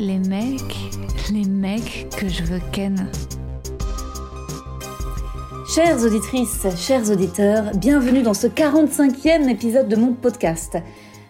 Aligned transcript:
Les 0.00 0.18
mecs, 0.18 0.76
les 1.30 1.44
mecs 1.44 2.08
que 2.16 2.26
je 2.26 2.42
veux 2.42 2.60
ken. 2.72 3.06
Chères 5.68 6.02
auditrices, 6.02 6.66
chers 6.78 7.10
auditeurs, 7.10 7.72
bienvenue 7.76 8.22
dans 8.22 8.32
ce 8.32 8.46
45e 8.46 9.50
épisode 9.50 9.88
de 9.88 9.96
mon 9.96 10.14
podcast. 10.14 10.78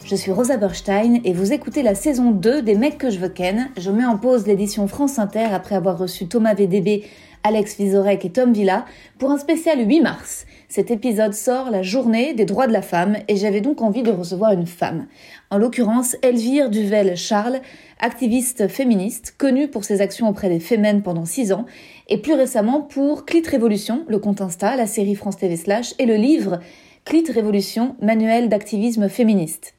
Je 0.04 0.14
suis 0.14 0.30
Rosa 0.30 0.56
Berstein 0.56 1.20
et 1.24 1.32
vous 1.32 1.52
écoutez 1.52 1.82
la 1.82 1.96
saison 1.96 2.30
2 2.30 2.62
des 2.62 2.76
mecs 2.76 2.96
que 2.96 3.10
je 3.10 3.18
veux 3.18 3.28
ken. 3.28 3.70
Je 3.76 3.90
mets 3.90 4.04
en 4.04 4.16
pause 4.16 4.46
l'édition 4.46 4.86
France 4.86 5.18
Inter 5.18 5.46
après 5.52 5.74
avoir 5.74 5.98
reçu 5.98 6.28
Thomas 6.28 6.54
VDB, 6.54 7.04
Alex 7.42 7.76
Vizorek 7.76 8.24
et 8.24 8.30
Tom 8.30 8.52
Villa 8.52 8.84
pour 9.18 9.32
un 9.32 9.38
spécial 9.38 9.80
8 9.84 10.00
mars. 10.00 10.46
Cet 10.70 10.92
épisode 10.92 11.34
sort 11.34 11.68
la 11.72 11.82
journée 11.82 12.32
des 12.32 12.44
droits 12.44 12.68
de 12.68 12.72
la 12.72 12.80
femme 12.80 13.16
et 13.26 13.34
j'avais 13.34 13.60
donc 13.60 13.82
envie 13.82 14.04
de 14.04 14.12
recevoir 14.12 14.52
une 14.52 14.68
femme. 14.68 15.08
En 15.50 15.58
l'occurrence, 15.58 16.14
Elvire 16.22 16.70
Duvel-Charles, 16.70 17.60
activiste 17.98 18.68
féministe, 18.68 19.34
connue 19.36 19.66
pour 19.66 19.82
ses 19.82 20.00
actions 20.00 20.28
auprès 20.28 20.48
des 20.48 20.60
femmes 20.60 21.02
pendant 21.02 21.24
6 21.24 21.52
ans 21.52 21.66
et 22.06 22.18
plus 22.18 22.34
récemment 22.34 22.82
pour 22.82 23.24
Clit 23.24 23.42
Révolution, 23.44 24.04
le 24.06 24.20
compte 24.20 24.40
Insta, 24.40 24.76
la 24.76 24.86
série 24.86 25.16
France 25.16 25.38
TV 25.38 25.56
Slash 25.56 25.92
et 25.98 26.06
le 26.06 26.14
livre 26.14 26.60
Clit 27.04 27.24
Révolution, 27.28 27.96
manuel 28.00 28.48
d'activisme 28.48 29.08
féministe. 29.08 29.74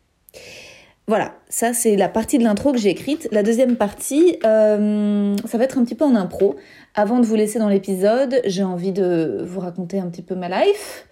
Voilà, 1.08 1.34
ça 1.50 1.74
c'est 1.74 1.96
la 1.96 2.08
partie 2.08 2.38
de 2.38 2.44
l'intro 2.44 2.72
que 2.72 2.78
j'ai 2.78 2.90
écrite. 2.90 3.28
La 3.32 3.44
deuxième 3.44 3.76
partie, 3.76 4.38
euh, 4.46 5.36
ça 5.46 5.58
va 5.58 5.64
être 5.64 5.78
un 5.78 5.84
petit 5.84 5.96
peu 5.96 6.06
en 6.06 6.16
impro. 6.16 6.56
Avant 6.96 7.20
de 7.20 7.26
vous 7.26 7.36
laisser 7.36 7.60
dans 7.60 7.70
l'épisode, 7.70 8.42
j'ai 8.46 8.64
envie 8.64 8.92
de 8.92 9.44
vous 9.46 9.60
raconter 9.60 10.00
un 10.00 10.08
petit 10.08 10.22
peu 10.22 10.36
ma 10.36 10.48
life. 10.48 11.08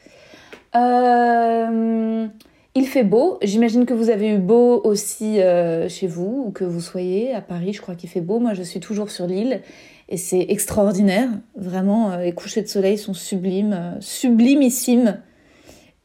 Euh, 0.75 2.27
il 2.75 2.87
fait 2.87 3.03
beau. 3.03 3.39
J'imagine 3.41 3.85
que 3.85 3.93
vous 3.93 4.09
avez 4.09 4.29
eu 4.29 4.37
beau 4.37 4.79
aussi 4.83 5.41
euh, 5.41 5.89
chez 5.89 6.07
vous 6.07 6.45
ou 6.47 6.51
que 6.51 6.63
vous 6.63 6.81
soyez 6.81 7.33
à 7.33 7.41
Paris. 7.41 7.73
Je 7.73 7.81
crois 7.81 7.95
qu'il 7.95 8.09
fait 8.09 8.21
beau. 8.21 8.39
Moi, 8.39 8.53
je 8.53 8.63
suis 8.63 8.79
toujours 8.79 9.09
sur 9.09 9.25
l'île 9.25 9.61
et 10.07 10.17
c'est 10.17 10.45
extraordinaire. 10.49 11.29
Vraiment, 11.55 12.15
les 12.17 12.31
couchers 12.31 12.61
de 12.61 12.67
soleil 12.67 12.97
sont 12.97 13.15
sublimes, 13.15 13.97
sublimissimes. 13.99 15.19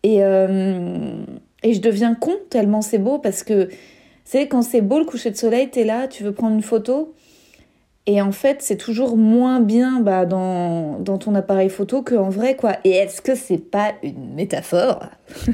Et 0.02 0.20
et 1.64 1.72
je 1.72 1.80
deviens 1.80 2.14
con 2.14 2.34
tellement 2.50 2.82
c'est 2.82 2.98
beau 2.98 3.18
parce 3.18 3.42
que, 3.42 3.64
tu 3.64 3.76
sais, 4.24 4.46
quand 4.46 4.62
c'est 4.62 4.82
beau 4.82 5.00
le 5.00 5.04
coucher 5.04 5.30
de 5.30 5.36
soleil, 5.36 5.70
t'es 5.70 5.84
là, 5.84 6.06
tu 6.06 6.22
veux 6.22 6.32
prendre 6.32 6.54
une 6.54 6.62
photo. 6.62 7.14
Et 8.06 8.20
en 8.20 8.32
fait, 8.32 8.60
c'est 8.60 8.76
toujours 8.76 9.16
moins 9.16 9.60
bien 9.60 10.00
bah, 10.00 10.26
dans, 10.26 10.98
dans 11.00 11.16
ton 11.16 11.34
appareil 11.34 11.70
photo 11.70 12.02
qu'en 12.02 12.28
vrai, 12.28 12.54
quoi. 12.54 12.76
Et 12.84 12.90
est-ce 12.90 13.22
que 13.22 13.34
c'est 13.34 13.58
pas 13.58 13.94
une 14.02 14.34
métaphore 14.34 15.06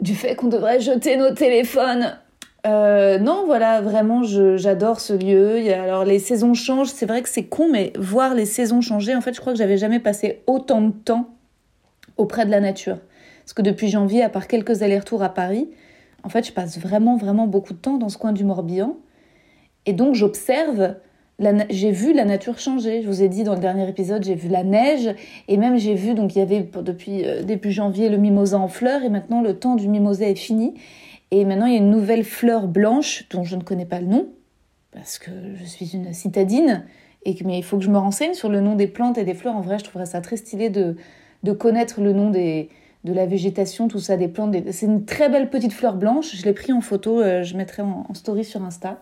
du 0.00 0.14
fait 0.16 0.34
qu'on 0.34 0.48
devrait 0.48 0.80
jeter 0.80 1.16
nos 1.16 1.32
téléphones? 1.32 2.18
Euh, 2.66 3.18
non, 3.20 3.44
voilà, 3.46 3.80
vraiment, 3.80 4.24
j'adore 4.24 4.98
ce 4.98 5.12
lieu. 5.12 5.72
alors, 5.72 6.04
les 6.04 6.18
saisons 6.18 6.52
changent. 6.54 6.88
C'est 6.88 7.06
vrai 7.06 7.22
que 7.22 7.28
c'est 7.28 7.44
con, 7.44 7.68
mais 7.70 7.92
voir 7.96 8.34
les 8.34 8.46
saisons 8.46 8.80
changer, 8.80 9.14
en 9.14 9.20
fait, 9.20 9.34
je 9.34 9.40
crois 9.40 9.52
que 9.52 9.58
j'avais 9.58 9.78
jamais 9.78 10.00
passé 10.00 10.42
autant 10.48 10.80
de 10.80 10.90
temps 10.90 11.28
auprès 12.16 12.44
de 12.44 12.50
la 12.50 12.58
nature. 12.58 12.98
Parce 13.46 13.54
que 13.54 13.62
depuis 13.62 13.88
janvier, 13.88 14.24
à 14.24 14.28
part 14.28 14.48
quelques 14.48 14.82
allers-retours 14.82 15.22
à 15.22 15.28
Paris, 15.28 15.68
en 16.24 16.28
fait, 16.28 16.44
je 16.44 16.50
passe 16.50 16.80
vraiment, 16.80 17.16
vraiment 17.16 17.46
beaucoup 17.46 17.74
de 17.74 17.78
temps 17.78 17.96
dans 17.96 18.08
ce 18.08 18.18
coin 18.18 18.32
du 18.32 18.42
Morbihan. 18.42 18.96
Et 19.86 19.92
donc, 19.92 20.16
j'observe, 20.16 20.96
j'ai 21.70 21.92
vu 21.92 22.12
la 22.12 22.24
nature 22.24 22.58
changer. 22.58 23.02
Je 23.02 23.06
vous 23.06 23.22
ai 23.22 23.28
dit 23.28 23.44
dans 23.44 23.54
le 23.54 23.60
dernier 23.60 23.88
épisode, 23.88 24.24
j'ai 24.24 24.34
vu 24.34 24.48
la 24.48 24.64
neige. 24.64 25.14
Et 25.46 25.58
même, 25.58 25.78
j'ai 25.78 25.94
vu, 25.94 26.14
donc, 26.14 26.34
il 26.34 26.40
y 26.40 26.42
avait 26.42 26.68
depuis 26.82 27.24
euh, 27.24 27.70
janvier 27.70 28.08
le 28.08 28.16
mimosa 28.16 28.58
en 28.58 28.66
fleurs. 28.66 29.04
Et 29.04 29.10
maintenant, 29.10 29.40
le 29.42 29.56
temps 29.56 29.76
du 29.76 29.86
mimosa 29.86 30.28
est 30.28 30.34
fini. 30.34 30.74
Et 31.30 31.44
maintenant, 31.44 31.66
il 31.66 31.74
y 31.74 31.76
a 31.76 31.78
une 31.78 31.90
nouvelle 31.90 32.24
fleur 32.24 32.66
blanche 32.66 33.28
dont 33.30 33.44
je 33.44 33.54
ne 33.54 33.62
connais 33.62 33.86
pas 33.86 34.00
le 34.00 34.06
nom. 34.08 34.26
Parce 34.90 35.20
que 35.20 35.30
je 35.54 35.64
suis 35.64 35.94
une 35.94 36.12
citadine. 36.12 36.84
Et 37.24 37.36
mais 37.44 37.58
il 37.58 37.62
faut 37.62 37.78
que 37.78 37.84
je 37.84 37.90
me 37.90 37.98
renseigne 37.98 38.34
sur 38.34 38.48
le 38.48 38.60
nom 38.60 38.74
des 38.74 38.88
plantes 38.88 39.18
et 39.18 39.24
des 39.24 39.34
fleurs. 39.34 39.54
En 39.54 39.60
vrai, 39.60 39.78
je 39.78 39.84
trouverais 39.84 40.06
ça 40.06 40.20
très 40.20 40.36
stylé 40.36 40.68
de, 40.68 40.96
de 41.44 41.52
connaître 41.52 42.00
le 42.00 42.12
nom 42.12 42.30
des, 42.30 42.70
de 43.06 43.12
la 43.12 43.24
végétation, 43.24 43.88
tout 43.88 44.00
ça, 44.00 44.16
des 44.16 44.28
plantes. 44.28 44.54
C'est 44.72 44.86
une 44.86 45.04
très 45.04 45.30
belle 45.30 45.48
petite 45.48 45.72
fleur 45.72 45.94
blanche. 45.94 46.34
Je 46.34 46.44
l'ai 46.44 46.52
pris 46.52 46.72
en 46.72 46.80
photo, 46.80 47.20
euh, 47.20 47.44
je 47.44 47.56
mettrai 47.56 47.82
en, 47.82 48.12
story 48.14 48.44
sur 48.44 48.62
Insta. 48.62 49.00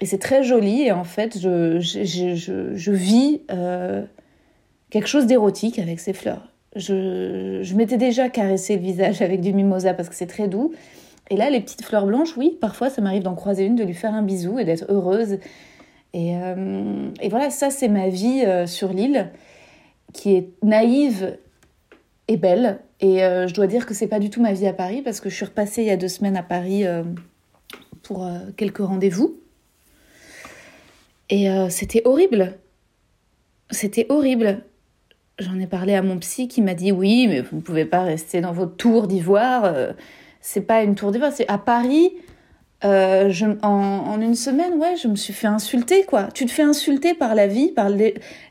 Et 0.00 0.06
c'est 0.06 0.18
très 0.18 0.44
joli. 0.44 0.82
Et 0.82 0.92
en 0.92 1.04
fait, 1.04 1.38
je, 1.38 1.80
je, 1.80 2.92
vis 2.92 3.42
euh, 3.50 4.02
quelque 4.90 5.08
chose 5.08 5.26
d'érotique 5.26 5.78
avec 5.78 5.98
ces 5.98 6.12
fleurs. 6.12 6.52
Je, 6.76 7.60
je 7.62 7.74
m'étais 7.74 7.96
déjà 7.96 8.28
caressé 8.28 8.76
le 8.76 8.82
visage 8.82 9.20
avec 9.22 9.40
du 9.40 9.52
mimosa 9.52 9.92
parce 9.92 10.08
que 10.08 10.14
c'est 10.14 10.28
très 10.28 10.46
doux. 10.46 10.72
Et 11.28 11.36
là, 11.36 11.50
les 11.50 11.60
petites 11.60 11.84
fleurs 11.84 12.06
blanches, 12.06 12.36
oui, 12.36 12.56
parfois 12.60 12.90
ça 12.90 13.02
m'arrive 13.02 13.24
d'en 13.24 13.34
croiser 13.34 13.64
une, 13.64 13.74
de 13.74 13.84
lui 13.84 13.94
faire 13.94 14.14
un 14.14 14.22
bisou 14.22 14.58
et 14.58 14.64
d'être 14.64 14.86
heureuse. 14.88 15.38
Et, 16.12 16.36
euh, 16.36 17.08
et, 17.20 17.28
voilà, 17.28 17.50
ça 17.50 17.70
c'est 17.70 17.88
ma 17.88 18.08
vie 18.08 18.44
sur 18.66 18.92
l'île, 18.92 19.30
qui 20.12 20.34
est 20.34 20.48
naïve 20.64 21.36
et 22.26 22.36
belle, 22.36 22.80
et 23.00 23.24
euh, 23.24 23.48
je 23.48 23.54
dois 23.54 23.66
dire 23.66 23.86
que 23.86 23.94
c'est 23.94 24.06
pas 24.06 24.18
du 24.18 24.28
tout 24.28 24.42
ma 24.42 24.52
vie 24.52 24.66
à 24.66 24.72
Paris 24.72 25.00
parce 25.02 25.20
que 25.20 25.30
je 25.30 25.34
suis 25.34 25.46
repassée 25.46 25.82
il 25.82 25.88
y 25.88 25.90
a 25.90 25.96
deux 25.96 26.08
semaines 26.08 26.36
à 26.36 26.42
Paris 26.42 26.86
euh, 26.86 27.02
pour 28.02 28.26
euh, 28.26 28.38
quelques 28.56 28.78
rendez-vous. 28.78 29.36
Et 31.32 31.48
c'était 31.68 32.02
horrible. 32.06 32.58
C'était 33.70 34.04
horrible. 34.08 34.64
J'en 35.38 35.60
ai 35.60 35.68
parlé 35.68 35.94
à 35.94 36.02
mon 36.02 36.18
psy 36.18 36.48
qui 36.48 36.60
m'a 36.60 36.74
dit 36.74 36.90
oui, 36.90 37.28
mais 37.28 37.40
vous 37.40 37.58
ne 37.58 37.60
pouvez 37.60 37.84
pas 37.84 38.02
rester 38.02 38.40
dans 38.40 38.50
votre 38.50 38.74
tour 38.74 39.06
d'ivoire. 39.06 39.72
c'est 40.40 40.62
pas 40.62 40.82
une 40.82 40.96
tour 40.96 41.12
d'ivoire, 41.12 41.30
c'est 41.30 41.48
à 41.48 41.56
Paris. 41.56 42.10
je, 42.82 43.56
en, 43.62 44.20
une 44.20 44.34
semaine, 44.34 44.72
ouais, 44.74 44.96
je 44.96 45.06
me 45.06 45.14
suis 45.14 45.32
fait 45.32 45.46
insulter, 45.46 46.02
quoi. 46.02 46.30
Tu 46.34 46.46
te 46.46 46.50
fais 46.50 46.64
insulter 46.64 47.14
par 47.14 47.36
la 47.36 47.46
vie, 47.46 47.68
par 47.68 47.90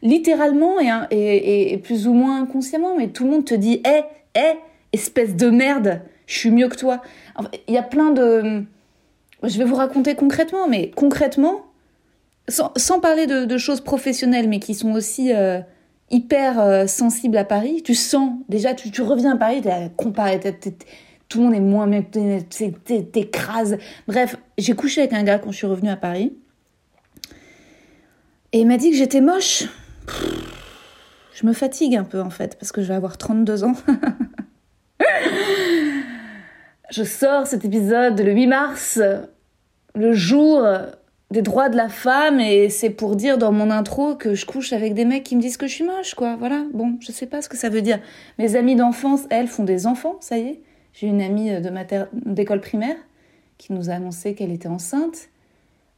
littéralement 0.02 0.80
et, 0.80 1.18
et, 1.18 1.74
et, 1.74 1.78
plus 1.80 2.08
ou 2.08 2.14
moins 2.14 2.42
inconsciemment, 2.42 2.96
mais 2.96 3.10
tout 3.10 3.26
le 3.26 3.32
monde 3.32 3.44
te 3.44 3.56
dit, 3.56 3.82
hé, 3.86 4.04
espèce 4.94 5.36
de 5.36 5.50
merde, 5.50 6.02
je 6.26 6.38
suis 6.38 6.52
mieux 6.52 6.68
que 6.68 6.76
toi. 6.76 7.02
Il 7.68 7.74
y 7.74 7.78
a 7.78 7.84
plein 7.84 8.12
de... 8.12 8.64
Je 9.44 9.58
vais 9.58 9.64
vous 9.64 9.76
raconter 9.76 10.16
concrètement, 10.16 10.68
mais 10.68 10.92
concrètement, 10.92 11.66
sans, 12.50 13.00
parler 13.00 13.28
de, 13.28 13.58
choses 13.58 13.82
professionnelles, 13.82 14.50
mais 14.50 14.60
qui 14.60 14.74
sont 14.74 14.92
aussi 14.92 15.34
euh, 15.34 15.60
hyper 16.10 16.60
euh, 16.60 16.88
sensibles 16.88 17.38
à 17.38 17.46
Paris, 17.46 17.82
tu 17.84 17.96
sens, 17.96 18.34
déjà, 18.50 18.74
tu, 18.74 19.02
reviens 19.02 19.36
à 19.36 19.38
Paris, 19.38 19.62
t'es 19.62 19.92
comparé, 19.96 20.40
tout 21.30 21.38
le 21.38 21.46
monde 21.46 21.54
est 21.54 21.60
moins 21.60 21.88
bien, 21.88 22.04
t'écrases. 23.12 23.78
Bref, 24.08 24.36
j'ai 24.58 24.74
couché 24.74 25.02
avec 25.02 25.14
un 25.14 25.24
gars 25.24 25.38
quand 25.38 25.52
je 25.52 25.58
suis 25.58 25.68
revenue 25.68 25.92
à 25.92 25.96
Paris. 25.96 26.34
Et 28.52 28.62
il 28.62 28.68
m'a 28.68 28.78
dit 28.78 28.90
que 28.90 28.98
j'étais 28.98 29.22
moche. 29.22 29.66
Je 31.40 31.46
me 31.46 31.54
fatigue 31.54 31.96
un 31.96 32.04
peu 32.04 32.20
en 32.22 32.30
fait, 32.30 32.58
parce 32.60 32.74
que 32.74 32.82
je 32.82 32.88
vais 32.88 32.96
avoir 32.96 33.18
32 33.18 33.64
ans. 33.64 33.74
je 36.92 37.04
sors 37.04 37.48
cet 37.48 37.64
épisode 37.64 38.20
le 38.20 38.34
8 38.34 38.48
mars, 38.48 39.00
le 39.96 40.14
jour 40.14 40.68
des 41.32 41.42
droits 41.42 41.70
de 41.70 41.78
la 41.78 41.88
femme, 41.88 42.42
et 42.42 42.70
c'est 42.70 42.90
pour 42.90 43.16
dire 43.16 43.38
dans 43.38 43.54
mon 43.54 43.72
intro 43.72 44.16
que 44.16 44.36
je 44.36 44.46
couche 44.46 44.74
avec 44.74 44.94
des 44.96 45.06
mecs 45.06 45.24
qui 45.24 45.38
me 45.38 45.42
disent 45.42 45.56
que 45.56 45.68
je 45.68 45.76
suis 45.76 45.86
moche, 45.86 46.14
quoi. 46.14 46.36
Voilà, 46.36 46.66
bon, 46.74 46.98
je 47.00 47.14
sais 47.14 47.28
pas 47.28 47.42
ce 47.42 47.48
que 47.48 47.56
ça 47.56 47.70
veut 47.70 47.82
dire. 47.82 48.00
Mes 48.38 48.58
amies 48.58 48.76
d'enfance, 48.76 49.22
elles, 49.30 49.48
font 49.48 49.64
des 49.64 49.88
enfants, 49.88 50.18
ça 50.20 50.38
y 50.38 50.42
est. 50.42 50.62
J'ai 50.92 51.08
une 51.08 51.22
amie 51.22 51.52
d'école 52.26 52.60
primaire 52.60 52.98
qui 53.58 53.72
nous 53.72 53.90
a 53.90 53.94
annoncé 53.94 54.36
qu'elle 54.36 54.52
était 54.52 54.68
enceinte. 54.68 55.30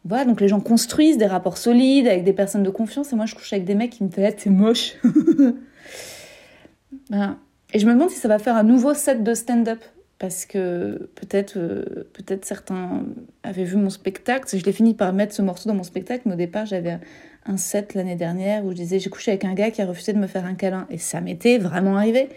Voilà, 0.04 0.26
donc 0.26 0.42
les 0.42 0.48
gens 0.48 0.60
construisent 0.60 1.18
des 1.18 1.28
rapports 1.28 1.58
solides 1.58 2.08
avec 2.08 2.24
des 2.24 2.34
personnes 2.34 2.64
de 2.64 2.72
confiance 2.72 3.14
et 3.14 3.16
moi 3.16 3.28
je 3.28 3.36
couche 3.36 3.54
avec 3.54 3.66
des 3.66 3.76
mecs 3.76 3.92
qui 3.92 4.04
me 4.04 4.10
disent 4.10 4.36
t'es 4.36 4.50
moche. 4.50 4.96
ben, 7.10 7.38
et 7.74 7.80
je 7.80 7.86
me 7.86 7.94
demande 7.94 8.10
si 8.10 8.18
ça 8.18 8.28
va 8.28 8.40
faire 8.40 8.56
un 8.56 8.64
nouveau 8.64 8.96
set 8.96 9.24
de 9.24 9.34
stand-up 9.34 9.80
parce 10.18 10.46
que 10.46 11.10
peut-être 11.16 11.58
euh, 11.58 12.08
peut-être 12.14 12.46
certains 12.46 13.04
avaient 13.44 13.64
vu 13.64 13.76
mon 13.76 13.90
spectacle. 13.90 14.48
Je 14.56 14.64
l'ai 14.64 14.72
fini 14.72 14.94
par 14.94 15.14
mettre 15.14 15.34
ce 15.34 15.42
morceau 15.42 15.70
dans 15.70 15.76
mon 15.76 15.84
spectacle, 15.84 16.24
mais 16.26 16.34
au 16.34 16.38
départ 16.38 16.66
j'avais 16.66 17.00
un 17.46 17.58
set 17.58 17.94
l'année 17.94 18.16
dernière 18.16 18.66
où 18.66 18.72
je 18.72 18.76
disais 18.76 19.00
j'ai 19.00 19.10
couché 19.10 19.32
avec 19.32 19.46
un 19.46 19.54
gars 19.54 19.72
qui 19.72 19.82
a 19.82 19.86
refusé 19.86 20.14
de 20.14 20.20
me 20.20 20.28
faire 20.28 20.46
un 20.46 20.56
câlin 20.56 20.88
et 20.90 20.98
ça 20.98 21.22
m'était 21.22 21.60
vraiment 21.60 21.96
arrivé. 21.96 22.30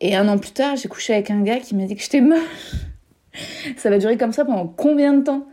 Et 0.00 0.14
un 0.14 0.28
an 0.28 0.38
plus 0.38 0.52
tard 0.52 0.76
j'ai 0.76 0.88
couché 0.88 1.12
avec 1.12 1.30
un 1.32 1.42
gars 1.42 1.58
qui 1.58 1.74
m'a 1.74 1.86
dit 1.86 1.96
que 1.96 2.02
j'étais 2.02 2.20
moche. 2.20 2.38
ça 3.76 3.90
va 3.90 3.98
durer 3.98 4.16
comme 4.16 4.32
ça 4.32 4.44
pendant 4.44 4.68
combien 4.68 5.12
de 5.12 5.24
temps? 5.24 5.46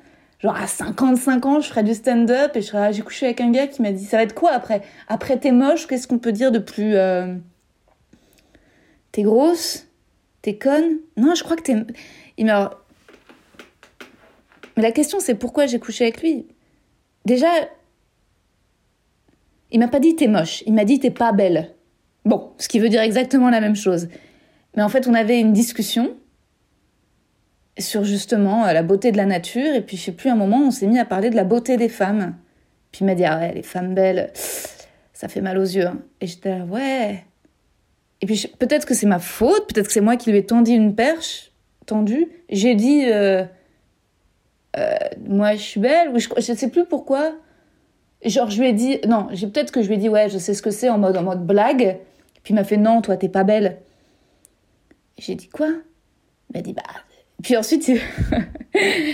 Genre 0.43 0.55
à 0.55 0.67
55 0.67 1.45
ans, 1.45 1.61
je 1.61 1.69
ferais 1.69 1.83
du 1.83 1.93
stand-up 1.93 2.55
et 2.55 2.61
j'ai 2.61 3.01
couché 3.01 3.27
avec 3.27 3.39
un 3.39 3.49
gars 3.49 3.67
qui 3.67 3.81
m'a 3.81 3.91
dit, 3.91 4.03
ça 4.03 4.17
va 4.17 4.23
être 4.23 4.35
quoi 4.35 4.51
après? 4.51 4.81
Après 5.07 5.39
t'es 5.39 5.51
moche, 5.51 5.87
qu'est-ce 5.87 6.07
qu'on 6.07 6.19
peut 6.19 6.33
dire 6.33 6.51
de 6.51 6.59
plus 6.59 6.95
euh, 6.95 7.35
T'es 9.13 9.23
grosse? 9.23 9.87
T'es 10.41 10.57
conne? 10.57 10.97
Non, 11.15 11.33
je 11.35 11.43
crois 11.43 11.55
que 11.55 11.61
t'es. 11.61 11.75
Il 12.37 12.47
m'a. 12.47 12.71
Mais 14.75 14.83
la 14.83 14.91
question, 14.91 15.19
c'est 15.21 15.35
pourquoi 15.35 15.65
j'ai 15.65 15.79
couché 15.79 16.03
avec 16.03 16.21
lui? 16.21 16.47
Déjà, 17.23 17.47
il 19.71 19.79
m'a 19.79 19.87
pas 19.87 19.99
dit 19.99 20.15
t'es 20.15 20.27
moche, 20.27 20.63
il 20.65 20.73
m'a 20.73 20.83
dit 20.83 20.99
t'es 20.99 21.11
pas 21.11 21.31
belle. 21.31 21.73
Bon, 22.25 22.51
ce 22.57 22.67
qui 22.67 22.79
veut 22.79 22.89
dire 22.89 23.01
exactement 23.01 23.49
la 23.49 23.61
même 23.61 23.75
chose. 23.75 24.09
Mais 24.75 24.83
en 24.83 24.89
fait, 24.89 25.07
on 25.07 25.13
avait 25.13 25.39
une 25.39 25.53
discussion 25.53 26.17
sur 27.79 28.03
justement 28.03 28.65
euh, 28.65 28.73
la 28.73 28.83
beauté 28.83 29.11
de 29.11 29.17
la 29.17 29.25
nature, 29.25 29.75
et 29.75 29.81
puis 29.81 29.97
je 29.97 30.03
sais 30.03 30.11
plus, 30.11 30.29
un 30.29 30.35
moment, 30.35 30.59
on 30.59 30.71
s'est 30.71 30.87
mis 30.87 30.99
à 30.99 31.05
parler 31.05 31.29
de 31.29 31.35
la 31.35 31.43
beauté 31.43 31.77
des 31.77 31.89
femmes. 31.89 32.35
Puis 32.91 32.99
il 33.01 33.05
m'a 33.05 33.15
dit, 33.15 33.25
ah 33.25 33.39
ouais, 33.39 33.53
les 33.53 33.63
femmes 33.63 33.95
belles, 33.95 34.31
ça 35.13 35.27
fait 35.27 35.41
mal 35.41 35.57
aux 35.57 35.63
yeux. 35.63 35.87
Hein. 35.87 35.99
Et 36.21 36.27
j'étais 36.27 36.57
là, 36.57 36.65
ouais. 36.65 37.23
Et 38.21 38.25
puis 38.25 38.47
peut-être 38.59 38.85
que 38.85 38.93
c'est 38.93 39.07
ma 39.07 39.19
faute, 39.19 39.73
peut-être 39.73 39.87
que 39.87 39.93
c'est 39.93 40.01
moi 40.01 40.15
qui 40.15 40.31
lui 40.31 40.37
ai 40.37 40.45
tendu 40.45 40.71
une 40.71 40.95
perche, 40.95 41.51
tendue. 41.85 42.27
J'ai 42.49 42.75
dit, 42.75 43.05
euh, 43.05 43.43
euh, 44.77 44.95
moi 45.27 45.55
je 45.55 45.61
suis 45.61 45.79
belle, 45.79 46.09
ou 46.09 46.19
je, 46.19 46.29
je 46.37 46.53
sais 46.53 46.69
plus 46.69 46.85
pourquoi. 46.85 47.33
Genre 48.23 48.49
je 48.49 48.61
lui 48.61 48.69
ai 48.69 48.73
dit, 48.73 48.99
non, 49.07 49.27
j'ai 49.31 49.47
peut-être 49.47 49.71
que 49.71 49.81
je 49.81 49.87
lui 49.87 49.95
ai 49.95 49.97
dit, 49.97 50.09
ouais, 50.09 50.29
je 50.29 50.37
sais 50.37 50.53
ce 50.53 50.61
que 50.61 50.71
c'est 50.71 50.89
en 50.89 50.99
mode, 50.99 51.17
en 51.17 51.23
mode 51.23 51.45
blague. 51.45 51.97
Puis 52.43 52.53
il 52.53 52.55
m'a 52.55 52.63
fait, 52.63 52.77
non, 52.77 53.01
toi 53.01 53.17
t'es 53.17 53.29
pas 53.29 53.43
belle. 53.43 53.79
J'ai 55.17 55.35
dit 55.35 55.49
quoi? 55.49 55.67
Il 55.67 56.55
m'a 56.55 56.61
dit, 56.61 56.73
bah 56.73 56.83
puis 57.43 57.57
ensuite, 57.57 57.91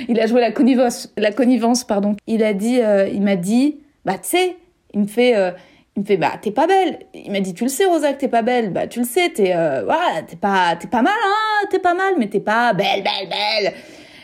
il 0.07 0.19
a 0.19 0.27
joué 0.27 0.39
la 0.39 0.51
connivence, 0.51 1.83
pardon. 1.83 2.15
Il 2.27 2.43
a 2.43 2.53
dit, 2.53 2.79
euh, 2.79 3.07
il 3.07 3.21
m'a 3.21 3.35
dit, 3.35 3.79
bah 4.05 4.13
tu 4.13 4.29
sais, 4.29 4.55
il 4.93 5.01
me 5.01 5.07
fait, 5.07 5.35
euh, 5.35 5.51
il 5.95 6.03
me 6.03 6.05
fait, 6.05 6.17
bah 6.17 6.33
t'es 6.41 6.51
pas 6.51 6.67
belle. 6.67 6.99
Il 7.13 7.31
m'a 7.31 7.39
dit, 7.39 7.53
tu 7.53 7.63
le 7.63 7.69
sais 7.69 7.85
Rosa 7.85 8.13
que 8.13 8.19
t'es 8.19 8.27
pas 8.27 8.43
belle. 8.43 8.71
Bah 8.71 8.87
tu 8.87 8.99
le 8.99 9.05
sais, 9.05 9.29
t'es, 9.29 9.53
euh, 9.55 9.83
t'es 10.27 10.35
pas, 10.35 10.75
t'es 10.79 10.87
pas 10.87 11.01
mal, 11.01 11.13
hein, 11.13 11.67
t'es 11.71 11.79
pas 11.79 11.95
mal, 11.95 12.13
mais 12.17 12.27
t'es 12.27 12.39
pas 12.39 12.73
belle, 12.73 13.03
belle, 13.03 13.29
belle. 13.29 13.73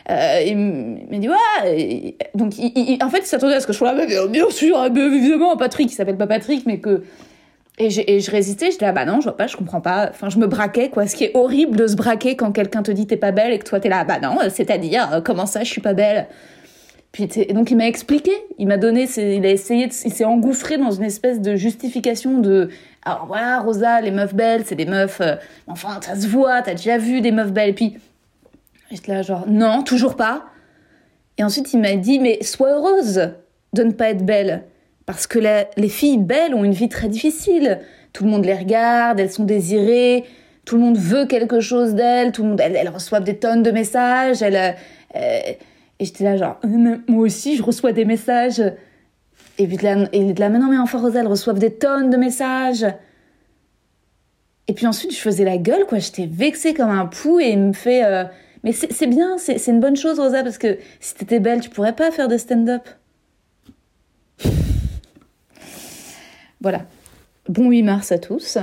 Euh, 0.08 0.40
il 0.46 0.56
m'a 0.56 1.18
dit 1.18 1.28
ouais. 1.28 2.16
donc 2.36 2.52
en 3.02 3.10
fait, 3.10 3.18
il 3.18 3.26
s'attendait 3.26 3.54
à 3.54 3.60
ce 3.60 3.66
que 3.66 3.72
je 3.72 3.78
sois 3.78 3.92
là, 3.92 4.06
bien 4.28 4.50
sûr, 4.50 4.84
évidemment, 4.84 5.56
Patrick, 5.56 5.90
il 5.90 5.94
s'appelle 5.94 6.16
pas 6.16 6.28
Patrick, 6.28 6.64
mais 6.64 6.78
que 6.78 7.02
et, 7.78 8.16
et, 8.16 8.20
je 8.20 8.30
résistais, 8.30 8.66
je 8.66 8.78
disais, 8.78 8.86
ah 8.86 8.92
bah 8.92 9.04
non, 9.04 9.20
je 9.20 9.24
vois 9.24 9.36
pas, 9.36 9.46
je 9.46 9.56
comprends 9.56 9.82
pas. 9.82 10.08
Enfin, 10.10 10.30
je 10.30 10.38
me 10.38 10.46
braquais, 10.46 10.88
quoi. 10.88 11.06
Ce 11.06 11.14
qui 11.14 11.24
est 11.24 11.32
horrible 11.34 11.76
de 11.76 11.86
se 11.86 11.94
braquer 11.94 12.34
quand 12.34 12.52
quelqu'un 12.52 12.82
te 12.82 12.90
dit 12.90 13.06
t'es 13.06 13.18
pas 13.18 13.32
belle 13.32 13.52
et 13.52 13.58
que 13.58 13.64
toi 13.64 13.80
t'es 13.80 13.90
là, 13.90 14.04
bah 14.04 14.18
non, 14.20 14.38
c'est-à-dire, 14.48 15.12
euh, 15.12 15.20
comment 15.20 15.46
ça, 15.46 15.62
je 15.62 15.70
suis 15.70 15.82
pas 15.82 15.92
belle? 15.92 16.26
Puis 17.12 17.28
donc 17.54 17.70
il 17.70 17.76
m'a 17.76 17.86
expliqué, 17.86 18.30
il 18.58 18.66
m'a 18.66 18.76
donné, 18.76 19.08
il 19.16 19.46
a 19.46 19.50
essayé, 19.50 19.88
il 20.04 20.12
s'est 20.12 20.24
engouffré 20.24 20.76
dans 20.76 20.90
une 20.90 21.04
espèce 21.04 21.40
de 21.40 21.56
justification 21.56 22.40
de, 22.40 22.68
alors 23.06 23.26
voilà, 23.26 23.60
Rosa, 23.60 24.00
les 24.00 24.10
meufs 24.10 24.34
belles, 24.34 24.64
c'est 24.66 24.74
des 24.74 24.84
meufs, 24.84 25.20
euh, 25.20 25.36
enfin, 25.66 25.98
ça 26.02 26.14
se 26.14 26.26
voit, 26.26 26.60
t'as 26.60 26.74
déjà 26.74 26.98
vu 26.98 27.20
des 27.20 27.30
meufs 27.30 27.52
belles. 27.52 27.74
Puis, 27.74 27.96
j'étais 28.90 29.12
là, 29.12 29.22
genre, 29.22 29.44
non, 29.46 29.82
toujours 29.82 30.16
pas. 30.16 30.46
Et 31.38 31.44
ensuite, 31.44 31.72
il 31.72 31.80
m'a 31.80 31.94
dit, 31.94 32.18
mais 32.18 32.42
sois 32.42 32.70
heureuse 32.70 33.30
de 33.72 33.82
ne 33.82 33.92
pas 33.92 34.10
être 34.10 34.26
belle. 34.26 34.64
Parce 35.06 35.28
que 35.28 35.38
les 35.38 35.88
filles 35.88 36.18
belles 36.18 36.54
ont 36.54 36.64
une 36.64 36.72
vie 36.72 36.88
très 36.88 37.08
difficile. 37.08 37.80
Tout 38.12 38.24
le 38.24 38.30
monde 38.30 38.44
les 38.44 38.54
regarde, 38.54 39.20
elles 39.20 39.30
sont 39.30 39.44
désirées, 39.44 40.24
tout 40.64 40.74
le 40.74 40.82
monde 40.82 40.98
veut 40.98 41.26
quelque 41.26 41.60
chose 41.60 41.94
d'elles, 41.94 42.32
tout 42.32 42.42
le 42.42 42.50
monde, 42.50 42.60
elles, 42.60 42.88
reçoivent 42.88 43.22
des 43.24 43.36
tonnes 43.36 43.62
de 43.62 43.70
messages. 43.70 44.42
Elles, 44.42 44.76
euh, 45.14 45.38
et 45.98 46.04
j'étais 46.04 46.24
là 46.24 46.36
genre, 46.36 46.58
euh, 46.64 46.96
moi 47.08 47.22
aussi 47.22 47.56
je 47.56 47.62
reçois 47.62 47.92
des 47.92 48.04
messages. 48.04 48.60
Et 49.58 49.66
puis 49.66 49.76
de 49.76 49.84
là, 49.84 49.94
là 49.94 50.48
maintenant 50.50 50.68
mais 50.68 50.78
enfin 50.78 50.98
Rosa, 50.98 51.20
elles 51.20 51.28
reçoivent 51.28 51.60
des 51.60 51.72
tonnes 51.72 52.10
de 52.10 52.16
messages. 52.16 52.84
Et 54.66 54.72
puis 54.72 54.86
ensuite 54.86 55.14
je 55.14 55.20
faisais 55.20 55.44
la 55.44 55.56
gueule 55.56 55.86
quoi, 55.86 55.98
j'étais 55.98 56.26
vexée 56.26 56.74
comme 56.74 56.90
un 56.90 57.06
pou 57.06 57.38
et 57.38 57.50
il 57.50 57.60
me 57.60 57.72
fait, 57.72 58.04
euh, 58.04 58.24
mais 58.64 58.72
c'est 58.72 59.06
bien, 59.06 59.38
c'est 59.38 59.64
une 59.68 59.80
bonne 59.80 59.96
chose 59.96 60.18
Rosa 60.18 60.42
parce 60.42 60.58
que 60.58 60.78
si 60.98 61.14
t'étais 61.14 61.38
belle 61.38 61.60
tu 61.60 61.70
pourrais 61.70 61.94
pas 61.94 62.10
faire 62.10 62.26
de 62.26 62.36
stand-up. 62.36 62.82
Voilà. 66.60 66.86
Bon 67.48 67.70
8 67.70 67.82
mars 67.82 68.12
à 68.12 68.18
tous 68.18 68.58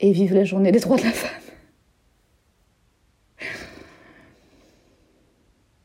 et 0.00 0.12
vive 0.12 0.34
la 0.34 0.44
journée 0.44 0.72
des 0.72 0.80
droits 0.80 0.96
de 0.96 1.04
la 1.04 1.10
femme. 1.10 1.30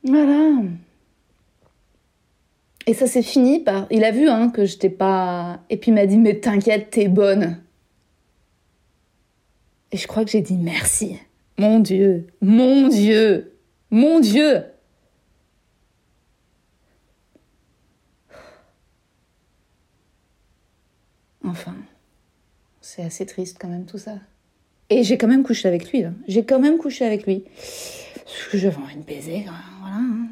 Voilà. 0.03 0.63
Et 2.85 2.93
ça 2.93 3.07
s'est 3.07 3.21
fini 3.21 3.59
par. 3.59 3.87
Il 3.91 4.03
a 4.05 4.11
vu 4.11 4.29
hein, 4.29 4.49
que 4.49 4.65
j'étais 4.65 4.89
pas. 4.89 5.59
Et 5.69 5.77
puis 5.77 5.91
il 5.91 5.93
m'a 5.93 6.05
dit 6.05 6.17
Mais 6.17 6.39
t'inquiète, 6.39 6.89
t'es 6.91 7.09
bonne. 7.09 7.61
Et 9.91 9.97
je 9.97 10.07
crois 10.07 10.23
que 10.23 10.31
j'ai 10.31 10.41
dit 10.41 10.57
merci. 10.57 11.17
Mon 11.57 11.79
Dieu, 11.79 12.27
mon 12.41 12.87
Dieu, 12.87 13.53
mon 13.89 14.19
Dieu. 14.19 14.63
Enfin, 21.47 21.75
c'est 22.81 23.03
assez 23.03 23.25
triste 23.25 23.57
quand 23.59 23.69
même 23.69 23.85
tout 23.85 23.97
ça. 23.97 24.15
Et 24.89 25.03
j'ai 25.03 25.17
quand 25.17 25.27
même 25.27 25.43
couché 25.43 25.67
avec 25.67 25.91
lui. 25.91 26.03
J'ai 26.27 26.45
quand 26.45 26.59
même 26.59 26.77
couché 26.77 27.05
avec 27.05 27.25
lui. 27.25 27.43
Parce 27.55 28.47
que 28.51 28.57
j'avais 28.57 28.77
envie 28.77 28.97
de 28.97 29.03
baiser, 29.03 29.43
voilà. 29.45 29.95
Hein. 29.95 30.27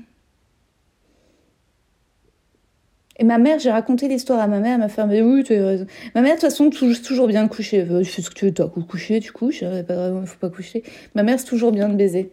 Et 3.17 3.23
ma 3.23 3.37
mère, 3.37 3.59
j'ai 3.59 3.71
raconté 3.71 4.09
l'histoire 4.09 4.41
à 4.41 4.47
ma 4.47 4.59
mère, 4.59 4.73
elle 4.73 4.79
m'a 4.79 4.89
fait, 4.89 5.05
mais 5.05 5.21
oui, 5.21 5.43
tu 5.43 5.53
raison. 5.53 5.87
Ma 6.15 6.21
mère, 6.21 6.35
de 6.35 6.41
toute 6.41 6.49
façon, 6.49 6.69
toujours, 6.69 7.27
bien 7.27 7.43
de 7.43 7.49
coucher. 7.49 7.85
Je 7.85 8.03
fais 8.03 8.21
ce 8.21 8.29
que 8.29 8.35
tu 8.35 8.45
veux, 8.45 8.53
t'as 8.53 8.67
couché, 8.67 9.21
tu 9.21 9.31
couches, 9.31 9.61
il 9.61 10.25
faut 10.25 10.39
pas 10.39 10.49
coucher. 10.49 10.83
Ma 11.15 11.23
mère, 11.23 11.39
c'est 11.39 11.45
toujours 11.45 11.71
bien 11.71 11.87
de 11.87 11.95
baiser. 11.95 12.31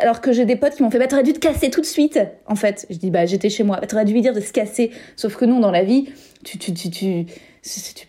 Alors 0.00 0.20
que 0.20 0.32
j'ai 0.32 0.46
des 0.46 0.56
potes 0.56 0.74
qui 0.74 0.82
m'ont 0.82 0.90
fait, 0.90 0.98
bah, 0.98 1.06
t'aurais 1.06 1.22
dû 1.22 1.34
te 1.34 1.38
casser 1.38 1.70
tout 1.70 1.80
de 1.80 1.86
suite, 1.86 2.18
en 2.46 2.54
fait. 2.54 2.86
Je 2.88 2.96
dis, 2.96 3.10
bah, 3.10 3.26
j'étais 3.26 3.50
chez 3.50 3.62
moi. 3.62 3.78
Bah, 3.80 3.86
t'aurais 3.86 4.04
dû 4.04 4.12
lui 4.12 4.22
dire 4.22 4.32
de 4.32 4.40
se 4.40 4.52
casser. 4.52 4.90
Sauf 5.16 5.36
que 5.36 5.44
non, 5.44 5.60
dans 5.60 5.70
la 5.70 5.84
vie, 5.84 6.08
tu, 6.44 6.58
tu, 6.58 6.72
tu, 6.72 6.90
tu, 6.90 7.26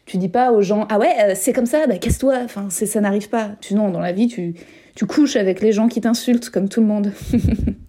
tu, 0.05 0.17
dis 0.17 0.29
pas 0.29 0.51
aux 0.51 0.61
gens 0.61 0.85
ah 0.89 0.99
ouais 0.99 1.15
euh, 1.19 1.33
c'est 1.35 1.51
comme 1.51 1.65
ça 1.65 1.87
bah 1.87 1.97
casse-toi 1.97 2.41
enfin 2.43 2.69
ça 2.69 3.01
n'arrive 3.01 3.27
pas 3.29 3.51
tu 3.59 3.73
non 3.73 3.89
dans 3.89 3.99
la 3.99 4.11
vie 4.11 4.27
tu 4.27 4.53
tu 4.93 5.05
couches 5.07 5.35
avec 5.35 5.61
les 5.61 5.71
gens 5.71 5.87
qui 5.87 5.99
t'insultent 5.99 6.51
comme 6.51 6.69
tout 6.69 6.79
le 6.79 6.85
monde 6.85 7.11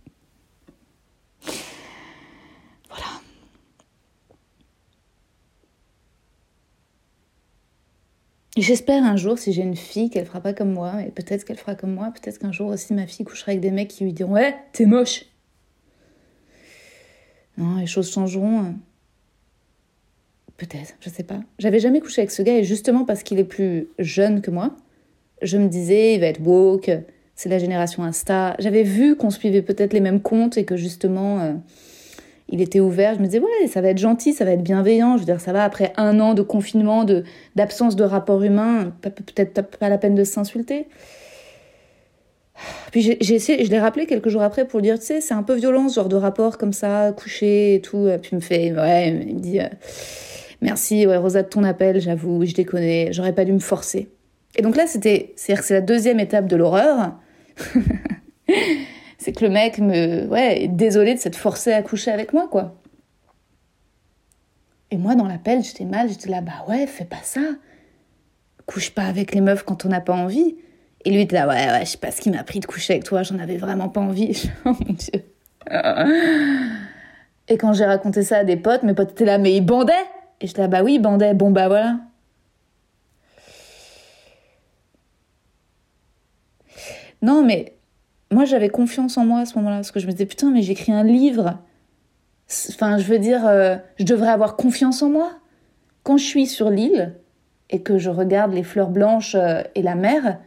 J'espère 8.60 9.05
un 9.05 9.17
jour, 9.17 9.38
si 9.38 9.53
j'ai 9.53 9.62
une 9.62 9.77
fille, 9.77 10.10
qu'elle 10.10 10.27
fera 10.27 10.41
pas 10.41 10.53
comme 10.53 10.72
moi, 10.72 11.03
et 11.06 11.10
peut-être 11.10 11.44
qu'elle 11.44 11.56
fera 11.56 11.77
comme 11.77 11.94
moi, 11.94 12.12
peut-être 12.12 12.38
qu'un 12.38 12.50
jour 12.50 12.69
aussi 12.70 12.93
ma 12.93 13.06
fille 13.06 13.24
couchera 13.24 13.53
avec 13.53 13.60
des 13.60 13.70
mecs 13.70 13.88
qui 13.88 14.03
lui 14.03 14.12
diront 14.12 14.32
Ouais, 14.32 14.55
t'es 14.72 14.84
moche. 14.84 15.27
Non, 17.56 17.77
les 17.77 17.86
choses 17.86 18.10
changeront. 18.10 18.60
Hein. 18.60 18.74
Peut-être, 20.56 20.94
je 20.98 21.08
sais 21.08 21.22
pas. 21.22 21.41
J'avais 21.60 21.79
jamais 21.79 22.00
couché 22.00 22.22
avec 22.22 22.32
ce 22.32 22.43
gars 22.43 22.56
et 22.56 22.65
justement 22.65 23.05
parce 23.05 23.22
qu'il 23.22 23.38
est 23.38 23.44
plus 23.44 23.86
jeune 24.00 24.41
que 24.41 24.50
moi, 24.50 24.77
je 25.41 25.56
me 25.56 25.69
disais, 25.69 26.15
il 26.15 26.20
va 26.20 26.27
être 26.27 26.41
woke, 26.41 26.91
c'est 27.36 27.48
la 27.48 27.58
génération 27.58 28.03
Insta. 28.03 28.56
J'avais 28.58 28.82
vu 28.82 29.15
qu'on 29.15 29.31
suivait 29.31 29.62
peut-être 29.62 29.93
les 29.93 30.00
mêmes 30.00 30.20
comptes 30.20 30.56
et 30.56 30.65
que 30.65 30.77
justement, 30.77 31.38
euh, 31.38 31.53
il 32.48 32.60
était 32.60 32.81
ouvert. 32.81 33.14
Je 33.14 33.20
me 33.20 33.26
disais, 33.26 33.40
ouais, 33.40 33.67
ça 33.69 33.81
va 33.81 33.88
être 33.88 33.98
gentil, 33.98 34.32
ça 34.32 34.44
va 34.44 34.52
être 34.52 34.62
bienveillant. 34.62 35.14
Je 35.14 35.20
veux 35.20 35.26
dire, 35.26 35.40
ça 35.40 35.52
va 35.52 35.64
après 35.64 35.93
un 35.96 36.19
an 36.20 36.34
de 36.34 36.43
confinement, 36.43 37.05
de 37.05 37.24
d'absence 37.56 37.96
de 37.96 38.05
rapport 38.05 38.43
humain, 38.43 38.93
peut-être 39.02 39.62
pas 39.62 39.88
la 39.88 39.98
peine 39.98 40.14
de 40.14 40.24
s'insulter. 40.24 40.88
Puis 42.90 43.02
j'ai 43.02 43.34
essayé, 43.34 43.64
je 43.64 43.70
l'ai 43.70 43.78
rappelé 43.78 44.06
quelques 44.06 44.31
jours 44.31 44.43
après 44.43 44.67
pour 44.67 44.81
dire, 44.81 44.98
tu 44.98 45.06
sais, 45.06 45.20
c'est 45.20 45.34
un 45.34 45.44
peu 45.44 45.55
violent 45.55 45.88
ce 45.88 45.94
genre 45.94 46.08
de 46.08 46.17
rapport 46.17 46.58
comme 46.58 46.72
ça, 46.72 47.12
couché 47.12 47.76
et 47.76 47.81
tout. 47.81 48.08
Puis 48.20 48.31
il 48.32 48.36
me 48.36 48.40
fait, 48.40 48.72
ouais, 48.72 49.08
il 49.08 49.36
me 49.36 49.40
dit. 49.40 49.60
Euh, 49.60 49.69
Merci, 50.60 51.06
ouais, 51.06 51.17
Rosa, 51.17 51.43
de 51.43 51.48
ton 51.48 51.62
appel, 51.62 52.00
j'avoue, 52.00 52.44
je 52.44 52.52
déconne, 52.52 53.12
j'aurais 53.12 53.32
pas 53.32 53.44
dû 53.44 53.52
me 53.52 53.60
forcer. 53.60 54.08
Et 54.56 54.62
donc 54.62 54.76
là, 54.76 54.86
c'était, 54.86 55.32
c'est 55.36 55.70
la 55.70 55.81
deuxième 55.81 56.19
étape 56.19 56.46
de 56.46 56.56
l'horreur. 56.56 57.12
c'est 59.29 59.32
que 59.32 59.44
le 59.44 59.51
mec 59.51 59.79
me, 59.79 60.27
ouais, 60.29 60.69
désolé 60.69 61.13
de 61.13 61.19
s'être 61.19 61.37
forcé 61.37 61.75
à 61.75 61.82
coucher 61.82 62.11
avec 62.11 62.32
moi, 62.32 62.49
quoi. 62.51 62.75
Et 64.91 64.97
moi, 64.97 65.17
dans 65.17 65.27
l'appel, 65.27 65.63
j'étais 65.63 65.85
mal, 65.85 66.08
j'étais 66.08 66.31
là, 66.31 66.41
bah 66.41 66.65
ouais, 66.67 66.87
fais 66.87 67.05
pas 67.05 67.20
ça. 67.23 67.43
Couche 68.65 68.91
pas 68.91 69.03
avec 69.03 69.35
les 69.35 69.43
meufs 69.43 69.65
quand 69.65 69.85
on 69.85 69.91
n'a 69.91 70.01
pas 70.01 70.15
envie. 70.15 70.56
Et 71.05 71.11
lui 71.11 71.20
était 71.20 71.37
là, 71.37 71.47
ouais, 71.47 71.67
ouais, 71.73 71.81
je 71.81 71.91
sais 71.91 71.99
pas 71.99 72.11
ce 72.11 72.23
qui 72.23 72.31
m'a 72.31 72.43
pris 72.43 72.61
de 72.61 72.65
coucher 72.65 72.94
avec 72.94 73.05
toi, 73.05 73.23
j'en 73.23 73.39
avais 73.39 73.58
vraiment 73.58 73.91
pas 73.91 74.01
envie. 74.01 74.51
oh 74.65 74.73
mon 74.81 74.94
dieu. 74.94 75.23
Et 77.49 77.58
quand 77.58 77.75
j'ai 77.75 77.85
raconté 77.85 78.23
ça 78.23 78.39
à 78.39 78.44
des 78.44 78.56
potes, 78.56 78.82
mes 78.82 78.94
potes 78.94 79.11
étaient 79.11 79.27
là, 79.27 79.37
mais 79.37 79.55
ils 79.55 79.61
bandaient 79.61 79.93
et 80.41 80.47
je 80.47 80.56
là, 80.56 80.69
bah 80.69 80.82
oui, 80.82 80.99
bandait, 80.99 81.35
bon 81.35 81.51
bah 81.51 81.69
voilà. 81.69 81.99
Non, 87.20 87.44
mais 87.44 87.78
moi 88.31 88.44
j'avais 88.44 88.69
confiance 88.69 89.17
en 89.17 89.25
moi 89.25 89.41
à 89.41 89.47
ce 89.47 89.56
moment-là, 89.56 89.77
parce 89.77 89.91
que 89.91 90.01
je 90.01 90.06
me 90.06 90.13
disais, 90.13 90.27
putain, 90.27 90.51
mais 90.51 90.63
j'écris 90.63 90.93
un 90.93 91.05
livre. 91.05 91.58
Enfin, 92.70 92.99
je 92.99 93.05
veux 93.05 93.19
dire, 93.19 93.47
euh, 93.47 93.77
je 93.99 94.05
devrais 94.05 94.31
avoir 94.31 94.56
confiance 94.56 95.03
en 95.03 95.11
moi. 95.11 95.32
Quand 96.03 96.17
je 96.17 96.25
suis 96.25 96.47
sur 96.47 96.70
l'île 96.70 97.15
et 97.70 97.82
que 97.82 97.99
je 97.99 98.11
regarde 98.11 98.53
les 98.53 98.63
fleurs 98.63 98.91
blanches 98.91 99.35
euh, 99.35 99.63
et 99.75 99.82
la 99.82 99.94
mer 99.94 100.39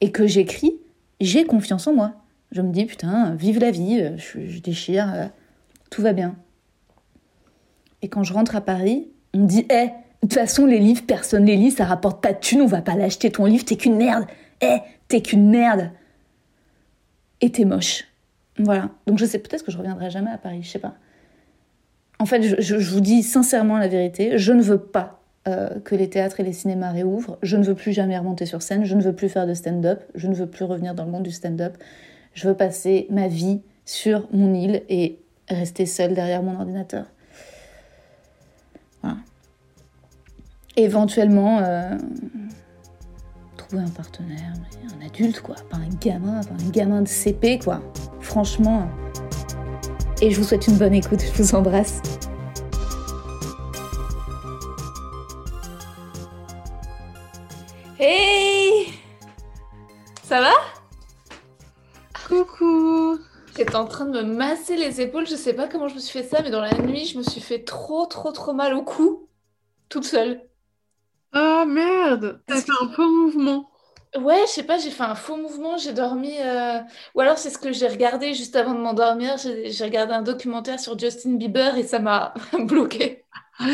et 0.00 0.12
que 0.12 0.26
j'écris, 0.26 0.76
j'ai 1.20 1.44
confiance 1.44 1.86
en 1.86 1.94
moi. 1.94 2.12
Je 2.52 2.60
me 2.60 2.70
dis, 2.70 2.84
putain, 2.84 3.34
vive 3.34 3.58
la 3.58 3.70
vie, 3.70 4.00
euh, 4.00 4.16
je, 4.18 4.60
déchire, 4.60 5.30
tout 5.90 6.02
va 6.02 6.12
bien. 6.12 6.36
Et 8.02 8.08
quand 8.08 8.22
je 8.22 8.34
rentre 8.34 8.56
à 8.56 8.60
Paris, 8.60 9.08
on 9.34 9.38
me 9.38 9.46
dit, 9.46 9.66
hé, 9.70 9.86
de 10.22 10.28
toute 10.28 10.34
façon, 10.34 10.66
les 10.66 10.78
livres, 10.78 11.02
personne 11.06 11.44
les 11.44 11.56
lit, 11.56 11.70
ça 11.70 11.84
rapporte 11.84 12.22
pas 12.22 12.32
de 12.32 12.38
thunes, 12.38 12.62
on 12.62 12.66
va 12.66 12.82
pas 12.82 12.94
l'acheter 12.94 13.30
ton 13.30 13.46
livre, 13.46 13.64
t'es 13.64 13.76
qu'une 13.76 13.96
merde. 13.96 14.26
Hé, 14.60 14.78
t'es 15.08 15.22
qu'une 15.22 15.48
merde. 15.48 15.90
T'es 17.40 17.64
moche. 17.64 18.04
Voilà. 18.58 18.90
Donc 19.06 19.18
je 19.18 19.24
sais 19.24 19.38
peut-être 19.38 19.64
que 19.64 19.70
je 19.70 19.78
reviendrai 19.78 20.10
jamais 20.10 20.30
à 20.30 20.38
Paris, 20.38 20.62
je 20.62 20.68
sais 20.70 20.78
pas. 20.78 20.94
En 22.18 22.24
fait, 22.26 22.60
je, 22.60 22.76
vous 22.76 23.00
dis 23.00 23.22
sincèrement 23.22 23.78
la 23.78 23.88
vérité, 23.88 24.38
je 24.38 24.52
ne 24.52 24.62
veux 24.62 24.78
pas 24.78 25.20
euh, 25.46 25.78
que 25.80 25.94
les 25.94 26.08
théâtres 26.08 26.40
et 26.40 26.42
les 26.42 26.54
cinémas 26.54 26.90
réouvrent. 26.90 27.38
Je 27.42 27.56
ne 27.56 27.64
veux 27.64 27.74
plus 27.74 27.92
jamais 27.92 28.16
remonter 28.16 28.46
sur 28.46 28.62
scène. 28.62 28.84
Je 28.84 28.94
ne 28.94 29.02
veux 29.02 29.12
plus 29.12 29.28
faire 29.28 29.46
de 29.46 29.52
stand-up. 29.52 30.02
Je 30.14 30.28
ne 30.28 30.34
veux 30.34 30.46
plus 30.46 30.64
revenir 30.64 30.94
dans 30.94 31.04
le 31.04 31.10
monde 31.10 31.24
du 31.24 31.30
stand-up. 31.30 31.76
Je 32.32 32.48
veux 32.48 32.54
passer 32.54 33.06
ma 33.10 33.28
vie 33.28 33.60
sur 33.84 34.26
mon 34.32 34.54
île 34.54 34.82
et 34.88 35.20
rester 35.48 35.84
seule 35.84 36.14
derrière 36.14 36.42
mon 36.42 36.56
ordinateur. 36.56 37.04
Voilà. 39.02 39.18
Éventuellement, 40.76 41.58
euh, 41.58 41.96
trouver 43.66 43.82
un 43.82 43.90
partenaire, 43.90 44.52
un 44.94 45.06
adulte, 45.06 45.40
quoi. 45.40 45.56
Pas 45.70 45.78
un 45.78 45.88
gamin, 46.00 46.42
pas 46.42 46.54
un 46.54 46.70
gamin 46.70 47.02
de 47.02 47.08
CP, 47.08 47.58
quoi. 47.58 47.80
Franchement. 48.20 48.88
Et 50.22 50.30
je 50.30 50.40
vous 50.40 50.46
souhaite 50.46 50.66
une 50.66 50.76
bonne 50.76 50.94
écoute. 50.94 51.20
Je 51.20 51.42
vous 51.42 51.54
embrasse. 51.54 52.00
Hey 57.98 58.92
Ça 60.22 60.40
va? 60.40 60.52
Coucou 62.28 63.18
J'étais 63.56 63.76
en 63.76 63.86
train 63.86 64.04
de 64.04 64.20
me 64.20 64.34
masser 64.34 64.76
les 64.76 65.00
épaules, 65.00 65.26
je 65.26 65.34
sais 65.34 65.54
pas 65.54 65.66
comment 65.66 65.88
je 65.88 65.94
me 65.94 66.00
suis 66.00 66.20
fait 66.20 66.28
ça, 66.28 66.42
mais 66.42 66.50
dans 66.50 66.60
la 66.60 66.74
nuit, 66.74 67.06
je 67.06 67.16
me 67.16 67.22
suis 67.22 67.40
fait 67.40 67.64
trop, 67.64 68.04
trop, 68.04 68.30
trop 68.32 68.52
mal 68.52 68.74
au 68.74 68.82
cou, 68.82 69.30
toute 69.88 70.04
seule. 70.04 70.42
Oh 71.66 71.68
merde 71.68 72.40
T'as 72.46 72.60
fait 72.60 72.72
un 72.80 72.88
faux 72.88 73.10
mouvement. 73.10 73.68
Ouais, 74.16 74.42
je 74.46 74.52
sais 74.52 74.62
pas, 74.62 74.78
j'ai 74.78 74.90
fait 74.90 75.02
un 75.02 75.16
faux 75.16 75.36
mouvement, 75.36 75.76
j'ai 75.76 75.92
dormi. 75.92 76.32
Euh, 76.40 76.78
ou 77.14 77.20
alors 77.20 77.38
c'est 77.38 77.50
ce 77.50 77.58
que 77.58 77.72
j'ai 77.72 77.88
regardé 77.88 78.34
juste 78.34 78.54
avant 78.54 78.72
de 78.72 78.78
m'endormir. 78.78 79.36
J'ai 79.36 79.84
regardé 79.84 80.12
un 80.14 80.22
documentaire 80.22 80.78
sur 80.78 80.96
Justin 80.96 81.34
Bieber 81.34 81.76
et 81.76 81.82
ça 81.82 81.98
m'a 81.98 82.34
bloqué. 82.60 83.24
Ça 83.58 83.66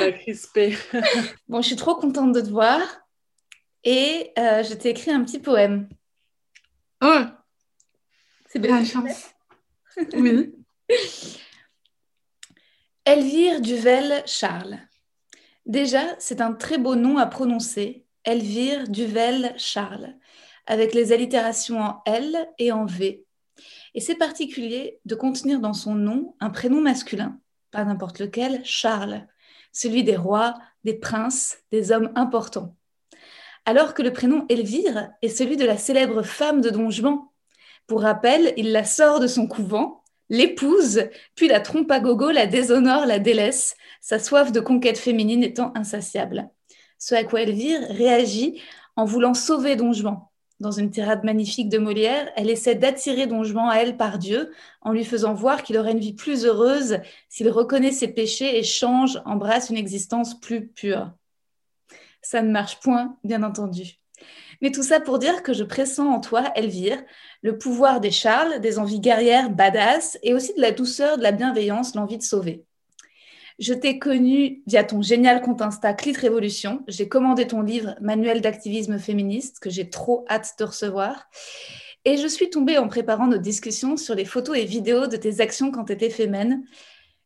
m'a 0.00 0.12
crispé. 0.12 0.76
bon, 1.48 1.62
je 1.62 1.68
suis 1.68 1.76
trop 1.76 1.94
contente 1.94 2.32
de 2.32 2.40
te 2.40 2.50
voir. 2.50 2.80
Et 3.84 4.32
euh, 4.36 4.64
je 4.64 4.74
t'ai 4.74 4.90
écrit 4.90 5.12
un 5.12 5.22
petit 5.22 5.38
poème. 5.38 5.88
Oh 7.00 7.22
C'est 8.48 8.58
bien. 8.58 8.80
La 8.80 8.84
chance. 8.84 9.30
oui. 10.14 10.52
Elvire 13.04 13.60
Duvel 13.60 14.24
Charles. 14.26 14.80
Déjà, 15.66 16.02
c'est 16.18 16.40
un 16.40 16.52
très 16.52 16.78
beau 16.78 16.96
nom 16.96 17.18
à 17.18 17.26
prononcer, 17.26 18.06
Elvire 18.24 18.88
Duvel 18.88 19.54
Charles, 19.56 20.16
avec 20.66 20.94
les 20.94 21.12
allitérations 21.12 21.80
en 21.80 22.02
L 22.06 22.48
et 22.58 22.72
en 22.72 22.86
V. 22.86 23.24
Et 23.94 24.00
c'est 24.00 24.14
particulier 24.14 25.00
de 25.04 25.14
contenir 25.14 25.60
dans 25.60 25.72
son 25.72 25.94
nom 25.94 26.34
un 26.40 26.50
prénom 26.50 26.80
masculin, 26.80 27.38
pas 27.70 27.84
n'importe 27.84 28.18
lequel, 28.18 28.60
Charles, 28.64 29.26
celui 29.72 30.04
des 30.04 30.16
rois, 30.16 30.58
des 30.84 30.94
princes, 30.94 31.58
des 31.70 31.92
hommes 31.92 32.10
importants. 32.14 32.76
Alors 33.66 33.94
que 33.94 34.02
le 34.02 34.12
prénom 34.12 34.46
Elvire 34.48 35.10
est 35.22 35.28
celui 35.28 35.56
de 35.56 35.66
la 35.66 35.76
célèbre 35.76 36.22
femme 36.22 36.60
de 36.60 36.70
Don 36.70 36.90
Juan. 36.90 37.20
Pour 37.86 38.02
rappel, 38.02 38.54
il 38.56 38.72
la 38.72 38.84
sort 38.84 39.20
de 39.20 39.26
son 39.26 39.46
couvent, 39.46 39.99
l'épouse, 40.30 41.02
puis 41.34 41.48
la 41.48 41.60
trompe 41.60 41.90
à 41.90 42.00
gogo, 42.00 42.30
la 42.30 42.46
déshonore, 42.46 43.04
la 43.04 43.18
délaisse, 43.18 43.76
sa 44.00 44.18
soif 44.18 44.52
de 44.52 44.60
conquête 44.60 44.96
féminine 44.96 45.42
étant 45.42 45.72
insatiable. 45.74 46.48
Ce 46.98 47.14
à 47.14 47.24
quoi 47.24 47.42
Elvire 47.42 47.80
réagit 47.90 48.62
en 48.96 49.04
voulant 49.04 49.34
sauver 49.34 49.76
Don 49.76 49.92
Juan. 49.92 50.20
Dans 50.60 50.70
une 50.70 50.90
tirade 50.90 51.24
magnifique 51.24 51.70
de 51.70 51.78
Molière, 51.78 52.30
elle 52.36 52.50
essaie 52.50 52.74
d'attirer 52.74 53.26
Don 53.26 53.44
Juan 53.44 53.68
à 53.70 53.82
elle 53.82 53.96
par 53.96 54.18
Dieu 54.18 54.52
en 54.82 54.92
lui 54.92 55.04
faisant 55.04 55.34
voir 55.34 55.62
qu'il 55.62 55.78
aurait 55.78 55.92
une 55.92 56.00
vie 56.00 56.12
plus 56.12 56.44
heureuse 56.44 56.98
s'il 57.28 57.48
reconnaît 57.48 57.92
ses 57.92 58.08
péchés 58.08 58.58
et 58.58 58.62
change, 58.62 59.20
embrasse 59.24 59.70
une 59.70 59.78
existence 59.78 60.38
plus 60.38 60.68
pure. 60.68 61.10
Ça 62.22 62.42
ne 62.42 62.50
marche 62.50 62.78
point, 62.80 63.16
bien 63.24 63.42
entendu. 63.42 63.99
Mais 64.60 64.70
tout 64.70 64.82
ça 64.82 65.00
pour 65.00 65.18
dire 65.18 65.42
que 65.42 65.52
je 65.52 65.64
pressens 65.64 66.06
en 66.06 66.20
toi, 66.20 66.52
Elvire, 66.54 67.02
le 67.42 67.56
pouvoir 67.56 68.00
des 68.00 68.10
Charles, 68.10 68.60
des 68.60 68.78
envies 68.78 69.00
guerrières 69.00 69.50
badass 69.50 70.18
et 70.22 70.34
aussi 70.34 70.54
de 70.54 70.60
la 70.60 70.72
douceur, 70.72 71.18
de 71.18 71.22
la 71.22 71.32
bienveillance, 71.32 71.94
l'envie 71.94 72.18
de 72.18 72.22
sauver. 72.22 72.64
Je 73.58 73.74
t'ai 73.74 73.98
connu 73.98 74.62
via 74.66 74.84
ton 74.84 75.02
génial 75.02 75.42
compte 75.42 75.60
Insta 75.60 75.92
Clit 75.92 76.16
Révolution. 76.16 76.82
J'ai 76.88 77.08
commandé 77.08 77.46
ton 77.46 77.60
livre 77.60 77.94
Manuel 78.00 78.40
d'activisme 78.40 78.98
féministe 78.98 79.58
que 79.60 79.68
j'ai 79.68 79.90
trop 79.90 80.24
hâte 80.30 80.54
de 80.58 80.64
recevoir. 80.64 81.28
Et 82.06 82.16
je 82.16 82.26
suis 82.26 82.48
tombée 82.48 82.78
en 82.78 82.88
préparant 82.88 83.26
nos 83.26 83.36
discussions 83.36 83.98
sur 83.98 84.14
les 84.14 84.24
photos 84.24 84.56
et 84.56 84.64
vidéos 84.64 85.06
de 85.06 85.16
tes 85.16 85.42
actions 85.42 85.70
quand 85.70 85.84
tu 85.84 85.92
étais 85.92 86.08
fémène. 86.08 86.64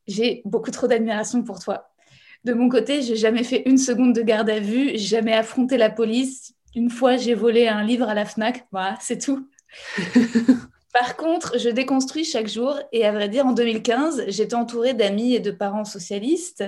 J'ai 0.09 0.43
beaucoup 0.45 0.73
trop 0.73 0.89
d'admiration 0.89 1.45
pour 1.45 1.61
toi. 1.61 1.95
De 2.43 2.53
mon 2.53 2.69
côté, 2.69 3.01
j'ai 3.03 3.17
jamais 3.17 3.45
fait 3.45 3.63
une 3.67 3.79
seconde 3.79 4.13
de 4.13 4.23
garde 4.23 4.51
à 4.51 4.59
vue, 4.59 4.99
jamais 4.99 5.33
affronté 5.33 5.77
la 5.77 5.89
police. 5.89 6.54
Une 6.75 6.91
fois, 6.91 7.17
j'ai 7.17 7.35
volé 7.35 7.69
un 7.69 7.85
livre 7.85 8.09
à 8.09 8.15
la 8.15 8.25
Fnac. 8.25 8.67
Voilà, 8.73 8.97
c'est 9.01 9.19
tout. 9.19 9.49
Par 10.93 11.17
contre, 11.17 11.59
je 11.59 11.69
déconstruis 11.69 12.25
chaque 12.25 12.47
jour 12.47 12.79
et 12.93 13.05
à 13.05 13.11
vrai 13.11 13.29
dire, 13.29 13.47
en 13.47 13.53
2015, 13.53 14.25
j'étais 14.29 14.55
entourée 14.55 14.95
d'amis 14.95 15.35
et 15.35 15.41
de 15.41 15.51
parents 15.51 15.85
socialistes 15.85 16.65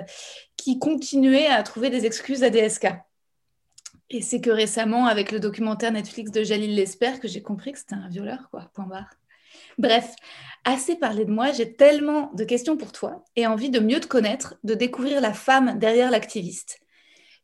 qui 0.57 0.81
continuaient 0.81 1.47
à 1.47 1.63
trouver 1.63 1.91
des 1.91 2.07
excuses 2.07 2.43
à 2.43 2.51
DSK. 2.51 2.89
Et 4.11 4.23
c'est 4.23 4.41
que 4.41 4.51
récemment, 4.51 5.07
avec 5.07 5.31
le 5.31 5.39
documentaire 5.41 5.93
Netflix 5.93 6.31
de 6.31 6.43
Jalil 6.43 6.75
Lesper, 6.75 7.21
que 7.21 7.29
j'ai 7.29 7.43
compris 7.43 7.73
que 7.73 7.79
c'était 7.79 7.95
un 7.95 8.09
violeur, 8.09 8.49
quoi, 8.51 8.71
point 8.75 8.87
barre. 8.87 9.11
Bref, 9.79 10.15
assez 10.65 10.97
parlé 10.97 11.25
de 11.25 11.33
moi, 11.33 11.53
j'ai 11.53 11.75
tellement 11.75 12.33
de 12.35 12.45
questions 12.45 12.77
pour 12.77 12.93
toi 12.93 13.25
et 13.37 13.47
envie 13.47 13.71
de 13.71 13.81
mieux 13.81 14.01
te 14.01 14.07
connaître, 14.07 14.57
de 14.65 14.75
découvrir 14.75 15.21
la 15.21 15.33
femme 15.33 15.79
derrière 15.79 16.11
l'activiste. 16.11 16.81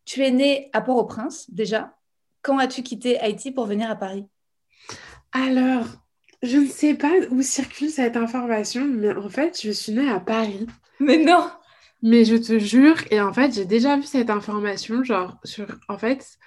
Tu 0.04 0.25
es 0.25 0.31
née 0.31 0.69
à 0.73 0.81
Port-au-Prince, 0.81 1.50
déjà. 1.50 1.95
Quand 2.42 2.58
as-tu 2.58 2.82
quitté 2.82 3.18
Haïti 3.20 3.52
pour 3.52 3.66
venir 3.66 3.90
à 3.90 3.96
Paris? 3.96 4.26
Alors, 5.32 5.87
je 6.42 6.58
ne 6.58 6.66
sais 6.66 6.94
pas 6.94 7.12
où 7.30 7.40
circule 7.40 7.90
cette 7.90 8.16
information, 8.16 8.84
mais 8.84 9.14
en 9.14 9.28
fait, 9.28 9.61
je 9.62 9.70
suis 9.70 9.92
née 9.92 10.11
à 10.11 10.20
Paris. 10.20 10.66
Mais 11.00 11.18
non 11.18 11.49
Mais 12.02 12.25
je 12.25 12.37
te 12.37 12.58
jure, 12.58 12.96
et 13.11 13.20
en 13.20 13.32
fait, 13.32 13.54
j'ai 13.54 13.64
déjà 13.64 13.96
vu 13.96 14.04
cette 14.04 14.30
information, 14.30 15.04
genre, 15.04 15.37
sur, 15.44 15.66
en 15.88 15.99
fait, 15.99 16.38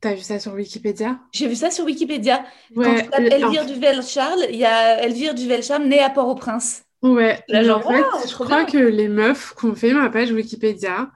T'as 0.00 0.14
vu 0.14 0.22
ça 0.22 0.38
sur 0.38 0.54
Wikipédia? 0.54 1.18
J'ai 1.32 1.46
vu 1.46 1.54
ça 1.54 1.70
sur 1.70 1.84
Wikipédia. 1.84 2.42
Ouais, 2.74 2.84
Quand 2.86 2.94
tu 2.94 3.08
tapes 3.10 3.20
Elvire 3.20 3.66
Duvel-Charles, 3.66 4.46
il 4.48 4.56
y 4.56 4.64
a 4.64 5.02
Elvire 5.02 5.34
Duvel-Charles 5.34 5.84
née 5.84 6.00
à 6.00 6.08
Port-au-Prince. 6.08 6.84
Ouais, 7.02 7.38
en 7.50 7.80
fait, 7.80 8.28
je 8.28 8.34
crois 8.34 8.64
que 8.64 8.78
les 8.78 9.08
meufs 9.08 9.54
qui 9.58 9.66
ont 9.66 9.74
fait 9.74 9.92
ma 9.92 10.08
page 10.08 10.32
Wikipédia, 10.32 11.10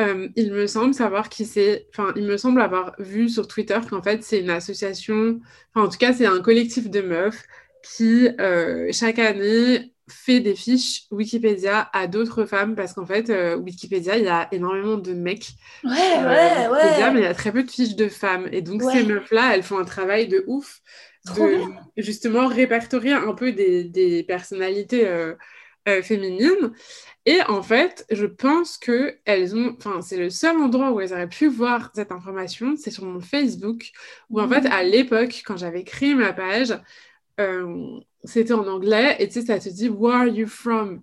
euh, 0.00 0.28
il 0.36 0.52
me 0.52 0.66
semble 0.66 0.94
savoir 0.94 1.28
qui 1.28 1.44
c'est. 1.44 1.86
Enfin, 1.90 2.12
il 2.16 2.24
me 2.24 2.36
semble 2.36 2.60
avoir 2.60 2.94
vu 2.98 3.28
sur 3.28 3.46
Twitter 3.46 3.78
qu'en 3.88 4.02
fait, 4.02 4.22
c'est 4.22 4.40
une 4.40 4.50
association. 4.50 5.40
Enfin, 5.74 5.86
en 5.86 5.90
tout 5.90 5.98
cas, 5.98 6.12
c'est 6.12 6.26
un 6.26 6.40
collectif 6.40 6.90
de 6.90 7.00
meufs 7.00 7.42
qui, 7.82 8.28
euh, 8.40 8.88
chaque 8.92 9.18
année, 9.18 9.92
fait 10.08 10.40
des 10.40 10.56
fiches 10.56 11.04
Wikipédia 11.12 11.88
à 11.92 12.08
d'autres 12.08 12.44
femmes 12.44 12.74
parce 12.74 12.94
qu'en 12.94 13.06
fait, 13.06 13.30
euh, 13.30 13.56
Wikipédia, 13.56 14.18
il 14.18 14.24
y 14.24 14.28
a 14.28 14.48
énormément 14.50 14.96
de 14.96 15.12
mecs. 15.12 15.50
Ouais, 15.84 15.90
ouais, 15.90 16.68
ouais. 16.68 17.12
Mais 17.12 17.20
il 17.20 17.22
y 17.22 17.26
a 17.26 17.34
très 17.34 17.52
peu 17.52 17.62
de 17.62 17.70
fiches 17.70 17.94
de 17.94 18.08
femmes. 18.08 18.48
Et 18.50 18.60
donc, 18.60 18.82
ces 18.82 19.04
meufs-là, 19.04 19.54
elles 19.54 19.62
font 19.62 19.78
un 19.78 19.84
travail 19.84 20.26
de 20.26 20.42
ouf 20.48 20.80
de 21.36 21.62
justement 21.96 22.48
répertorier 22.48 23.12
un 23.12 23.34
peu 23.34 23.52
des, 23.52 23.84
des 23.84 24.24
personnalités 24.24 25.06
féminines. 26.02 26.72
Et 27.26 27.40
en 27.48 27.62
fait, 27.62 28.06
je 28.10 28.24
pense 28.24 28.78
que 28.78 29.18
elles 29.26 29.54
ont, 29.54 29.76
enfin, 29.76 30.00
c'est 30.00 30.16
le 30.16 30.30
seul 30.30 30.56
endroit 30.56 30.90
où 30.90 31.00
elles 31.00 31.12
auraient 31.12 31.28
pu 31.28 31.48
voir 31.48 31.90
cette 31.94 32.12
information, 32.12 32.76
c'est 32.76 32.90
sur 32.90 33.04
mon 33.04 33.20
Facebook, 33.20 33.90
où 34.30 34.40
en 34.40 34.48
fait, 34.48 34.62
mmh. 34.62 34.72
à 34.72 34.82
l'époque, 34.82 35.42
quand 35.44 35.58
j'avais 35.58 35.84
créé 35.84 36.14
ma 36.14 36.32
page, 36.32 36.74
euh, 37.38 38.00
c'était 38.24 38.54
en 38.54 38.66
anglais, 38.66 39.16
et 39.18 39.28
tu 39.28 39.40
sais, 39.40 39.46
ça 39.46 39.58
te 39.58 39.68
dit 39.68 39.88
Where 39.88 40.16
are 40.16 40.26
you 40.26 40.46
from? 40.46 41.02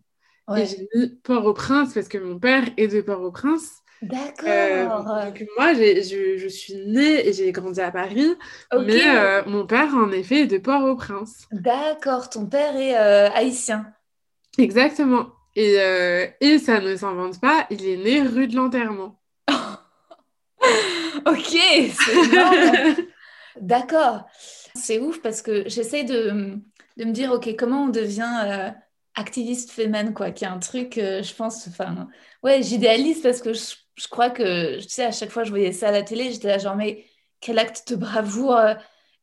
Et 0.55 0.65
j'ai 0.65 0.87
mis 0.95 1.09
Port-au-Prince 1.23 1.93
parce 1.93 2.07
que 2.07 2.17
mon 2.17 2.39
père 2.39 2.63
est 2.77 2.87
de 2.87 3.01
Port-au-Prince. 3.01 3.83
D'accord. 4.01 4.47
Euh, 4.47 5.25
donc 5.25 5.43
moi, 5.57 5.73
je, 5.73 6.37
je, 6.37 6.47
suis 6.47 6.75
née 6.75 7.27
et 7.27 7.33
j'ai 7.33 7.51
grandi 7.51 7.81
à 7.81 7.91
Paris, 7.91 8.33
mais 8.71 9.01
euh, 9.05 9.43
mon 9.45 9.67
père, 9.67 9.93
en 9.93 10.11
effet, 10.11 10.41
est 10.41 10.47
de 10.47 10.57
Port-au-Prince. 10.57 11.47
D'accord, 11.51 12.29
ton 12.29 12.45
père 12.45 12.75
est 12.77 12.95
haïtien. 12.95 13.91
Exactement. 14.57 15.36
Et, 15.57 15.79
euh, 15.79 16.27
et 16.39 16.59
ça 16.59 16.79
ne 16.79 16.95
s'invente 16.95 17.41
pas, 17.41 17.65
il 17.71 17.83
est 17.83 17.97
né 17.97 18.21
rue 18.21 18.47
de 18.47 18.55
l'enterrement. 18.55 19.19
ok, 21.25 21.41
c'est. 21.41 23.07
D'accord. 23.61 24.27
C'est 24.75 24.99
ouf 24.99 25.19
parce 25.19 25.41
que 25.41 25.67
j'essaie 25.67 26.03
de, 26.03 26.59
de, 26.97 27.05
me 27.05 27.11
dire, 27.11 27.31
ok, 27.31 27.55
comment 27.57 27.85
on 27.85 27.87
devient 27.87 28.43
euh, 28.45 28.69
activiste 29.15 29.71
féminine, 29.71 30.13
quoi, 30.13 30.29
qui 30.29 30.43
est 30.43 30.47
un 30.47 30.59
truc, 30.59 30.99
euh, 30.99 31.23
je 31.23 31.33
pense, 31.33 31.67
enfin, 31.67 32.07
ouais, 32.43 32.61
j'idéalise 32.61 33.23
parce 33.23 33.41
que 33.41 33.53
je, 33.53 33.73
je, 33.95 34.07
crois 34.09 34.29
que, 34.29 34.79
tu 34.79 34.89
sais, 34.89 35.05
à 35.05 35.11
chaque 35.11 35.31
fois 35.31 35.43
je 35.43 35.49
voyais 35.49 35.71
ça 35.71 35.87
à 35.87 35.91
la 35.91 36.03
télé, 36.03 36.31
j'étais 36.31 36.49
là 36.49 36.59
genre, 36.59 36.75
mais 36.75 37.03
quel 37.39 37.57
acte 37.57 37.89
de 37.89 37.95
bravoure. 37.95 38.61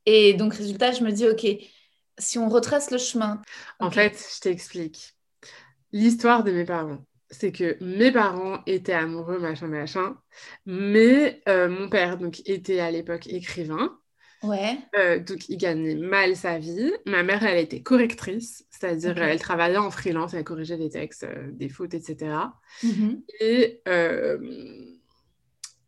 Et 0.05 0.35
donc, 0.35 0.55
résultat, 0.55 0.91
je 0.91 1.05
me 1.05 1.13
dis, 1.13 1.29
ok, 1.29 1.47
si 2.19 2.39
on 2.41 2.49
retrace 2.49 2.91
le 2.91 2.99
chemin. 2.99 3.41
En 3.79 3.93
fait, 3.93 4.19
je 4.35 4.41
t'explique. 4.41 5.14
L'histoire 5.95 6.45
de 6.45 6.53
mes 6.53 6.67
parents 6.67 6.99
c'est 7.35 7.53
que 7.53 7.77
mes 7.83 8.13
parents 8.13 8.61
étaient 8.67 8.93
amoureux, 8.93 9.39
machin, 9.39 9.67
machin, 9.67 10.17
mais 10.67 11.43
euh, 11.49 11.69
mon 11.69 11.89
père 11.89 12.17
donc, 12.17 12.41
était 12.49 12.81
à 12.81 12.91
l'époque 12.91 13.27
écrivain. 13.27 13.99
Ouais. 14.43 14.79
Euh, 14.97 15.19
donc, 15.19 15.49
il 15.49 15.57
gagnait 15.57 15.95
mal 15.95 16.37
sa 16.37 16.59
vie. 16.59 16.93
Ma 17.07 17.23
mère, 17.23 17.43
elle 17.45 17.59
était 17.59 17.81
correctrice, 17.81 18.67
c'est-à-dire 18.71 19.17
elle 19.19 19.41
travaillait 19.41 19.79
en 19.79 19.91
freelance, 19.91 20.35
elle 20.35 20.45
corrigeait 20.45 20.77
des 20.77 20.91
textes, 20.91 21.25
euh, 21.25 21.49
des 21.51 21.71
fautes, 21.71 21.95
etc. 21.95 22.37
Mm-hmm. 22.83 23.23
Et, 23.41 23.83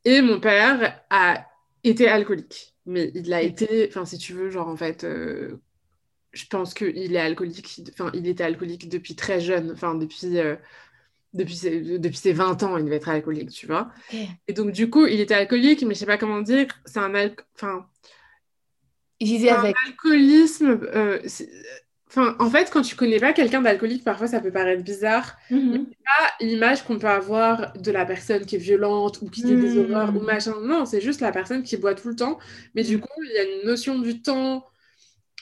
et 0.04 0.22
mon 0.22 0.40
père 0.40 1.02
a 1.10 1.46
été 1.84 2.08
alcoolique. 2.08 2.74
Mais 2.86 3.10
il 3.14 3.32
a 3.34 3.42
été, 3.42 3.86
enfin, 3.88 4.04
si 4.04 4.16
tu 4.16 4.32
veux, 4.32 4.48
genre, 4.48 4.68
en 4.68 4.76
fait, 4.76 5.04
je 6.36 6.46
pense 6.46 6.74
qu'il 6.74 7.14
est 7.14 7.20
alcoolique, 7.20 7.82
enfin, 7.92 8.10
il 8.14 8.26
était 8.28 8.44
alcoolique 8.44 8.88
depuis 8.88 9.14
très 9.16 9.40
jeune, 9.40 9.72
enfin, 9.72 9.94
depuis 9.94 10.36
depuis 11.36 11.56
ses, 11.56 11.98
depuis 11.98 12.16
ses 12.16 12.32
20 12.32 12.62
ans, 12.62 12.76
il 12.76 12.84
devait 12.84 12.96
être 12.96 13.08
alcoolique, 13.08 13.50
tu 13.50 13.66
vois. 13.66 13.90
Et 14.48 14.52
donc, 14.52 14.72
du 14.72 14.90
coup, 14.90 15.06
il 15.06 15.20
était 15.20 15.34
alcoolique, 15.34 15.82
mais 15.82 15.94
je 15.94 16.00
sais 16.00 16.06
pas 16.06 16.18
comment 16.18 16.40
dire, 16.40 16.66
c'est 16.84 16.98
un 16.98 17.12
Enfin. 17.54 17.86
Il 19.18 19.28
vivait 19.28 19.50
avec. 19.50 19.74
alcoolisme. 19.86 20.78
Euh, 20.94 21.20
enfin, 22.08 22.36
en 22.38 22.50
fait, 22.50 22.70
quand 22.70 22.82
tu 22.82 22.96
connais 22.96 23.18
pas 23.18 23.32
quelqu'un 23.32 23.62
d'alcoolique, 23.62 24.04
parfois 24.04 24.26
ça 24.26 24.40
peut 24.40 24.50
paraître 24.50 24.82
bizarre. 24.82 25.36
Mm 25.50 25.84
pas 26.18 26.44
l'image 26.44 26.84
qu'on 26.84 27.00
peut 27.00 27.08
avoir 27.08 27.72
de 27.72 27.90
la 27.90 28.06
personne 28.06 28.46
qui 28.46 28.54
est 28.54 28.60
violente 28.60 29.20
ou 29.22 29.28
qui 29.28 29.42
dit 29.42 29.56
des 29.56 29.70
mhm. 29.70 29.90
horreurs 29.90 30.16
ou 30.16 30.20
machin. 30.20 30.54
Non, 30.62 30.86
c'est 30.86 31.00
juste 31.00 31.20
la 31.20 31.32
personne 31.32 31.64
qui 31.64 31.76
boit 31.76 31.94
tout 31.94 32.08
le 32.08 32.14
temps. 32.14 32.38
Mais 32.76 32.84
du 32.84 32.96
mhm. 32.96 33.02
coup, 33.02 33.22
il 33.24 33.32
y 33.32 33.38
a 33.38 33.42
une 33.42 33.66
notion 33.66 33.98
du 33.98 34.22
temps 34.22 34.64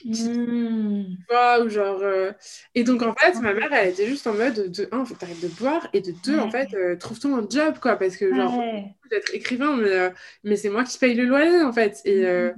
Mmh. 0.04 1.16
ou 1.62 1.68
genre. 1.70 2.00
Euh, 2.02 2.32
et 2.74 2.84
donc, 2.84 3.02
en 3.02 3.14
fait, 3.14 3.40
ma 3.40 3.54
mère, 3.54 3.72
elle 3.72 3.88
était 3.88 4.06
juste 4.06 4.26
en 4.26 4.34
mode 4.34 4.70
de 4.70 4.88
un, 4.92 5.04
faut 5.04 5.14
que 5.14 5.20
t'arrêtes 5.20 5.40
de 5.40 5.48
boire, 5.48 5.88
et 5.94 6.02
de 6.02 6.12
deux, 6.24 6.38
en 6.38 6.50
fait, 6.50 6.68
euh, 6.74 6.96
trouve-toi 6.96 7.30
un 7.30 7.46
job, 7.48 7.78
quoi, 7.80 7.96
parce 7.96 8.18
que, 8.18 8.34
genre, 8.34 8.62
d'être 9.10 9.34
écrivain, 9.34 9.76
mais, 9.76 9.88
euh, 9.88 10.10
mais 10.44 10.56
c'est 10.56 10.68
moi 10.68 10.84
qui 10.84 10.98
paye 10.98 11.14
le 11.14 11.24
loyer, 11.24 11.62
en 11.62 11.72
fait. 11.72 12.02
Et, 12.04 12.22
mmh. 12.22 12.54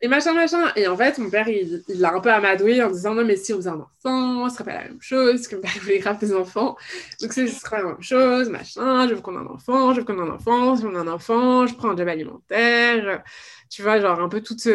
et 0.00 0.08
machin, 0.08 0.32
machin. 0.32 0.72
Et 0.76 0.88
en 0.88 0.96
fait, 0.96 1.18
mon 1.18 1.28
père, 1.28 1.46
il 1.48 1.84
l'a 1.88 2.14
un 2.14 2.20
peu 2.20 2.32
amadoué 2.32 2.82
en 2.82 2.90
disant 2.90 3.14
non, 3.14 3.24
mais 3.24 3.36
si 3.36 3.52
on 3.52 3.56
faisait 3.56 3.70
un 3.70 3.80
enfant, 3.80 4.48
ce 4.48 4.54
serait 4.54 4.64
pas 4.64 4.74
la 4.74 4.84
même 4.84 5.02
chose, 5.02 5.46
que 5.46 5.56
mon 5.56 5.62
père 5.62 5.72
voulait 5.82 5.98
grave 5.98 6.18
des 6.18 6.34
enfants. 6.34 6.76
Donc, 7.20 7.34
ce 7.34 7.46
serait 7.48 7.82
la 7.82 7.88
même 7.88 8.02
chose, 8.02 8.48
machin, 8.48 9.06
je 9.08 9.14
veux 9.14 9.20
qu'on 9.20 9.34
ait 9.34 9.44
un 9.44 9.46
enfant, 9.46 9.92
je 9.92 10.00
veux 10.00 10.06
qu'on 10.06 10.18
ait 10.18 10.28
un 10.28 10.32
enfant, 10.32 10.74
si 10.76 10.86
on 10.86 10.94
a 10.94 11.00
un 11.00 11.08
enfant, 11.08 11.66
je 11.66 11.74
prends 11.74 11.90
un 11.90 11.96
job 11.96 12.08
alimentaire. 12.08 13.22
Tu 13.68 13.82
vois, 13.82 14.00
genre, 14.00 14.20
un 14.20 14.30
peu 14.30 14.40
toute. 14.40 14.66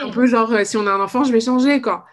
Un 0.00 0.10
peu 0.10 0.26
genre, 0.26 0.52
euh, 0.52 0.64
si 0.64 0.76
on 0.76 0.86
a 0.86 0.92
un 0.92 1.00
enfant, 1.00 1.24
je 1.24 1.32
vais 1.32 1.40
changer, 1.40 1.80
quoi. 1.80 2.06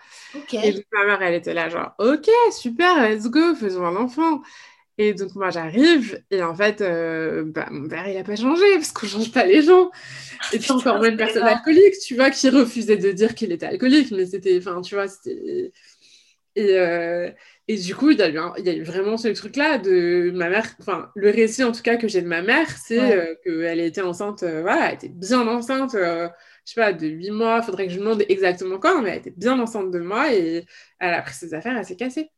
Et 0.62 0.72
donc, 0.74 0.84
ma 0.94 1.06
mère, 1.06 1.22
elle 1.22 1.34
était 1.36 1.54
là, 1.54 1.70
genre, 1.70 1.94
ok, 2.00 2.30
super, 2.52 3.10
let's 3.10 3.28
go, 3.28 3.56
faisons 3.56 3.86
un 3.86 3.96
enfant. 3.96 4.42
Et 5.00 5.14
donc, 5.14 5.36
moi, 5.36 5.52
j'arrive, 5.52 6.24
et 6.32 6.42
en 6.44 6.56
fait, 6.56 6.82
euh, 6.82 7.44
bah, 7.46 7.68
mon 7.72 7.88
père, 7.88 8.08
il 8.08 8.16
n'a 8.16 8.24
pas 8.24 8.36
changé, 8.36 8.66
parce 8.76 8.92
qu'on 8.92 9.06
ne 9.06 9.12
change 9.12 9.32
pas 9.32 9.46
les 9.46 9.62
gens. 9.62 9.92
Et 10.54 10.60
puis, 10.60 10.72
encore 10.72 11.04
une 11.04 11.18
personne 11.18 11.44
alcoolique, 11.44 11.96
tu 12.06 12.16
vois, 12.16 12.30
qui 12.32 12.50
refusait 12.50 12.98
de 12.98 13.12
dire 13.12 13.36
qu'il 13.36 13.52
était 13.52 13.66
alcoolique, 13.68 14.12
mais 14.12 14.26
c'était, 14.26 14.58
enfin, 14.60 14.82
tu 14.82 14.96
vois, 14.96 15.08
c'était. 15.08 15.72
Et, 16.56 16.78
euh, 16.80 17.30
et 17.68 17.78
du 17.78 17.96
coup, 17.96 18.10
il 18.12 18.18
y, 18.18 18.22
a 18.24 18.30
eu 18.30 18.40
il 18.58 18.66
y 18.66 18.70
a 18.70 18.74
eu 18.74 18.84
vraiment 18.84 19.18
ce 19.18 19.28
truc-là 19.28 19.78
de 19.78 20.32
ma 20.34 20.50
mère, 20.50 20.66
enfin, 20.80 21.12
le 21.16 21.30
récit 21.30 21.64
en 21.64 21.72
tout 21.72 21.84
cas 21.84 21.98
que 21.98 22.08
j'ai 22.08 22.22
de 22.22 22.28
ma 22.28 22.42
mère, 22.42 22.68
c'est 22.78 23.38
qu'elle 23.44 23.80
était 23.80 24.02
enceinte, 24.02 24.44
voilà, 24.44 24.90
elle 24.90 24.96
était 24.96 25.10
bien 25.10 25.48
enceinte 25.48 25.96
je 26.68 26.74
sais 26.74 26.82
pas, 26.82 26.92
de 26.92 27.08
8 27.08 27.32
mois, 27.32 27.60
il 27.62 27.66
faudrait 27.66 27.88
que 27.88 27.94
je 27.94 28.00
me 28.00 28.04
demande 28.04 28.24
exactement 28.28 28.78
quand, 28.78 29.02
mais 29.02 29.12
elle 29.12 29.18
était 29.20 29.34
bien 29.38 29.58
enceinte 29.58 29.90
de 29.90 30.00
moi 30.00 30.34
et 30.34 30.66
elle 31.00 31.14
a 31.14 31.22
pris 31.22 31.34
ses 31.34 31.54
affaires, 31.54 31.78
elle 31.78 31.86
s'est 31.86 31.96
cassée. 31.96 32.30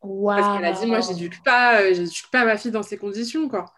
Parce 0.00 0.56
qu'elle 0.56 0.64
a 0.64 0.72
dit, 0.72 0.86
moi, 0.86 1.00
j'éduque 1.00 1.40
pas, 1.44 1.80
euh, 1.82 2.06
pas 2.32 2.44
ma 2.44 2.56
fille 2.56 2.72
dans 2.72 2.82
ces 2.82 2.98
conditions, 2.98 3.48
quoi. 3.48 3.72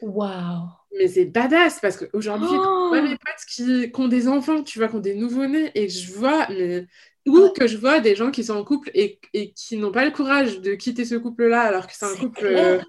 Waouh. 0.00 0.68
Mais 0.96 1.08
c'est 1.08 1.26
badass 1.26 1.78
parce 1.80 1.98
qu'aujourd'hui, 1.98 2.48
oh 2.50 2.90
mes 2.90 3.10
potes 3.10 3.44
qui, 3.46 3.92
qui, 3.92 4.00
ont 4.00 4.08
des 4.08 4.28
enfants, 4.28 4.62
tu 4.62 4.78
vois, 4.78 4.88
qui 4.88 4.94
ont 4.94 5.00
des 5.00 5.14
nouveau-nés 5.14 5.72
et 5.74 5.90
je 5.90 6.10
vois, 6.10 6.48
mais, 6.48 6.86
ou 7.26 7.50
que 7.50 7.66
je 7.66 7.76
vois 7.76 8.00
des 8.00 8.16
gens 8.16 8.30
qui 8.30 8.44
sont 8.44 8.54
en 8.54 8.64
couple 8.64 8.90
et, 8.94 9.20
et 9.34 9.52
qui 9.52 9.76
n'ont 9.76 9.92
pas 9.92 10.06
le 10.06 10.10
courage 10.10 10.62
de 10.62 10.74
quitter 10.74 11.04
ce 11.04 11.16
couple-là 11.16 11.60
alors 11.60 11.86
que 11.86 11.92
c'est 11.94 12.06
un 12.06 12.16
couple 12.16 12.46
euh, 12.46 12.80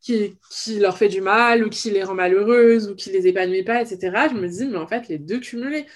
qui, 0.00 0.38
qui, 0.50 0.78
leur 0.78 0.96
fait 0.96 1.08
du 1.08 1.20
mal 1.20 1.64
ou 1.64 1.68
qui 1.68 1.90
les 1.90 2.02
rend 2.02 2.14
malheureuses 2.14 2.88
ou 2.88 2.94
qui 2.94 3.10
les 3.10 3.26
épanouit 3.26 3.64
pas, 3.64 3.82
etc. 3.82 4.28
Je 4.30 4.34
me 4.34 4.48
dis, 4.48 4.66
mais 4.66 4.78
en 4.78 4.86
fait, 4.86 5.08
les 5.08 5.18
deux 5.18 5.40
cumulés, 5.40 5.86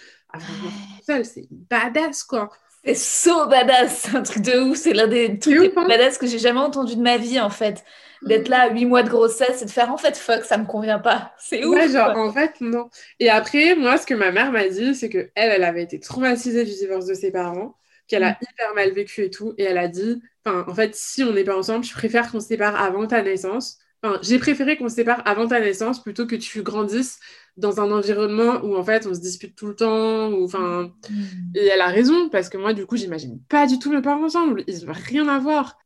seul, 1.06 1.24
c'est 1.24 1.46
badass, 1.50 2.24
quoi. 2.24 2.50
C'est 2.84 2.94
so 2.94 3.46
badass, 3.46 4.00
c'est 4.00 4.16
un 4.16 4.22
truc 4.22 4.42
de 4.42 4.58
ouf, 4.60 4.78
c'est 4.78 4.92
l'un 4.92 5.06
des 5.06 5.38
trucs 5.38 5.58
les 5.58 5.70
plus 5.70 5.86
badass 5.86 6.18
que 6.18 6.26
j'ai 6.26 6.38
jamais 6.38 6.60
entendu 6.60 6.96
de 6.96 7.02
ma 7.02 7.16
vie, 7.16 7.40
en 7.40 7.50
fait. 7.50 7.84
D'être 8.22 8.48
là 8.48 8.62
à 8.62 8.70
8 8.70 8.86
mois 8.86 9.02
de 9.02 9.10
grossesse 9.10 9.60
et 9.60 9.66
de 9.66 9.70
faire, 9.70 9.92
en 9.92 9.98
fait, 9.98 10.16
fuck, 10.16 10.44
ça 10.44 10.56
me 10.56 10.64
convient 10.64 10.98
pas. 10.98 11.34
C'est 11.38 11.64
ouf. 11.64 11.74
Ouais, 11.74 11.88
genre, 11.90 12.16
en 12.16 12.32
fait, 12.32 12.54
non. 12.60 12.88
Et 13.20 13.28
après, 13.28 13.74
moi, 13.74 13.98
ce 13.98 14.06
que 14.06 14.14
ma 14.14 14.32
mère 14.32 14.50
m'a 14.50 14.66
dit, 14.68 14.94
c'est 14.94 15.10
que 15.10 15.30
elle, 15.34 15.50
elle 15.50 15.64
avait 15.64 15.82
été 15.82 16.00
traumatisée 16.00 16.64
du 16.64 16.72
divorce 16.72 17.04
de 17.04 17.12
ses 17.12 17.30
parents, 17.30 17.76
qu'elle 18.08 18.24
a 18.24 18.30
mm. 18.30 18.36
hyper 18.40 18.74
mal 18.74 18.92
vécu 18.92 19.24
et 19.24 19.30
tout, 19.30 19.54
et 19.58 19.64
elle 19.64 19.76
a 19.76 19.88
dit, 19.88 20.22
enfin, 20.44 20.64
en 20.66 20.74
fait, 20.74 20.94
si 20.94 21.22
on 21.22 21.32
n'est 21.32 21.44
pas 21.44 21.56
ensemble, 21.56 21.84
je 21.84 21.92
préfère 21.92 22.30
qu'on 22.30 22.40
se 22.40 22.48
sépare 22.48 22.80
avant 22.80 23.06
ta 23.06 23.22
naissance 23.22 23.78
j'ai 24.22 24.38
préféré 24.38 24.76
qu'on 24.76 24.88
se 24.88 24.96
sépare 24.96 25.22
avant 25.26 25.48
ta 25.48 25.60
naissance 25.60 26.02
plutôt 26.02 26.26
que 26.26 26.36
tu 26.36 26.62
grandisses 26.62 27.18
dans 27.56 27.80
un 27.80 27.90
environnement 27.92 28.60
où 28.62 28.76
en 28.76 28.82
fait 28.82 29.06
on 29.06 29.14
se 29.14 29.20
dispute 29.20 29.54
tout 29.54 29.66
le 29.66 29.76
temps. 29.76 30.30
Ou, 30.30 30.44
enfin, 30.44 30.92
mm. 31.08 31.56
Et 31.56 31.66
elle 31.66 31.80
a 31.80 31.88
raison, 31.88 32.28
parce 32.28 32.48
que 32.48 32.58
moi, 32.58 32.72
du 32.72 32.86
coup, 32.86 32.96
j'imagine 32.96 33.40
pas 33.48 33.66
du 33.66 33.78
tout 33.78 33.92
mes 33.92 34.02
parents 34.02 34.24
ensemble. 34.24 34.64
Ils 34.66 34.84
n'ont 34.86 34.92
rien 34.92 35.28
à 35.28 35.38
voir. 35.38 35.78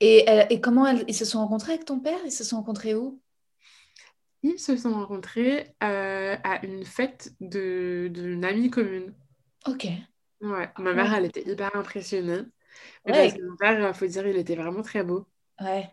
Et, 0.00 0.28
euh, 0.28 0.44
et 0.50 0.60
comment 0.60 0.86
ils 0.86 1.14
se 1.14 1.24
sont 1.24 1.38
rencontrés 1.38 1.72
avec 1.72 1.84
ton 1.84 2.00
père? 2.00 2.18
Ils 2.24 2.32
se 2.32 2.44
sont 2.44 2.56
rencontrés 2.56 2.94
où? 2.94 3.20
Ils 4.42 4.58
se 4.58 4.76
sont 4.76 4.92
rencontrés 4.92 5.74
euh, 5.82 6.36
à 6.44 6.64
une 6.66 6.84
fête 6.84 7.32
d'une 7.40 8.44
amie 8.44 8.70
commune. 8.70 9.14
Ok. 9.66 9.86
Ouais, 10.42 10.68
ma 10.78 10.92
mère, 10.92 11.14
elle 11.14 11.24
était 11.24 11.50
hyper 11.50 11.74
impressionnée. 11.74 12.42
Mais 13.06 13.12
parce 13.12 13.32
que 13.32 13.42
mon 13.42 13.56
père, 13.56 13.88
il 13.88 13.94
faut 13.94 14.06
dire, 14.06 14.26
il 14.26 14.36
était 14.36 14.56
vraiment 14.56 14.82
très 14.82 15.02
beau. 15.02 15.26
Ouais. 15.60 15.88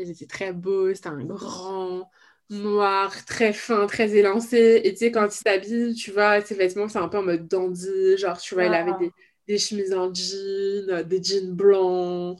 Il 0.00 0.10
était 0.10 0.26
très 0.26 0.52
beau, 0.52 0.94
c'était 0.94 1.08
un 1.08 1.24
grand, 1.24 2.08
noir, 2.50 3.24
très 3.24 3.52
fin, 3.52 3.86
très 3.86 4.14
élancé. 4.14 4.80
Et 4.84 4.92
tu 4.92 4.98
sais, 4.98 5.10
quand 5.10 5.26
il 5.26 5.30
s'habille, 5.32 5.94
tu 5.94 6.12
vois, 6.12 6.40
ses 6.40 6.54
vêtements, 6.54 6.88
c'est 6.88 6.98
un 6.98 7.08
peu 7.08 7.18
en 7.18 7.22
mode 7.22 7.48
dandy. 7.48 8.16
Genre, 8.16 8.38
tu 8.38 8.54
vois, 8.54 8.64
il 8.66 8.74
avait 8.74 8.92
des, 8.98 9.10
des, 9.46 9.58
chemises 9.58 9.92
en 9.92 10.12
jean, 10.12 11.02
des 11.04 11.22
jeans 11.22 11.52
blancs, 11.52 12.38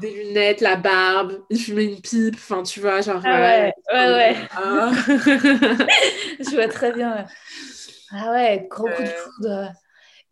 des 0.00 0.10
lunettes, 0.10 0.60
la 0.60 0.76
barbe. 0.76 1.40
Il 1.50 1.58
fumait 1.58 1.84
une 1.84 2.00
pipe. 2.00 2.34
Enfin, 2.34 2.62
tu 2.62 2.80
vois, 2.80 3.00
genre. 3.00 3.22
Ah 3.24 3.40
ouais, 3.40 3.72
ouais, 3.92 4.08
ouais. 4.14 4.36
Je 6.40 6.54
vois 6.54 6.68
très 6.68 6.92
bien. 6.92 7.26
Ah 8.12 8.30
ouais, 8.32 8.66
gros 8.70 8.84
coup 8.84 9.02
de 9.02 9.08
euh, 9.08 9.24
foudre. 9.24 9.72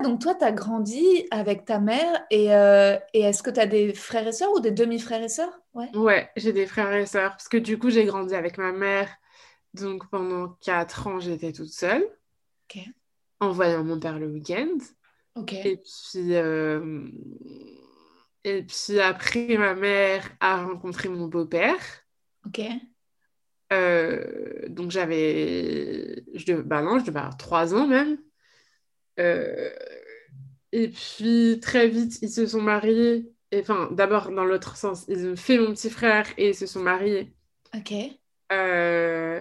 Donc 0.05 0.21
toi, 0.21 0.35
tu 0.35 0.45
as 0.45 0.53
grandi 0.53 1.27
avec 1.31 1.65
ta 1.65 1.81
mère 1.81 2.27
et, 2.31 2.55
euh, 2.55 2.99
et 3.15 3.23
est-ce 3.23 3.43
que 3.43 3.51
tu 3.51 3.59
as 3.59 3.67
des 3.67 3.95
frères 3.95 4.27
et 4.29 4.33
sœurs 4.33 4.53
ou 4.55 4.61
des 4.61 4.71
demi-frères 4.71 5.23
et 5.23 5.31
sœurs? 5.31 5.59
Ouais, 5.95 6.31
j'ai 6.37 6.53
des 6.53 6.67
frères 6.67 6.93
et 6.93 7.07
sœurs 7.07 7.31
parce 7.31 7.49
que 7.49 7.57
du 7.57 7.79
coup, 7.79 7.89
j'ai 7.89 8.05
grandi 8.05 8.35
avec 8.35 8.59
ma 8.59 8.71
mère. 8.71 9.09
Donc 9.73 10.09
pendant 10.11 10.49
4 10.61 11.07
ans, 11.07 11.21
j'étais 11.21 11.53
toute 11.53 11.73
seule. 11.73 12.07
En 13.41 13.51
voyant 13.51 13.83
mon 13.83 13.99
père 13.99 14.19
le 14.19 14.27
week-end. 14.27 14.77
Et 15.51 15.79
puis, 15.79 16.35
euh, 16.35 17.09
et 18.45 18.63
puis 18.63 19.01
après, 19.01 19.57
ma 19.57 19.75
mère 19.75 20.31
a 20.41 20.65
rencontré 20.65 21.09
mon 21.09 21.29
beau-père. 21.29 21.81
Ok. 22.47 22.61
Euh, 23.73 24.69
donc 24.69 24.91
j'avais... 24.91 26.25
Je 26.35 26.53
Bah 26.53 26.83
non, 26.83 26.99
je 26.99 27.07
devais 27.07 27.21
avoir 27.21 27.39
3 27.39 27.75
ans 27.75 27.87
même. 27.87 28.19
Euh, 29.21 29.71
et 30.73 30.89
puis 30.89 31.61
très 31.61 31.89
vite, 31.89 32.21
ils 32.23 32.31
se 32.31 32.47
sont 32.47 32.61
mariés. 32.61 33.31
Enfin, 33.55 33.89
d'abord, 33.93 34.31
dans 34.31 34.45
l'autre 34.45 34.77
sens, 34.77 35.05
ils 35.09 35.29
ont 35.29 35.37
fait 35.37 35.59
mon 35.59 35.73
petit 35.73 35.91
frère 35.91 36.27
et 36.37 36.49
ils 36.49 36.55
se 36.55 36.67
sont 36.67 36.81
mariés. 36.81 37.33
Ok. 37.77 37.93
Euh, 38.53 39.41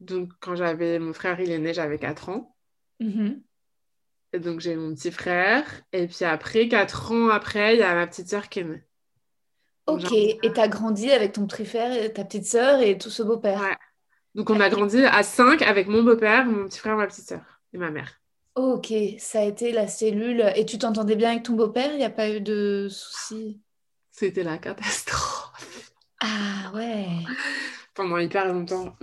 donc, 0.00 0.30
quand 0.40 0.56
j'avais 0.56 0.98
mon 0.98 1.12
frère, 1.12 1.40
il 1.40 1.50
est 1.50 1.58
né, 1.58 1.74
j'avais 1.74 1.98
4 1.98 2.30
ans. 2.30 2.56
Mm-hmm. 3.00 3.42
Et 4.32 4.38
donc, 4.38 4.60
j'ai 4.60 4.76
mon 4.76 4.94
petit 4.94 5.10
frère. 5.10 5.64
Et 5.92 6.06
puis 6.06 6.24
après, 6.24 6.68
4 6.68 7.12
ans 7.12 7.28
après, 7.28 7.74
il 7.74 7.80
y 7.80 7.82
a 7.82 7.94
ma 7.94 8.06
petite 8.06 8.28
sœur 8.28 8.48
qui 8.48 8.60
est 8.60 8.64
née. 8.64 8.82
Ok, 9.86 10.12
et 10.12 10.52
t'as 10.54 10.68
grandi 10.68 11.10
avec 11.10 11.32
ton 11.32 11.46
petit 11.46 11.66
frère, 11.66 12.12
ta 12.12 12.24
petite 12.24 12.46
sœur 12.46 12.80
et 12.80 12.96
tout 12.96 13.10
ce 13.10 13.22
beau-père. 13.22 13.60
Ouais. 13.60 13.76
Donc 14.34 14.48
on 14.48 14.60
a 14.60 14.70
grandi 14.70 15.04
à 15.04 15.22
cinq 15.22 15.60
avec 15.62 15.88
mon 15.88 16.02
beau-père, 16.04 16.46
mon 16.46 16.66
petit 16.66 16.78
frère, 16.78 16.96
ma 16.96 17.06
petite 17.06 17.26
sœur 17.26 17.60
et 17.72 17.78
ma 17.78 17.90
mère. 17.90 18.21
Ok, 18.54 18.92
ça 19.18 19.40
a 19.40 19.44
été 19.44 19.72
la 19.72 19.86
cellule. 19.88 20.52
Et 20.56 20.64
tu 20.66 20.78
t'entendais 20.78 21.16
bien 21.16 21.30
avec 21.30 21.42
ton 21.44 21.54
beau-père? 21.54 21.92
Il 21.92 21.98
n'y 21.98 22.04
a 22.04 22.10
pas 22.10 22.30
eu 22.30 22.40
de 22.40 22.88
soucis? 22.90 23.60
C'était 24.12 24.44
la 24.44 24.58
catastrophe. 24.58 25.92
Ah 26.20 26.70
ouais. 26.74 27.36
Pendant 27.94 28.18
hyper 28.18 28.46
longtemps. 28.52 28.96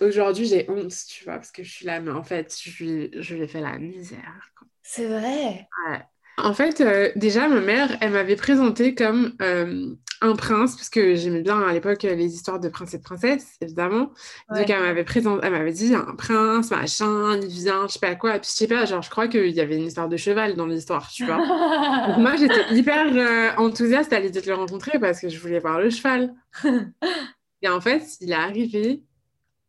Aujourd'hui, 0.00 0.46
j'ai 0.46 0.68
honte, 0.70 0.92
tu 1.08 1.24
vois, 1.24 1.34
parce 1.36 1.52
que 1.52 1.62
je 1.62 1.70
suis 1.72 1.86
là, 1.86 2.00
mais 2.00 2.10
en 2.10 2.22
fait, 2.22 2.54
je 2.62 2.84
lui, 2.84 3.10
je 3.22 3.34
lui 3.34 3.42
ai 3.42 3.48
fait 3.48 3.60
la 3.60 3.78
misère. 3.78 4.52
C'est 4.82 5.06
vrai? 5.06 5.68
Ouais. 5.88 6.06
En 6.38 6.52
fait, 6.52 6.80
euh, 6.80 7.10
déjà, 7.16 7.48
ma 7.48 7.60
mère, 7.60 7.96
elle 8.00 8.12
m'avait 8.12 8.36
présenté 8.36 8.94
comme 8.94 9.34
euh, 9.40 9.94
un 10.20 10.36
prince, 10.36 10.76
parce 10.76 10.90
que 10.90 11.14
j'aimais 11.14 11.40
bien 11.40 11.60
à 11.62 11.72
l'époque 11.72 12.02
les 12.02 12.34
histoires 12.34 12.60
de 12.60 12.68
princes 12.68 12.94
et 12.94 12.98
de 12.98 13.02
princesses, 13.02 13.56
évidemment. 13.60 14.10
Donc, 14.50 14.68
elle 14.68 14.80
m'avait 14.80 15.04
présenté, 15.04 15.46
elle 15.46 15.52
m'avait 15.52 15.72
dit, 15.72 15.94
un 15.94 16.14
prince, 16.14 16.70
machin, 16.70 17.38
il 17.40 17.48
vient, 17.48 17.86
je 17.86 17.94
sais 17.94 17.98
pas 17.98 18.14
quoi. 18.16 18.32
Puis, 18.38 18.50
je 18.50 18.56
sais 18.56 18.66
pas, 18.66 18.84
genre, 18.84 19.02
je 19.02 19.10
crois 19.10 19.28
qu'il 19.28 19.50
y 19.50 19.60
avait 19.60 19.76
une 19.76 19.86
histoire 19.86 20.08
de 20.08 20.16
cheval 20.16 20.56
dans 20.56 20.66
l'histoire, 20.66 21.08
tu 21.10 21.24
vois. 21.24 21.38
Donc, 21.38 22.18
moi, 22.18 22.36
j'étais 22.36 22.66
hyper 22.74 23.06
euh, 23.14 23.50
enthousiaste 23.56 24.12
à 24.12 24.20
l'idée 24.20 24.42
de 24.42 24.46
le 24.46 24.54
rencontrer 24.54 24.98
parce 24.98 25.20
que 25.20 25.28
je 25.30 25.38
voulais 25.38 25.58
voir 25.58 25.80
le 25.80 25.88
cheval. 25.88 26.34
et 27.62 27.68
en 27.68 27.80
fait, 27.80 28.02
il 28.20 28.30
est 28.30 28.34
arrivé, 28.34 29.02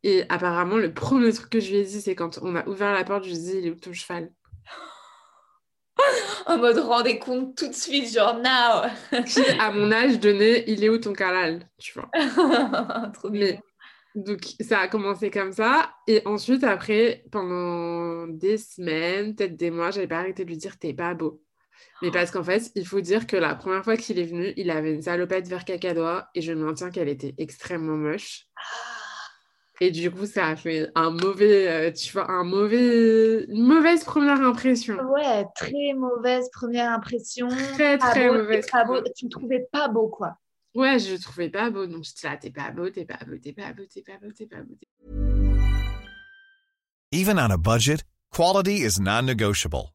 et 0.02 0.24
apparemment, 0.28 0.76
le 0.76 0.92
premier 0.92 1.32
truc 1.32 1.50
que 1.50 1.60
je 1.60 1.70
lui 1.70 1.78
ai 1.78 1.84
dit, 1.84 2.00
c'est 2.00 2.14
quand 2.14 2.38
on 2.42 2.54
a 2.56 2.66
ouvert 2.68 2.92
la 2.92 3.04
porte, 3.04 3.24
je 3.24 3.30
lui 3.30 3.36
ai 3.36 3.40
dit, 3.40 3.52
il 3.58 3.66
est 3.66 3.70
où 3.70 3.74
ton 3.74 3.92
cheval? 3.92 4.30
en 6.46 6.58
mode 6.58 6.78
rendez 6.78 7.18
compte 7.18 7.56
tout 7.56 7.68
de 7.68 7.74
suite, 7.74 8.12
genre 8.12 8.36
now. 8.36 8.88
à 9.60 9.70
mon 9.72 9.90
âge 9.92 10.18
donné, 10.18 10.68
il 10.70 10.84
est 10.84 10.88
où 10.88 10.98
ton 10.98 11.12
canal, 11.12 11.68
tu 11.78 11.98
vois. 11.98 12.10
Trop 13.14 13.30
bien. 13.30 13.58
donc 14.14 14.40
ça 14.60 14.80
a 14.80 14.88
commencé 14.88 15.30
comme 15.30 15.52
ça. 15.52 15.90
Et 16.06 16.22
ensuite, 16.24 16.64
après, 16.64 17.24
pendant 17.30 18.26
des 18.26 18.58
semaines, 18.58 19.34
peut-être 19.34 19.56
des 19.56 19.70
mois, 19.70 19.90
j'avais 19.90 20.08
pas 20.08 20.18
arrêté 20.18 20.44
de 20.44 20.48
lui 20.48 20.56
dire 20.56 20.78
t'es 20.78 20.94
pas 20.94 21.14
beau. 21.14 21.42
Mais 22.02 22.10
parce 22.10 22.30
qu'en 22.30 22.44
fait, 22.44 22.70
il 22.74 22.86
faut 22.86 23.00
dire 23.00 23.26
que 23.26 23.36
la 23.36 23.54
première 23.54 23.84
fois 23.84 23.96
qu'il 23.96 24.18
est 24.18 24.24
venu, 24.24 24.52
il 24.56 24.70
avait 24.70 24.92
une 24.92 25.02
salopette 25.02 25.48
vert 25.48 25.64
cacadois 25.64 26.28
et 26.34 26.42
je 26.42 26.52
maintiens 26.52 26.90
qu'elle 26.90 27.08
était 27.08 27.34
extrêmement 27.38 27.96
moche. 27.96 28.46
Ah. 29.80 29.84
Et 29.84 29.90
du 29.90 30.10
coup, 30.10 30.26
ça 30.26 30.48
a 30.48 30.56
fait 30.56 30.90
un 30.94 31.10
mauvais, 31.10 31.68
euh, 31.68 31.92
tu 31.92 32.12
vois, 32.12 32.30
un 32.30 32.44
mauvais, 32.44 33.44
une 33.48 33.64
mauvaise 33.64 34.04
première 34.04 34.40
impression. 34.40 34.96
Ouais, 35.12 35.46
très 35.54 35.94
mauvaise 35.94 36.48
première 36.52 36.92
impression. 36.92 37.48
Très, 37.48 37.98
très 37.98 38.28
mauvaise. 38.28 38.66
Pas 38.70 38.84
beau. 38.84 39.00
Tu 39.16 39.26
me 39.26 39.30
trouvais 39.30 39.66
pas 39.70 39.88
beau, 39.88 40.08
quoi. 40.08 40.36
Ouais, 40.74 40.98
je 40.98 41.12
le 41.12 41.18
trouvais 41.18 41.48
pas 41.48 41.70
beau. 41.70 41.86
Donc, 41.86 42.04
j'étais 42.04 42.28
là, 42.28 42.36
t'es 42.36 42.50
pas 42.50 42.70
beau, 42.70 42.90
t'es 42.90 43.04
pas 43.04 43.18
beau, 43.26 43.36
t'es 43.38 43.52
pas 43.52 43.72
beau, 43.72 43.84
t'es 43.86 44.02
pas 44.02 44.18
beau, 44.20 44.32
t'es 44.32 44.46
pas 44.46 44.62
beau. 44.62 44.76
Even 47.10 47.38
on 47.38 47.50
a 47.50 47.56
budget, 47.56 48.04
quality 48.30 48.84
is 48.84 49.00
non-negotiable. 49.00 49.94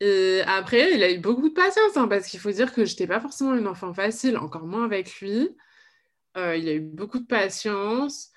Et 0.00 0.42
après, 0.46 0.94
il 0.94 1.02
a 1.02 1.10
eu 1.10 1.18
beaucoup 1.18 1.48
de 1.48 1.54
patience, 1.54 1.96
hein, 1.96 2.08
parce 2.08 2.26
qu'il 2.26 2.40
faut 2.40 2.50
dire 2.50 2.72
que 2.72 2.84
je 2.84 2.92
n'étais 2.92 3.06
pas 3.06 3.20
forcément 3.20 3.54
une 3.54 3.68
enfant 3.68 3.94
facile, 3.94 4.36
encore 4.36 4.66
moins 4.66 4.84
avec 4.84 5.20
lui. 5.20 5.48
Euh, 6.36 6.56
il 6.56 6.68
a 6.68 6.72
eu 6.72 6.80
beaucoup 6.80 7.18
de 7.18 7.26
patience. 7.26 8.30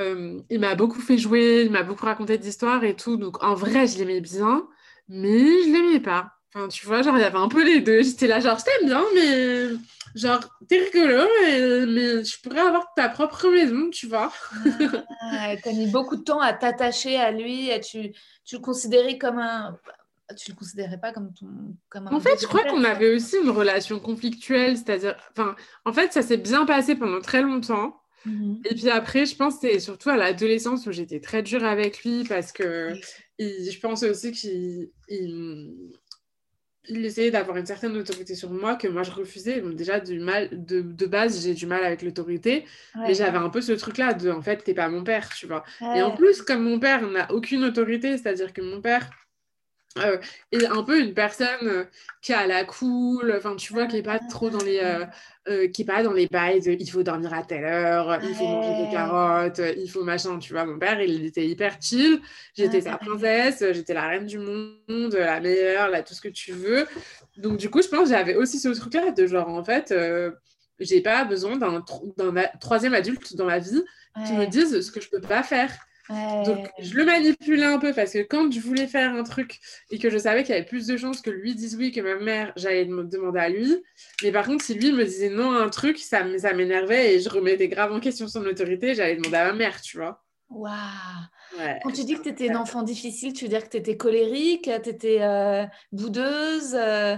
Euh, 0.00 0.40
il 0.48 0.58
m'a 0.58 0.74
beaucoup 0.74 1.00
fait 1.00 1.18
jouer, 1.18 1.62
il 1.66 1.70
m'a 1.70 1.82
beaucoup 1.82 2.06
raconté 2.06 2.38
d'histoires 2.38 2.82
et 2.84 2.96
tout. 2.96 3.16
Donc 3.16 3.42
en 3.42 3.54
vrai, 3.54 3.86
je 3.86 3.98
l'aimais 3.98 4.22
bien, 4.22 4.66
mais 5.08 5.38
je 5.38 5.70
l'aimais 5.70 6.00
pas. 6.00 6.32
Enfin, 6.54 6.68
tu 6.68 6.86
vois, 6.86 7.02
genre, 7.02 7.16
il 7.16 7.20
y 7.20 7.24
avait 7.24 7.38
un 7.38 7.48
peu 7.48 7.64
les 7.64 7.80
deux. 7.80 8.02
J'étais 8.02 8.26
là, 8.26 8.40
genre, 8.40 8.58
je 8.58 8.64
t'aime 8.64 8.88
bien, 8.88 9.04
mais 9.14 9.68
genre, 10.14 10.40
t'es 10.68 10.78
rigolo, 10.80 11.26
mais, 11.42 11.86
mais 11.86 12.24
je 12.24 12.40
pourrais 12.40 12.60
avoir 12.60 12.92
ta 12.94 13.08
propre 13.08 13.48
maison, 13.48 13.90
tu 13.90 14.06
vois. 14.06 14.32
ah, 15.22 15.54
T'as 15.62 15.72
mis 15.72 15.90
beaucoup 15.90 16.16
de 16.16 16.22
temps 16.22 16.40
à 16.40 16.52
t'attacher 16.52 17.16
à 17.16 17.30
lui, 17.30 17.70
et 17.70 17.80
tu, 17.80 18.12
tu 18.44 18.56
le 18.56 18.60
considérais 18.60 19.16
comme 19.18 19.38
un 19.38 19.78
tu 20.34 20.50
le 20.50 20.56
considérais 20.56 20.98
pas 20.98 21.12
comme 21.12 21.32
ton 21.32 21.46
comme 21.88 22.08
un 22.08 22.12
En 22.12 22.20
fait, 22.20 22.40
je 22.40 22.46
crois 22.46 22.64
qu'on 22.64 22.84
avait 22.84 23.14
aussi 23.14 23.36
une 23.42 23.50
relation 23.50 23.98
conflictuelle, 23.98 24.76
c'est-à-dire 24.76 25.16
enfin 25.32 25.56
en 25.84 25.92
fait, 25.92 26.12
ça 26.12 26.22
s'est 26.22 26.36
bien 26.36 26.64
passé 26.66 26.94
pendant 26.94 27.20
très 27.20 27.42
longtemps. 27.42 28.02
Mhm. 28.24 28.60
Et 28.64 28.74
puis 28.74 28.88
après, 28.88 29.26
je 29.26 29.36
pense 29.36 29.54
que 29.58 29.68
c'est 29.68 29.80
surtout 29.80 30.10
à 30.10 30.16
l'adolescence 30.16 30.86
où 30.86 30.92
j'étais 30.92 31.20
très 31.20 31.42
dure 31.42 31.64
avec 31.64 32.04
lui 32.04 32.24
parce 32.24 32.52
que 32.52 32.94
je 33.38 33.80
pense 33.80 34.02
aussi 34.02 34.32
qu'il 34.32 34.90
il, 35.08 37.04
essayait 37.04 37.30
d'avoir 37.30 37.56
une 37.56 37.66
certaine 37.66 37.96
autorité 37.96 38.34
sur 38.34 38.50
moi 38.50 38.76
que 38.76 38.88
moi 38.88 39.02
je 39.02 39.10
refusais. 39.10 39.60
Donc 39.60 39.74
déjà, 39.74 40.00
du 40.00 40.18
mal, 40.18 40.48
de, 40.52 40.80
de 40.82 41.06
base, 41.06 41.42
j'ai 41.42 41.54
du 41.54 41.66
mal 41.66 41.84
avec 41.84 42.02
l'autorité. 42.02 42.64
Mais 42.96 43.14
j'avais 43.14 43.38
un 43.38 43.50
peu 43.50 43.60
ce 43.60 43.72
truc-là 43.72 44.14
de, 44.14 44.30
en 44.30 44.42
fait, 44.42 44.62
t'es 44.62 44.74
pas 44.74 44.88
mon 44.88 45.02
père, 45.02 45.28
tu 45.34 45.46
vois. 45.46 45.64
Et 45.96 46.02
en 46.02 46.12
plus, 46.12 46.42
comme 46.42 46.62
mon 46.62 46.78
père 46.78 47.08
n'a 47.08 47.32
aucune 47.32 47.64
autorité, 47.64 48.16
c'est-à-dire 48.18 48.52
que 48.52 48.62
mon 48.62 48.80
père 48.80 49.10
euh, 49.98 50.18
et 50.52 50.66
un 50.66 50.82
peu 50.82 50.98
une 50.98 51.12
personne 51.12 51.48
euh, 51.64 51.84
qui 52.22 52.32
a 52.32 52.46
la 52.46 52.64
cool, 52.64 53.34
enfin 53.36 53.56
tu 53.56 53.72
vois, 53.72 53.86
qui 53.86 53.98
est 53.98 54.02
pas 54.02 54.18
trop 54.18 54.48
dans 54.48 54.62
les, 54.62 54.80
euh, 55.48 55.68
qui 55.68 55.82
est 55.82 55.84
pas 55.84 56.02
dans 56.02 56.12
les 56.12 56.26
bails 56.28 56.62
de 56.62 56.72
il 56.72 56.90
faut 56.90 57.02
dormir 57.02 57.34
à 57.34 57.42
telle 57.42 57.64
heure, 57.64 58.18
il 58.22 58.34
faut 58.34 58.46
manger 58.46 58.84
des 58.84 58.90
carottes, 58.90 59.60
il 59.76 59.88
faut 59.90 60.02
machin, 60.02 60.38
tu 60.38 60.54
vois. 60.54 60.64
Mon 60.64 60.78
père, 60.78 61.00
il 61.00 61.26
était 61.26 61.46
hyper 61.46 61.76
chill, 61.80 62.20
j'étais 62.54 62.80
sa 62.80 62.96
princesse, 62.96 63.62
j'étais 63.72 63.94
la 63.94 64.08
reine 64.08 64.26
du 64.26 64.38
monde, 64.38 65.14
la 65.14 65.40
meilleure, 65.40 65.90
là, 65.90 66.02
tout 66.02 66.14
ce 66.14 66.20
que 66.22 66.28
tu 66.28 66.52
veux. 66.52 66.86
Donc 67.36 67.58
du 67.58 67.68
coup, 67.68 67.82
je 67.82 67.88
pense 67.88 68.08
j'avais 68.08 68.34
aussi 68.34 68.58
ce 68.58 68.68
truc-là 68.68 69.10
de 69.10 69.26
genre, 69.26 69.48
en 69.48 69.64
fait, 69.64 69.94
j'ai 70.80 71.02
pas 71.02 71.24
besoin 71.24 71.56
d'un 71.56 71.84
troisième 72.60 72.94
adulte 72.94 73.36
dans 73.36 73.46
ma 73.46 73.58
vie 73.58 73.82
qui 74.26 74.32
me 74.32 74.46
dise 74.46 74.80
ce 74.80 74.90
que 74.90 75.00
je 75.00 75.10
peux 75.10 75.20
pas 75.20 75.42
faire. 75.42 75.70
Donc, 76.44 76.70
je 76.78 76.94
le 76.94 77.04
manipulais 77.04 77.64
un 77.64 77.78
peu 77.78 77.92
parce 77.92 78.12
que 78.12 78.22
quand 78.22 78.52
je 78.52 78.60
voulais 78.60 78.86
faire 78.86 79.14
un 79.14 79.22
truc 79.22 79.58
et 79.90 79.98
que 79.98 80.10
je 80.10 80.18
savais 80.18 80.42
qu'il 80.42 80.54
y 80.54 80.58
avait 80.58 80.66
plus 80.66 80.86
de 80.86 80.96
chances 80.96 81.20
que 81.20 81.30
lui 81.30 81.54
dise 81.54 81.76
oui 81.76 81.92
que 81.92 82.00
ma 82.00 82.16
mère, 82.16 82.52
j'allais 82.56 82.84
me 82.84 83.04
demander 83.04 83.40
à 83.40 83.48
lui. 83.48 83.82
Mais 84.22 84.32
par 84.32 84.46
contre, 84.46 84.64
si 84.64 84.74
lui 84.74 84.92
me 84.92 85.04
disait 85.04 85.30
non 85.30 85.52
à 85.52 85.62
un 85.62 85.68
truc, 85.68 85.98
ça, 85.98 86.24
ça 86.38 86.52
m'énervait 86.52 87.14
et 87.14 87.20
je 87.20 87.28
remettais 87.28 87.68
grave 87.68 87.92
en 87.92 88.00
question 88.00 88.28
son 88.28 88.44
autorité, 88.44 88.94
j'allais 88.94 89.16
demander 89.16 89.36
à 89.36 89.44
ma 89.46 89.52
mère, 89.52 89.80
tu 89.80 89.98
vois. 89.98 90.22
Waouh! 90.50 90.72
Quand 91.82 91.92
tu 91.92 92.04
dis 92.04 92.14
que 92.14 92.22
tu 92.22 92.28
étais 92.28 92.46
une 92.46 92.56
enfant 92.56 92.82
difficile, 92.82 93.32
tu 93.32 93.44
veux 93.44 93.50
dire 93.50 93.64
que 93.64 93.70
tu 93.70 93.76
étais 93.78 93.96
colérique, 93.96 94.70
tu 94.82 94.90
étais 94.90 95.22
euh, 95.22 95.64
boudeuse 95.92 96.74
euh, 96.74 97.16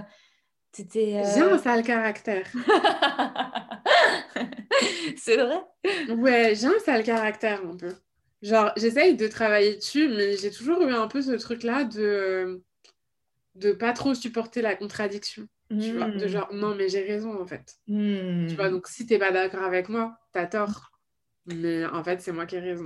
J'ai 0.77 1.41
un 1.41 1.57
sale 1.57 1.83
caractère. 1.83 2.47
C'est 5.17 5.37
vrai? 5.37 5.61
Ouais, 6.09 6.53
j'ai 6.55 6.67
un 6.67 6.79
sale 6.83 7.03
caractère 7.03 7.61
un 7.65 7.75
peu. 7.75 7.93
Genre, 8.45 8.71
j'essaye 8.77 9.15
de 9.15 9.27
travailler 9.27 9.75
dessus, 9.75 10.07
mais 10.07 10.37
j'ai 10.37 10.51
toujours 10.51 10.79
eu 10.83 10.93
un 10.93 11.07
peu 11.07 11.23
ce 11.23 11.31
truc-là 11.31 11.83
de 11.83 12.61
de 13.55 13.71
pas 13.71 13.91
trop 13.91 14.13
supporter 14.13 14.61
la 14.61 14.75
contradiction. 14.75 15.47
Tu 15.71 15.97
vois, 15.97 16.11
de 16.11 16.25
hmm. 16.25 16.27
genre, 16.27 16.53
non, 16.53 16.75
mais 16.75 16.89
j'ai 16.89 17.01
raison, 17.01 17.41
en 17.41 17.45
fait. 17.47 17.77
Tu 17.87 18.55
vois, 18.55 18.69
hmm. 18.69 18.71
donc 18.71 18.87
si 18.87 19.07
t'es 19.07 19.17
pas 19.17 19.31
d'accord 19.31 19.63
avec 19.63 19.89
moi, 19.89 20.15
t'as 20.31 20.45
tort. 20.45 20.91
Mais 21.47 21.85
en 21.87 22.03
fait, 22.03 22.21
c'est 22.21 22.31
moi 22.31 22.45
qui 22.45 22.55
ai 22.55 22.59
raison. 22.59 22.83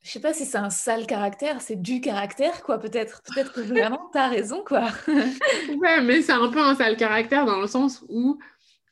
Je 0.00 0.10
sais 0.10 0.20
pas 0.20 0.32
si 0.32 0.46
c'est 0.46 0.58
un 0.58 0.70
sale 0.70 1.06
caractère, 1.06 1.60
c'est 1.60 1.80
du 1.80 2.00
caractère, 2.00 2.62
quoi, 2.62 2.78
peut-être. 2.78 3.20
Peut-être 3.24 3.52
que 3.52 3.60
vraiment, 3.62 4.10
t'as 4.12 4.28
raison, 4.28 4.62
quoi. 4.64 4.90
ouais, 5.08 6.00
mais 6.02 6.22
c'est 6.22 6.32
un 6.32 6.48
peu 6.48 6.60
un 6.60 6.76
sale 6.76 6.96
caractère 6.96 7.46
dans 7.46 7.60
le 7.60 7.66
sens 7.66 8.04
où, 8.08 8.38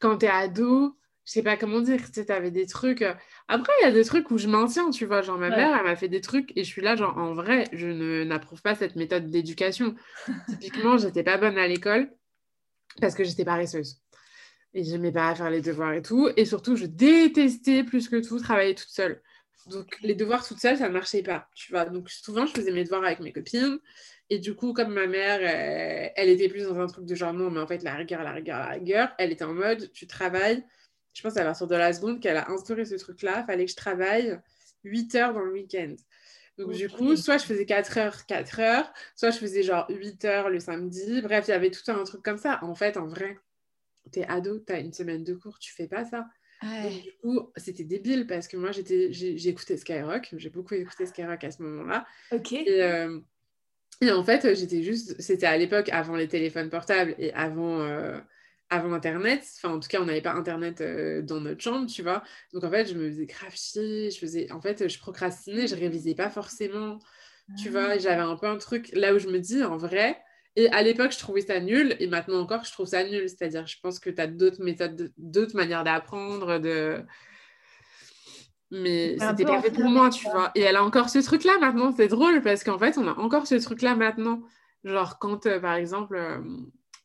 quand 0.00 0.16
t'es 0.16 0.26
ado, 0.26 0.96
je 1.28 1.34
sais 1.34 1.42
pas 1.42 1.58
comment 1.58 1.82
dire, 1.82 2.00
tu 2.06 2.24
sais, 2.24 2.32
avais 2.32 2.50
des 2.50 2.64
trucs. 2.64 3.02
Euh, 3.02 3.12
après, 3.48 3.70
il 3.82 3.84
y 3.84 3.86
a 3.86 3.92
des 3.92 4.04
trucs 4.04 4.30
où 4.30 4.38
je 4.38 4.48
maintiens, 4.48 4.88
tu 4.88 5.04
vois. 5.04 5.20
Genre, 5.20 5.36
ma 5.36 5.50
mère, 5.50 5.76
elle 5.76 5.84
m'a 5.84 5.94
fait 5.94 6.08
des 6.08 6.22
trucs 6.22 6.56
et 6.56 6.64
je 6.64 6.68
suis 6.68 6.80
là, 6.80 6.96
genre, 6.96 7.18
en 7.18 7.34
vrai, 7.34 7.64
je 7.74 8.22
n'approuve 8.24 8.62
pas 8.62 8.74
cette 8.74 8.96
méthode 8.96 9.28
d'éducation. 9.28 9.94
Typiquement, 10.48 10.96
j'étais 10.96 11.22
pas 11.22 11.36
bonne 11.36 11.58
à 11.58 11.68
l'école 11.68 12.10
parce 12.98 13.14
que 13.14 13.24
j'étais 13.24 13.44
paresseuse. 13.44 14.00
Et 14.72 14.84
j'aimais 14.84 15.12
pas 15.12 15.34
faire 15.34 15.50
les 15.50 15.60
devoirs 15.60 15.92
et 15.92 16.00
tout. 16.00 16.30
Et 16.38 16.46
surtout, 16.46 16.76
je 16.76 16.86
détestais 16.86 17.84
plus 17.84 18.08
que 18.08 18.26
tout 18.26 18.38
travailler 18.38 18.74
toute 18.74 18.88
seule. 18.88 19.20
Donc, 19.66 19.98
les 20.00 20.14
devoirs 20.14 20.48
toute 20.48 20.60
seule, 20.60 20.78
ça 20.78 20.88
ne 20.88 20.94
marchait 20.94 21.22
pas, 21.22 21.50
tu 21.54 21.72
vois. 21.72 21.84
Donc, 21.84 22.08
souvent, 22.08 22.46
je 22.46 22.54
faisais 22.54 22.72
mes 22.72 22.84
devoirs 22.84 23.04
avec 23.04 23.20
mes 23.20 23.34
copines. 23.34 23.78
Et 24.30 24.38
du 24.38 24.54
coup, 24.54 24.72
comme 24.72 24.94
ma 24.94 25.06
mère, 25.06 25.42
elle, 25.42 26.10
elle 26.16 26.28
était 26.30 26.48
plus 26.48 26.64
dans 26.64 26.80
un 26.80 26.86
truc 26.86 27.04
de 27.04 27.14
genre, 27.14 27.34
non, 27.34 27.50
mais 27.50 27.60
en 27.60 27.66
fait, 27.66 27.82
la 27.82 27.94
rigueur, 27.96 28.22
la 28.22 28.32
rigueur, 28.32 28.58
la 28.58 28.68
rigueur, 28.68 29.10
elle 29.18 29.30
était 29.30 29.44
en 29.44 29.52
mode, 29.52 29.92
tu 29.92 30.06
travailles 30.06 30.64
je 31.14 31.22
pense 31.22 31.36
à 31.36 31.44
partir 31.44 31.66
de 31.66 31.74
la 31.74 31.92
seconde 31.92 32.20
qu'elle 32.20 32.36
a 32.36 32.50
instauré 32.50 32.84
ce 32.84 32.94
truc-là, 32.94 33.44
fallait 33.44 33.64
que 33.64 33.70
je 33.70 33.76
travaille 33.76 34.38
8 34.84 35.14
heures 35.16 35.34
dans 35.34 35.42
le 35.42 35.52
week-end. 35.52 35.94
Donc, 36.58 36.72
du 36.72 36.88
coup, 36.88 37.14
soit 37.14 37.38
je 37.38 37.44
faisais 37.44 37.64
4 37.64 37.98
heures, 37.98 38.26
4 38.26 38.60
heures, 38.60 38.92
soit 39.14 39.30
je 39.30 39.38
faisais 39.38 39.62
genre 39.62 39.86
8 39.88 40.24
heures 40.24 40.50
le 40.50 40.58
samedi. 40.58 41.22
Bref, 41.22 41.44
il 41.46 41.52
y 41.52 41.54
avait 41.54 41.70
tout 41.70 41.88
un 41.90 42.02
truc 42.02 42.22
comme 42.22 42.38
ça. 42.38 42.58
En 42.62 42.74
fait, 42.74 42.96
en 42.96 43.06
vrai, 43.06 43.38
t'es 44.10 44.24
ado, 44.26 44.58
t'as 44.58 44.80
une 44.80 44.92
semaine 44.92 45.22
de 45.22 45.34
cours, 45.34 45.58
tu 45.60 45.72
fais 45.72 45.86
pas 45.86 46.04
ça. 46.04 46.26
du 46.62 47.12
coup, 47.22 47.52
c'était 47.56 47.84
débile 47.84 48.26
parce 48.26 48.48
que 48.48 48.56
moi, 48.56 48.70
écouté 48.72 49.76
Skyrock. 49.76 50.34
J'ai 50.36 50.50
beaucoup 50.50 50.74
écouté 50.74 51.06
Skyrock 51.06 51.44
à 51.44 51.50
ce 51.52 51.62
moment-là. 51.62 52.04
Ok. 52.32 52.52
Et, 52.52 52.82
euh, 52.82 53.20
et 54.00 54.10
en 54.10 54.24
fait, 54.24 54.54
j'étais 54.56 54.82
juste. 54.82 55.20
C'était 55.20 55.46
à 55.46 55.56
l'époque 55.56 55.88
avant 55.90 56.16
les 56.16 56.28
téléphones 56.28 56.70
portables 56.70 57.14
et 57.18 57.32
avant. 57.34 57.80
Euh, 57.82 58.18
avant 58.70 58.92
Internet, 58.92 59.44
enfin 59.56 59.74
en 59.74 59.80
tout 59.80 59.88
cas 59.88 60.00
on 60.00 60.04
n'avait 60.04 60.20
pas 60.20 60.32
Internet 60.32 60.80
euh, 60.80 61.22
dans 61.22 61.40
notre 61.40 61.60
chambre, 61.62 61.86
tu 61.86 62.02
vois. 62.02 62.22
Donc 62.52 62.64
en 62.64 62.70
fait 62.70 62.86
je 62.86 62.94
me 62.94 63.08
faisais 63.08 63.26
grave 63.26 63.54
chier, 63.54 64.10
je 64.10 64.18
faisais, 64.18 64.50
en 64.52 64.60
fait 64.60 64.88
je 64.88 64.98
procrastinais, 64.98 65.66
je 65.66 65.74
révisais 65.74 66.14
pas 66.14 66.28
forcément, 66.28 66.98
tu 67.58 67.70
vois. 67.70 67.90
Ah. 67.92 67.98
J'avais 67.98 68.22
un 68.22 68.36
peu 68.36 68.46
un 68.46 68.58
truc 68.58 68.90
là 68.92 69.14
où 69.14 69.18
je 69.18 69.28
me 69.28 69.38
dis 69.38 69.62
en 69.62 69.76
vrai, 69.76 70.20
et 70.56 70.68
à 70.70 70.82
l'époque 70.82 71.12
je 71.12 71.18
trouvais 71.18 71.40
ça 71.40 71.60
nul, 71.60 71.96
et 71.98 72.06
maintenant 72.06 72.40
encore 72.40 72.64
je 72.64 72.72
trouve 72.72 72.86
ça 72.86 73.04
nul, 73.04 73.28
c'est-à-dire 73.28 73.66
je 73.66 73.76
pense 73.82 73.98
que 73.98 74.10
tu 74.10 74.20
as 74.20 74.26
d'autres 74.26 74.62
méthodes, 74.62 75.12
d'autres 75.16 75.56
manières 75.56 75.84
d'apprendre, 75.84 76.58
de... 76.58 77.02
Mais 78.70 79.16
c'était 79.18 79.46
pas 79.46 79.62
fait 79.62 79.70
pour 79.70 79.88
moi, 79.88 80.10
tu 80.10 80.24
vois. 80.24 80.50
Et 80.54 80.60
elle 80.60 80.76
a 80.76 80.84
encore 80.84 81.08
ce 81.08 81.20
truc-là 81.20 81.56
maintenant, 81.58 81.90
c'est 81.96 82.08
drôle 82.08 82.42
parce 82.42 82.64
qu'en 82.64 82.78
fait 82.78 82.98
on 82.98 83.08
a 83.08 83.14
encore 83.14 83.46
ce 83.46 83.54
truc-là 83.54 83.94
maintenant. 83.94 84.42
Genre 84.84 85.18
quand 85.18 85.46
euh, 85.46 85.58
par 85.58 85.74
exemple... 85.74 86.16
Euh, 86.16 86.38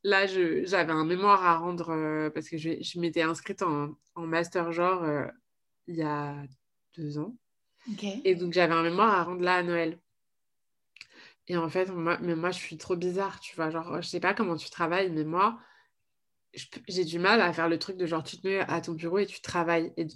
là, 0.04 0.26
j'avais 0.28 0.92
un 0.92 1.06
mémoire 1.06 1.44
à 1.46 1.58
rendre 1.58 1.90
euh, 1.92 2.30
parce 2.30 2.50
que 2.50 2.58
je, 2.58 2.82
je 2.82 3.00
m'étais 3.00 3.22
inscrite 3.22 3.62
en, 3.62 3.96
en, 4.16 4.28
master 4.28 4.72
genre 4.72 5.04
euh, 5.04 5.26
il 5.88 5.96
y 5.96 6.04
a 6.04 6.36
deux 6.98 7.18
ans. 7.18 7.36
Et 8.24 8.36
donc, 8.36 8.54
j'avais 8.54 8.74
un 8.74 8.84
mémoire 8.84 9.14
à 9.14 9.24
rendre 9.24 9.42
là 9.42 9.56
à 9.56 9.64
Noël. 9.64 10.00
Et 11.48 11.58
en 11.58 11.70
fait, 11.70 11.90
moi, 11.92 12.18
mais 12.22 12.36
moi, 12.36 12.52
je 12.52 12.60
suis 12.60 12.78
trop 12.78 12.96
bizarre, 12.96 13.40
tu 13.42 13.56
vois. 13.56 13.70
Genre, 13.70 14.02
je 14.02 14.08
sais 14.08 14.22
pas 14.22 14.34
comment 14.34 14.56
tu 14.56 14.70
travailles, 14.70 15.12
mais 15.12 15.26
moi, 15.26 15.60
j'ai 16.88 17.04
du 17.04 17.20
mal 17.20 17.42
à 17.42 17.52
faire 17.52 17.68
le 17.68 17.80
truc 17.80 17.98
de 17.98 18.06
genre 18.06 18.24
tu 18.24 18.38
te 18.38 18.48
mets 18.48 18.60
à 18.60 18.80
ton 18.82 18.94
bureau 18.94 19.18
et 19.18 19.26
tu 19.26 19.42
travailles. 19.42 19.92
Et 19.98 20.08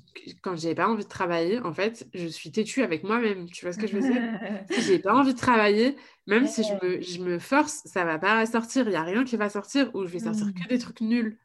quand 0.42 0.56
j'ai 0.56 0.76
pas 0.76 0.88
envie 0.88 1.04
de 1.04 1.10
travailler, 1.10 1.60
en 1.60 1.74
fait, 1.74 2.08
je 2.14 2.28
suis 2.28 2.52
têtue 2.52 2.84
avec 2.84 3.04
moi-même. 3.04 3.50
Tu 3.50 3.66
vois 3.66 3.74
ce 3.74 3.80
que 3.80 3.88
je 3.88 3.98
veux 3.98 4.02
dire? 4.02 4.22
Si 4.72 4.82
j'ai 4.82 5.00
pas 5.00 5.16
envie 5.16 5.34
de 5.34 5.40
travailler, 5.40 5.96
même 6.28 6.48
si 6.48 6.64
je 6.64 6.74
me, 6.86 7.02
je 7.02 7.20
me 7.22 7.40
force, 7.40 7.82
ça 7.86 8.06
va 8.06 8.20
pas 8.20 8.46
sortir. 8.46 8.88
Il 8.88 8.94
y 8.94 8.96
a 8.96 9.04
rien 9.04 9.24
qui 9.24 9.38
va 9.38 9.50
sortir 9.50 9.90
ou 9.96 10.06
je 10.06 10.12
vais 10.12 10.20
sortir 10.20 10.46
que 10.54 10.64
mmh. 10.64 10.68
des 10.70 10.80
trucs 10.80 11.02
nuls. 11.02 11.40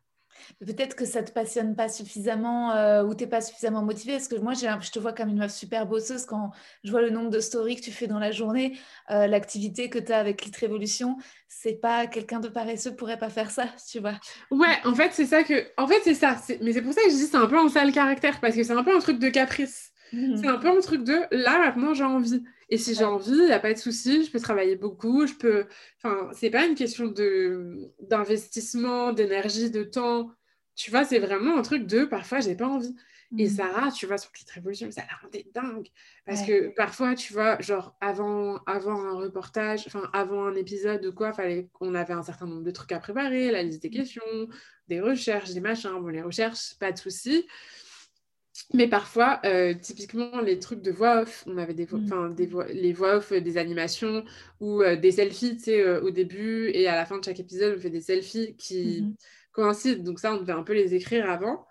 Peut-être 0.61 0.97
que 0.97 1.05
ça 1.05 1.23
te 1.23 1.33
passionne 1.33 1.75
pas 1.75 1.89
suffisamment 1.89 2.73
euh, 2.73 3.03
ou 3.05 3.15
tu 3.15 3.25
n'es 3.25 3.31
pas 3.31 3.41
suffisamment 3.41 3.83
motivé. 3.83 4.13
Parce 4.13 4.29
que 4.29 4.37
moi, 4.37 4.55
je 4.55 4.91
te 4.91 4.99
vois 4.99 5.13
comme 5.13 5.29
une 5.29 5.39
meuf 5.39 5.53
super 5.53 5.87
bosseuse 5.87 6.25
quand 6.25 6.51
je 6.85 6.91
vois 6.91 7.03
le 7.03 7.11
nombre 7.11 7.31
de 7.31 7.41
stories 7.41 7.77
que 7.77 7.83
tu 7.83 7.93
fais 7.93 8.07
dans 8.07 8.19
la 8.19 8.31
journée, 8.31 8.79
euh, 9.11 9.27
l'activité 9.27 9.91
que 9.91 9.99
tu 9.99 10.13
as 10.13 10.19
avec 10.19 10.45
Lit 10.45 10.53
Révolution. 10.59 11.17
C'est 11.49 11.81
pas 11.81 12.07
quelqu'un 12.07 12.41
de 12.41 12.49
paresseux 12.49 12.95
pourrait 12.95 13.19
pas 13.19 13.31
faire 13.31 13.51
ça, 13.51 13.67
tu 13.91 14.01
vois. 14.01 14.19
Ouais, 14.51 14.79
en 14.85 14.95
fait, 14.95 15.11
c'est 15.13 15.27
ça 15.27 15.43
que. 15.45 15.67
En 15.77 15.87
fait, 15.87 16.01
c'est 16.05 16.15
ça. 16.15 16.37
Mais 16.61 16.73
c'est 16.73 16.83
pour 16.83 16.93
ça 16.93 17.03
que 17.03 17.11
je 17.11 17.17
dis 17.17 17.27
c'est 17.27 17.37
un 17.37 17.47
peu 17.47 17.59
un 17.59 17.69
sale 17.69 17.93
caractère 17.93 18.41
parce 18.41 18.55
que 18.55 18.63
c'est 18.63 18.73
un 18.73 18.85
peu 18.85 18.97
un 18.97 19.01
truc 19.01 19.19
de 19.19 19.29
caprice. 19.29 19.92
Mmh. 20.13 20.37
C'est 20.37 20.49
un 20.49 20.59
peu 20.59 20.69
un 20.69 20.81
truc 20.81 21.05
de 21.05 21.21
là, 21.31 21.59
maintenant, 21.59 21.95
j'ai 21.95 22.05
envie. 22.05 22.43
Et 22.69 22.79
si 22.79 22.95
j'ai 22.95 23.05
envie, 23.05 23.33
il 23.33 23.47
n'y 23.47 23.53
a 23.53 23.59
pas 23.59 23.73
de 23.73 23.79
souci, 23.79 24.25
je 24.25 24.31
peux 24.31 24.41
travailler 24.41 24.77
beaucoup, 24.77 25.27
je 25.27 25.35
peux... 25.35 25.67
Enfin, 26.03 26.31
c'est 26.33 26.51
pas 26.51 26.67
une 26.67 26.75
question 26.75 27.07
de 27.07 27.91
d'investissement, 28.01 29.13
d'énergie, 29.13 29.71
de 29.71 29.85
temps. 29.85 30.31
Tu 30.75 30.91
vois, 30.91 31.05
c'est 31.05 31.19
vraiment 31.19 31.59
un 31.59 31.63
truc 31.63 31.87
de 31.87 32.05
parfois, 32.05 32.41
j'ai 32.41 32.55
pas 32.55 32.67
envie. 32.67 32.95
Et 33.39 33.47
mmh. 33.47 33.51
Sarah, 33.51 33.91
tu 33.91 34.07
vois, 34.07 34.19
sur 34.19 34.31
Clit 34.33 34.45
Révolution, 34.53 34.91
ça 34.91 35.03
la 35.03 35.17
rendait 35.23 35.47
dingue. 35.55 35.89
Parce 36.27 36.43
que 36.43 36.69
parfois, 36.75 37.15
tu 37.15 37.33
vois, 37.33 37.59
genre, 37.61 37.97
avant, 38.01 38.59
avant 38.67 39.03
un 39.05 39.15
reportage, 39.15 39.85
enfin, 39.87 40.09
avant 40.13 40.45
un 40.45 40.55
épisode 40.55 41.05
ou 41.07 41.13
quoi, 41.13 41.33
fallait 41.33 41.69
qu'on 41.73 41.95
avait 41.95 42.13
un 42.13 42.23
certain 42.23 42.47
nombre 42.47 42.63
de 42.63 42.71
trucs 42.71 42.93
à 42.93 42.99
préparer, 42.99 43.51
la 43.51 43.63
liste 43.63 43.83
des 43.83 43.89
mmh. 43.89 43.93
questions, 43.93 44.49
des 44.89 45.01
recherches, 45.01 45.53
des 45.53 45.61
machins. 45.61 45.99
Bon, 46.01 46.09
les 46.09 46.21
recherches, 46.23 46.75
pas 46.79 46.93
de 46.93 46.99
souci. 46.99 47.47
Mais 48.75 48.87
parfois, 48.87 49.41
euh, 49.45 49.75
typiquement, 49.75 50.41
les 50.41 50.59
trucs 50.59 50.83
de 50.83 50.91
voix 50.91 51.23
off, 51.23 51.45
on 51.47 51.57
avait 51.57 51.75
des, 51.75 51.87
mmh. 51.87 52.35
des 52.35 52.47
voix, 52.47 52.67
les 52.67 52.93
voix 52.93 53.17
off 53.17 53.33
des 53.33 53.57
animations 53.57 54.25
ou 54.61 54.83
euh, 54.83 54.97
des 54.97 55.13
selfies, 55.13 55.57
tu 55.57 55.65
sais, 55.65 55.81
euh, 55.81 56.03
au 56.03 56.11
début 56.11 56.71
et 56.75 56.87
à 56.87 56.95
la 56.95 57.07
fin 57.07 57.19
de 57.19 57.25
chaque 57.25 57.41
épisode, 57.41 57.77
on 57.77 57.81
fait 57.81 57.91
des 57.91 58.01
selfies 58.01 58.57
qui 58.57 59.03
mmh 59.03 59.15
coïncident. 59.53 60.03
Donc 60.03 60.19
ça, 60.19 60.33
on 60.33 60.39
devait 60.39 60.55
un 60.55 60.63
peu 60.63 60.73
les 60.73 60.95
écrire 60.95 61.31
avant. 61.31 61.67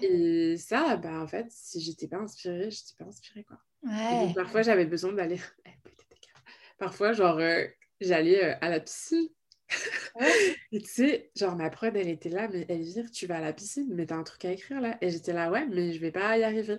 Et 0.00 0.56
ça, 0.56 0.96
bah, 0.96 1.20
en 1.20 1.26
fait, 1.26 1.44
si 1.50 1.78
j'étais 1.78 2.08
pas 2.08 2.16
inspirée, 2.16 2.70
j'étais 2.70 2.94
pas 2.98 3.04
inspirée, 3.04 3.44
quoi. 3.44 3.58
donc, 3.82 4.34
parfois, 4.34 4.62
j'avais 4.62 4.86
besoin 4.86 5.12
d'aller... 5.12 5.38
parfois, 6.78 7.12
genre, 7.12 7.38
j'allais 8.00 8.42
à 8.42 8.70
la 8.70 8.80
piscine 8.80 9.28
et 10.72 10.80
tu 10.80 10.88
sais, 10.88 11.30
genre 11.36 11.56
ma 11.56 11.70
prod, 11.70 11.94
elle 11.96 12.08
était 12.08 12.28
là, 12.28 12.48
mais 12.52 12.66
elle 12.68 12.82
dit 12.82 13.02
tu 13.12 13.26
vas 13.26 13.36
à 13.36 13.40
la 13.40 13.52
piscine, 13.52 13.88
mais 13.90 14.06
t'as 14.06 14.16
un 14.16 14.22
truc 14.22 14.44
à 14.44 14.52
écrire 14.52 14.80
là. 14.80 14.96
Et 15.00 15.10
j'étais 15.10 15.32
là, 15.32 15.50
ouais, 15.50 15.66
mais 15.66 15.92
je 15.92 16.00
vais 16.00 16.10
pas 16.10 16.38
y 16.38 16.44
arriver. 16.44 16.78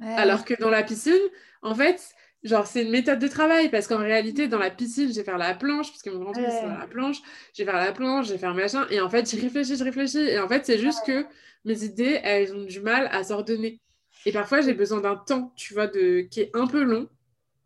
Alors 0.00 0.44
que 0.44 0.54
dans 0.54 0.70
la 0.70 0.82
piscine, 0.82 1.20
en 1.62 1.74
fait, 1.74 2.00
genre 2.42 2.66
c'est 2.66 2.82
une 2.82 2.90
méthode 2.90 3.18
de 3.18 3.28
travail 3.28 3.68
parce 3.70 3.86
qu'en 3.86 3.98
réalité, 3.98 4.48
dans 4.48 4.58
la 4.58 4.70
piscine, 4.70 5.08
je 5.08 5.14
vais 5.14 5.24
faire 5.24 5.38
la 5.38 5.54
planche, 5.54 5.90
parce 5.90 6.02
que 6.02 6.10
mon 6.10 6.20
grand 6.20 6.32
truc, 6.32 6.46
c'est 6.48 6.66
la 6.66 6.86
planche. 6.88 7.18
Je 7.54 7.62
vais 7.62 7.70
faire 7.70 7.80
la 7.80 7.92
planche, 7.92 8.28
je 8.28 8.32
vais 8.32 8.38
faire 8.38 8.54
machin. 8.54 8.86
Et 8.90 9.00
en 9.00 9.10
fait, 9.10 9.28
j'y 9.28 9.38
réfléchis, 9.40 9.76
je 9.76 9.84
réfléchis. 9.84 10.18
Et 10.18 10.38
en 10.38 10.48
fait, 10.48 10.64
c'est 10.64 10.78
juste 10.78 11.04
que 11.04 11.26
mes 11.64 11.84
idées, 11.84 12.20
elles 12.22 12.54
ont 12.54 12.64
du 12.64 12.80
mal 12.80 13.08
à 13.12 13.24
s'ordonner. 13.24 13.80
Et 14.24 14.32
parfois, 14.32 14.60
j'ai 14.60 14.74
besoin 14.74 15.00
d'un 15.00 15.16
temps, 15.16 15.52
tu 15.56 15.74
vois, 15.74 15.86
de... 15.86 16.20
qui 16.22 16.40
est 16.40 16.50
un 16.54 16.66
peu 16.66 16.82
long 16.82 17.08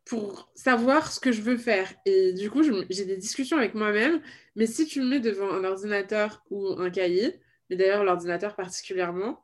pour 0.05 0.51
savoir 0.55 1.11
ce 1.13 1.19
que 1.19 1.33
je 1.33 1.41
veux 1.41 1.57
faire. 1.57 1.93
Et 2.05 2.33
du 2.35 2.51
coup, 2.51 2.63
j'ai 2.91 3.05
des 3.05 3.17
discussions 3.17 3.57
avec 3.57 3.75
moi-même. 3.75 4.21
Mais 4.55 4.67
si 4.67 4.87
tu 4.87 5.01
me 5.01 5.07
mets 5.07 5.21
devant 5.21 5.51
un 5.51 5.65
ordinateur 5.65 6.45
ou 6.51 6.69
un 6.79 6.91
cahier, 6.91 7.41
mais 7.71 7.77
d'ailleurs 7.77 8.05
l'ordinateur 8.05 8.55
particulièrement, 8.55 9.43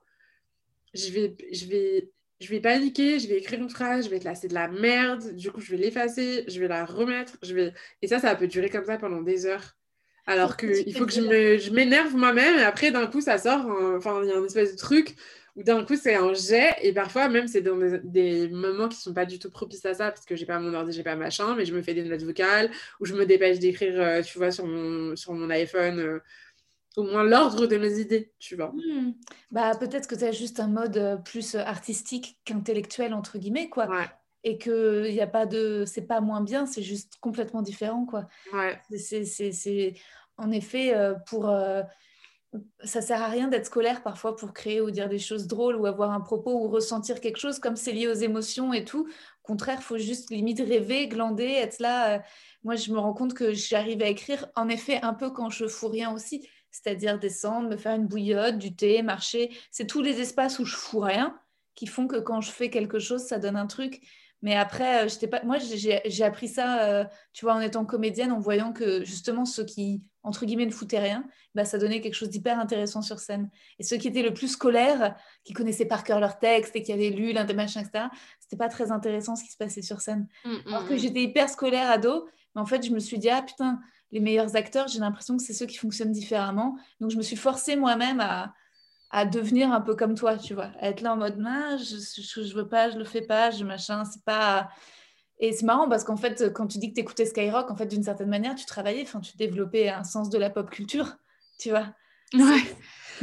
je 0.92 1.10
vais, 1.10 1.36
je, 1.52 1.66
vais, 1.66 2.10
je 2.40 2.48
vais 2.48 2.60
paniquer, 2.60 3.18
je 3.18 3.28
vais 3.28 3.38
écrire 3.38 3.60
une 3.60 3.70
phrase, 3.70 4.04
je 4.04 4.10
vais 4.10 4.18
te 4.18 4.24
lasser 4.24 4.48
de 4.48 4.54
la 4.54 4.68
merde, 4.68 5.34
du 5.34 5.50
coup 5.50 5.60
je 5.60 5.70
vais 5.70 5.78
l'effacer, 5.78 6.44
je 6.46 6.60
vais 6.60 6.68
la 6.68 6.84
remettre, 6.84 7.38
je 7.42 7.54
vais... 7.54 7.72
Et 8.02 8.08
ça, 8.08 8.18
ça 8.18 8.34
peut 8.36 8.46
durer 8.46 8.68
comme 8.68 8.84
ça 8.84 8.98
pendant 8.98 9.22
des 9.22 9.46
heures. 9.46 9.76
Alors 10.26 10.56
qu'il 10.56 10.94
faut 10.94 11.06
que 11.06 11.12
je 11.12 11.70
m'énerve 11.72 12.14
moi-même 12.14 12.58
et 12.58 12.62
après 12.62 12.90
d'un 12.90 13.06
coup 13.06 13.22
ça 13.22 13.38
sort, 13.38 13.66
enfin 13.96 14.20
il 14.22 14.28
y 14.28 14.32
a 14.32 14.36
un 14.36 14.44
espèce 14.44 14.72
de 14.72 14.78
truc 14.78 15.16
d'un 15.56 15.84
coup 15.84 15.96
c'est 15.96 16.14
un 16.14 16.32
jet. 16.34 16.76
Et 16.82 16.92
parfois 16.92 17.28
même 17.28 17.46
c'est 17.46 17.62
dans 17.62 17.76
des, 18.04 18.48
moments 18.48 18.88
qui 18.88 18.96
sont 18.96 19.14
pas 19.14 19.26
du 19.26 19.38
tout 19.38 19.50
propices 19.50 19.84
à 19.86 19.94
ça 19.94 20.10
parce 20.10 20.24
que 20.24 20.36
j'ai 20.36 20.46
pas 20.46 20.58
mon 20.58 20.74
ordi 20.74 20.92
j'ai 20.92 21.02
pas 21.02 21.16
machin 21.16 21.54
mais 21.54 21.64
je 21.64 21.74
me 21.74 21.82
fais 21.82 21.94
des 21.94 22.04
notes 22.04 22.22
vocales 22.22 22.70
ou 23.00 23.06
je 23.06 23.14
me 23.14 23.26
dépêche 23.26 23.58
d'écrire 23.58 24.00
euh, 24.00 24.22
tu 24.22 24.38
vois 24.38 24.50
sur 24.50 24.66
mon 24.66 25.16
sur 25.16 25.32
mon 25.32 25.50
iPhone 25.50 25.98
euh, 25.98 26.18
au 26.96 27.04
moins 27.04 27.24
l'ordre 27.24 27.66
de 27.66 27.76
mes 27.76 27.98
idées 27.98 28.32
tu 28.38 28.56
vois. 28.56 28.72
Hmm. 28.72 29.12
bah 29.50 29.72
peut-être 29.78 30.08
que 30.08 30.14
tu 30.14 30.24
as 30.24 30.32
juste 30.32 30.60
un 30.60 30.68
mode 30.68 30.96
euh, 30.96 31.16
plus 31.16 31.54
artistique 31.54 32.38
qu'intellectuel 32.44 33.14
entre 33.14 33.38
guillemets 33.38 33.68
quoi. 33.68 33.88
Et 34.42 34.56
que 34.56 35.04
il 35.06 35.14
y 35.14 35.20
a 35.20 35.26
pas 35.26 35.44
de 35.44 35.84
c'est 35.86 36.06
pas 36.06 36.22
moins 36.22 36.40
bien 36.40 36.64
c'est 36.64 36.82
juste 36.82 37.16
complètement 37.20 37.62
différent 37.62 38.06
quoi. 38.06 38.26
Ouais. 38.54 38.80
c'est 38.96 39.94
en 40.38 40.50
effet 40.50 40.94
pour 41.26 41.50
ça 42.82 43.00
sert 43.00 43.22
à 43.22 43.28
rien 43.28 43.48
d'être 43.48 43.66
scolaire 43.66 44.02
parfois 44.02 44.34
pour 44.34 44.52
créer 44.52 44.80
ou 44.80 44.90
dire 44.90 45.08
des 45.08 45.18
choses 45.18 45.46
drôles 45.46 45.76
ou 45.76 45.86
avoir 45.86 46.10
un 46.10 46.20
propos 46.20 46.52
ou 46.52 46.68
ressentir 46.68 47.20
quelque 47.20 47.38
chose 47.38 47.58
comme 47.60 47.76
c'est 47.76 47.92
lié 47.92 48.08
aux 48.08 48.14
émotions 48.14 48.72
et 48.72 48.84
tout. 48.84 49.06
Au 49.06 49.46
contraire, 49.46 49.82
faut 49.82 49.98
juste 49.98 50.30
limite 50.30 50.60
rêver, 50.60 51.06
glander, 51.08 51.44
être 51.44 51.78
là. 51.78 52.16
Euh, 52.16 52.18
moi, 52.64 52.74
je 52.74 52.92
me 52.92 52.98
rends 52.98 53.14
compte 53.14 53.34
que 53.34 53.52
j'arrive 53.52 54.02
à 54.02 54.08
écrire 54.08 54.46
en 54.56 54.68
effet 54.68 55.00
un 55.02 55.14
peu 55.14 55.30
quand 55.30 55.50
je 55.50 55.66
fous 55.66 55.88
rien 55.88 56.12
aussi, 56.12 56.48
c'est-à-dire 56.70 57.18
descendre, 57.18 57.68
me 57.68 57.76
faire 57.76 57.94
une 57.94 58.06
bouillotte, 58.06 58.58
du 58.58 58.74
thé, 58.74 59.02
marcher. 59.02 59.56
C'est 59.70 59.86
tous 59.86 60.02
les 60.02 60.20
espaces 60.20 60.58
où 60.58 60.64
je 60.64 60.76
fous 60.76 61.00
rien 61.00 61.38
qui 61.76 61.86
font 61.86 62.06
que 62.06 62.18
quand 62.18 62.40
je 62.40 62.50
fais 62.50 62.68
quelque 62.68 62.98
chose, 62.98 63.22
ça 63.22 63.38
donne 63.38 63.56
un 63.56 63.66
truc. 63.66 64.02
Mais 64.42 64.56
après, 64.56 65.04
euh, 65.04 65.08
j'étais 65.08 65.28
pas. 65.28 65.42
Moi, 65.44 65.58
j'ai 65.58 66.24
appris 66.24 66.48
ça, 66.48 66.82
euh, 66.84 67.04
tu 67.32 67.44
vois, 67.44 67.54
en 67.54 67.60
étant 67.60 67.84
comédienne, 67.84 68.32
en 68.32 68.40
voyant 68.40 68.72
que 68.72 69.04
justement 69.04 69.44
ceux 69.44 69.64
qui 69.64 70.02
entre 70.22 70.44
guillemets 70.44 70.66
ne 70.66 70.70
foutaient 70.70 70.98
rien, 70.98 71.24
bah, 71.54 71.64
ça 71.64 71.78
donnait 71.78 72.00
quelque 72.00 72.14
chose 72.14 72.28
d'hyper 72.28 72.58
intéressant 72.58 73.00
sur 73.00 73.18
scène. 73.18 73.48
Et 73.78 73.82
ceux 73.82 73.96
qui 73.96 74.08
étaient 74.08 74.22
le 74.22 74.34
plus 74.34 74.48
scolaires, 74.48 75.16
qui 75.44 75.54
connaissaient 75.54 75.86
par 75.86 76.04
cœur 76.04 76.20
leur 76.20 76.38
texte 76.38 76.76
et 76.76 76.82
qui 76.82 76.92
avaient 76.92 77.08
lu 77.08 77.32
l'un 77.32 77.44
des 77.44 77.54
machins, 77.54 77.80
etc., 77.80 78.08
c'était 78.38 78.56
pas 78.56 78.68
très 78.68 78.92
intéressant 78.92 79.34
ce 79.34 79.44
qui 79.44 79.50
se 79.50 79.56
passait 79.56 79.82
sur 79.82 80.00
scène. 80.00 80.26
Mm, 80.44 80.50
mm, 80.50 80.60
Alors 80.66 80.86
que 80.86 80.94
mm. 80.94 80.98
j'étais 80.98 81.22
hyper 81.22 81.48
scolaire 81.48 81.90
ado, 81.90 82.28
mais 82.54 82.60
en 82.60 82.66
fait, 82.66 82.84
je 82.84 82.90
me 82.90 82.98
suis 82.98 83.18
dit, 83.18 83.30
ah 83.30 83.42
putain, 83.42 83.80
les 84.12 84.20
meilleurs 84.20 84.56
acteurs, 84.56 84.88
j'ai 84.88 84.98
l'impression 84.98 85.36
que 85.36 85.42
c'est 85.42 85.54
ceux 85.54 85.66
qui 85.66 85.76
fonctionnent 85.76 86.12
différemment. 86.12 86.76
Donc, 87.00 87.10
je 87.10 87.16
me 87.16 87.22
suis 87.22 87.36
forcée 87.36 87.76
moi-même 87.76 88.20
à, 88.20 88.52
à 89.10 89.24
devenir 89.24 89.72
un 89.72 89.80
peu 89.80 89.94
comme 89.94 90.14
toi, 90.14 90.36
tu 90.36 90.54
vois, 90.54 90.70
à 90.80 90.88
être 90.88 91.00
là 91.00 91.14
en 91.14 91.16
mode, 91.16 91.42
ah, 91.46 91.76
je, 91.76 91.96
je, 92.22 92.42
je, 92.42 92.54
veux 92.54 92.68
pas, 92.68 92.90
je 92.90 92.98
le 92.98 93.04
fais 93.04 93.22
pas, 93.22 93.50
je 93.50 93.64
machin, 93.64 94.04
c'est 94.04 94.24
pas 94.24 94.70
et 95.40 95.52
c'est 95.52 95.64
marrant 95.64 95.88
parce 95.88 96.04
qu'en 96.04 96.18
fait, 96.18 96.52
quand 96.52 96.66
tu 96.66 96.78
dis 96.78 96.90
que 96.90 96.94
tu 96.94 97.00
écoutais 97.00 97.24
Skyrock, 97.24 97.70
en 97.70 97.76
fait, 97.76 97.86
d'une 97.86 98.02
certaine 98.02 98.28
manière, 98.28 98.54
tu 98.54 98.66
travaillais, 98.66 99.02
enfin, 99.02 99.20
tu 99.20 99.36
développais 99.38 99.88
un 99.88 100.04
sens 100.04 100.28
de 100.28 100.36
la 100.38 100.50
pop 100.50 100.70
culture, 100.70 101.16
tu 101.58 101.70
vois. 101.70 101.94
Ouais. 102.34 102.60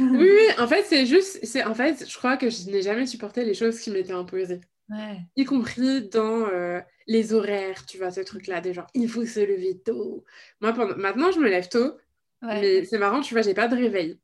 oui, 0.00 0.46
en 0.58 0.66
fait, 0.66 0.82
c'est 0.82 1.06
juste, 1.06 1.38
c'est 1.44 1.62
en 1.64 1.74
fait, 1.74 2.04
je 2.08 2.18
crois 2.18 2.36
que 2.36 2.50
je 2.50 2.68
n'ai 2.70 2.82
jamais 2.82 3.06
supporté 3.06 3.44
les 3.44 3.54
choses 3.54 3.80
qui 3.80 3.90
m'étaient 3.92 4.12
imposées. 4.12 4.60
Ouais. 4.90 5.20
Y 5.36 5.44
compris 5.44 6.08
dans 6.08 6.46
euh, 6.48 6.80
les 7.06 7.32
horaires, 7.32 7.86
tu 7.86 7.98
vois, 7.98 8.10
ce 8.10 8.20
truc-là, 8.20 8.60
des 8.60 8.74
gens, 8.74 8.86
il 8.94 9.08
faut 9.08 9.24
se 9.24 9.40
lever 9.40 9.78
tôt. 9.78 10.24
Moi, 10.60 10.72
pendant... 10.72 10.96
maintenant, 10.96 11.30
je 11.30 11.38
me 11.38 11.48
lève 11.48 11.68
tôt, 11.68 11.96
Ouais. 12.40 12.60
mais 12.60 12.84
c'est 12.84 12.98
marrant, 12.98 13.20
tu 13.20 13.34
vois, 13.34 13.42
j'ai 13.42 13.54
pas 13.54 13.66
de 13.66 13.74
réveil. 13.74 14.18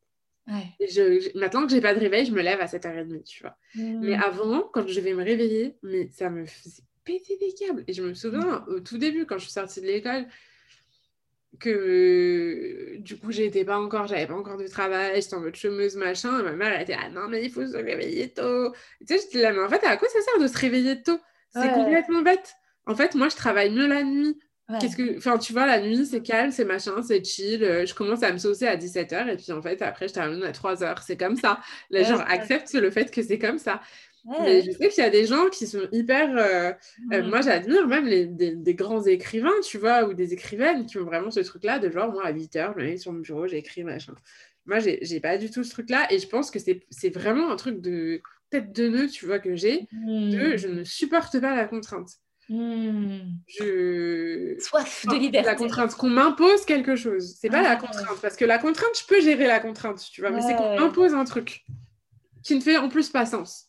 Ouais. 0.46 0.66
Je, 0.80 1.20
je- 1.20 1.38
Maintenant 1.38 1.64
que 1.66 1.72
j'ai 1.72 1.80
pas 1.80 1.94
de 1.94 2.00
réveil, 2.00 2.26
je 2.26 2.32
me 2.32 2.42
lève 2.42 2.60
à 2.60 2.66
7h30, 2.66 3.24
tu 3.24 3.42
vois. 3.42 3.56
Mais 3.76 4.16
Mm. 4.16 4.22
avant, 4.22 4.60
quand 4.72 4.86
je 4.86 5.00
vais 5.00 5.14
me 5.14 5.24
réveiller, 5.24 5.76
mais 5.82 6.08
ça 6.12 6.28
me 6.30 6.44
faisait 6.46 6.82
péter 7.04 7.36
des 7.38 7.54
câbles. 7.54 7.84
Et 7.88 7.92
je 7.92 8.02
me 8.02 8.14
souviens, 8.14 8.64
au 8.68 8.80
tout 8.80 8.98
début, 8.98 9.24
quand 9.26 9.38
je 9.38 9.44
suis 9.44 9.52
sortie 9.52 9.80
de 9.80 9.86
l'école, 9.86 10.26
que 11.60 12.96
du 12.98 13.16
coup, 13.16 13.30
j'étais 13.30 13.64
pas 13.64 13.78
encore, 13.78 14.06
j'avais 14.06 14.26
pas 14.26 14.34
encore 14.34 14.56
de 14.56 14.66
travail, 14.66 15.20
j'étais 15.20 15.34
en 15.34 15.40
mode 15.40 15.54
chômeuse, 15.56 15.96
machin. 15.96 16.40
Et 16.40 16.42
ma 16.42 16.52
mère, 16.52 16.72
elle 16.72 16.82
était 16.82 16.96
ah 16.98 17.08
non, 17.10 17.28
mais 17.28 17.44
il 17.44 17.50
faut 17.50 17.66
se 17.66 17.76
réveiller 17.76 18.28
tôt. 18.30 18.74
Et 19.00 19.04
tu 19.06 19.14
sais, 19.16 19.20
j'étais 19.22 19.42
là, 19.42 19.52
mais 19.52 19.60
en 19.60 19.68
fait, 19.68 19.84
à 19.84 19.96
quoi 19.96 20.08
ça 20.08 20.20
sert 20.20 20.40
de 20.40 20.48
se 20.48 20.58
réveiller 20.58 21.02
tôt? 21.02 21.18
C'est 21.50 21.68
Ouais. 21.68 21.72
complètement 21.72 22.22
bête. 22.22 22.54
En 22.86 22.94
fait, 22.94 23.14
moi, 23.14 23.28
je 23.28 23.36
travaille 23.36 23.70
mieux 23.70 23.86
la 23.86 24.02
nuit. 24.02 24.38
Ouais. 24.68 24.78
Qu'est-ce 24.78 24.96
que... 24.96 25.18
Enfin, 25.18 25.38
tu 25.38 25.52
vois, 25.52 25.66
la 25.66 25.80
nuit, 25.80 26.06
c'est 26.06 26.22
calme, 26.22 26.50
c'est 26.50 26.64
machin, 26.64 27.02
c'est 27.02 27.22
chill. 27.24 27.62
euh, 27.64 27.84
Je 27.86 27.94
commence 27.94 28.22
à 28.22 28.32
me 28.32 28.38
saucer 28.38 28.66
à 28.66 28.76
17h 28.76 29.28
et 29.28 29.36
puis 29.36 29.52
en 29.52 29.60
fait, 29.60 29.82
après, 29.82 30.08
je 30.08 30.14
termine 30.14 30.42
à 30.42 30.52
3h. 30.52 31.02
C'est 31.04 31.16
comme 31.18 31.36
ça. 31.36 31.60
Les 31.90 32.02
Ouais, 32.02 32.04
gens 32.04 32.18
ouais. 32.18 32.24
acceptent 32.26 32.72
le 32.74 32.90
fait 32.90 33.10
que 33.10 33.22
c'est 33.22 33.38
comme 33.38 33.58
ça. 33.58 33.82
Mais 34.40 34.62
je 34.62 34.70
sais 34.70 34.88
qu'il 34.88 35.04
y 35.04 35.06
a 35.06 35.10
des 35.10 35.26
gens 35.26 35.50
qui 35.50 35.66
sont 35.66 35.86
hyper. 35.92 36.30
euh, 36.38 36.72
euh, 37.12 37.22
Mm. 37.22 37.28
moi, 37.28 37.42
j'admire 37.42 37.86
même 37.86 38.06
les, 38.06 38.26
des, 38.26 38.56
des 38.56 38.74
grands 38.74 39.02
écrivains, 39.04 39.52
tu 39.62 39.76
vois, 39.78 40.04
ou 40.08 40.14
des 40.14 40.32
écrivaines 40.32 40.86
qui 40.86 40.96
ont 40.98 41.04
vraiment 41.04 41.30
ce 41.30 41.40
truc-là 41.40 41.78
de 41.78 41.90
genre, 41.90 42.10
moi, 42.12 42.24
à 42.26 42.32
8h, 42.32 42.72
je 42.74 42.78
me 42.82 42.84
mets 42.90 42.96
sur 42.96 43.12
mon 43.12 43.20
bureau, 43.20 43.46
j'écris, 43.46 43.84
machin. 43.84 44.14
Moi, 44.66 44.78
j'ai 44.78 44.98
j'ai 45.02 45.20
pas 45.20 45.36
du 45.36 45.50
tout 45.50 45.62
ce 45.62 45.70
truc-là 45.70 46.06
et 46.10 46.18
je 46.18 46.26
pense 46.26 46.50
que 46.50 46.58
c'est 46.58 46.86
c'est 46.90 47.10
vraiment 47.10 47.50
un 47.50 47.56
truc 47.56 47.80
de 47.82 48.22
tête 48.50 48.72
de 48.72 48.88
nœud, 48.88 49.08
tu 49.08 49.26
vois, 49.26 49.38
que 49.40 49.56
j'ai. 49.56 49.88
De 50.30 50.54
Mm. 50.54 50.56
je 50.56 50.68
ne 50.68 50.84
supporte 50.84 51.38
pas 51.40 51.54
la 51.54 51.66
contrainte. 51.66 52.08
Mm. 52.48 53.38
Je. 53.46 54.56
Soif 54.60 55.06
de 55.06 55.14
liberté. 55.16 55.46
La 55.46 55.54
contrainte, 55.54 55.94
qu'on 55.94 56.10
m'impose 56.10 56.64
quelque 56.64 56.96
chose. 56.96 57.36
C'est 57.40 57.48
pas 57.50 57.62
la 57.62 57.70
Ouais. 57.74 57.78
contrainte, 57.78 58.18
parce 58.20 58.36
que 58.36 58.44
la 58.44 58.58
contrainte, 58.58 58.98
je 59.00 59.06
peux 59.06 59.20
gérer 59.20 59.46
la 59.46 59.60
contrainte, 59.60 60.04
tu 60.12 60.20
vois, 60.20 60.30
mais 60.30 60.42
c'est 60.42 60.54
qu'on 60.56 60.78
m'impose 60.78 61.14
un 61.14 61.24
truc 61.24 61.64
qui 62.42 62.54
ne 62.54 62.60
fait 62.60 62.76
en 62.76 62.88
plus 62.88 63.08
pas 63.08 63.24
sens. 63.26 63.68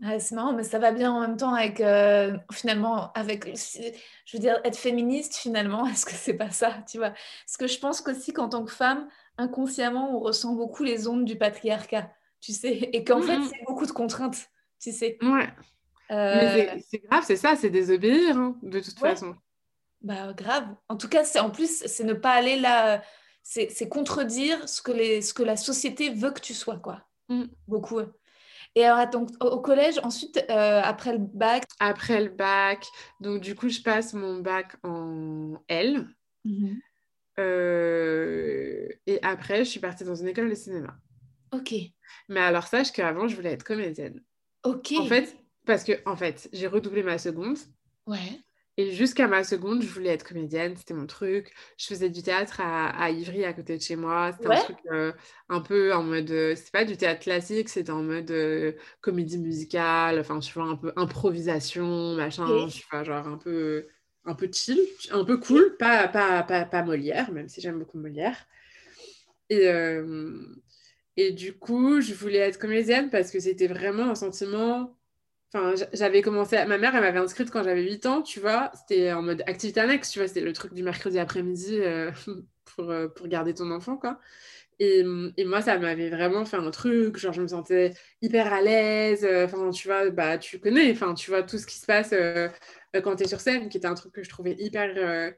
Ouais, 0.00 0.20
c'est 0.20 0.36
marrant, 0.36 0.52
mais 0.52 0.62
ça 0.62 0.78
va 0.78 0.92
bien 0.92 1.10
en 1.10 1.20
même 1.20 1.36
temps 1.36 1.52
avec, 1.54 1.80
euh, 1.80 2.36
finalement, 2.52 3.12
avec, 3.14 3.46
je 3.56 4.36
veux 4.36 4.38
dire, 4.40 4.60
être 4.64 4.76
féministe, 4.78 5.34
finalement, 5.34 5.84
est-ce 5.88 6.06
que 6.06 6.12
c'est 6.12 6.34
pas 6.34 6.50
ça, 6.50 6.72
tu 6.88 6.98
vois? 6.98 7.10
Parce 7.10 7.56
que 7.58 7.66
je 7.66 7.78
pense 7.80 8.00
qu'aussi 8.00 8.32
qu'en 8.32 8.48
tant 8.48 8.64
que 8.64 8.70
femme, 8.70 9.08
inconsciemment, 9.38 10.16
on 10.16 10.20
ressent 10.20 10.54
beaucoup 10.54 10.84
les 10.84 11.08
ondes 11.08 11.24
du 11.24 11.36
patriarcat, 11.36 12.10
tu 12.40 12.52
sais, 12.52 12.74
et 12.92 13.02
qu'en 13.04 13.20
fait, 13.20 13.38
c'est 13.42 13.64
beaucoup 13.66 13.86
de 13.86 13.90
contraintes, 13.92 14.48
tu 14.80 14.92
sais? 14.92 15.18
Ouais. 15.20 15.48
Euh, 16.10 16.36
Mais 16.36 16.80
c'est- 16.88 16.98
grave, 16.98 17.24
c'est 17.26 17.36
ça, 17.36 17.54
c'est 17.56 17.70
désobéir, 17.70 18.36
hein, 18.36 18.56
de 18.62 18.80
toute 18.80 19.00
Ouais. 19.00 19.10
façon. 19.10 19.36
bah, 20.00 20.32
grave. 20.32 20.74
En 20.88 20.96
tout 20.96 21.08
cas, 21.08 21.24
c'est 21.24 21.40
en 21.40 21.50
plus, 21.50 21.82
c'est 21.86 22.04
ne 22.04 22.14
pas 22.14 22.32
aller 22.32 22.56
là, 22.58 23.02
c'est 23.42 23.88
contredire 23.88 24.68
ce 24.68 24.80
que, 24.82 24.92
les, 24.92 25.22
ce 25.22 25.34
que 25.34 25.42
la 25.42 25.56
société 25.56 26.10
veut 26.10 26.30
que 26.30 26.40
tu 26.40 26.54
sois, 26.54 26.78
quoi. 26.78 27.02
Mm. 27.28 27.44
Beaucoup. 27.66 28.00
Et 28.74 28.84
alors, 28.84 28.98
attends, 28.98 29.26
au, 29.40 29.46
au 29.46 29.60
collège, 29.60 29.98
ensuite, 30.02 30.36
euh, 30.50 30.80
après 30.82 31.12
le 31.12 31.18
bac, 31.18 31.64
Après 31.80 32.22
le 32.22 32.30
bac, 32.30 32.86
donc 33.20 33.40
du 33.40 33.54
coup, 33.54 33.68
je 33.68 33.80
passe 33.80 34.12
mon 34.14 34.38
bac 34.38 34.76
en 34.84 35.54
L. 35.68 36.06
euh, 37.38 38.88
et 39.06 39.18
après, 39.22 39.58
je 39.64 39.70
suis 39.70 39.80
partie 39.80 40.04
dans 40.04 40.14
une 40.14 40.28
école 40.28 40.50
de 40.50 40.54
cinéma. 40.54 40.96
ok, 41.52 41.74
Mais 42.28 42.40
alors, 42.40 42.66
sache 42.66 42.92
qu'avant, 42.92 43.28
je 43.28 43.36
voulais 43.36 43.52
être 43.52 43.64
comédienne. 43.64 44.22
ok. 44.64 44.92
En 44.98 45.06
fait, 45.06 45.36
parce 45.68 45.84
que, 45.84 45.92
en 46.06 46.16
fait, 46.16 46.48
j'ai 46.52 46.66
redoublé 46.68 47.04
ma 47.04 47.18
seconde. 47.18 47.58
ouais. 48.06 48.40
Et 48.76 48.92
jusqu'à 48.92 49.26
ma 49.26 49.42
seconde, 49.42 49.82
je 49.82 49.88
voulais 49.88 50.10
être 50.10 50.22
comédienne, 50.24 50.76
c'était 50.76 50.94
mon 50.94 51.06
truc. 51.06 51.52
Je 51.76 51.86
faisais 51.86 52.10
du 52.10 52.22
théâtre 52.22 52.60
à, 52.60 52.90
à 52.90 53.10
Ivry, 53.10 53.44
à 53.44 53.52
côté 53.52 53.76
de 53.76 53.82
chez 53.82 53.96
moi. 53.96 54.30
C'était 54.32 54.46
Ouais. 54.48 54.54
un 54.54 54.56
truc 54.56 54.78
euh, 54.92 55.12
un 55.48 55.60
peu 55.60 55.92
en 55.92 56.04
mode. 56.04 56.30
euh, 56.30 56.54
c'est 56.54 56.70
pas 56.70 56.84
du 56.84 56.96
théâtre 56.96 57.20
classique, 57.22 57.68
c'était 57.70 57.90
en 57.90 58.04
mode 58.04 58.30
euh, 58.30 58.72
comédie 59.00 59.38
musicale, 59.38 60.20
enfin, 60.20 60.38
tu 60.38 60.52
vois, 60.54 60.64
un 60.68 60.76
peu 60.76 60.92
improvisation, 60.94 62.14
machin, 62.14 62.68
tu 62.68 62.84
vois, 62.88 63.02
genre 63.02 63.26
un 63.26 63.36
peu, 63.38 63.88
un 64.24 64.34
peu 64.36 64.48
chill, 64.52 64.78
un 65.10 65.24
peu 65.24 65.38
cool. 65.38 65.76
Pas, 65.76 66.06
pas, 66.06 66.44
pas, 66.44 66.64
pas 66.64 66.82
Molière, 66.84 67.32
même 67.32 67.48
si 67.48 67.60
j'aime 67.60 67.80
beaucoup 67.80 67.98
Molière. 67.98 68.46
Et, 69.50 69.68
euh, 69.68 70.40
et 71.16 71.32
du 71.32 71.58
coup, 71.58 72.00
je 72.00 72.14
voulais 72.14 72.38
être 72.38 72.58
comédienne 72.58 73.10
parce 73.10 73.30
que 73.30 73.40
c'était 73.40 73.66
vraiment 73.66 74.10
un 74.10 74.14
sentiment. 74.14 74.97
Enfin, 75.52 75.74
j'avais 75.94 76.20
commencé. 76.22 76.62
Ma 76.66 76.76
mère, 76.78 76.94
elle 76.94 77.00
m'avait 77.02 77.18
inscrite 77.18 77.50
quand 77.50 77.62
j'avais 77.64 77.82
8 77.82 78.04
ans, 78.06 78.22
tu 78.22 78.38
vois. 78.40 78.70
C'était 78.74 79.12
en 79.12 79.22
mode 79.22 79.42
activité 79.46 79.80
annexe, 79.80 80.10
tu 80.10 80.18
vois. 80.18 80.28
C'était 80.28 80.42
le 80.42 80.52
truc 80.52 80.74
du 80.74 80.82
mercredi 80.82 81.18
après-midi 81.18 81.78
euh, 81.80 82.10
pour, 82.76 82.90
euh, 82.90 83.08
pour 83.08 83.28
garder 83.28 83.54
ton 83.54 83.70
enfant, 83.70 83.96
quoi. 83.96 84.20
Et, 84.80 85.00
et 85.38 85.44
moi, 85.46 85.62
ça 85.62 85.78
m'avait 85.78 86.10
vraiment 86.10 86.44
fait 86.44 86.56
un 86.58 86.70
truc. 86.70 87.16
Genre, 87.18 87.32
je 87.32 87.42
me 87.42 87.48
sentais 87.48 87.94
hyper 88.22 88.52
à 88.52 88.60
l'aise. 88.62 89.24
euh, 89.24 89.46
Enfin, 89.46 89.70
tu 89.70 89.88
vois, 89.88 90.10
bah, 90.10 90.38
tu 90.38 90.60
connais. 90.60 90.90
Enfin, 90.92 91.14
tu 91.14 91.30
vois 91.30 91.42
tout 91.42 91.58
ce 91.58 91.66
qui 91.66 91.76
se 91.78 91.86
passe 91.86 92.14
quand 93.02 93.16
tu 93.16 93.24
es 93.24 93.28
sur 93.28 93.40
scène, 93.40 93.68
qui 93.68 93.76
était 93.78 93.86
un 93.86 93.94
truc 93.94 94.12
que 94.12 94.22
je 94.22 94.28
trouvais 94.30 94.54
hyper. 94.58 95.32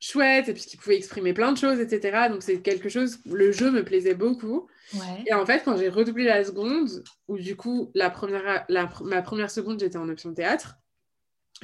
chouette 0.00 0.48
et 0.48 0.54
puis 0.54 0.62
qui 0.64 0.76
pouvait 0.76 0.96
exprimer 0.96 1.32
plein 1.32 1.52
de 1.52 1.58
choses 1.58 1.78
etc 1.80 2.26
donc 2.28 2.42
c'est 2.42 2.60
quelque 2.60 2.88
chose 2.88 3.20
le 3.26 3.52
jeu 3.52 3.70
me 3.70 3.84
plaisait 3.84 4.14
beaucoup 4.14 4.66
Ouais. 4.94 5.24
et 5.26 5.32
en 5.34 5.46
fait, 5.46 5.62
quand 5.64 5.76
j'ai 5.76 5.88
redoublé 5.88 6.24
la 6.24 6.44
seconde, 6.44 7.04
où 7.28 7.38
du 7.38 7.56
coup, 7.56 7.90
la 7.94 8.10
première, 8.10 8.64
la, 8.68 8.90
ma 9.04 9.22
première 9.22 9.50
seconde, 9.50 9.80
j'étais 9.80 9.96
en 9.96 10.08
option 10.08 10.34
théâtre, 10.34 10.76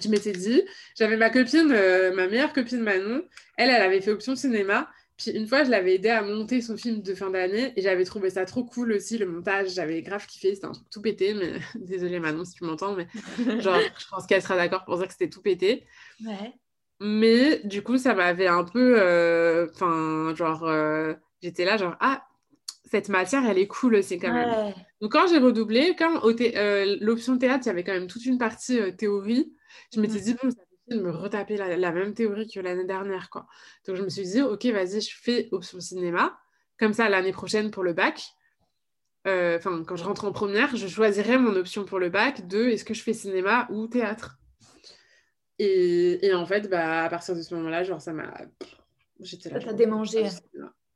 je 0.01 0.09
m'étais 0.09 0.33
dit, 0.33 0.63
j'avais 0.97 1.17
ma 1.17 1.31
copine, 1.31 1.73
euh, 1.73 2.15
ma 2.15 2.29
meilleure 2.29 2.53
copine 2.53 2.81
Manon, 2.81 3.23
elle, 3.57 3.71
elle 3.71 3.83
avait 3.83 4.01
fait 4.01 4.13
option 4.13 4.37
cinéma. 4.37 4.89
Puis 5.17 5.33
une 5.33 5.49
fois, 5.49 5.65
je 5.65 5.71
l'avais 5.71 5.97
aidée 5.97 6.11
à 6.11 6.23
monter 6.23 6.63
son 6.63 6.77
film 6.77 7.03
de 7.03 7.13
fin 7.13 7.31
d'année 7.31 7.73
et 7.75 7.83
j'avais 7.83 8.05
trouvé 8.05 8.31
ça 8.31 8.45
trop 8.45 8.65
cool 8.65 8.93
aussi, 8.93 9.19
le 9.19 9.27
montage. 9.27 9.71
J'avais 9.71 10.01
grave 10.03 10.25
kiffé, 10.27 10.55
c'était 10.55 10.67
un 10.69 10.73
truc 10.73 10.89
tout 10.91 11.03
pété, 11.03 11.35
mais 11.35 11.55
désolée 11.75 12.21
Manon 12.21 12.45
si 12.45 12.55
tu 12.55 12.65
m'entends, 12.65 12.95
mais 12.95 13.09
genre, 13.61 13.81
je 13.99 14.07
pense 14.09 14.27
qu'elle 14.27 14.43
sera 14.43 14.55
d'accord 14.57 14.85
pour 14.85 14.97
dire 14.97 15.07
que 15.09 15.13
c'était 15.13 15.29
tout 15.31 15.43
pété. 15.43 15.85
Ouais. 16.25 16.55
Mais 17.01 17.59
du 17.65 17.83
coup, 17.83 17.99
ça 17.99 18.15
m'avait 18.15 18.47
un 18.47 18.63
peu. 18.65 18.95
euh, 19.01 19.67
Enfin, 19.75 20.35
genre, 20.37 20.65
euh, 20.65 21.15
j'étais 21.43 21.65
là, 21.65 21.77
genre, 21.77 21.97
ah, 22.01 22.25
cette 22.91 23.09
matière, 23.09 23.45
elle 23.47 23.59
est 23.59 23.67
cool 23.67 23.97
aussi 23.97 24.19
quand 24.19 24.33
même. 24.33 24.49
Ouais. 24.49 24.75
Donc, 25.01 25.13
quand 25.13 25.27
j'ai 25.29 25.39
redoublé, 25.39 25.95
quand 25.97 26.25
euh, 26.25 26.97
l'option 27.01 27.39
théâtre, 27.39 27.65
il 27.67 27.69
y 27.69 27.71
avait 27.71 27.85
quand 27.85 27.93
même 27.93 28.07
toute 28.07 28.25
une 28.27 28.39
partie 28.39 28.81
euh, 28.81 28.91
théorie, 28.91 29.53
je 29.95 30.01
m'étais 30.01 30.21
dit, 30.21 30.35
bon, 30.35 30.51
ça 30.51 30.57
fait 30.89 30.97
de 30.97 31.03
me 31.03 31.11
retaper 31.11 31.57
la, 31.57 31.77
la 31.77 31.93
même 31.93 32.15
théorie 32.15 32.49
que 32.49 32.61
l'année 32.61 32.85
dernière, 32.85 33.31
quoi. 33.31 33.47
Donc, 33.87 33.97
je 33.97 34.03
me 34.03 34.09
suis 34.09 34.25
dit, 34.25 34.43
ok, 34.43 34.65
vas-y, 34.67 35.01
je 35.01 35.15
fais 35.21 35.49
option 35.53 35.81
cinéma. 35.81 36.39
Comme 36.79 36.93
ça, 36.93 37.09
l'année 37.09 37.33
prochaine, 37.33 37.71
pour 37.71 37.83
le 37.83 37.93
bac, 37.93 38.23
euh, 39.27 39.59
enfin, 39.59 39.83
quand 39.87 39.97
je 39.97 40.05
rentre 40.05 40.25
en 40.25 40.33
première, 40.33 40.75
je 40.77 40.87
choisirai 40.87 41.37
mon 41.37 41.55
option 41.57 41.85
pour 41.85 41.99
le 41.99 42.09
bac 42.09 42.47
de 42.47 42.69
est-ce 42.69 42.85
que 42.85 42.95
je 42.95 43.03
fais 43.03 43.13
cinéma 43.13 43.67
ou 43.71 43.87
théâtre? 43.89 44.39
Et, 45.59 46.25
et 46.25 46.35
en 46.35 46.47
fait, 46.47 46.71
bah, 46.71 47.03
à 47.05 47.09
partir 47.09 47.35
de 47.35 47.43
ce 47.43 47.55
moment-là, 47.57 47.83
genre, 47.83 48.01
ça 48.01 48.13
m'a. 48.13 48.33
J'étais 49.21 49.51
là. 49.51 49.57
Ça 49.57 49.61
t'a 49.61 49.71
genre, 49.71 49.77
démangé. 49.77 50.23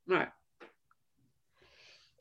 Ouais. 0.06 0.28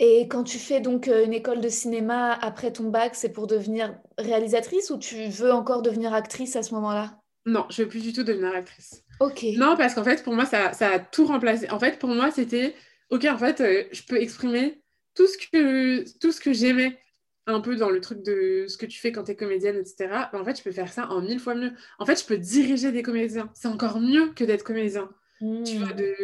Et 0.04 0.28
quand 0.28 0.44
tu 0.44 0.58
fais 0.58 0.82
donc 0.82 1.08
euh, 1.08 1.24
une 1.24 1.32
école 1.32 1.62
de 1.62 1.70
cinéma 1.70 2.34
après 2.34 2.74
ton 2.74 2.90
bac, 2.90 3.14
c'est 3.14 3.32
pour 3.32 3.46
devenir 3.46 3.96
réalisatrice 4.18 4.90
ou 4.90 4.98
tu 4.98 5.28
veux 5.28 5.54
encore 5.54 5.84
devenir 5.84 6.12
actrice 6.16 6.56
à 6.56 6.64
ce 6.64 6.74
moment-là? 6.74 7.20
Non, 7.46 7.68
je 7.70 7.84
veux 7.84 7.88
plus 7.88 8.02
du 8.02 8.12
tout 8.12 8.24
devenir 8.24 8.52
actrice. 8.56 9.04
Ok. 9.20 9.46
Non, 9.58 9.76
parce 9.78 9.94
qu'en 9.94 10.04
fait, 10.04 10.24
pour 10.24 10.34
moi, 10.34 10.46
ça, 10.46 10.74
ça 10.74 10.90
a 10.90 11.00
tout 11.00 11.28
remplacé. 11.28 11.70
En 11.70 11.78
fait, 11.78 12.00
pour 12.00 12.10
moi, 12.10 12.32
c'était, 12.32 12.74
ok, 13.12 13.26
en 13.26 13.38
fait, 13.38 13.62
euh, 13.62 13.84
je 13.92 14.02
peux 14.02 14.20
exprimer 14.20 14.82
tout 15.14 15.28
ce 15.28 15.38
que, 15.38 16.20
tout 16.20 16.32
ce 16.32 16.42
que 16.42 16.52
j'aimais 16.52 16.98
un 17.46 17.62
peu 17.62 17.76
dans 17.76 17.92
le 17.92 18.02
truc 18.02 18.24
de 18.24 18.66
ce 18.68 18.78
que 18.78 18.88
tu 18.88 19.00
fais 19.00 19.12
quand 19.12 19.26
tu 19.26 19.32
es 19.34 19.36
comédienne, 19.36 19.76
etc. 19.76 20.10
Mais 20.34 20.40
en 20.40 20.44
fait, 20.44 20.58
je 20.58 20.64
peux 20.64 20.72
faire 20.72 20.92
ça 20.92 21.10
en 21.12 21.22
mille 21.22 21.40
fois 21.40 21.54
mieux. 21.54 21.74
En 22.00 22.08
fait, 22.08 22.20
je 22.20 22.26
peux 22.26 22.40
diriger 22.40 22.92
des 22.92 23.04
comédiens. 23.04 23.52
C'est 23.54 23.68
encore 23.68 24.00
mieux 24.00 24.34
que 24.34 24.44
d'être 24.44 24.64
comédien. 24.64 25.12
Tu 25.40 25.78
vois, 25.78 25.94
de, 25.94 26.16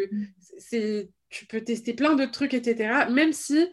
c'est, 0.58 1.12
tu 1.30 1.46
peux 1.46 1.62
tester 1.62 1.94
plein 1.94 2.16
d'autres 2.16 2.32
trucs, 2.32 2.54
etc. 2.54 3.08
Même 3.12 3.34
si, 3.34 3.68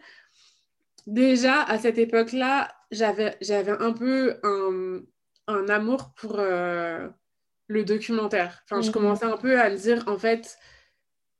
déjà, 1.07 1.61
à 1.63 1.77
cette 1.77 1.97
époque-là, 1.97 2.73
j'avais, 2.91 3.35
un 3.79 3.93
peu 3.93 4.37
un, 4.43 5.01
un 5.47 5.69
amour 5.69 6.13
pour 6.15 6.39
euh, 6.39 7.07
le 7.67 7.83
documentaire. 7.83 8.61
Enfin, 8.65 8.81
je 8.81 8.87
Mhm. 8.87 8.93
commençais 8.93 9.25
un 9.25 9.37
peu 9.37 9.59
à 9.59 9.69
me 9.69 9.75
dire, 9.77 10.03
en 10.07 10.17
fait, 10.17 10.57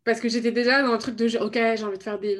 parce 0.03 0.20
que 0.20 0.30
j'étais 0.30 0.51
déjà 0.51 0.82
dans 0.84 0.93
un 0.93 0.97
truc 0.97 1.16
de, 1.16 1.26
ok, 1.39 1.53
j'ai 1.53 1.84
envie 1.84 1.97
de 1.97 2.03
faire 2.03 2.20
des, 2.20 2.38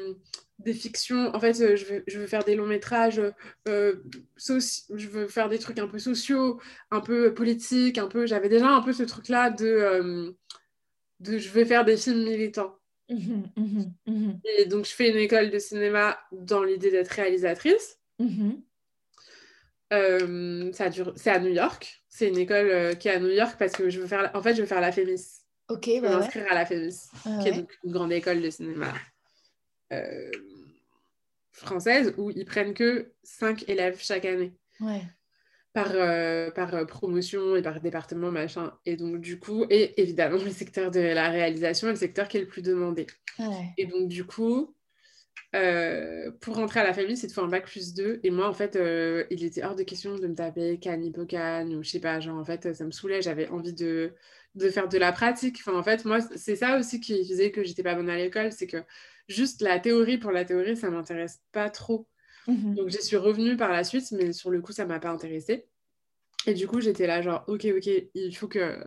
des 0.59 0.73
fictions. 0.73 1.36
En 1.36 1.39
fait, 1.39 1.59
euh, 1.61 1.76
je 1.76 1.86
veux, 1.86 2.03
je 2.07 2.19
veux 2.19 2.28
faire 2.28 2.43
des 2.43 2.55
longs 2.55 2.67
métrages, 2.67 3.21
euh, 3.67 3.95
je 4.38 5.07
veux 5.07 5.28
faire 5.28 5.49
des 5.49 5.59
trucs 5.59 5.80
un 5.80 5.88
peu 5.88 5.99
sociaux, 5.99 6.59
un 6.91 7.01
peu 7.01 7.34
politiques, 7.34 7.97
un 7.97 8.07
peu... 8.07 8.26
J'avais 8.28 8.49
déjà 8.49 8.69
un 8.69 8.82
peu 8.82 8.93
ce 8.93 9.03
truc-là 9.03 9.49
de... 9.49 10.36
de 11.19 11.38
je 11.38 11.49
veux 11.49 11.65
faire 11.65 11.86
des 11.86 11.97
films 11.97 12.23
militants. 12.23 12.78
Mhm, 13.10 13.43
mhm, 13.56 13.93
mhm. 14.08 14.39
Et 14.58 14.66
donc, 14.66 14.86
je 14.86 14.91
fais 14.91 15.10
une 15.12 15.18
école 15.18 15.51
de 15.51 15.60
cinéma 15.60 16.18
dans 16.32 16.64
l'idée 16.64 16.89
d'être 16.91 17.10
réalisatrice. 17.10 17.99
Euh, 19.93 20.72
ça 20.74 20.89
dure... 20.89 21.14
C'est 21.16 21.30
à 21.30 21.39
New 21.39 21.51
York. 21.53 22.03
C'est 22.10 22.28
une 22.30 22.38
école 22.38 22.68
euh, 22.70 22.93
qui 22.95 23.08
est 23.08 23.12
à 23.12 23.20
New 23.20 23.30
York 23.30 23.56
parce 23.60 23.74
que 23.74 23.89
je 23.89 23.99
veux 24.01 24.08
faire... 24.08 24.24
la- 24.24 24.36
En 24.36 24.41
fait, 24.41 24.56
je 24.56 24.62
veux 24.62 24.68
faire 24.68 24.82
la 24.82 24.91
FEMIS. 24.91 25.41
Ok, 25.70 25.86
bah 25.86 26.10
ouais. 26.10 26.16
m'inscrire 26.16 26.45
à 26.51 26.56
la 26.56 26.66
FEMIS, 26.66 27.10
Ah 27.26 27.39
qui 27.41 27.49
est 27.49 27.51
donc 27.53 27.72
une 27.84 27.91
grande 27.91 28.12
école 28.12 28.41
de 28.41 28.49
cinéma 28.51 28.93
euh, 29.93 30.32
française 31.51 32.14
où 32.18 32.30
ils 32.32 32.45
prennent 32.45 32.74
que 32.74 33.12
5 33.24 33.68
élèves 33.70 33.97
chaque 33.99 34.26
année. 34.26 34.53
Ouais. 34.80 35.01
Par, 35.76 35.91
euh, 35.91 36.49
par 36.51 36.73
euh, 36.73 36.86
promotion 36.86 37.57
et 37.57 37.61
par 37.61 37.82
département, 37.82 38.32
machin. 38.32 38.71
Et 38.86 38.95
donc, 38.95 39.19
du 39.19 39.39
coup, 39.39 39.65
et 39.69 40.01
évidemment, 40.01 40.38
le 40.43 40.49
secteur 40.49 40.89
de 40.89 41.01
la 41.01 41.30
réalisation 41.30 41.89
est 41.89 41.91
le 41.91 41.97
secteur 41.97 42.30
qui 42.30 42.38
est 42.38 42.41
le 42.41 42.47
plus 42.47 42.61
demandé. 42.61 43.07
Ouais. 43.38 43.73
Et 43.78 43.86
donc, 43.86 44.07
du 44.07 44.23
coup, 44.26 44.73
euh, 45.53 46.32
pour 46.39 46.55
rentrer 46.55 46.80
à 46.80 46.86
la 46.86 46.93
famille, 46.93 47.17
c'est 47.17 47.28
de 47.28 47.34
faire 47.34 47.43
un 47.43 47.49
bac 47.49 47.65
plus 47.65 47.93
2. 47.93 48.21
Et 48.23 48.32
moi, 48.32 48.47
en 48.47 48.53
fait, 48.53 48.78
euh, 48.78 49.26
il 49.30 49.43
était 49.43 49.65
hors 49.65 49.76
de 49.76 49.84
question 49.84 50.15
de 50.17 50.26
me 50.28 50.34
taper 50.34 50.80
Cannes, 50.80 51.03
Hippocane, 51.03 51.76
ou 51.76 51.84
je 51.84 51.89
sais 51.89 51.99
pas, 51.99 52.21
genre, 52.21 52.38
en 52.38 52.45
fait, 52.45 52.73
ça 52.73 52.86
me 52.86 52.91
saoulait. 52.91 53.21
J'avais 53.21 53.49
envie 53.49 53.73
de, 53.73 54.13
de 54.55 54.69
faire 54.69 54.88
de 54.88 54.97
la 54.97 55.11
pratique. 55.11 55.57
Enfin, 55.59 55.78
en 55.78 55.84
fait, 55.84 56.05
moi, 56.05 56.21
c'est 56.38 56.55
ça 56.55 56.80
aussi 56.80 57.01
qui 57.01 57.28
faisait 57.28 57.51
que 57.51 57.65
j'étais 57.65 57.84
pas 57.84 57.95
bonne 57.95 58.09
à 58.09 58.15
l'école, 58.15 58.53
c'est 58.53 58.67
que 58.67 58.78
juste 59.28 59.61
la 59.61 59.78
théorie 59.80 60.19
pour 60.19 60.32
la 60.32 60.45
théorie, 60.45 60.78
ça 60.78 60.89
m'intéresse 60.89 61.41
pas 61.51 61.69
trop. 61.69 62.07
Mhm. 62.48 62.76
Donc 62.76 62.89
j'y 62.89 63.02
suis 63.02 63.18
revenue 63.18 63.58
par 63.58 63.72
la 63.72 63.84
suite, 63.84 64.12
mais 64.12 64.34
sur 64.34 64.50
le 64.50 64.62
coup, 64.62 64.72
ça 64.72 64.86
m'a 64.86 65.00
pas 65.00 65.10
intéressée. 65.10 65.66
Et 66.48 66.54
du 66.54 66.68
coup, 66.68 66.80
j'étais 66.82 67.08
là, 67.08 67.22
genre, 67.22 67.43
ok, 67.48 67.66
ok, 67.78 67.89
il 68.14 68.36
faut 68.38 68.48
que 68.48 68.78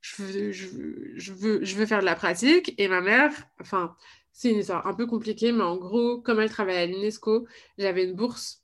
je 0.00 0.22
veux, 0.22 0.52
je, 0.52 0.66
veux- 0.66 1.12
je 1.16 1.32
veux, 1.32 1.64
je 1.64 1.76
veux 1.76 1.86
faire 1.86 2.00
de 2.00 2.04
la 2.04 2.14
pratique. 2.14 2.74
Et 2.78 2.88
ma 2.88 3.00
mère, 3.00 3.32
enfin, 3.60 3.94
c'est 4.32 4.50
une 4.50 4.58
histoire 4.58 4.86
un 4.86 4.94
peu 4.94 5.06
compliquée, 5.06 5.52
mais 5.52 5.62
en 5.62 5.76
gros, 5.76 6.20
comme 6.20 6.40
elle 6.40 6.50
travaille 6.50 6.76
à 6.76 6.86
l'UNESCO, 6.86 7.46
j'avais 7.78 8.04
une 8.04 8.14
bourse 8.14 8.62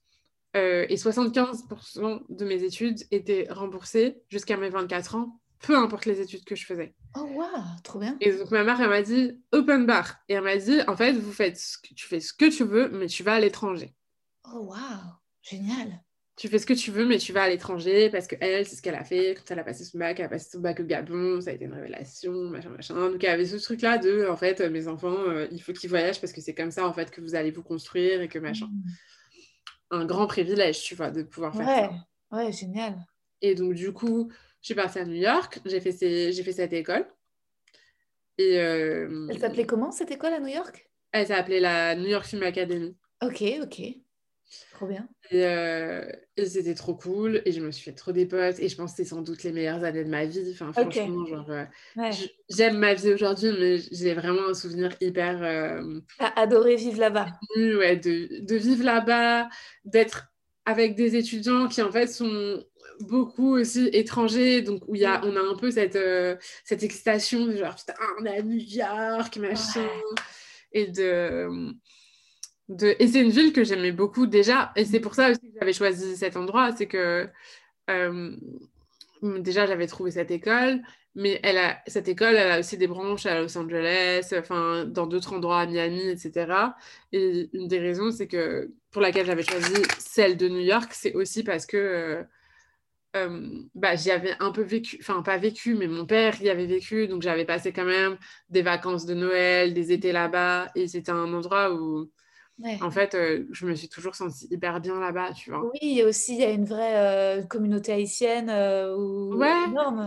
euh, 0.56 0.86
et 0.88 0.96
75% 0.96 2.22
de 2.28 2.44
mes 2.44 2.62
études 2.64 2.98
étaient 3.10 3.46
remboursées 3.50 4.16
jusqu'à 4.30 4.56
mes 4.56 4.70
24 4.70 5.14
ans, 5.14 5.40
peu 5.60 5.76
importe 5.76 6.06
les 6.06 6.20
études 6.20 6.44
que 6.44 6.56
je 6.56 6.64
faisais. 6.66 6.94
Oh, 7.16 7.22
waouh, 7.34 7.48
trop 7.84 7.98
bien. 7.98 8.16
Et 8.20 8.32
donc 8.32 8.50
ma 8.50 8.64
mère, 8.64 8.80
elle 8.80 8.88
m'a 8.88 9.02
dit 9.02 9.32
open 9.52 9.86
bar. 9.86 10.16
Et 10.28 10.34
elle 10.34 10.42
m'a 10.42 10.56
dit, 10.56 10.80
en 10.88 10.96
fait, 10.96 11.12
vous 11.12 11.32
faites 11.32 11.56
ce 11.58 11.78
que, 11.78 11.94
tu 11.94 12.06
fais 12.06 12.20
ce 12.20 12.32
que 12.32 12.46
tu 12.50 12.64
veux, 12.64 12.88
mais 12.88 13.06
tu 13.06 13.22
vas 13.22 13.34
à 13.34 13.40
l'étranger. 13.40 13.94
Oh, 14.54 14.60
waouh, 14.60 15.12
génial. 15.42 16.00
tu 16.36 16.48
fais 16.48 16.58
ce 16.58 16.66
que 16.66 16.72
tu 16.72 16.90
veux, 16.90 17.04
mais 17.04 17.18
tu 17.18 17.32
vas 17.32 17.42
à 17.42 17.48
l'étranger 17.48 18.10
parce 18.10 18.26
que 18.28 18.36
elle, 18.40 18.64
c'est 18.66 18.76
ce 18.76 18.82
qu'elle 18.82 18.94
a 18.94 19.04
fait. 19.04 19.34
Quand 19.34 19.50
elle 19.50 19.58
a 19.58 19.64
passé 19.64 19.84
son 19.84 19.98
bac, 19.98 20.18
elle 20.20 20.26
a 20.26 20.28
passé 20.28 20.48
son 20.50 20.60
bac 20.60 20.78
au 20.80 20.84
Gabon, 20.84 21.40
ça 21.40 21.50
a 21.50 21.52
été 21.54 21.64
une 21.64 21.74
révélation, 21.74 22.32
machin, 22.32 22.70
machin. 22.70 22.94
Donc, 22.94 23.22
il 23.22 23.26
y 23.26 23.28
avait 23.28 23.44
ce 23.44 23.56
truc-là 23.56 23.98
de, 23.98 24.26
en 24.28 24.36
fait, 24.36 24.60
euh, 24.60 24.70
mes 24.70 24.86
enfants, 24.88 25.16
euh, 25.28 25.46
il 25.50 25.60
faut 25.60 25.72
qu'ils 25.72 25.90
voyagent 25.90 26.20
parce 26.20 26.32
que 26.32 26.40
c'est 26.40 26.54
comme 26.54 26.70
ça, 26.70 26.86
en 26.86 26.92
fait, 26.92 27.10
que 27.10 27.20
vous 27.20 27.34
allez 27.34 27.50
vous 27.50 27.62
construire 27.64 28.22
et 28.22 28.28
que 28.28 28.38
machin. 28.38 28.66
Mhm. 28.72 28.92
Un 29.90 30.04
grand 30.06 30.26
privilège, 30.26 30.82
tu 30.82 30.94
vois, 30.94 31.10
de 31.10 31.22
pouvoir 31.22 31.54
faire 31.56 31.66
ça. 31.66 31.90
Ouais, 31.90 32.44
ouais, 32.46 32.52
génial. 32.52 32.94
Et 33.42 33.54
donc, 33.54 33.74
du 33.74 33.92
coup, 33.92 34.30
je 34.60 34.66
suis 34.66 34.74
partie 34.74 34.98
à 34.98 35.04
New 35.04 35.14
York, 35.14 35.58
j'ai 35.64 35.80
fait, 35.80 35.92
ces- 35.92 36.32
j'ai 36.32 36.42
fait 36.42 36.52
cette 36.52 36.72
école. 36.72 37.06
Et 38.38 38.58
euh, 38.60 39.26
Elle 39.30 39.38
s'appelait 39.40 39.66
comment 39.66 39.90
cette 39.90 40.10
école 40.10 40.32
à 40.34 40.40
New 40.40 40.48
York? 40.48 40.84
elle 41.10 41.26
s'appelait 41.26 41.58
la 41.60 41.96
New 41.96 42.06
York 42.06 42.26
Film 42.26 42.42
Academy. 42.42 42.96
Ok, 43.22 43.42
ok. 43.62 43.80
Trop 44.72 44.86
bien. 44.86 45.06
Et, 45.30 45.44
euh, 45.44 46.10
et 46.36 46.46
c'était 46.46 46.74
trop 46.74 46.94
cool. 46.94 47.42
Et 47.44 47.52
je 47.52 47.60
me 47.60 47.70
suis 47.70 47.84
fait 47.84 47.92
trop 47.96 48.12
des 48.12 48.26
potes. 48.26 48.58
Et 48.60 48.68
je 48.68 48.76
pense 48.76 48.92
que 48.92 48.96
c'était 48.96 49.08
sans 49.10 49.20
doute 49.22 49.42
les 49.42 49.52
meilleures 49.52 49.84
années 49.84 50.04
de 50.04 50.08
ma 50.08 50.24
vie. 50.24 50.50
Enfin, 50.52 50.72
franchement, 50.72 51.26
genre, 51.26 51.50
euh, 51.50 51.64
Ouais. 51.96 52.10
j'aime 52.48 52.78
ma 52.78 52.94
vie 52.94 53.12
aujourd'hui, 53.12 53.50
mais 53.58 53.78
j'ai 53.92 54.14
vraiment 54.14 54.48
un 54.48 54.54
souvenir 54.54 54.94
hyper 55.00 55.42
euh, 55.42 56.00
adoré 56.36 56.76
vivre 56.76 56.98
là-bas. 57.00 57.26
ouais, 57.56 57.96
de, 57.96 58.40
de 58.44 58.56
vivre 58.56 58.84
là-bas, 58.84 59.48
d'être 59.84 60.32
avec 60.64 60.94
des 60.94 61.16
étudiants 61.16 61.68
qui, 61.68 61.82
en 61.82 61.92
fait, 61.92 62.06
sont 62.06 62.64
beaucoup 63.00 63.54
aussi 63.56 63.88
étrangers. 63.92 64.62
Donc, 64.62 64.82
où 64.88 64.94
y 64.94 65.04
a, 65.04 65.20
on 65.24 65.36
a 65.36 65.40
un 65.40 65.56
peu 65.56 65.70
cette, 65.70 65.96
euh, 65.96 66.36
cette 66.64 66.82
excitation 66.82 67.46
de 67.46 67.56
genre, 67.56 67.74
putain, 67.74 67.94
on 68.18 68.24
est 68.24 68.38
à 68.38 68.42
New 68.42 68.58
York, 68.58 69.36
machin. 69.36 69.88
Et 70.72 70.86
de. 70.86 71.70
Et 72.70 73.08
c'est 73.08 73.20
une 73.20 73.30
ville 73.30 73.52
que 73.52 73.64
j'aimais 73.64 73.92
beaucoup 73.92 74.26
déjà. 74.26 74.72
Et 74.76 74.84
c'est 74.84 75.00
pour 75.00 75.14
ça 75.14 75.30
aussi 75.30 75.40
que 75.40 75.58
j'avais 75.58 75.72
choisi 75.72 76.16
cet 76.16 76.36
endroit. 76.36 76.72
C'est 76.76 76.86
que 76.86 77.28
euh, 77.90 78.36
déjà, 79.22 79.66
j'avais 79.66 79.86
trouvé 79.86 80.10
cette 80.10 80.30
école. 80.30 80.82
Mais 81.14 81.40
elle 81.42 81.58
a... 81.58 81.82
cette 81.86 82.08
école, 82.08 82.36
elle 82.36 82.52
a 82.52 82.58
aussi 82.60 82.76
des 82.78 82.86
branches 82.86 83.26
à 83.26 83.40
Los 83.40 83.56
Angeles, 83.58 84.32
enfin, 84.38 84.84
dans 84.84 85.06
d'autres 85.06 85.32
endroits 85.32 85.60
à 85.60 85.66
Miami, 85.66 86.08
etc. 86.08 86.74
Et 87.12 87.48
une 87.52 87.66
des 87.66 87.80
raisons, 87.80 88.10
c'est 88.12 88.28
que 88.28 88.70
pour 88.90 89.02
laquelle 89.02 89.26
j'avais 89.26 89.42
choisi 89.42 89.82
celle 89.98 90.36
de 90.36 90.48
New 90.48 90.60
York, 90.60 90.90
c'est 90.92 91.14
aussi 91.14 91.42
parce 91.42 91.66
que 91.66 91.76
euh, 91.76 92.22
euh, 93.16 93.48
bah, 93.74 93.96
j'y 93.96 94.10
avais 94.10 94.34
un 94.40 94.52
peu 94.52 94.62
vécu, 94.62 94.98
enfin 95.00 95.22
pas 95.22 95.38
vécu, 95.38 95.74
mais 95.74 95.86
mon 95.86 96.06
père 96.06 96.40
y 96.42 96.50
avait 96.50 96.66
vécu, 96.66 97.08
donc 97.08 97.22
j'avais 97.22 97.44
passé 97.44 97.72
quand 97.72 97.84
même 97.84 98.18
des 98.50 98.62
vacances 98.62 99.06
de 99.06 99.14
Noël, 99.14 99.74
des 99.74 99.92
étés 99.92 100.12
là-bas, 100.12 100.70
et 100.74 100.86
c'était 100.88 101.10
un 101.10 101.32
endroit 101.32 101.72
où, 101.72 102.10
Ouais. 102.60 102.78
en 102.82 102.90
fait, 102.90 103.14
euh, 103.14 103.46
je 103.52 103.66
me 103.66 103.74
suis 103.74 103.88
toujours 103.88 104.16
sentie 104.16 104.48
hyper 104.50 104.80
bien 104.80 104.98
là-bas, 104.98 105.32
tu 105.32 105.50
vois. 105.50 105.70
Oui, 105.80 106.02
aussi 106.02 106.34
il 106.34 106.40
y 106.40 106.44
a 106.44 106.50
une 106.50 106.64
vraie 106.64 106.96
euh, 106.96 107.42
communauté 107.44 107.92
haïtienne 107.92 108.50
euh, 108.50 108.96
où- 108.96 109.36
Ouais. 109.36 109.64
énorme. 109.68 110.06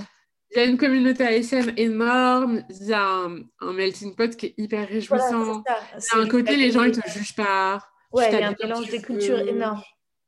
Il 0.54 0.58
y 0.58 0.62
a 0.62 0.66
une 0.66 0.78
communauté 0.78 1.24
haïtienne 1.24 1.74
énorme, 1.78 2.64
il 2.70 2.88
y 2.88 2.94
a 2.94 3.02
un, 3.06 3.38
un 3.62 3.72
melting 3.72 4.16
pot 4.16 4.36
qui 4.36 4.48
est 4.48 4.54
hyper 4.58 4.86
réjouissant. 4.86 5.64
c'est 5.98 6.18
un 6.18 6.28
côté, 6.28 6.58
les 6.58 6.72
gens, 6.72 6.84
ils 6.84 6.92
te 6.92 7.10
jugent 7.10 7.36
pas. 7.36 7.82
Ouais, 8.12 8.28
il 8.34 8.40
y 8.40 8.44
a 8.44 8.50
un 8.50 8.56
mélange 8.62 8.90
des 8.90 9.02
cultures 9.02 9.40
énorme. 9.40 9.82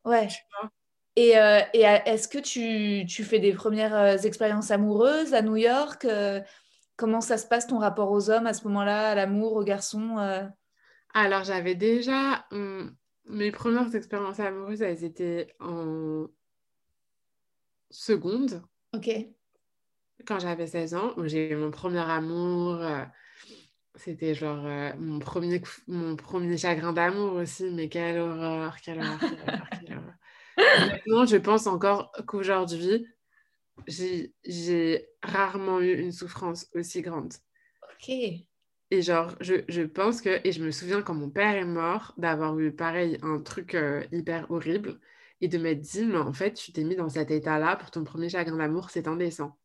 Ouais. 0.05 0.29
Et, 1.17 1.37
euh, 1.37 1.59
et 1.73 1.81
est-ce 1.81 2.29
que 2.29 2.37
tu, 2.39 3.05
tu 3.05 3.23
fais 3.25 3.39
des 3.39 3.51
premières 3.51 4.25
expériences 4.25 4.71
amoureuses 4.71 5.33
à 5.33 5.41
New 5.41 5.57
York? 5.57 6.07
comment 6.95 7.21
ça 7.21 7.37
se 7.37 7.47
passe 7.47 7.67
ton 7.67 7.79
rapport 7.79 8.11
aux 8.11 8.29
hommes 8.29 8.45
à 8.47 8.53
ce 8.53 8.65
moment-là, 8.67 9.09
à 9.09 9.15
l'amour, 9.15 9.53
aux 9.53 9.63
garçons? 9.63 10.17
Alors, 11.13 11.43
j'avais 11.43 11.75
déjà 11.75 12.45
hum, 12.51 12.95
mes 13.25 13.51
premières 13.51 13.93
expériences 13.95 14.39
amoureuses, 14.39 14.81
elles 14.81 15.03
étaient 15.03 15.53
en 15.59 16.27
seconde, 17.89 18.63
Ok. 18.93 19.09
quand 20.25 20.39
j'avais 20.39 20.67
16 20.67 20.95
ans, 20.95 21.13
j'ai 21.25 21.51
eu 21.51 21.55
mon 21.55 21.71
premier 21.71 21.99
amour. 21.99 22.75
euh, 22.81 23.03
C'était 23.95 24.33
genre 24.33 24.65
euh, 24.65 24.91
mon 24.97 25.19
premier, 25.19 25.61
coup- 25.61 25.69
mon 25.87 26.15
premier 26.15 26.57
chagrin 26.57 26.93
d'amour 26.93 27.33
aussi, 27.33 27.69
mais 27.71 27.89
quelle 27.89 28.17
horreur, 28.19 28.77
quelle 28.81 28.99
horreur, 28.99 29.19
quelle 29.19 29.39
horreur, 29.41 29.69
quelle 29.79 29.97
horreur. 29.97 30.13
Honnêtement, 30.91 31.25
je 31.25 31.37
pense 31.37 31.67
encore 31.67 32.11
qu'aujourd'hui, 32.27 33.07
j'ai 33.87 35.07
rarement 35.21 35.79
eu 35.79 35.93
une 35.93 36.11
souffrance 36.11 36.67
aussi 36.73 37.01
grande. 37.01 37.33
Ok. 37.93 38.45
Et 38.93 39.01
genre, 39.01 39.35
je, 39.41 39.55
je 39.67 39.81
pense 39.81 40.21
que, 40.21 40.39
et 40.47 40.51
je 40.51 40.63
me 40.63 40.69
souviens 40.71 41.01
quand 41.01 41.15
mon 41.15 41.29
père 41.31 41.55
est 41.55 41.65
mort, 41.65 42.13
d'avoir 42.17 42.59
eu 42.59 42.71
pareil, 42.71 43.17
un 43.23 43.39
truc 43.39 43.73
euh, 43.73 44.03
hyper 44.11 44.51
horrible, 44.51 44.99
et 45.41 45.47
de 45.47 45.57
m'être 45.57 45.81
dit, 45.81 46.05
mais 46.05 46.17
en 46.17 46.31
fait, 46.33 46.53
tu 46.53 46.71
t'es 46.73 46.83
mis 46.83 46.95
dans 46.95 47.09
cet 47.09 47.31
état-là 47.31 47.75
pour 47.75 47.89
ton 47.91 48.03
premier 48.03 48.29
chagrin 48.29 48.57
d'amour, 48.57 48.91
c'est 48.91 49.07
indécent. 49.07 49.57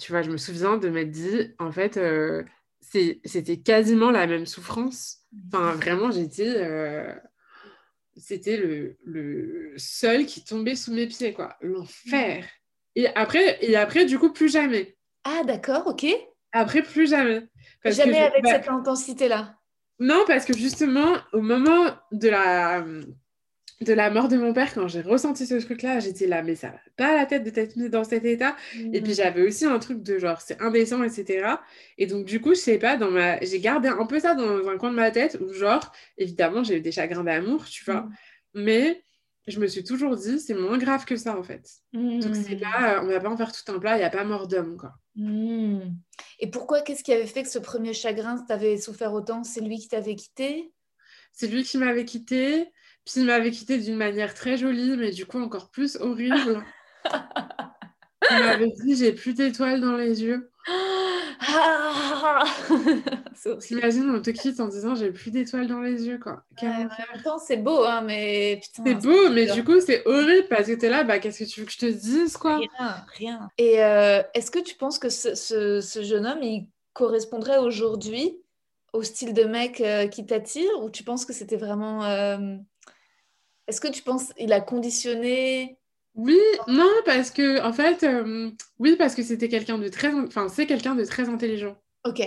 Tu 0.00 0.10
vois, 0.10 0.22
je 0.22 0.30
me 0.30 0.36
souviens 0.36 0.78
de 0.78 0.88
m'être 0.88 1.10
dit, 1.10 1.54
en 1.58 1.70
fait, 1.70 1.96
euh, 1.96 2.42
c'était 2.80 3.60
quasiment 3.60 4.10
la 4.10 4.26
même 4.26 4.46
souffrance. 4.46 5.20
Enfin, 5.52 5.74
vraiment, 5.74 6.10
j'étais. 6.10 6.48
euh, 6.56 7.14
C'était 8.16 8.56
le, 8.58 8.98
le 9.04 9.74
sol 9.78 10.26
qui 10.26 10.44
tombait 10.44 10.76
sous 10.76 10.92
mes 10.92 11.06
pieds, 11.06 11.32
quoi. 11.32 11.56
L'enfer. 11.62 12.44
Et 12.94 13.06
après, 13.14 13.58
et 13.64 13.76
après, 13.76 14.04
du 14.04 14.18
coup, 14.18 14.32
plus 14.32 14.50
jamais. 14.50 14.96
Ah, 15.24 15.42
d'accord, 15.46 15.86
ok. 15.86 16.06
Après, 16.52 16.82
plus 16.82 17.08
jamais. 17.10 17.48
Parce 17.82 17.96
que 18.02 18.02
Jamais 18.04 18.18
je- 18.18 18.22
avec 18.22 18.42
bah, 18.42 18.50
cette 18.52 18.68
intensité-là. 18.68 19.58
Non, 19.98 20.24
parce 20.26 20.44
que 20.44 20.56
justement, 20.56 21.16
au 21.32 21.40
moment 21.40 21.96
de 22.12 22.28
la, 22.28 22.84
de 23.80 23.92
la 23.92 24.10
mort 24.10 24.28
de 24.28 24.36
mon 24.36 24.52
père, 24.52 24.72
quand 24.74 24.86
j'ai 24.88 25.00
ressenti 25.00 25.46
ce 25.46 25.54
truc-là, 25.56 25.98
j'étais 26.00 26.26
là, 26.28 26.42
mais 26.42 26.54
ça 26.54 26.68
va 26.68 26.78
pas 26.96 27.16
la 27.16 27.26
tête 27.26 27.42
de 27.44 27.50
t'être 27.50 27.76
mis 27.76 27.88
dans 27.90 28.04
cet 28.04 28.24
état. 28.24 28.56
Et 28.92 29.00
puis 29.02 29.12
Mm. 29.12 29.14
j'avais 29.16 29.42
aussi 29.42 29.64
un 29.66 29.78
truc 29.80 30.02
de 30.02 30.18
genre, 30.18 30.40
c'est 30.40 30.60
indécent, 30.62 31.02
etc. 31.02 31.62
Et 31.98 32.06
donc, 32.06 32.24
du 32.24 32.40
coup, 32.40 32.50
je 32.54 32.60
sais 32.60 32.78
pas, 32.78 32.96
dans 32.96 33.10
ma... 33.10 33.40
j'ai 33.40 33.60
gardé 33.60 33.88
un 33.88 34.06
peu 34.06 34.20
ça 34.20 34.34
dans 34.34 34.68
un 34.68 34.76
coin 34.78 34.90
de 34.90 34.96
ma 34.96 35.10
tête 35.10 35.38
où, 35.40 35.52
genre, 35.52 35.92
évidemment, 36.18 36.62
j'ai 36.64 36.76
eu 36.78 36.80
des 36.80 36.92
chagrins 36.92 37.24
d'amour, 37.24 37.64
tu 37.68 37.84
vois. 37.84 38.02
Mm. 38.02 38.10
Mais 38.54 39.02
je 39.46 39.58
me 39.58 39.66
suis 39.66 39.82
toujours 39.84 40.16
dit, 40.16 40.38
c'est 40.38 40.54
moins 40.54 40.78
grave 40.78 41.04
que 41.04 41.16
ça, 41.16 41.36
en 41.36 41.42
fait. 41.42 41.68
Donc, 41.92 42.34
c'est 42.36 42.56
Mm. 42.56 42.60
pas, 42.60 43.00
on 43.02 43.06
va 43.08 43.20
pas 43.20 43.28
en 43.30 43.36
faire 43.36 43.52
tout 43.52 43.72
un 43.72 43.78
plat, 43.78 43.96
il 43.96 43.98
n'y 43.98 44.04
a 44.04 44.10
pas 44.10 44.24
mort 44.24 44.46
d'homme, 44.48 44.76
quoi. 44.76 44.94
Mm. 45.16 45.80
Et 46.38 46.50
pourquoi, 46.50 46.80
qu'est-ce 46.82 47.02
qui 47.02 47.12
avait 47.12 47.26
fait 47.26 47.42
que 47.42 47.48
ce 47.48 47.58
premier 47.58 47.92
chagrin, 47.92 48.36
t'avait 48.46 48.76
souffert 48.78 49.12
autant? 49.12 49.42
C'est 49.44 49.60
lui 49.60 49.78
qui 49.78 49.88
t'avait 49.88 50.14
quitté? 50.14 50.72
C'est 51.32 51.48
lui 51.48 51.64
qui 51.64 51.78
m'avait 51.78 52.04
quitté, 52.04 52.70
puis 53.04 53.14
il 53.16 53.24
m'avait 53.26 53.50
quitté 53.50 53.78
d'une 53.78 53.96
manière 53.96 54.34
très 54.34 54.56
jolie, 54.56 54.96
mais 54.96 55.10
du 55.10 55.26
coup 55.26 55.40
encore 55.40 55.70
plus 55.70 55.96
horrible. 55.96 56.62
il 58.30 58.38
m'avait 58.38 58.70
dit 58.70 58.96
j'ai 58.96 59.12
plus 59.12 59.34
d'étoiles 59.34 59.80
dans 59.80 59.96
les 59.96 60.22
yeux. 60.22 60.50
Ah, 61.40 62.11
Ah 62.24 62.44
T'imagines, 63.60 64.10
on 64.10 64.20
te 64.20 64.30
quitte 64.30 64.60
en 64.60 64.68
disant 64.68 64.94
j'ai 64.94 65.10
plus 65.10 65.30
d'étoiles 65.30 65.66
dans 65.66 65.80
les 65.80 66.06
yeux, 66.06 66.18
quoi. 66.18 66.44
en 66.62 66.66
même 66.66 66.90
temps, 67.24 67.38
c'est 67.38 67.56
beau, 67.56 67.84
hein, 67.84 68.02
mais 68.02 68.60
putain. 68.62 68.82
C'est 68.86 69.06
beau, 69.06 69.30
mais 69.30 69.46
du 69.46 69.64
coup, 69.64 69.80
c'est 69.80 70.06
horrible 70.06 70.46
parce 70.48 70.66
que 70.66 70.74
t'es 70.74 70.88
là, 70.88 71.04
bah, 71.04 71.18
qu'est-ce 71.18 71.44
que 71.44 71.48
tu 71.48 71.60
veux 71.60 71.66
que 71.66 71.72
je 71.72 71.78
te 71.78 71.86
dise, 71.86 72.36
quoi? 72.36 72.56
Rien, 72.56 73.04
rien. 73.16 73.50
Et 73.58 73.82
euh, 73.82 74.22
est-ce 74.34 74.50
que 74.50 74.60
tu 74.60 74.76
penses 74.76 74.98
que 74.98 75.08
ce, 75.08 75.34
ce, 75.34 76.02
jeune 76.02 76.26
homme, 76.26 76.42
il 76.42 76.68
correspondrait 76.92 77.58
aujourd'hui 77.58 78.38
au 78.92 79.02
style 79.02 79.34
de 79.34 79.44
mec 79.44 79.80
euh, 79.80 80.06
qui 80.06 80.24
t'attire? 80.24 80.70
Ou 80.82 80.90
tu 80.90 81.04
penses 81.04 81.24
que 81.24 81.32
c'était 81.32 81.56
vraiment. 81.56 82.04
Euh, 82.04 82.56
est-ce 83.66 83.80
que 83.80 83.88
tu 83.88 84.02
penses 84.02 84.32
qu'il 84.34 84.52
a 84.52 84.60
conditionné? 84.60 85.78
Oui, 86.14 86.38
non, 86.68 86.90
parce 87.06 87.30
que, 87.30 87.62
en 87.62 87.72
fait, 87.72 88.02
euh, 88.02 88.50
oui, 88.78 88.96
parce 88.96 89.14
que 89.14 89.22
c'était 89.22 89.48
quelqu'un 89.48 89.78
de 89.78 89.88
très, 89.88 90.12
enfin, 90.12 90.48
c'est 90.48 90.66
quelqu'un 90.66 90.94
de 90.94 91.04
très 91.04 91.28
intelligent. 91.28 91.76
Ok, 92.04 92.20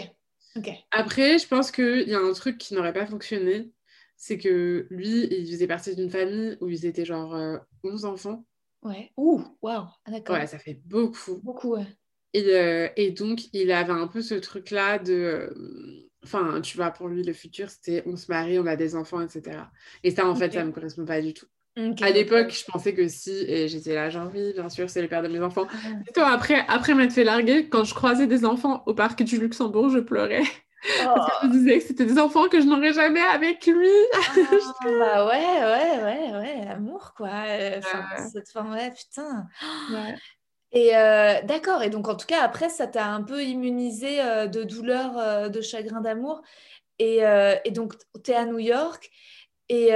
ok. 0.56 0.70
Après, 0.92 1.38
je 1.38 1.48
pense 1.48 1.72
qu'il 1.72 2.08
y 2.08 2.14
a 2.14 2.20
un 2.20 2.34
truc 2.34 2.58
qui 2.58 2.74
n'aurait 2.74 2.94
pas 2.94 3.06
fonctionné, 3.06 3.72
c'est 4.18 4.38
que 4.38 4.88
lui, 4.90 5.28
il 5.32 5.48
faisait 5.52 5.68
partie 5.68 5.96
d'une 5.96 6.10
famille 6.10 6.58
où 6.62 6.70
ils 6.70 6.86
étaient 6.86 7.06
genre 7.06 7.60
11 7.84 8.06
enfants. 8.06 8.46
Ouais. 8.82 9.12
Ouh, 9.18 9.44
waouh, 9.62 9.88
ah, 10.06 10.12
d'accord. 10.12 10.36
Ouais, 10.36 10.48
ça 10.48 10.60
fait 10.60 10.80
beaucoup. 10.86 11.42
Beaucoup, 11.44 11.76
ouais. 11.76 11.88
Et, 12.34 12.92
et, 12.98 13.12
donc, 13.12 13.54
il 13.54 13.72
avait 13.72 13.94
un 13.94 14.08
peu 14.08 14.22
ce 14.22 14.36
truc-là 14.36 15.00
de 15.00 16.06
Enfin, 16.26 16.60
tu 16.60 16.76
vois, 16.76 16.90
pour 16.90 17.08
lui, 17.08 17.24
le 17.24 17.34
futur, 17.34 17.70
c'était 17.70 18.02
on 18.08 18.16
se 18.18 18.32
marie, 18.32 18.58
on 18.58 18.66
a 18.66 18.76
des 18.76 18.96
enfants, 18.96 19.22
etc. 19.22 19.60
Et 20.04 20.10
ça, 20.10 20.28
en 20.28 20.34
fait, 20.34 20.52
ça 20.52 20.64
ne 20.64 20.70
me 20.70 20.72
correspond 20.72 21.06
pas 21.06 21.22
du 21.22 21.36
tout. 21.36 21.46
À 21.78 22.10
l'époque, 22.10 22.52
je 22.52 22.66
pensais 22.66 22.94
que 22.94 23.08
si, 23.08 23.32
et 23.32 23.68
j'étais 23.68 23.96
là, 23.96 24.10
genre, 24.10 24.30
oui, 24.34 24.54
bien 24.54 24.70
sûr, 24.70 24.90
c'est 24.90 25.02
le 25.02 25.08
père 25.08 25.22
de 25.22 25.28
mes 25.28 25.42
enfants. 25.42 25.68
Ah. 25.70 25.90
Et 26.08 26.14
toi, 26.14 26.30
après, 26.30 26.66
après 26.68 26.94
m'être 26.94 27.14
fait 27.14 27.24
larguer, 27.24 27.68
quand 27.68 27.84
je 27.84 27.94
croisais 27.94 28.28
des 28.28 28.46
enfants 28.46 28.84
au 28.86 28.94
parc 28.94 29.24
du 29.24 29.38
Luxembourg, 29.38 29.90
je 29.90 30.00
pleurais. 30.00 30.44
Parce 31.04 31.28
que 31.28 31.34
je 31.42 31.48
me 31.48 31.52
oh. 31.52 31.58
disais 31.58 31.80
que 31.80 31.84
c'était 31.86 32.06
des 32.06 32.20
enfants 32.20 32.48
que 32.48 32.62
je 32.62 32.66
n'aurais 32.68 32.94
jamais 32.94 33.22
avec 33.22 33.66
lui. 33.66 33.90
Ah, 34.14 34.20
bah 34.84 35.28
ouais, 35.28 35.64
ouais, 35.64 36.04
ouais, 36.04 36.38
ouais, 36.38 36.68
amour, 36.68 37.14
quoi. 37.18 37.30
Enfin, 37.78 38.06
cette 38.32 38.50
forme, 38.50 38.74
ouais, 38.74 38.92
putain. 38.92 39.48
Ouais. 39.92 40.16
Et 40.72 40.94
euh, 40.94 41.42
d'accord, 41.44 41.84
et 41.84 41.90
donc 41.90 42.10
en 42.10 42.16
tout 42.16 42.26
cas, 42.26 42.44
après, 42.44 42.68
ça 42.68 42.86
t'a 42.86 43.08
un 43.08 43.24
peu 43.24 43.42
immunisé 43.42 44.20
euh, 44.22 44.46
de 44.46 44.64
douleur, 44.64 45.18
euh, 45.18 45.48
de 45.48 45.62
chagrin 45.62 46.02
d'amour. 46.02 46.42
Et, 47.00 47.22
et, 47.66 47.72
donc, 47.72 47.94
tu 48.24 48.32
es 48.32 48.36
à 48.36 48.46
New 48.46 48.60
York. 48.60 49.10
Et 49.70 49.92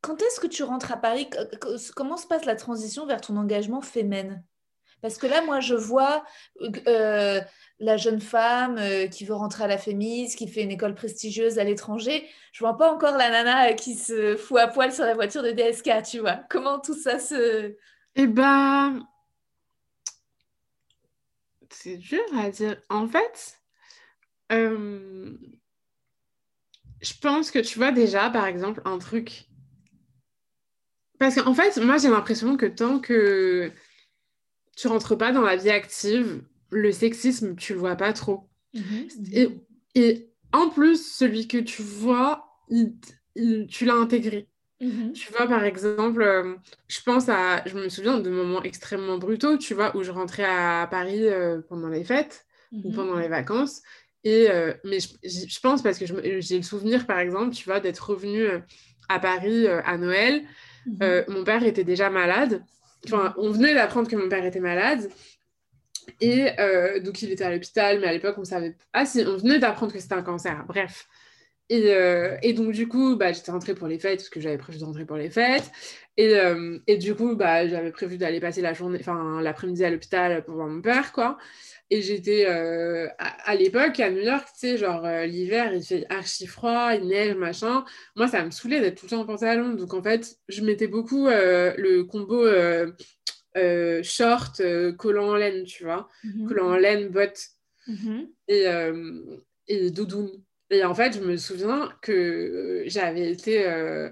quand 0.00 0.20
est-ce 0.22 0.40
que 0.40 0.46
tu 0.46 0.62
rentres 0.62 0.92
à 0.92 0.96
Paris? 0.96 1.28
Comment 1.94 2.16
se 2.16 2.26
passe 2.26 2.44
la 2.44 2.56
transition 2.56 3.06
vers 3.06 3.20
ton 3.20 3.36
engagement 3.36 3.80
féminin? 3.80 4.42
Parce 5.02 5.16
que 5.16 5.26
là, 5.26 5.42
moi, 5.42 5.60
je 5.60 5.74
vois 5.74 6.24
la 7.78 7.96
jeune 7.96 8.20
femme 8.20 8.78
qui 9.10 9.24
veut 9.24 9.34
rentrer 9.34 9.64
à 9.64 9.66
la 9.66 9.78
Fémis, 9.78 10.34
qui 10.36 10.46
fait 10.46 10.62
une 10.62 10.70
école 10.70 10.94
prestigieuse 10.94 11.58
à 11.58 11.64
l'étranger. 11.64 12.28
Je 12.52 12.62
vois 12.62 12.76
pas 12.76 12.92
encore 12.92 13.16
la 13.16 13.30
nana 13.30 13.72
qui 13.72 13.94
se 13.94 14.36
fout 14.36 14.58
à 14.58 14.68
poil 14.68 14.92
sur 14.92 15.04
la 15.04 15.14
voiture 15.14 15.42
de 15.42 15.52
DSK, 15.52 16.02
tu 16.02 16.18
vois. 16.18 16.40
Comment 16.50 16.80
tout 16.80 16.94
ça 16.94 17.18
se 17.18 17.76
eh 18.16 18.26
ben, 18.26 19.06
c'est 21.70 21.96
dur 21.96 22.22
à 22.36 22.50
dire. 22.50 22.80
En 22.88 23.06
fait, 23.06 23.60
euh, 24.52 25.36
je 27.00 27.12
pense 27.20 27.50
que 27.50 27.60
tu 27.60 27.78
vois 27.78 27.92
déjà, 27.92 28.30
par 28.30 28.46
exemple, 28.46 28.82
un 28.84 28.98
truc. 28.98 29.46
Parce 31.20 31.34
qu'en 31.34 31.52
fait, 31.52 31.76
moi, 31.76 31.98
j'ai 31.98 32.08
l'impression 32.08 32.56
que 32.56 32.64
tant 32.64 32.98
que 32.98 33.70
tu 34.74 34.88
rentres 34.88 35.18
pas 35.18 35.32
dans 35.32 35.42
la 35.42 35.54
vie 35.54 35.68
active, 35.68 36.42
le 36.70 36.92
sexisme, 36.92 37.54
tu 37.56 37.74
le 37.74 37.78
vois 37.78 37.94
pas 37.94 38.14
trop. 38.14 38.48
Mhm. 38.72 39.08
et, 39.94 40.30
en 40.52 40.68
plus, 40.70 41.14
celui 41.14 41.46
que 41.46 41.58
tu 41.58 41.82
vois, 41.82 42.48
tu 43.36 43.84
l'as 43.84 43.94
intégré. 43.94 44.48
Mhm. 44.80 45.12
Tu 45.12 45.30
vois, 45.30 45.46
par 45.46 45.62
exemple, 45.62 46.22
euh, 46.22 46.54
je 46.88 47.00
pense 47.02 47.28
à. 47.28 47.62
Je 47.66 47.76
me 47.76 47.90
souviens 47.90 48.18
de 48.18 48.30
moments 48.30 48.62
extrêmement 48.62 49.18
brutaux, 49.18 49.58
tu 49.58 49.74
vois, 49.74 49.94
où 49.94 50.02
je 50.02 50.10
rentrais 50.10 50.44
à 50.44 50.88
Paris 50.90 51.28
euh, 51.28 51.60
pendant 51.68 51.88
les 51.88 52.02
fêtes 52.02 52.46
ou 52.72 52.88
mhm. 52.88 52.94
pendant 52.94 53.16
les 53.16 53.28
vacances. 53.28 53.82
Et, 54.24 54.50
euh, 54.50 54.72
mais 54.84 54.98
je, 55.00 55.60
pense 55.60 55.82
parce 55.82 55.98
que 55.98 56.06
j'ai 56.06 56.56
le 56.56 56.62
souvenir, 56.62 57.06
par 57.06 57.18
exemple, 57.18 57.54
tu 57.54 57.64
vois, 57.64 57.80
d'être 57.80 58.10
revenue 58.10 58.46
à 59.10 59.18
Paris 59.18 59.68
à 59.68 59.98
Noël. 59.98 60.46
Mhm. 60.86 61.24
mon 61.28 61.44
père 61.44 61.64
était 61.64 61.84
déjà 61.84 62.10
malade. 62.10 62.62
Enfin, 63.06 63.34
on 63.38 63.50
venait 63.50 63.74
d'apprendre 63.74 64.08
que 64.08 64.16
mon 64.16 64.28
père 64.28 64.44
était 64.44 64.60
malade. 64.60 65.08
Et 66.20 66.46
donc, 67.02 67.22
il 67.22 67.30
était 67.30 67.44
à 67.44 67.50
l'hôpital, 67.50 68.00
mais 68.00 68.06
à 68.06 68.12
l'époque, 68.12 68.36
on 68.38 68.44
savait. 68.44 68.76
Ah, 68.92 69.06
si, 69.06 69.24
on 69.26 69.36
venait 69.36 69.58
d'apprendre 69.58 69.92
que 69.92 70.00
c'était 70.00 70.14
un 70.14 70.22
cancer. 70.22 70.64
Bref. 70.66 71.06
Euh, 71.72 72.36
et, 72.42 72.52
donc, 72.52 72.72
du 72.72 72.88
coup, 72.88 73.16
bah, 73.16 73.32
j'étais 73.32 73.52
rentrée 73.52 73.74
pour 73.74 73.86
les 73.86 73.98
fêtes, 73.98 74.18
parce 74.18 74.28
que 74.28 74.40
j'avais 74.40 74.58
prévu 74.58 74.78
de 74.78 74.84
rentrer 74.84 75.04
pour 75.04 75.16
les 75.16 75.30
fêtes. 75.30 75.70
Et, 76.16 76.34
euh, 76.34 76.78
et 76.86 76.96
du 76.96 77.14
coup, 77.14 77.36
bah, 77.36 77.66
j'avais 77.68 77.92
prévu 77.92 78.18
d'aller 78.18 78.40
passer 78.40 78.60
la 78.60 78.72
journée, 78.72 78.98
enfin, 79.00 79.40
l'après-midi 79.40 79.84
à 79.84 79.90
l'hôpital 79.90 80.44
pour 80.44 80.56
voir 80.56 80.68
mon 80.68 80.82
père, 80.82 81.12
quoi. 81.12 81.38
Et 81.90 82.02
j'étais, 82.02 82.46
euh, 82.46 83.08
à, 83.18 83.54
l'époque, 83.56 83.98
à 83.98 84.10
New 84.10 84.22
York, 84.22 84.46
tu 84.52 84.60
sais, 84.60 84.76
genre, 84.76 85.02
l'hiver, 85.26 85.74
il 85.74 85.82
fait 85.82 86.06
archi 86.08 86.46
froid, 86.46 86.94
il 86.94 87.08
neige, 87.08 87.34
machin. 87.34 87.84
Moi, 88.14 88.28
ça 88.28 88.44
me 88.44 88.50
saoulait 88.50 88.80
d'être 88.80 89.00
tout 89.00 89.06
le 89.06 89.10
temps 89.10 89.20
en 89.22 89.26
pantalon. 89.26 89.74
Donc, 89.74 89.92
en 89.92 90.02
fait, 90.02 90.36
je 90.48 90.62
mettais 90.62 90.86
beaucoup 90.86 91.26
le 91.26 92.02
combo 92.02 92.46
short, 94.04 94.62
collant 94.98 95.30
en 95.30 95.36
laine, 95.36 95.64
tu 95.64 95.82
vois. 95.82 96.08
Mm-hmm. 96.24 96.46
Collant 96.46 96.70
en 96.70 96.76
laine, 96.76 97.08
bottes. 97.08 97.48
Mm-hmm. 97.88 98.28
Et, 98.48 98.66
et 99.66 99.90
doudoune. 99.90 100.30
Et 100.70 100.84
en 100.84 100.94
fait, 100.94 101.14
je 101.14 101.20
me 101.20 101.36
souviens 101.36 101.92
que 102.00 102.12
euh, 102.12 102.82
j'avais 102.86 103.30
été 103.30 103.66
euh, 103.66 104.08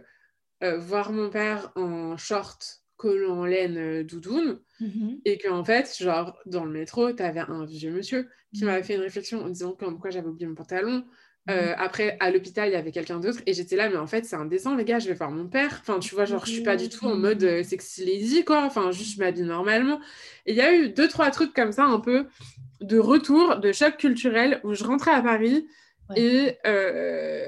euh, 0.65 0.77
voir 0.79 1.13
mon 1.13 1.31
père 1.31 1.73
en 1.77 2.17
short, 2.17 2.83
collant 2.99 3.39
en 3.39 3.47
laine, 3.47 4.03
doudoune, 4.03 4.61
mm-hmm. 4.83 5.21
et 5.25 5.39
qu'en 5.39 5.65
fait, 5.65 5.97
genre, 5.99 6.39
dans 6.45 6.67
le 6.67 6.71
métro, 6.71 7.11
tu 7.13 7.23
avais 7.23 7.41
un 7.41 7.65
vieux 7.65 7.91
monsieur 7.91 8.29
qui 8.55 8.67
m'avait 8.67 8.83
fait 8.83 8.97
une 8.97 9.01
réflexion 9.01 9.43
en 9.43 9.49
disant 9.49 9.73
pourquoi 9.73 10.11
j'avais 10.11 10.29
oublié 10.29 10.47
mon 10.47 10.55
pantalon. 10.55 11.05
Mm-hmm. 11.47 11.75
après, 11.79 12.19
à 12.21 12.31
l'hôpital, 12.31 12.69
il 12.69 12.73
y 12.73 12.77
avait 12.77 12.93
quelqu'un 12.93 13.21
d'autre, 13.21 13.41
et 13.47 13.55
j'étais 13.55 13.77
là, 13.77 13.89
mais 13.89 13.97
en 13.97 14.07
fait, 14.07 14.27
c'est 14.27 14.37
indécent, 14.37 14.77
les 14.77 14.85
gars, 14.85 14.99
je 14.99 15.09
vais 15.09 15.15
voir 15.15 15.31
mon 15.31 15.49
père. 15.49 15.79
Enfin, 15.81 15.99
tu 15.99 16.15
vois, 16.15 16.27
genre, 16.27 16.45
je 16.45 16.53
suis 16.53 16.63
pas 16.63 16.77
du 16.77 16.91
tout 16.91 17.07
en 17.07 17.15
mode 17.17 17.63
sexy 17.63 18.05
lady, 18.05 18.45
quoi. 18.45 18.65
Enfin, 18.65 18.91
juste, 18.91 19.15
je 19.15 19.19
m'habille 19.19 19.45
normalement. 19.45 19.99
Et 20.45 20.53
il 20.53 20.57
y 20.59 20.61
a 20.61 20.75
eu 20.75 20.91
deux, 20.91 21.09
trois 21.09 21.31
trucs 21.31 21.55
comme 21.55 21.73
ça, 21.73 21.85
un 21.85 22.01
peu 22.01 22.27
de 22.83 22.99
retour, 22.99 23.57
de 23.57 23.73
choc 23.73 23.97
culturel, 23.97 24.61
où 24.63 24.75
je 24.75 24.85
rentrais 24.85 25.13
à 25.13 25.23
Paris. 25.23 25.67
Et 26.17 26.57
euh, 26.67 27.47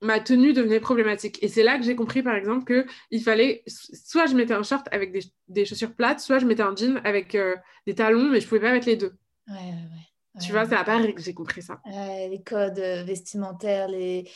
ma 0.00 0.20
tenue 0.20 0.52
devenait 0.52 0.80
problématique. 0.80 1.38
Et 1.42 1.48
c'est 1.48 1.62
là 1.62 1.78
que 1.78 1.84
j'ai 1.84 1.96
compris, 1.96 2.22
par 2.22 2.34
exemple, 2.34 2.84
qu'il 3.10 3.22
fallait 3.22 3.62
soit 3.66 4.26
je 4.26 4.34
mettais 4.34 4.54
un 4.54 4.62
short 4.62 4.88
avec 4.92 5.12
des, 5.48 5.64
chaussures 5.64 5.94
plates, 5.94 6.20
soit 6.20 6.38
je 6.38 6.46
mettais 6.46 6.62
un 6.62 6.74
jean 6.74 7.00
avec 7.04 7.34
euh, 7.34 7.56
des 7.86 7.94
talons, 7.94 8.30
mais 8.30 8.40
je 8.40 8.48
pouvais 8.48 8.60
pas 8.60 8.72
mettre 8.72 8.86
les 8.86 8.96
deux. 8.96 9.14
Ouais, 9.48 9.54
ouais, 9.54 10.40
Tu 10.40 10.52
vois, 10.52 10.66
c'est 10.66 10.76
à 10.76 10.84
Paris 10.84 11.14
que 11.14 11.22
j'ai 11.22 11.34
compris 11.34 11.62
ça. 11.62 11.80
les 11.86 12.42
codes 12.44 12.78
vestimentaires, 12.78 13.88
les, 13.88 14.30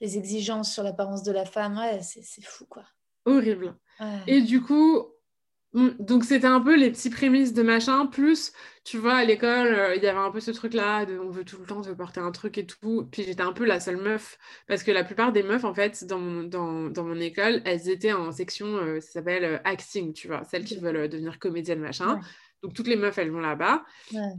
les 0.00 0.18
exigences 0.18 0.72
sur 0.72 0.82
l'apparence 0.82 1.22
de 1.22 1.32
la 1.32 1.44
femme, 1.44 1.76
ouais, 1.78 2.00
c'est 2.02 2.44
fou, 2.44 2.66
quoi. 2.66 2.84
Horrible. 3.24 3.76
Et 4.26 4.40
du 4.42 4.60
coup, 4.60 5.11
donc 5.74 6.24
c'était 6.24 6.46
un 6.46 6.60
peu 6.60 6.76
les 6.76 6.90
petits 6.90 7.08
prémices 7.08 7.54
de 7.54 7.62
machin, 7.62 8.06
plus 8.06 8.52
tu 8.84 8.98
vois 8.98 9.14
à 9.14 9.24
l'école 9.24 9.68
euh, 9.68 9.94
il 9.96 10.02
y 10.02 10.06
avait 10.06 10.18
un 10.18 10.30
peu 10.30 10.40
ce 10.40 10.50
truc 10.50 10.74
là 10.74 11.06
de 11.06 11.18
on 11.18 11.30
veut 11.30 11.44
tout 11.44 11.56
le 11.58 11.64
temps 11.64 11.80
te 11.80 11.88
porter 11.90 12.20
un 12.20 12.30
truc 12.30 12.58
et 12.58 12.66
tout, 12.66 13.08
puis 13.10 13.22
j'étais 13.22 13.42
un 13.42 13.52
peu 13.52 13.64
la 13.64 13.80
seule 13.80 13.96
meuf 13.96 14.38
parce 14.66 14.82
que 14.82 14.90
la 14.90 15.02
plupart 15.02 15.32
des 15.32 15.42
meufs 15.42 15.64
en 15.64 15.72
fait 15.72 16.04
dans 16.04 16.18
mon, 16.18 16.42
dans, 16.42 16.90
dans 16.90 17.04
mon 17.04 17.18
école 17.18 17.62
elles 17.64 17.88
étaient 17.88 18.12
en 18.12 18.32
section 18.32 18.66
euh, 18.76 19.00
ça 19.00 19.12
s'appelle 19.12 19.44
euh, 19.44 19.58
acting 19.64 20.12
tu 20.12 20.26
vois, 20.26 20.44
celles 20.44 20.64
qui 20.64 20.76
veulent 20.76 21.08
devenir 21.08 21.38
comédienne 21.38 21.80
machin. 21.80 22.18
Donc 22.62 22.74
toutes 22.74 22.86
les 22.86 22.96
meufs 22.96 23.16
elles 23.18 23.30
vont 23.30 23.40
là-bas 23.40 23.84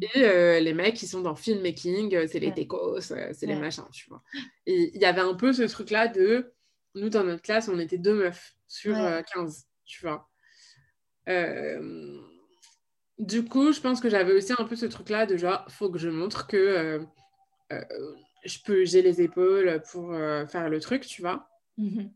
et 0.01 0.61
les 0.61 0.73
mecs 0.73 0.95
qui 0.95 1.07
sont 1.07 1.21
dans 1.21 1.35
filmmaking 1.35 2.27
c'est 2.27 2.39
les 2.39 2.51
décos, 2.51 3.01
c'est 3.01 3.45
les 3.47 3.55
machins 3.55 3.83
tu 3.91 4.07
vois. 4.09 4.21
Et 4.65 4.91
il 4.93 5.01
y 5.01 5.05
avait 5.05 5.21
un 5.21 5.33
peu 5.33 5.51
ce 5.51 5.63
truc 5.63 5.89
là 5.89 6.07
de 6.07 6.53
nous 6.95 7.09
dans 7.09 7.23
notre 7.23 7.41
classe 7.41 7.69
on 7.69 7.79
était 7.79 7.97
deux 7.97 8.13
meufs 8.13 8.55
sur 8.67 8.95
15 9.33 9.65
tu 9.85 10.05
vois. 10.05 10.29
Euh, 11.29 12.19
du 13.19 13.45
coup, 13.45 13.71
je 13.71 13.79
pense 13.79 14.01
que 14.01 14.09
j'avais 14.09 14.33
aussi 14.33 14.53
un 14.57 14.65
peu 14.65 14.75
ce 14.75 14.85
truc-là 14.85 15.25
de 15.25 15.37
genre, 15.37 15.65
faut 15.69 15.89
que 15.89 15.99
je 15.99 16.09
montre 16.09 16.47
que 16.47 16.57
euh, 16.57 16.99
euh, 17.71 17.81
je 18.43 18.59
peux, 18.65 18.85
j'ai 18.85 19.01
les 19.01 19.21
épaules 19.21 19.81
pour 19.91 20.13
faire 20.49 20.69
le 20.69 20.79
truc, 20.79 21.05
tu 21.05 21.21
vois. 21.21 21.47
Mhm. 21.77 22.11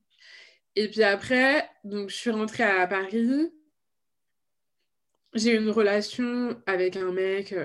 Et 0.76 0.90
puis 0.90 1.04
après, 1.04 1.68
donc 1.84 2.10
je 2.10 2.16
suis 2.16 2.30
rentrée 2.30 2.64
à 2.64 2.86
Paris. 2.88 3.52
J'ai 5.34 5.54
eu 5.54 5.58
une 5.58 5.70
relation 5.70 6.62
avec 6.66 6.96
un 6.96 7.12
mec 7.12 7.56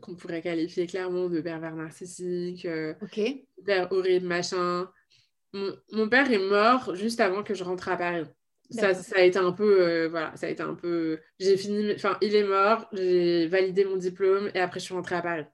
qu'on 0.00 0.14
pourrait 0.14 0.42
qualifier 0.42 0.86
clairement 0.86 1.28
de 1.28 1.40
pervers 1.40 1.74
narcissique, 1.74 2.66
okay. 3.00 3.46
horrible, 3.90 4.26
machin. 4.26 4.90
Mon, 5.52 5.76
mon, 5.92 6.08
père 6.08 6.30
est 6.30 6.38
mort 6.38 6.94
juste 6.94 7.20
avant 7.20 7.42
que 7.42 7.54
je 7.54 7.62
rentre 7.62 7.88
à 7.88 7.96
Paris 7.96 8.24
ça, 8.72 8.94
ça, 8.94 9.16
a 9.16 9.22
été 9.22 9.38
un 9.38 9.52
peu, 9.52 9.82
euh, 9.82 10.08
voilà, 10.08 10.34
ça 10.36 10.46
a 10.46 10.50
été 10.50 10.62
un 10.62 10.74
peu. 10.74 11.20
J'ai 11.38 11.56
fini, 11.56 11.92
enfin, 11.94 12.16
il 12.20 12.34
est 12.34 12.44
mort, 12.44 12.88
j'ai 12.92 13.46
validé 13.46 13.84
mon 13.84 13.96
diplôme 13.96 14.50
et 14.54 14.60
après 14.60 14.80
je 14.80 14.86
suis 14.86 14.94
rentrée 14.94 15.16
à 15.16 15.22
Paris. 15.22 15.44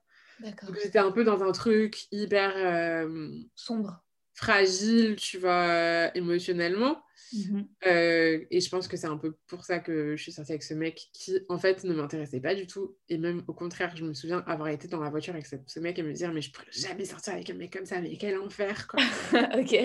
Donc 0.41 0.77
j'étais 0.81 0.99
un 0.99 1.11
peu 1.11 1.23
dans 1.23 1.43
un 1.43 1.51
truc 1.51 2.05
hyper 2.11 2.53
euh, 2.55 3.29
sombre, 3.55 4.03
fragile, 4.33 5.15
tu 5.17 5.37
vois, 5.37 6.15
émotionnellement. 6.15 7.03
Mhm. 7.33 7.67
Euh, 7.85 8.45
et 8.49 8.59
je 8.59 8.69
pense 8.69 8.87
que 8.87 8.97
c'est 8.97 9.07
un 9.07 9.17
peu 9.17 9.35
pour 9.47 9.63
ça 9.65 9.79
que 9.79 10.15
je 10.15 10.21
suis 10.21 10.31
sortie 10.31 10.51
avec 10.51 10.63
ce 10.63 10.73
mec 10.73 11.09
qui, 11.13 11.39
en 11.49 11.57
fait, 11.57 11.83
ne 11.83 11.93
m'intéressait 11.93 12.39
pas 12.39 12.55
du 12.55 12.65
tout. 12.65 12.97
Et 13.09 13.17
même 13.17 13.43
au 13.47 13.53
contraire, 13.53 13.95
je 13.95 14.03
me 14.03 14.13
souviens 14.13 14.43
avoir 14.47 14.69
été 14.69 14.87
dans 14.87 15.01
la 15.01 15.09
voiture 15.09 15.33
avec 15.33 15.45
ce, 15.45 15.79
mec 15.79 15.99
et 15.99 16.03
me 16.03 16.13
dire, 16.13 16.31
mais 16.31 16.41
je 16.41 16.51
pourrais 16.51 16.71
jamais 16.71 17.05
sortir 17.05 17.33
avec 17.33 17.49
un 17.49 17.53
mec 17.53 17.73
comme 17.73 17.85
ça, 17.85 18.01
mais 18.01 18.17
quel 18.17 18.37
enfer, 18.39 18.87
quoi. 18.87 19.01
ok. 19.59 19.75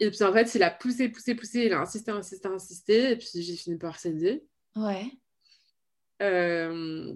Et 0.00 0.10
puis 0.10 0.22
en 0.22 0.32
fait, 0.32 0.54
il 0.54 0.62
a 0.62 0.70
poussé, 0.70 1.08
poussé, 1.08 1.34
poussé, 1.34 1.66
il 1.66 1.72
a 1.72 1.80
insisté, 1.80 2.10
insisté, 2.10 2.48
insisté. 2.48 3.10
Et 3.12 3.16
puis 3.16 3.28
j'ai 3.34 3.56
fini 3.56 3.76
par 3.76 3.98
céder. 3.98 4.44
Ouais. 4.76 5.06
Euh, 6.22 7.14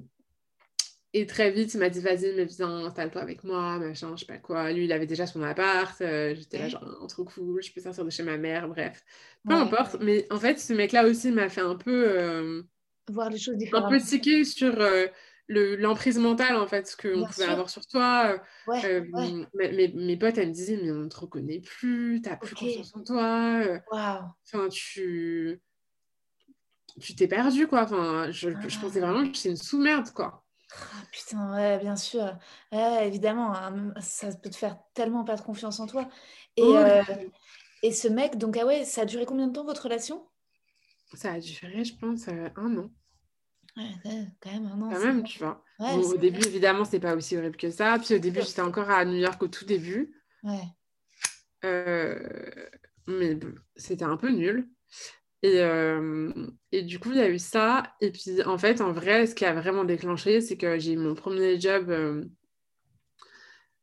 et 1.15 1.27
très 1.27 1.51
vite, 1.51 1.75
il 1.75 1.79
m'a 1.79 1.91
dit, 1.91 2.01
vas-y, 2.01 2.35
mais 2.35 2.47
viens, 2.47 2.87
installe-toi 2.87 3.21
avec 3.21 3.45
moi, 3.45 3.79
machin, 3.79 4.15
je 4.17 4.21
sais 4.21 4.27
pas 4.27 4.39
quoi. 4.39 4.73
Lui, 4.73 4.85
il 4.85 4.93
avait 4.93 5.07
déjà 5.07 5.27
son 5.27 5.43
appart. 5.43 6.01
Euh, 6.01 6.35
j'étais 6.35 6.59
là, 6.59 6.69
genre, 6.69 6.99
oh, 7.03 7.07
trop 7.07 7.25
cool, 7.25 7.63
je 7.63 7.73
peux 7.73 7.81
sortir 7.81 8.05
de 8.05 8.11
chez 8.11 8.23
ma 8.23 8.39
mère, 8.39 8.69
bref. 8.69 9.05
Peu 9.47 9.55
importe. 9.55 9.97
Mais 10.01 10.27
en 10.31 10.39
fait, 10.39 10.59
ce 10.59 10.73
mec-là 10.73 11.07
aussi 11.07 11.31
m'a 11.31 11.49
fait 11.49 11.61
un 11.61 11.77
peu. 11.77 12.05
Euh, 12.09 12.63
Voir 13.09 13.29
les 13.31 13.39
choses 13.39 13.57
différemment. 13.57 13.89
Un 13.89 13.91
peu 13.91 14.01
tiquer 14.01 14.45
sur 14.45 14.75
euh, 15.51 15.77
l'emprise 15.77 16.19
mentale, 16.19 16.57
en 16.57 16.67
fait, 16.67 16.97
qu'on 17.01 17.27
pouvait 17.27 17.45
avoir 17.45 17.71
sur 17.71 17.87
toi. 17.87 18.41
Ouais, 18.67 19.03
mes, 19.55 19.89
mes, 19.89 20.17
potes, 20.17 20.39
elles 20.39 20.49
me 20.49 20.55
disaient, 20.55 20.79
mais 20.83 20.91
on 20.91 21.01
ne 21.01 21.09
te 21.09 21.19
reconnaît 21.19 21.61
plus, 21.61 22.21
t'as 22.23 22.37
plus 22.37 22.55
confiance 22.55 22.95
en 22.95 23.03
toi. 23.03 23.63
Waouh. 23.91 24.25
Enfin, 24.47 24.69
tu. 24.69 25.61
Tu 27.01 27.15
t'es 27.15 27.27
perdu, 27.27 27.67
quoi. 27.67 27.85
Enfin, 27.85 28.31
je, 28.31 28.51
je 28.69 28.79
pensais 28.79 29.03
ah. 29.03 29.07
vraiment 29.07 29.31
que 29.31 29.37
c'est 29.37 29.49
une 29.49 29.57
sous-merde, 29.57 30.11
quoi. 30.13 30.45
Ah, 30.75 31.05
putain, 31.11 31.55
ouais, 31.55 31.79
bien 31.79 31.97
sûr. 31.97 32.39
Ouais, 32.71 33.07
évidemment, 33.07 33.55
hein, 33.55 33.93
ça 34.01 34.29
peut 34.35 34.51
te 34.51 34.57
faire 34.57 34.79
tellement 34.95 35.25
pas 35.25 35.37
de 35.37 35.43
confiance 35.43 35.81
en 35.81 35.87
toi. 35.87 36.09
Et, 36.57 36.63
euh, 36.63 37.03
et 37.83 37.93
ce 37.93 38.09
mec, 38.09 38.39
donc, 38.39 38.57
ah 38.57 38.67
ouais, 38.67 38.85
ça 38.85 39.03
a 39.03 39.05
duré 39.05 39.27
combien 39.27 39.49
de 39.49 39.53
temps 39.53 39.65
votre 39.65 39.85
relation? 39.85 40.27
Ça 41.15 41.33
a 41.33 41.41
duré, 41.41 41.85
je 41.85 41.97
pense, 41.97 42.29
euh, 42.29 42.49
un 42.57 42.77
an. 42.79 42.91
Ouais, 43.77 43.85
quand 44.03 44.11
même. 44.51 44.91
Quand 44.93 45.05
même, 45.05 45.23
tu 45.25 45.39
vois. 45.39 45.65
au 45.79 46.17
début, 46.17 46.47
évidemment, 46.47 46.85
c'est 46.85 47.01
pas 47.01 47.17
aussi 47.17 47.37
horrible 47.37 47.57
que 47.57 47.71
ça. 47.71 47.99
Puis 47.99 48.15
au 48.15 48.19
début, 48.19 48.41
j'étais 48.43 48.61
encore 48.61 48.91
à 48.91 49.05
New 49.05 49.17
York 49.17 49.43
au 49.43 49.49
tout 49.49 49.65
début. 49.65 50.15
Ouais. 50.43 50.65
Euh, 51.65 52.19
mais 53.07 53.39
c'était 53.77 54.05
un 54.05 54.17
peu 54.17 54.31
nul. 54.31 54.69
Et, 55.43 55.61
euh, 55.61 56.33
et, 56.71 56.83
du 56.83 56.99
coup, 56.99 57.11
il 57.13 57.19
y 57.19 57.23
a 57.23 57.29
eu 57.29 57.39
ça. 57.39 57.95
Et 58.01 58.13
puis, 58.13 58.43
en 58.45 58.59
fait, 58.59 58.81
en 58.81 58.93
vrai, 58.93 59.27
ce 59.27 59.35
qui 59.35 59.45
a 59.45 59.55
vraiment 59.55 59.85
déclenché, 59.85 60.41
c'est 60.41 60.57
que 60.57 60.79
j'ai 60.79 60.93
eu 60.93 60.99
mon 60.99 61.15
premier 61.15 61.59
job. 61.59 61.91
Euh, 61.91 62.25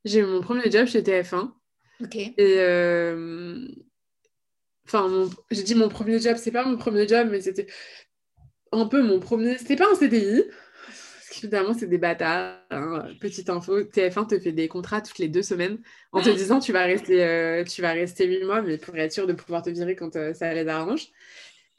j'ai 0.05 0.19
eu 0.19 0.25
mon 0.25 0.41
premier 0.41 0.69
job 0.71 0.85
chez 0.87 1.01
TF1. 1.01 1.51
Ok. 2.01 2.15
Et. 2.15 2.59
Enfin, 4.85 5.29
j'ai 5.51 5.61
dit 5.61 5.75
mon 5.75 5.87
premier 5.87 6.19
job, 6.19 6.37
c'est 6.37 6.51
pas 6.51 6.65
mon 6.65 6.75
premier 6.75 7.07
job, 7.07 7.27
mais 7.29 7.41
c'était 7.41 7.67
un 8.71 8.85
peu 8.85 9.01
mon 9.03 9.19
premier. 9.19 9.57
C'était 9.57 9.75
pas 9.75 9.91
un 9.91 9.95
CDI. 9.95 10.43
Parce 10.85 11.41
qu'évidemment, 11.41 11.73
c'est 11.73 11.87
des 11.87 11.97
bâtards. 11.97 12.57
Hein. 12.71 13.07
Petite 13.19 13.49
info, 13.49 13.81
TF1 13.81 14.27
te 14.27 14.39
fait 14.39 14.51
des 14.51 14.67
contrats 14.67 15.01
toutes 15.01 15.19
les 15.19 15.27
deux 15.27 15.43
semaines 15.43 15.77
en 16.11 16.21
te 16.21 16.29
disant 16.29 16.59
tu 16.59 16.71
vas 16.71 16.83
rester, 16.83 17.63
tu 17.67 17.81
vas 17.81 17.91
rester 17.91 18.25
8 18.25 18.45
mois, 18.45 18.61
mais 18.61 18.77
pour 18.77 18.95
être 18.97 19.13
sûr 19.13 19.27
de 19.27 19.33
pouvoir 19.33 19.61
te 19.61 19.69
virer 19.69 19.95
quand 19.95 20.13
ça 20.33 20.53
les 20.53 20.67
arrange. 20.67 21.11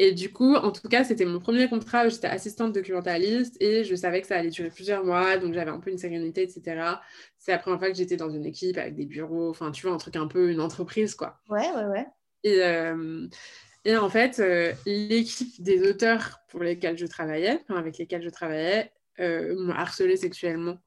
Et 0.03 0.13
du 0.13 0.33
coup, 0.33 0.55
en 0.55 0.73
tout 0.73 0.89
cas, 0.89 1.05
c'était 1.05 1.27
mon 1.27 1.41
premier 1.41 1.69
contrat 1.69 2.09
j'étais 2.09 2.27
assistante 2.27 2.73
documentaliste 2.73 3.61
et 3.61 3.85
je 3.85 3.95
savais 3.95 4.23
que 4.23 4.27
ça 4.27 4.37
allait 4.37 4.49
durer 4.49 4.71
plusieurs 4.71 5.05
mois, 5.05 5.37
donc 5.37 5.53
j'avais 5.53 5.71
un 5.71 5.79
peu 5.79 5.91
une 5.91 5.99
sérénité, 5.99 6.41
etc. 6.41 6.95
C'est 7.37 7.53
la 7.53 7.59
première 7.59 7.79
fois 7.79 7.91
que 7.91 7.97
j'étais 7.99 8.17
dans 8.17 8.31
une 8.31 8.47
équipe 8.47 8.79
avec 8.79 8.95
des 8.95 9.05
bureaux, 9.05 9.51
enfin, 9.51 9.71
tu 9.71 9.87
vois, 9.87 9.95
un 9.95 9.99
truc 9.99 10.17
un 10.17 10.27
peu 10.27 10.51
une 10.51 10.63
entreprise, 10.63 11.15
quoi. 11.15 11.39
Ouais, 11.51 11.69
ouais, 11.77 11.85
ouais. 11.85 12.07
Et, 12.45 12.63
euh, 12.63 13.27
et 13.85 13.97
en 13.97 14.11
fait, 14.11 14.39
euh, 14.41 14.73
l'équipe 14.87 15.63
des 15.63 15.89
auteurs 15.89 16.41
pour 16.49 16.63
lesquels 16.63 16.99
je 16.99 17.07
travaillais, 17.07 17.61
avec 17.69 17.99
lesquels 17.99 18.23
je 18.23 18.31
travaillais, 18.31 18.93
euh, 19.21 19.55
m'ont 19.59 19.73
harcelé 19.73 20.17
sexuellement. 20.17 20.79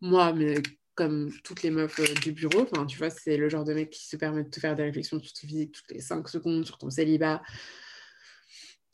Moi, 0.00 0.32
mais 0.32 0.56
comme 0.94 1.32
toutes 1.42 1.62
les 1.62 1.70
meufs 1.70 2.00
du 2.20 2.32
bureau, 2.32 2.66
tu 2.86 2.98
vois, 2.98 3.10
c'est 3.10 3.36
le 3.36 3.48
genre 3.48 3.64
de 3.64 3.74
mec 3.74 3.90
qui 3.90 4.06
se 4.06 4.16
permet 4.16 4.44
de 4.44 4.50
te 4.50 4.60
faire 4.60 4.76
des 4.76 4.84
réflexions 4.84 5.18
toutes 5.18 5.90
les 5.90 6.00
5 6.00 6.28
secondes 6.28 6.64
sur 6.64 6.78
ton 6.78 6.90
célibat 6.90 7.42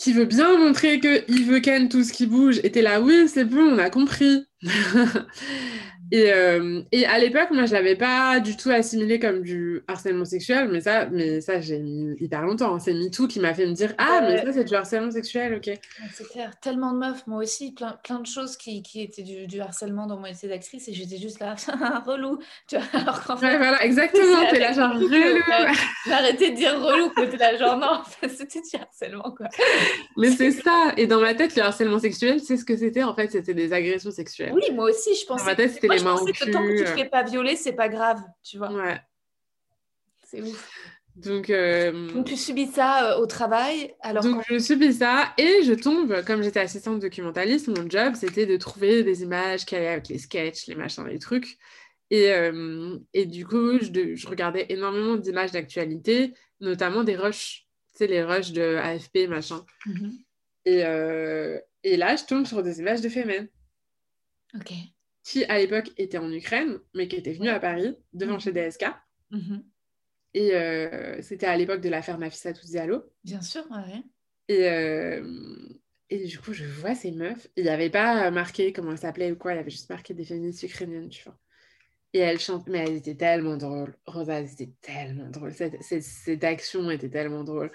qui 0.01 0.15
veut 0.15 0.25
bien 0.25 0.57
montrer 0.57 0.99
qu'il 0.99 1.45
veut 1.45 1.61
ken 1.61 1.91
tout 1.91 2.03
ce 2.03 2.13
qui 2.13 2.27
bouge, 2.27 2.59
était 2.65 2.81
là, 2.81 3.03
oui, 3.03 3.29
c'est 3.29 3.45
bon, 3.45 3.75
on 3.75 3.79
a 3.79 3.91
compris. 3.91 4.47
Et, 6.13 6.33
euh, 6.33 6.83
et, 6.91 7.07
à 7.07 7.19
l'époque, 7.19 7.51
moi, 7.53 7.67
je 7.67 7.73
l'avais 7.73 7.95
pas 7.95 8.41
du 8.41 8.57
tout 8.57 8.71
assimilé 8.71 9.21
comme 9.21 9.43
du 9.43 9.83
harcèlement 9.87 10.25
sexuel, 10.25 10.69
mais 10.69 10.81
ça, 10.81 11.07
mais 11.07 11.41
ça 11.41 11.61
j'ai 11.61 11.79
mis 11.79 12.17
hyper 12.21 12.43
longtemps. 12.43 12.75
Hein. 12.75 12.79
C'est 12.81 12.95
MeToo 12.95 13.29
qui 13.29 13.39
m'a 13.39 13.55
fait 13.55 13.67
me 13.67 13.73
dire 13.73 13.95
Ah, 13.99 14.21
mais 14.23 14.43
ça, 14.45 14.53
c'est 14.53 14.65
du 14.65 14.75
harcèlement 14.75 15.13
sexuel, 15.13 15.55
ok. 15.55 15.79
C'est 16.13 16.29
clair. 16.29 16.59
Tellement 16.61 16.93
de 16.93 16.99
meufs, 16.99 17.27
moi 17.27 17.43
aussi, 17.43 17.73
plein, 17.73 17.97
plein 18.03 18.19
de 18.19 18.27
choses 18.27 18.57
qui, 18.57 18.83
qui 18.83 19.03
étaient 19.03 19.23
du, 19.23 19.47
du, 19.47 19.61
harcèlement 19.61 20.07
dans 20.07 20.19
mon 20.19 20.27
essai 20.27 20.49
d'actrice, 20.49 20.89
et 20.89 20.93
j'étais 20.93 21.19
juste 21.19 21.39
là, 21.39 21.55
relou. 22.07 22.41
Tu 22.67 22.77
vois, 22.77 23.01
alors 23.01 23.23
qu'en 23.23 23.37
fait. 23.37 23.47
Ouais, 23.47 23.59
voilà, 23.59 23.85
exactement. 23.85 24.47
T'es 24.51 24.59
là, 24.59 24.73
genre 24.73 24.95
relou. 24.95 25.09
J'ai 26.07 26.13
arrêté 26.13 26.51
de 26.51 26.57
dire 26.57 26.81
relou, 26.81 27.11
t'es 27.15 27.37
là, 27.37 27.57
genre 27.57 27.77
non, 27.77 28.03
c'était 28.29 28.61
du 28.61 28.81
harcèlement, 28.81 29.35
quoi. 29.37 29.47
Mais 30.17 30.31
c'est 30.31 30.51
ça. 30.51 30.93
Et 30.97 31.07
dans 31.07 31.21
ma 31.21 31.35
tête, 31.35 31.55
le 31.55 31.63
harcèlement 31.63 31.99
sexuel, 31.99 32.41
c'est 32.41 32.57
ce 32.57 32.65
que 32.65 32.77
c'était, 32.77 33.05
en 33.05 33.15
fait, 33.15 33.31
c'était 33.31 33.55
des 33.55 33.73
agressions 33.73 34.11
sexuelles. 34.11 34.53
Oui, 34.55 34.75
moi 34.75 34.87
aussi, 34.87 35.15
je 35.15 35.27
pensais. 35.27 35.45
Dans 35.45 35.51
ma 35.51 35.55
tête, 35.55 35.73
c'était 35.73 36.00
je 36.01 36.05
pensais 36.05 36.33
que 36.33 36.51
tant 36.51 36.67
que 36.67 36.77
tu 36.77 36.85
te 36.85 36.91
fais 36.91 37.09
pas 37.09 37.23
violer, 37.23 37.57
c'est 37.57 37.73
pas 37.73 37.89
grave, 37.89 38.21
tu 38.43 38.59
vois. 38.59 38.73
Ouais. 38.73 39.01
C'est 40.25 40.43
ouf. 40.43 40.71
Donc, 41.17 41.51
euh... 41.51 42.13
Donc, 42.13 42.27
tu 42.27 42.37
subis 42.37 42.69
ça 42.69 43.13
euh, 43.13 43.19
au 43.19 43.27
travail 43.27 43.95
alors 44.01 44.23
Donc, 44.23 44.43
je 44.49 44.59
subis 44.59 44.95
ça 44.95 45.33
et 45.37 45.63
je 45.65 45.75
tombe, 45.75 46.25
comme 46.25 46.43
j'étais 46.43 46.61
assistante 46.61 47.01
documentaliste, 47.01 47.69
mon 47.69 47.89
job, 47.89 48.15
c'était 48.15 48.47
de 48.47 48.57
trouver 48.57 49.03
des 49.03 49.23
images 49.23 49.67
qui 49.67 49.77
allaient 49.77 49.89
avec 49.89 50.09
les 50.09 50.19
sketchs, 50.19 50.67
les 50.67 50.77
machins, 50.77 51.05
les 51.07 51.19
trucs. 51.19 51.59
Et, 52.11 52.33
euh, 52.33 52.97
et 53.13 53.27
du 53.27 53.47
coup, 53.47 53.79
je, 53.81 54.15
je 54.15 54.29
regardais 54.29 54.67
énormément 54.71 55.17
d'images 55.17 55.53
d'actualité, 55.53 56.33
notamment 56.61 57.05
des 57.05 57.17
rushs, 57.17 57.67
tu 57.93 57.99
sais, 57.99 58.07
les 58.07 58.23
rushs 58.23 58.53
de 58.53 58.77
AFP, 58.77 59.29
machin. 59.29 59.65
Mm-hmm. 59.87 60.13
et, 60.67 60.85
euh, 60.85 61.59
et 61.83 61.97
là, 61.97 62.17
je 62.17 62.25
tombe 62.25 62.47
sur 62.47 62.63
des 62.63 62.81
images 62.81 63.01
de 63.01 63.09
Femen. 63.09 63.49
Ok 64.55 64.73
qui 65.23 65.45
à 65.45 65.59
l'époque 65.59 65.91
était 65.97 66.19
en 66.19 66.33
Ukraine, 66.33 66.79
mais 66.95 67.09
qui 67.09 67.17
était 67.17 67.33
venu 67.33 67.49
à 67.49 67.61
Paris 67.61 67.97
devant 68.13 68.35
mhm. 68.35 68.41
chez 68.41 68.53
DSK. 68.53 68.87
Mhm. 69.31 69.65
Et 70.35 70.55
euh, 70.55 71.21
c'était 71.23 71.47
à 71.47 71.57
l'époque 71.57 71.81
de 71.81 71.89
l'affaire 71.89 72.19
Nafissa 72.19 72.53
Diallo. 72.53 73.03
Bien 73.25 73.43
sûr, 73.43 73.65
ouais. 73.71 74.03
Et, 74.49 74.69
euh, 74.69 75.25
et 76.09 76.25
du 76.25 76.39
coup, 76.39 76.53
je 76.53 76.65
vois 76.65 76.95
ces 76.95 77.11
meufs. 77.11 77.49
Il 77.57 77.65
n'y 77.65 77.71
avait 77.71 77.91
pas 77.91 78.31
marqué 78.31 78.73
comment 78.73 78.93
elles 78.93 78.99
s'appelaient 78.99 79.33
ou 79.33 79.37
quoi, 79.37 79.53
il 79.53 79.57
y 79.57 79.61
avait 79.61 79.71
juste 79.71 79.91
marqué 79.91 80.15
des 80.15 80.25
féministes 80.25 80.63
ukrainiennes, 80.63 81.09
tu 81.09 81.25
vois. 81.25 81.39
Et 82.13 82.19
elles 82.19 82.41
chantent, 82.41 82.69
mais 82.69 82.79
elles 82.79 82.97
étaient 82.97 83.15
tellement 83.15 83.57
drôles. 83.57 83.97
Rosa, 84.07 84.45
c'était 84.47 84.73
tellement 84.81 85.31
drôle. 85.31 85.53
Cette, 85.53 85.81
cette, 85.83 86.45
action 86.45 86.91
était 86.91 87.09
tellement 87.09 87.45
drôle. 87.45 87.71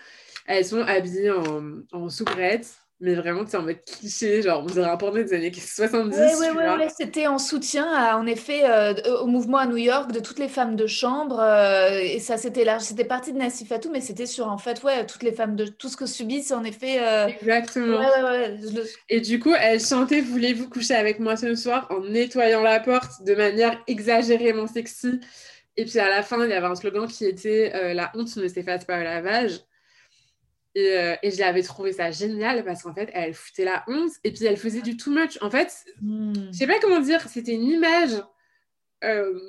Elles 0.45 0.65
sont 0.65 0.81
habillées 0.81 1.31
en, 1.31 1.81
en 1.93 2.09
soubrette 2.09 2.84
mais 3.05 3.13
vraiment, 3.13 3.43
c'est 3.47 3.55
en 3.55 3.61
mode 3.61 3.77
cliché, 3.85 4.41
genre, 4.41 4.63
on 4.63 4.65
dirait 4.65 4.89
un 4.89 4.97
porno 4.97 5.21
des 5.21 5.31
années 5.31 5.53
70. 5.53 6.17
Oui, 6.17 6.47
oui, 6.57 6.63
oui, 6.79 6.85
c'était 6.97 7.27
en 7.27 7.37
soutien, 7.37 7.85
à, 7.93 8.17
en 8.17 8.25
effet, 8.25 8.63
euh, 8.63 8.95
au 9.21 9.27
mouvement 9.27 9.59
à 9.59 9.67
New 9.67 9.77
York 9.77 10.11
de 10.11 10.19
toutes 10.19 10.39
les 10.39 10.47
femmes 10.47 10.75
de 10.75 10.87
chambre. 10.87 11.39
Euh, 11.39 11.99
et 12.01 12.19
ça, 12.19 12.37
c'était 12.37 12.63
large. 12.65 12.81
C'était 12.81 13.05
parti 13.05 13.31
de 13.31 13.37
Nassif 13.37 13.69
Fatou, 13.69 13.91
mais 13.91 14.01
c'était 14.01 14.25
sur, 14.25 14.47
en 14.47 14.57
fait, 14.57 14.81
ouais, 14.81 15.05
toutes 15.05 15.21
les 15.21 15.33
femmes 15.33 15.55
de 15.55 15.67
tout 15.67 15.87
ce 15.87 15.95
que 15.95 16.07
subissent, 16.07 16.51
en 16.51 16.63
effet. 16.63 16.97
Euh, 16.99 17.27
Exactement. 17.27 17.99
Ouais, 17.99 18.23
ouais, 18.23 18.57
Et 19.09 19.21
du 19.21 19.39
coup, 19.39 19.53
elle 19.53 19.79
chantait 19.79 20.21
Voulez-vous 20.21 20.67
coucher 20.67 20.95
avec 20.95 21.19
moi 21.19 21.37
ce 21.37 21.53
soir? 21.53 21.87
en 21.91 21.99
nettoyant 21.99 22.63
la 22.63 22.79
porte 22.79 23.21
de 23.23 23.35
manière 23.35 23.79
exagérément 23.85 24.65
sexy. 24.65 25.19
Et 25.77 25.85
puis 25.85 25.99
à 25.99 26.09
la 26.09 26.23
fin, 26.23 26.43
il 26.43 26.49
y 26.49 26.53
avait 26.53 26.65
un 26.65 26.73
slogan 26.73 27.07
qui 27.07 27.25
était 27.25 27.93
La 27.93 28.11
honte 28.15 28.35
ne 28.37 28.47
s'efface 28.47 28.85
pas 28.85 28.99
au 28.99 29.03
lavage. 29.03 29.59
Et, 30.75 30.97
euh, 30.97 31.15
et, 31.23 31.31
je 31.31 31.39
l'avais 31.39 31.63
trouvé 31.63 31.93
ça 31.93 32.11
génial 32.11 32.65
parce 32.65 32.83
qu'en 32.83 32.93
fait, 32.93 33.09
elle 33.13 33.33
foutait 33.33 33.63
la 33.63 33.85
honte 33.87 34.11
et 34.25 34.33
puis 34.33 34.45
elle 34.45 34.57
faisait 34.57 34.81
du 34.81 34.97
too 34.97 35.09
much. 35.09 35.37
En 35.41 35.49
fait, 35.49 35.85
hmm. 36.01 36.33
je 36.51 36.57
sais 36.57 36.67
pas 36.67 36.79
comment 36.79 36.99
dire, 36.99 37.21
c'était 37.29 37.53
une 37.53 37.63
image 37.63 38.21
euh, 39.05 39.39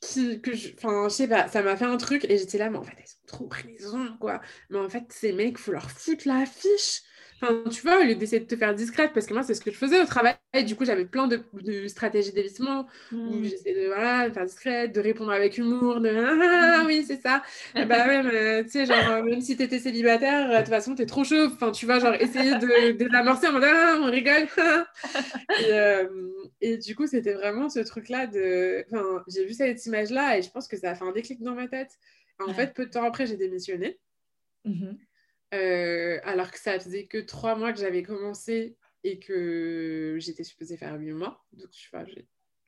qui, 0.00 0.40
que 0.40 0.54
je, 0.54 0.70
enfin, 0.76 1.08
je 1.08 1.14
sais 1.14 1.28
pas, 1.28 1.48
ça 1.48 1.62
m'a 1.62 1.76
fait 1.76 1.84
un 1.84 1.96
truc 1.96 2.24
et 2.28 2.38
j'étais 2.38 2.58
là, 2.58 2.70
mais 2.70 2.78
en 2.78 2.84
fait, 2.84 2.94
elles 2.98 3.06
sont 3.06 3.26
trop 3.26 3.48
raison, 3.50 4.16
quoi. 4.20 4.40
Mais 4.70 4.78
en 4.78 4.88
fait, 4.88 5.04
ces 5.10 5.32
mecs, 5.32 5.58
faut 5.58 5.72
leur 5.72 5.90
foutre 5.90 6.28
la 6.28 6.46
fiche. 6.46 7.02
Enfin, 7.42 7.64
tu 7.68 7.82
vois, 7.82 8.00
au 8.00 8.04
lieu 8.04 8.14
d'essayer 8.14 8.40
de 8.40 8.46
te 8.46 8.54
faire 8.54 8.72
discrète, 8.72 9.12
parce 9.12 9.26
que 9.26 9.34
moi, 9.34 9.42
c'est 9.42 9.54
ce 9.54 9.60
que 9.60 9.72
je 9.72 9.76
faisais 9.76 10.00
au 10.00 10.04
travail. 10.04 10.34
Et 10.54 10.62
du 10.62 10.76
coup, 10.76 10.84
j'avais 10.84 11.04
plein 11.04 11.26
de, 11.26 11.42
de 11.54 11.88
stratégies 11.88 12.32
d'évitement 12.32 12.86
où 13.10 13.16
hmm. 13.16 13.44
j'essayais 13.44 13.82
de, 13.82 13.86
voilà, 13.88 14.28
de 14.28 14.34
faire 14.34 14.44
discrète, 14.44 14.94
de 14.94 15.00
répondre 15.00 15.32
avec 15.32 15.58
humour, 15.58 16.00
de 16.00 16.08
ah, 16.08 16.80
ah 16.80 16.84
oui, 16.86 17.04
c'est 17.04 17.20
ça. 17.20 17.42
bah 17.74 18.06
ouais, 18.06 18.22
mais 18.22 18.64
tu 18.64 18.70
sais, 18.70 18.86
genre, 18.86 19.10
euh, 19.10 19.22
même 19.24 19.40
si 19.40 19.56
t'étais 19.56 19.80
célibataire, 19.80 20.50
de 20.50 20.56
toute 20.58 20.68
façon, 20.68 20.94
t'es 20.94 21.06
trop 21.06 21.24
chaud. 21.24 21.46
Enfin, 21.46 21.72
tu 21.72 21.84
vois, 21.84 21.98
genre, 21.98 22.14
essayer 22.14 22.52
de, 22.52 22.92
de 22.92 23.04
l'amorcer 23.06 23.48
en 23.48 23.52
mode 23.52 23.64
ah, 23.66 23.98
on 24.00 24.10
rigole. 24.10 24.46
et, 25.60 25.72
euh, 25.72 26.08
et, 26.60 26.78
du 26.78 26.94
coup, 26.94 27.08
c'était 27.08 27.34
vraiment 27.34 27.68
ce 27.68 27.80
truc-là 27.80 28.28
de. 28.28 28.84
Enfin, 28.90 29.24
j'ai 29.26 29.44
vu 29.44 29.52
cette 29.52 29.84
image-là 29.86 30.38
et 30.38 30.42
je 30.42 30.50
pense 30.50 30.68
que 30.68 30.76
ça 30.76 30.90
a 30.90 30.94
fait 30.94 31.04
un 31.04 31.12
déclic 31.12 31.42
dans 31.42 31.54
ma 31.54 31.66
tête. 31.66 31.90
En 32.38 32.54
fait, 32.54 32.72
peu 32.74 32.86
de 32.86 32.90
temps 32.90 33.04
après, 33.04 33.26
j'ai 33.26 33.36
démissionné. 33.36 33.98
Mhm. 34.64 34.96
Euh, 35.54 36.18
alors 36.24 36.50
que 36.50 36.58
ça 36.58 36.80
faisait 36.80 37.06
que 37.06 37.18
trois 37.18 37.56
mois 37.56 37.72
que 37.72 37.78
j'avais 37.78 38.02
commencé 38.02 38.76
et 39.04 39.18
que 39.18 40.16
j'étais 40.18 40.44
supposée 40.44 40.76
faire 40.76 40.98
huit 40.98 41.12
mois. 41.12 41.44
Donc, 41.52 41.70
tu 41.70 41.90
vois, 41.90 42.04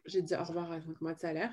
j'ai 0.04 0.22
dit 0.22 0.34
au 0.34 0.44
revoir 0.44 0.70
à 0.70 0.80
cinq 0.80 1.00
mois 1.00 1.14
de 1.14 1.20
salaire. 1.20 1.52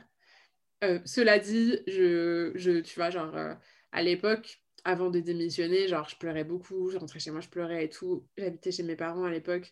Euh, 0.84 1.00
cela 1.06 1.40
dit, 1.40 1.80
je, 1.88 2.52
je, 2.56 2.80
tu 2.82 2.96
vois, 2.96 3.12
genre, 3.12 3.36
euh, 3.38 3.54
à 3.92 4.02
l'époque, 4.02 4.62
avant 4.84 5.10
de 5.10 5.20
démissionner, 5.20 5.88
genre, 5.88 6.10
je 6.10 6.18
pleurais 6.18 6.44
beaucoup, 6.44 6.90
je 6.90 6.98
rentrais 6.98 7.20
chez 7.20 7.32
moi, 7.32 7.40
je 7.40 7.50
pleurais 7.50 7.86
et 7.86 7.90
tout. 7.90 8.28
J'habitais 8.38 8.72
chez 8.72 8.84
mes 8.84 8.96
parents 8.96 9.24
à 9.24 9.32
l'époque. 9.32 9.72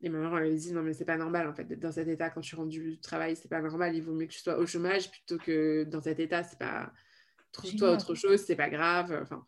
Et 0.00 0.08
ma 0.08 0.18
mère, 0.18 0.36
elle 0.38 0.52
me 0.52 0.56
dit, 0.56 0.72
non, 0.72 0.82
mais 0.82 0.92
c'est 0.92 1.04
pas 1.04 1.16
normal, 1.16 1.46
en 1.46 1.54
fait, 1.54 1.64
d'être 1.64 1.80
dans 1.80 1.92
cet 1.92 2.08
état 2.08 2.30
quand 2.30 2.40
tu 2.40 2.54
rentres 2.56 2.70
du 2.70 2.98
travail, 2.98 3.36
c'est 3.36 3.48
pas 3.48 3.60
normal. 3.60 3.94
Il 3.94 4.02
vaut 4.02 4.14
mieux 4.14 4.26
que 4.26 4.32
tu 4.32 4.40
sois 4.40 4.58
au 4.58 4.66
chômage 4.66 5.10
plutôt 5.10 5.38
que 5.38 5.84
dans 5.84 6.00
cet 6.00 6.18
état, 6.20 6.42
c'est 6.42 6.58
pas... 6.58 6.92
Trouve-toi 7.52 7.92
autre 7.92 8.14
chose, 8.14 8.40
c'est 8.40 8.56
pas 8.56 8.68
grave. 8.68 9.18
Enfin, 9.22 9.44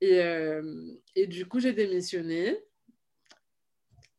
et, 0.00 0.22
euh, 0.22 0.62
et 1.14 1.26
du 1.26 1.46
coup, 1.46 1.60
j'ai 1.60 1.72
démissionné 1.72 2.58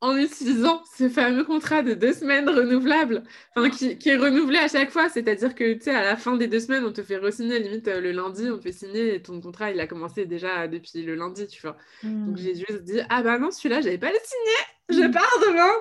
en 0.02 0.18
utilisant 0.18 0.82
ce 0.98 1.10
fameux 1.10 1.44
contrat 1.44 1.84
de 1.84 1.94
deux 1.94 2.14
semaines 2.14 2.50
renouvelable, 2.50 3.24
enfin, 3.56 3.70
qui, 3.70 4.00
qui, 4.00 4.10
est 4.10 4.18
renouvelé 4.18 4.58
à 4.58 4.68
chaque 4.68 4.90
fois. 4.90 5.10
C'est-à-dire 5.10 5.54
que, 5.54 5.74
tu 5.74 5.82
sais, 5.84 5.92
à 5.92 6.04
la 6.04 6.18
fin 6.18 6.36
des 6.38 6.48
deux 6.48 6.60
semaines, 6.60 6.84
on 6.84 6.92
te 6.92 7.04
fait 7.04 7.18
re-signer, 7.18 7.60
limite 7.60 7.88
euh, 7.88 8.02
le 8.02 8.12
lundi, 8.12 8.50
on 8.50 8.58
te 8.58 8.64
fait 8.64 8.72
signer 8.72 9.14
et 9.14 9.22
ton 9.22 9.40
contrat, 9.40 9.70
il 9.70 9.80
a 9.80 9.86
commencé 9.86 10.26
déjà 10.26 10.68
depuis 10.68 11.04
le 11.04 11.14
lundi, 11.14 11.46
tu 11.46 11.62
vois. 11.62 11.78
Donc, 12.04 12.38
j'ai 12.38 12.54
hmm. 12.54 12.66
juste 12.68 12.84
dit, 12.84 13.00
ah 13.10 13.22
bah 13.22 13.38
non, 13.38 13.52
celui-là, 13.52 13.82
j'avais 13.82 14.00
pas 14.00 14.12
le 14.12 14.18
signé, 14.24 15.04
je 15.04 15.08
hmm. 15.08 15.12
pars 15.12 15.40
demain, 15.48 15.72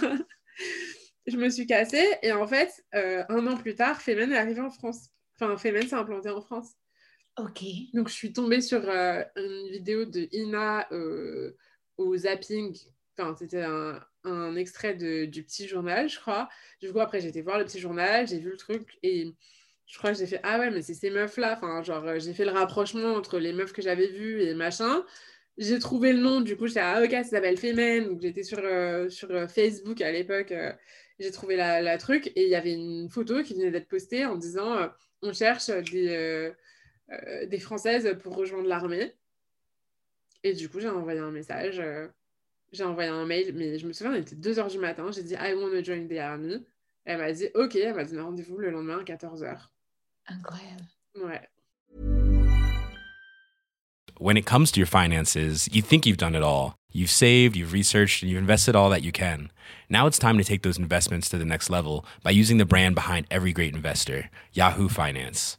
bisous 0.00 0.24
Je 1.26 1.36
me 1.36 1.48
suis 1.48 1.66
cassée 1.66 2.06
et 2.22 2.32
en 2.32 2.46
fait, 2.46 2.84
euh, 2.94 3.22
un 3.28 3.46
an 3.46 3.56
plus 3.56 3.74
tard, 3.74 4.00
Femen 4.00 4.32
est 4.32 4.36
arrivé 4.36 4.60
en 4.60 4.70
France. 4.70 5.08
Enfin, 5.38 5.56
Femen 5.56 5.86
s'est 5.86 5.94
implanté 5.94 6.30
en 6.30 6.40
France. 6.40 6.72
Ok. 7.36 7.64
Donc, 7.94 8.08
je 8.08 8.14
suis 8.14 8.32
tombée 8.32 8.60
sur 8.60 8.88
euh, 8.88 9.22
une 9.36 9.68
vidéo 9.70 10.04
de 10.04 10.28
Ina 10.32 10.86
euh, 10.92 11.56
au 11.96 12.16
zapping. 12.16 12.76
Enfin, 13.18 13.34
c'était 13.36 13.62
un, 13.62 14.56
extrait 14.56 14.94
du 14.94 15.42
petit 15.42 15.66
journal, 15.68 16.08
je 16.08 16.18
crois. 16.20 16.48
Du 16.80 16.92
coup, 16.92 17.00
après, 17.00 17.20
j'ai 17.20 17.28
été 17.28 17.42
voir 17.42 17.58
le 17.58 17.64
petit 17.64 17.80
journal, 17.80 18.26
j'ai 18.28 18.38
vu 18.38 18.50
le 18.50 18.56
truc 18.56 18.98
et 19.02 19.34
je 19.86 19.98
crois 19.98 20.12
que 20.12 20.18
j'ai 20.18 20.26
fait 20.26 20.40
Ah 20.44 20.58
ouais, 20.58 20.70
mais 20.70 20.82
c'est 20.82 20.94
ces 20.94 21.10
meufs-là. 21.10 21.54
Enfin, 21.56 21.82
genre, 21.82 22.04
euh, 22.06 22.18
j'ai 22.20 22.34
fait 22.34 22.44
le 22.44 22.52
rapprochement 22.52 23.14
entre 23.14 23.38
les 23.38 23.52
meufs 23.52 23.72
que 23.72 23.82
j'avais 23.82 24.08
vues 24.08 24.42
et 24.42 24.54
machin. 24.54 25.04
J'ai 25.58 25.78
trouvé 25.78 26.12
le 26.12 26.20
nom, 26.20 26.40
du 26.40 26.56
coup, 26.56 26.66
j'étais 26.68 26.80
Ah, 26.80 27.02
ok, 27.02 27.10
ça 27.10 27.24
s'appelle 27.24 27.58
Femen. 27.58 28.04
Donc, 28.06 28.20
j'étais 28.22 28.44
sur, 28.44 28.60
sur 29.10 29.50
Facebook 29.50 30.00
à 30.00 30.12
l'époque. 30.12 30.54
j'ai 31.18 31.30
trouvé 31.32 31.56
la, 31.56 31.82
la, 31.82 31.98
truc 31.98 32.28
et 32.28 32.44
il 32.44 32.48
y 32.48 32.56
avait 32.56 32.72
une 32.74 33.08
photo 33.10 33.42
qui 33.42 33.54
venait 33.54 33.70
d'être 33.70 33.88
postée 33.88 34.24
en 34.24 34.36
disant 34.36 34.88
On 35.22 35.32
cherche 35.32 35.68
des 35.70 36.52
euh, 37.10 37.46
des 37.46 37.58
Françaises 37.58 38.16
pour 38.22 38.36
rejoindre 38.36 38.68
l'armée. 38.68 39.12
Et 40.42 40.52
du 40.52 40.68
coup, 40.68 40.80
j'ai 40.80 40.88
envoyé 40.88 41.20
un 41.20 41.30
message, 41.30 41.80
euh, 41.80 42.08
j'ai 42.72 42.84
envoyé 42.84 43.08
un 43.08 43.24
mail, 43.24 43.52
mais 43.54 43.78
je 43.78 43.86
me 43.86 43.92
souviens, 43.92 44.14
il 44.14 44.20
était 44.20 44.36
2h 44.36 44.70
du 44.70 44.78
matin. 44.78 45.10
J'ai 45.10 45.22
dit 45.22 45.34
I 45.34 45.54
want 45.54 45.70
to 45.70 45.82
join 45.82 46.06
the 46.06 46.18
army. 46.18 46.64
Elle 47.04 47.18
m'a 47.18 47.32
dit 47.32 47.48
OK, 47.54 47.76
elle 47.76 47.94
m'a 47.94 48.04
donné 48.04 48.20
rendez-vous 48.20 48.58
le 48.58 48.70
lendemain 48.70 48.98
à 48.98 49.04
14h. 49.04 49.58
Incroyable. 50.26 50.84
Ouais. 51.16 51.48
When 54.18 54.36
it 54.36 54.46
comes 54.46 54.70
to 54.72 54.80
your 54.80 54.86
finances, 54.86 55.68
you 55.72 55.82
think 55.82 56.06
you've 56.06 56.16
done 56.18 56.36
it 56.36 56.42
all. 56.42 56.76
You've 56.92 57.10
saved, 57.10 57.56
you've 57.56 57.72
researched, 57.72 58.22
and 58.22 58.30
you've 58.30 58.40
invested 58.40 58.76
all 58.76 58.88
that 58.90 59.02
you 59.02 59.10
can. 59.10 59.50
Now 59.90 60.06
it's 60.06 60.18
time 60.18 60.38
to 60.38 60.44
take 60.44 60.62
those 60.62 60.78
investments 60.78 61.28
to 61.30 61.38
the 61.38 61.44
next 61.44 61.68
level 61.68 62.06
by 62.22 62.30
using 62.30 62.58
the 62.58 62.64
brand 62.64 62.94
behind 62.94 63.26
every 63.30 63.52
great 63.52 63.74
investor, 63.74 64.30
Yahoo 64.52 64.88
Finance. 64.88 65.58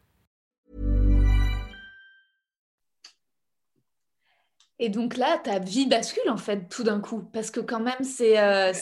Et 4.83 4.89
donc 4.89 5.15
là, 5.15 5.37
ta 5.37 5.59
vie 5.59 5.85
bascule 5.85 6.27
en 6.27 6.37
fait 6.37 6.67
tout 6.67 6.81
d'un 6.81 6.99
coup, 6.99 7.21
parce 7.21 7.51
que 7.51 7.59
quand 7.59 7.79
même, 7.79 8.03
c'est 8.03 8.39
euh, 8.39 8.73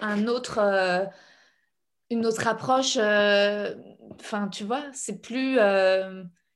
un 0.00 0.28
autre, 0.28 0.60
euh, 0.62 1.04
une 2.08 2.24
autre 2.24 2.46
approche. 2.46 2.96
Euh, 2.96 3.74
enfin, 4.20 4.46
tu 4.46 4.62
vois, 4.62 4.84
c'est 4.92 5.20
plus, 5.20 5.58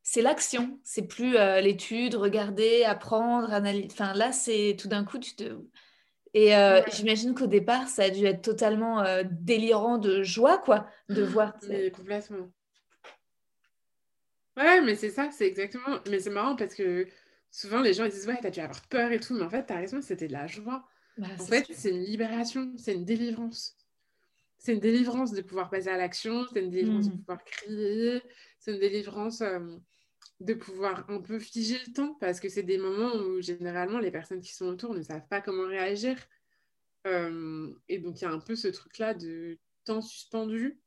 c'est 0.05 0.23
l'action, 0.23 0.79
c'est 0.85 1.09
plus 1.09 1.33
l'étude, 1.33 2.15
regarder, 2.15 2.85
apprendre, 2.85 3.53
analyser. 3.53 3.89
Enfin, 3.91 4.15
là, 4.15 4.31
c'est 4.31 4.77
tout 4.79 4.87
d'un 4.87 5.05
coup, 5.05 5.19
tu 5.19 5.35
te. 5.35 5.59
Et 6.33 6.53
j'imagine 6.93 7.35
qu'au 7.35 7.49
départ, 7.49 7.89
ça 7.89 8.05
a 8.05 8.11
dû 8.11 8.25
être 8.27 8.43
totalement 8.43 9.05
délirant 9.25 9.99
de 9.99 10.23
joie, 10.23 10.59
quoi, 10.59 10.87
de 11.09 11.23
voir. 11.25 11.55
Mais 11.67 11.91
complètement. 11.91 12.49
Ouais, 14.57 14.81
mais 14.83 14.95
c'est 14.95 15.11
ça, 15.11 15.31
c'est 15.33 15.49
exactement. 15.49 15.99
Mais 16.09 16.21
c'est 16.21 16.31
marrant 16.31 16.55
parce 16.55 16.77
que 16.77 17.09
souvent 17.55 17.81
les 17.81 17.95
gens 17.95 18.05
ils 18.05 18.11
disent 18.11 18.27
ouais 18.27 18.39
t'as 18.43 18.51
dû 18.51 18.59
avoir 18.59 18.83
peur 18.89 19.13
et 19.13 19.21
tout 19.21 19.35
mais 19.35 19.45
en 19.45 19.51
fait 19.51 19.65
t'as 19.65 19.77
raison 19.77 20.03
c'était 20.03 20.27
de 20.27 20.33
la 20.33 20.49
joie. 20.49 20.85
Bah, 21.17 21.29
en 21.39 21.45
fait 21.45 21.67
c'est 21.71 21.91
une 21.91 22.03
libération 22.03 22.73
c'est 22.77 22.95
une 22.95 23.05
délivrance. 23.05 23.77
C'est 24.59 24.73
une 24.73 24.81
délivrance 24.81 25.33
de 25.33 25.41
pouvoir 25.41 25.71
passer 25.71 25.89
à 25.89 25.97
l'action 25.97 26.45
c'est 26.53 26.61
une 26.61 26.71
délivrance 26.71 27.09
de 27.09 27.15
hmm. 27.15 27.19
pouvoir 27.19 27.45
crier 27.45 28.23
c'est 28.59 28.73
une 28.73 28.81
délivrance 28.81 29.41
euh, 29.41 29.61
de 30.41 30.55
pouvoir 30.55 31.09
un 31.09 31.21
peu 31.21 31.39
figer 31.39 31.79
le 31.87 31.93
temps 31.93 32.15
parce 32.15 32.41
que 32.41 32.49
c'est 32.49 32.65
des 32.65 32.77
moments 32.77 33.15
où 33.15 33.41
généralement 33.41 34.01
les 34.01 34.11
personnes 34.11 34.41
qui 34.41 34.53
sont 34.53 34.67
autour 34.67 34.93
ne 34.93 35.03
savent 35.03 35.29
pas 35.29 35.41
comment 35.41 35.69
réagir. 35.69 36.17
Euh, 37.07 37.73
et 37.89 37.99
donc 37.99 38.21
il 38.21 38.25
y 38.25 38.27
a 38.27 38.31
un 38.31 38.41
peu 38.41 38.57
ce 38.57 38.67
truc 38.67 38.99
là 38.99 39.15
de 39.15 39.59
temps 39.85 40.03
suspendu. 40.03 40.81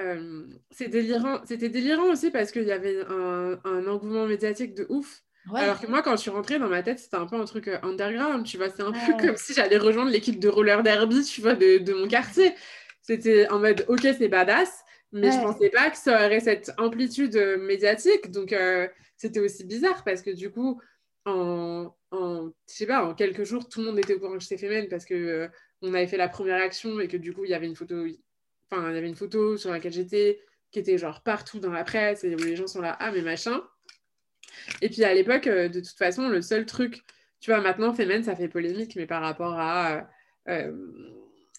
Euh, 0.00 0.48
c'est 0.72 0.88
délirant 0.88 1.40
c'était 1.44 1.68
délirant 1.68 2.10
aussi 2.10 2.32
parce 2.32 2.50
qu'il 2.50 2.64
y 2.64 2.72
avait 2.72 3.04
un, 3.06 3.60
un 3.62 3.86
engouement 3.86 4.26
médiatique 4.26 4.74
de 4.74 4.86
ouf 4.88 5.22
alors 5.54 5.80
que 5.80 5.86
moi, 5.86 6.02
quand 6.02 6.12
je 6.12 6.22
suis 6.22 6.30
rentrée 6.30 6.58
dans 6.58 6.68
ma 6.68 6.82
tête, 6.82 6.98
c'était 6.98 7.16
un 7.16 7.26
peu 7.26 7.36
un 7.36 7.44
truc 7.44 7.68
euh, 7.68 7.78
underground, 7.82 8.44
tu 8.46 8.56
vois. 8.56 8.70
C'est 8.70 8.82
un 8.82 8.92
peu 8.92 9.26
comme 9.26 9.36
si 9.36 9.54
j'allais 9.54 9.76
rejoindre 9.76 10.10
l'équipe 10.10 10.38
de 10.38 10.48
roller 10.48 10.82
derby, 10.82 11.22
tu 11.24 11.40
vois, 11.40 11.54
de, 11.54 11.78
de 11.78 11.92
mon 11.92 12.06
quartier. 12.06 12.54
C'était 13.02 13.48
en 13.48 13.58
mode, 13.58 13.84
ok, 13.88 14.00
c'est 14.02 14.28
badass, 14.28 14.84
mais 15.10 15.32
je 15.32 15.38
pensais 15.38 15.70
pas 15.70 15.90
que 15.90 15.96
ça 15.96 16.26
aurait 16.26 16.40
cette 16.40 16.72
amplitude 16.78 17.34
euh, 17.36 17.58
médiatique. 17.58 18.30
Donc, 18.30 18.52
euh, 18.52 18.86
c'était 19.16 19.40
aussi 19.40 19.64
bizarre 19.64 20.04
parce 20.04 20.22
que 20.22 20.30
du 20.30 20.50
coup, 20.50 20.80
en, 21.24 21.92
en, 22.12 22.50
je 22.68 22.74
sais 22.74 22.86
pas, 22.86 23.04
en 23.04 23.14
quelques 23.14 23.44
jours, 23.44 23.68
tout 23.68 23.80
le 23.80 23.86
monde 23.86 23.98
était 23.98 24.14
au 24.14 24.20
courant 24.20 24.34
que 24.34 24.42
j'étais 24.42 24.58
féminine 24.58 24.88
parce 24.88 25.04
que 25.04 25.48
on 25.82 25.92
avait 25.94 26.06
fait 26.06 26.16
la 26.16 26.28
première 26.28 26.62
action 26.62 27.00
et 27.00 27.08
que 27.08 27.16
du 27.16 27.32
coup, 27.32 27.44
il 27.44 27.50
y 27.50 27.54
avait 27.54 27.66
une 27.66 27.74
photo, 27.74 28.06
enfin, 28.70 28.90
il 28.90 28.94
y 28.94 28.98
avait 28.98 29.08
une 29.08 29.16
photo 29.16 29.56
sur 29.56 29.70
laquelle 29.70 29.92
j'étais 29.92 30.40
qui 30.70 30.78
était 30.78 30.98
genre 30.98 31.22
partout 31.22 31.60
dans 31.60 31.72
la 31.72 31.84
presse 31.84 32.24
et 32.24 32.34
où 32.34 32.38
les 32.38 32.56
gens 32.56 32.66
sont 32.66 32.80
là, 32.80 32.96
ah, 32.98 33.12
mais 33.12 33.20
machin. 33.22 33.62
Et 34.80 34.88
puis 34.88 35.04
à 35.04 35.14
l'époque, 35.14 35.46
euh, 35.46 35.68
de 35.68 35.80
toute 35.80 35.96
façon, 35.96 36.28
le 36.28 36.42
seul 36.42 36.66
truc, 36.66 37.02
tu 37.40 37.50
vois, 37.50 37.60
maintenant, 37.60 37.92
Femen, 37.92 38.22
ça 38.22 38.36
fait 38.36 38.48
polémique, 38.48 38.94
mais 38.96 39.06
par 39.06 39.22
rapport 39.22 39.58
à 39.58 39.96
euh, 39.96 40.02
euh, 40.48 40.72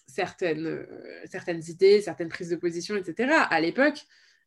certaines, 0.06 0.86
certaines 1.26 1.62
idées, 1.68 2.00
certaines 2.00 2.28
prises 2.28 2.50
de 2.50 2.56
position, 2.56 2.96
etc. 2.96 3.32
À 3.50 3.60
l'époque, 3.60 4.00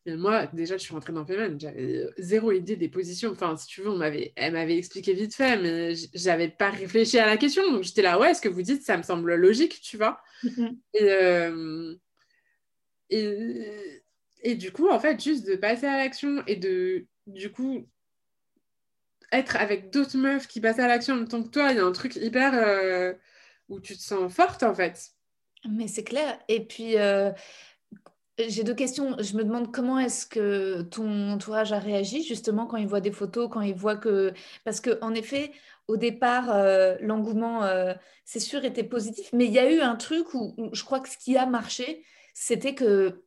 moi, 0.06 0.46
déjà, 0.46 0.76
je 0.78 0.82
suis 0.82 0.94
rentrée 0.94 1.12
dans 1.12 1.26
Femen, 1.26 1.60
j'avais 1.60 2.06
zéro 2.16 2.50
idée 2.50 2.76
des 2.76 2.88
positions. 2.88 3.30
Enfin, 3.32 3.56
si 3.56 3.66
tu 3.66 3.82
veux, 3.82 3.90
on 3.90 3.96
m'avait, 3.96 4.32
elle 4.36 4.54
m'avait 4.54 4.78
expliqué 4.78 5.12
vite 5.12 5.34
fait, 5.34 5.58
mais 5.58 5.94
j'avais 6.14 6.48
pas 6.48 6.70
réfléchi 6.70 7.18
à 7.18 7.26
la 7.26 7.36
question. 7.36 7.70
Donc, 7.70 7.84
j'étais 7.84 8.02
là, 8.02 8.18
ouais, 8.18 8.32
ce 8.32 8.40
que 8.40 8.48
vous 8.48 8.62
dites, 8.62 8.82
ça 8.82 8.96
me 8.96 9.02
semble 9.02 9.34
logique, 9.34 9.80
tu 9.82 9.96
vois. 9.98 10.20
Mm-hmm. 10.44 11.98
et, 13.10 13.16
et, 13.16 14.02
et, 14.42 14.54
du 14.54 14.72
coup, 14.72 14.88
en 14.88 14.98
fait, 14.98 15.22
juste 15.22 15.46
de 15.46 15.56
passer 15.56 15.86
à 15.86 15.98
l'action 15.98 16.42
et 16.46 16.56
de, 16.56 17.06
du 17.26 17.52
coup, 17.52 17.86
être 19.32 19.56
avec 19.56 19.90
d'autres 19.90 20.16
meufs 20.16 20.46
qui 20.46 20.60
passent 20.60 20.78
à 20.78 20.86
l'action 20.86 21.14
en 21.14 21.18
même 21.18 21.28
temps 21.28 21.42
que 21.42 21.48
toi, 21.48 21.70
il 21.70 21.76
y 21.76 21.80
a 21.80 21.84
un 21.84 21.92
truc 21.92 22.16
hyper 22.16 22.52
euh, 22.54 23.12
où 23.68 23.80
tu 23.80 23.96
te 23.96 24.02
sens 24.02 24.32
forte 24.32 24.62
en 24.62 24.74
fait. 24.74 25.12
Mais 25.68 25.88
c'est 25.88 26.04
clair. 26.04 26.38
Et 26.48 26.64
puis, 26.64 26.98
euh, 26.98 27.30
j'ai 28.38 28.62
deux 28.62 28.74
questions. 28.74 29.16
Je 29.18 29.36
me 29.36 29.44
demande 29.44 29.72
comment 29.72 29.98
est-ce 29.98 30.26
que 30.26 30.82
ton 30.82 31.30
entourage 31.30 31.72
a 31.72 31.78
réagi 31.78 32.22
justement 32.22 32.66
quand 32.66 32.76
il 32.76 32.86
voit 32.86 33.00
des 33.00 33.12
photos, 33.12 33.48
quand 33.50 33.60
il 33.60 33.74
voit 33.74 33.96
que... 33.96 34.32
Parce 34.64 34.80
qu'en 34.80 35.14
effet, 35.14 35.52
au 35.88 35.96
départ, 35.96 36.50
euh, 36.50 36.96
l'engouement, 37.00 37.68
c'est 38.24 38.40
sûr, 38.40 38.64
était 38.64 38.84
positif, 38.84 39.30
mais 39.32 39.46
il 39.46 39.52
y 39.52 39.58
a 39.58 39.70
eu 39.70 39.80
un 39.80 39.96
truc 39.96 40.32
où, 40.34 40.54
où, 40.56 40.74
je 40.74 40.84
crois 40.84 41.00
que 41.00 41.08
ce 41.08 41.18
qui 41.18 41.36
a 41.36 41.46
marché, 41.46 42.04
c'était 42.34 42.74
que 42.74 43.24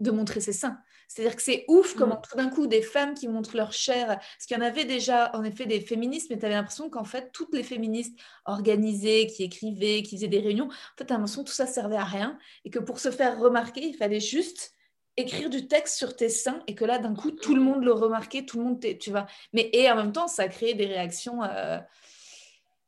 de 0.00 0.10
montrer 0.10 0.40
ses 0.40 0.52
seins. 0.52 0.78
C'est-à-dire 1.08 1.36
que 1.36 1.42
c'est 1.42 1.64
ouf 1.68 1.94
mm. 1.94 1.98
comment 1.98 2.16
tout 2.16 2.36
d'un 2.36 2.48
coup 2.48 2.66
des 2.66 2.82
femmes 2.82 3.14
qui 3.14 3.28
montrent 3.28 3.56
leur 3.56 3.72
chair, 3.72 4.06
parce 4.06 4.46
qu'il 4.46 4.56
y 4.56 4.60
en 4.60 4.64
avait 4.64 4.84
déjà 4.84 5.30
en 5.34 5.44
effet 5.44 5.66
des 5.66 5.80
féministes, 5.80 6.28
mais 6.30 6.38
tu 6.38 6.44
avais 6.44 6.54
l'impression 6.54 6.90
qu'en 6.90 7.04
fait 7.04 7.30
toutes 7.32 7.54
les 7.54 7.62
féministes 7.62 8.18
organisées, 8.44 9.26
qui 9.26 9.44
écrivaient, 9.44 10.02
qui 10.02 10.16
faisaient 10.16 10.28
des 10.28 10.40
réunions, 10.40 10.66
en 10.66 10.96
fait 10.98 11.06
tu 11.06 11.12
as 11.12 11.16
l'impression 11.16 11.42
que 11.42 11.48
tout 11.48 11.54
ça 11.54 11.66
servait 11.66 11.96
à 11.96 12.04
rien 12.04 12.38
et 12.64 12.70
que 12.70 12.78
pour 12.78 12.98
se 12.98 13.10
faire 13.10 13.38
remarquer, 13.38 13.86
il 13.86 13.94
fallait 13.94 14.20
juste 14.20 14.72
écrire 15.16 15.48
du 15.48 15.66
texte 15.66 15.96
sur 15.96 16.14
tes 16.14 16.28
seins 16.28 16.62
et 16.66 16.74
que 16.74 16.84
là 16.84 16.98
d'un 16.98 17.14
coup 17.14 17.30
tout 17.30 17.54
le 17.54 17.62
monde 17.62 17.82
le 17.84 17.92
remarquait, 17.92 18.44
tout 18.44 18.58
le 18.58 18.64
monde, 18.64 18.84
tu 19.00 19.10
vois. 19.10 19.26
Mais 19.52 19.70
et 19.72 19.90
en 19.90 19.96
même 19.96 20.12
temps 20.12 20.28
ça 20.28 20.42
a 20.42 20.48
créé 20.48 20.74
des 20.74 20.86
réactions. 20.86 21.42
Euh, 21.42 21.78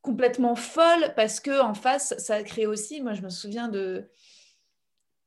complètement 0.01 0.55
folles 0.55 1.13
parce 1.17 1.41
que 1.41 1.61
en 1.61 1.75
face 1.75 2.15
ça 2.19 2.37
a 2.37 2.43
créé 2.43 2.67
aussi 2.67 3.03
moi 3.03 3.15
je 3.15 3.21
me 3.21 3.29
souviens 3.29 3.69
de 3.69 4.09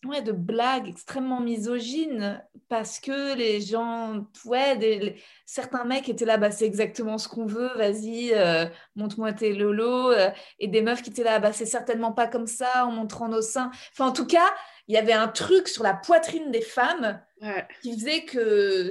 ouais, 0.06 0.22
de 0.22 0.32
blagues 0.32 0.88
extrêmement 0.88 1.40
misogynes 1.40 2.44
parce 2.70 3.00
que 3.00 3.36
les 3.36 3.62
gens, 3.62 4.26
ouais, 4.46 5.16
certains 5.46 5.84
mecs 5.84 6.10
étaient 6.10 6.26
là, 6.26 6.38
bah, 6.38 6.52
c'est 6.52 6.66
exactement 6.66 7.18
ce 7.18 7.28
qu'on 7.28 7.46
veut, 7.46 7.70
vas-y, 7.76 8.34
euh, 8.34 8.66
montre-moi 8.96 9.34
tes 9.34 9.54
lolos, 9.54 10.12
euh, 10.12 10.32
et 10.60 10.68
des 10.68 10.82
meufs 10.82 11.02
qui 11.02 11.10
étaient 11.10 11.24
là, 11.24 11.40
bah, 11.40 11.54
c'est 11.54 11.66
certainement 11.66 12.12
pas 12.12 12.28
comme 12.28 12.48
ça 12.48 12.86
en 12.86 12.92
montrant 12.92 13.28
nos 13.28 13.42
seins. 13.42 13.72
Enfin, 13.92 14.08
en 14.08 14.14
tout 14.14 14.26
cas, 14.26 14.54
il 14.88 14.96
y 14.96 14.98
avait 14.98 15.14
un 15.14 15.28
truc 15.28 15.68
sur 15.68 15.84
la 15.84 15.94
poitrine 15.94 16.52
des 16.52 16.62
femmes 16.62 17.22
qui 17.82 17.94
faisait 17.94 18.26
que 18.26 18.90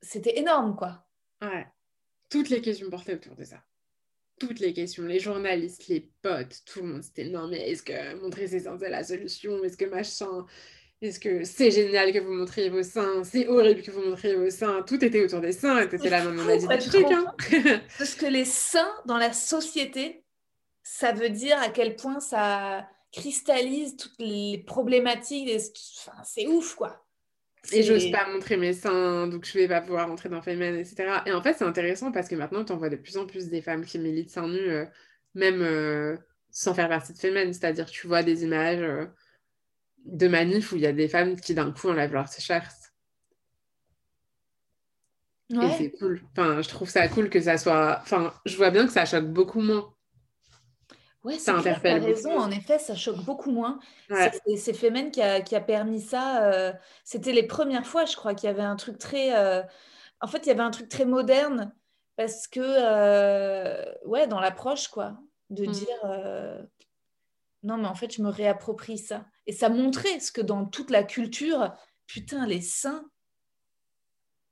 c'était 0.00 0.38
énorme, 0.38 0.76
quoi. 0.76 1.06
Ouais. 1.42 1.66
Toutes 2.30 2.48
les 2.48 2.60
questions 2.60 2.90
portaient 2.90 3.14
autour 3.14 3.36
de 3.36 3.44
ça 3.44 3.56
toutes 4.38 4.60
les 4.60 4.72
questions, 4.72 5.04
les 5.04 5.18
journalistes, 5.18 5.88
les 5.88 6.10
potes, 6.22 6.62
tout 6.66 6.80
le 6.80 6.86
monde, 6.86 7.02
c'était 7.02 7.28
non, 7.28 7.48
mais 7.48 7.70
est-ce 7.70 7.82
que 7.82 8.20
montrer 8.20 8.46
ses 8.46 8.60
seins, 8.60 8.76
c'est 8.78 8.90
la 8.90 9.04
solution? 9.04 9.62
Est-ce 9.64 9.76
que 9.76 9.86
machin 9.86 10.46
Est-ce 11.00 11.20
que 11.20 11.44
c'est 11.44 11.70
génial 11.70 12.12
que 12.12 12.18
vous 12.18 12.32
montriez 12.32 12.68
vos 12.68 12.82
seins? 12.82 13.24
C'est 13.24 13.48
horrible 13.48 13.82
que 13.82 13.90
vous 13.90 14.02
montriez 14.02 14.34
vos 14.34 14.50
seins 14.50 14.82
Tout 14.82 15.02
était 15.04 15.24
autour 15.24 15.40
des 15.40 15.52
seins, 15.52 15.80
et 15.80 15.88
c'était 15.90 16.10
là, 16.10 16.22
on 16.26 16.48
a 16.48 16.56
dit 16.56 16.66
des 16.68 16.78
trucs. 16.78 17.06
Hein. 17.06 17.34
Parce 17.98 18.14
que 18.14 18.26
les 18.26 18.44
seins, 18.44 18.92
dans 19.06 19.18
la 19.18 19.32
société, 19.32 20.24
ça 20.82 21.12
veut 21.12 21.30
dire 21.30 21.58
à 21.60 21.70
quel 21.70 21.96
point 21.96 22.20
ça 22.20 22.88
cristallise 23.12 23.96
toutes 23.96 24.18
les 24.18 24.62
problématiques. 24.66 25.50
Enfin, 25.98 26.22
c'est 26.24 26.46
ouf, 26.46 26.74
quoi. 26.74 27.05
Et 27.72 27.82
j'ose 27.82 28.10
pas 28.10 28.28
montrer 28.30 28.56
mes 28.56 28.72
seins, 28.72 29.26
donc 29.26 29.44
je 29.44 29.54
vais 29.54 29.68
pas 29.68 29.80
pouvoir 29.80 30.08
rentrer 30.08 30.28
dans 30.28 30.42
Femen, 30.42 30.74
etc. 30.76 31.22
Et 31.26 31.32
en 31.32 31.42
fait, 31.42 31.54
c'est 31.54 31.64
intéressant 31.64 32.12
parce 32.12 32.28
que 32.28 32.34
maintenant, 32.34 32.64
tu 32.64 32.72
en 32.72 32.76
vois 32.76 32.90
de 32.90 32.96
plus 32.96 33.16
en 33.16 33.26
plus 33.26 33.48
des 33.48 33.62
femmes 33.62 33.84
qui 33.84 33.98
militent 33.98 34.30
seins 34.30 34.48
nus, 34.48 34.68
euh, 34.68 34.84
même 35.34 35.62
euh, 35.62 36.16
sans 36.50 36.74
faire 36.74 36.88
partie 36.88 37.12
de 37.12 37.18
Femen. 37.18 37.52
C'est-à-dire, 37.52 37.86
tu 37.86 38.06
vois 38.06 38.22
des 38.22 38.44
images 38.44 38.82
euh, 38.82 39.06
de 40.04 40.28
manifs 40.28 40.72
où 40.72 40.76
il 40.76 40.82
y 40.82 40.86
a 40.86 40.92
des 40.92 41.08
femmes 41.08 41.38
qui 41.38 41.54
d'un 41.54 41.72
coup 41.72 41.88
enlèvent 41.88 42.12
leur 42.12 42.28
t-shirt. 42.28 42.76
Ouais. 45.50 45.66
Et 45.66 45.70
c'est 45.78 45.90
cool. 45.98 46.22
Enfin, 46.32 46.60
je 46.62 46.68
trouve 46.68 46.88
ça 46.88 47.06
cool 47.08 47.30
que 47.30 47.40
ça 47.40 47.56
soit. 47.56 48.00
Enfin, 48.02 48.34
je 48.46 48.56
vois 48.56 48.70
bien 48.70 48.86
que 48.86 48.92
ça 48.92 49.04
choque 49.04 49.26
beaucoup 49.26 49.60
moins. 49.60 49.95
Interpelle. 51.48 52.00
Tu 52.00 52.06
raison, 52.06 52.38
en 52.38 52.50
effet, 52.50 52.78
ça 52.78 52.94
choque 52.94 53.22
beaucoup 53.24 53.50
moins. 53.50 53.78
C'est 54.56 54.74
Femen 54.74 55.10
qui 55.10 55.22
a, 55.22 55.40
qui 55.40 55.56
a, 55.56 55.60
permis 55.60 56.00
ça. 56.00 56.44
Euh, 56.44 56.72
c'était 57.04 57.32
les 57.32 57.42
premières 57.42 57.86
fois, 57.86 58.04
je 58.04 58.16
crois, 58.16 58.34
qu'il 58.34 58.48
y 58.48 58.50
avait 58.50 58.62
un 58.62 58.76
truc 58.76 58.98
très. 58.98 59.36
Euh, 59.36 59.62
en 60.20 60.26
fait, 60.26 60.38
il 60.38 60.48
y 60.48 60.52
avait 60.52 60.62
un 60.62 60.70
truc 60.70 60.88
très 60.88 61.04
moderne 61.04 61.74
parce 62.16 62.46
que, 62.46 62.60
euh, 62.62 63.84
ouais, 64.04 64.26
dans 64.26 64.40
l'approche, 64.40 64.88
quoi, 64.88 65.18
de 65.50 65.66
mm. 65.66 65.70
dire. 65.72 66.66
Non, 67.62 67.78
mais 67.78 67.88
en 67.88 67.94
fait, 67.94 68.14
je 68.14 68.22
me 68.22 68.28
réapproprie 68.28 68.98
ça. 68.98 69.24
Et 69.46 69.52
ça 69.52 69.68
montrait 69.68 70.20
ce 70.20 70.30
que 70.30 70.40
dans 70.40 70.66
toute 70.66 70.90
la 70.90 71.02
culture, 71.02 71.74
putain, 72.06 72.46
les 72.46 72.60
saints, 72.60 73.04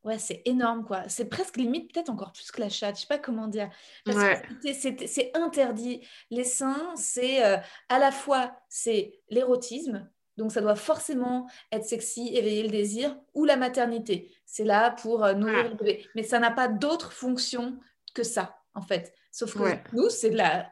Ouais, 0.05 0.18
c'est 0.18 0.42
énorme, 0.44 0.84
quoi. 0.84 1.09
C'est 1.09 1.24
presque 1.24 1.57
limite, 1.57 1.92
peut-être 1.92 2.11
encore 2.11 2.32
plus 2.32 2.50
que 2.52 2.61
la 2.61 2.68
chatte. 2.68 2.96
Je 2.96 3.00
sais 3.02 3.07
pas 3.07 3.18
comment 3.18 3.48
dire. 3.48 3.70
Parce 4.05 4.18
que 4.62 4.72
c'est 4.72 5.30
interdit. 5.34 6.07
Les 6.30 6.44
seins, 6.44 6.92
c'est 6.94 7.44
euh, 7.44 7.57
à 7.88 7.98
la 7.98 8.12
fois 8.12 8.55
c'est 8.68 9.18
l'érotisme, 9.30 10.07
donc 10.36 10.52
ça 10.52 10.61
doit 10.61 10.74
forcément 10.74 11.48
être 11.72 11.84
sexy, 11.84 12.36
éveiller 12.36 12.64
le 12.64 12.68
désir, 12.68 13.16
ou 13.34 13.44
la 13.44 13.57
maternité. 13.57 14.30
C'est 14.44 14.64
là 14.64 14.90
pour 14.90 15.24
euh, 15.24 15.32
nourrir 15.32 15.70
le 15.70 15.74
bébé. 15.74 16.07
Mais 16.14 16.22
ça 16.22 16.38
n'a 16.38 16.50
pas 16.50 16.68
d'autre 16.68 17.12
fonction 17.12 17.78
que 18.14 18.24
ça, 18.24 18.59
en 18.74 18.82
fait. 18.82 19.14
Sauf 19.30 19.55
que 19.55 19.96
nous, 19.96 20.11
c'est 20.11 20.30
la, 20.30 20.70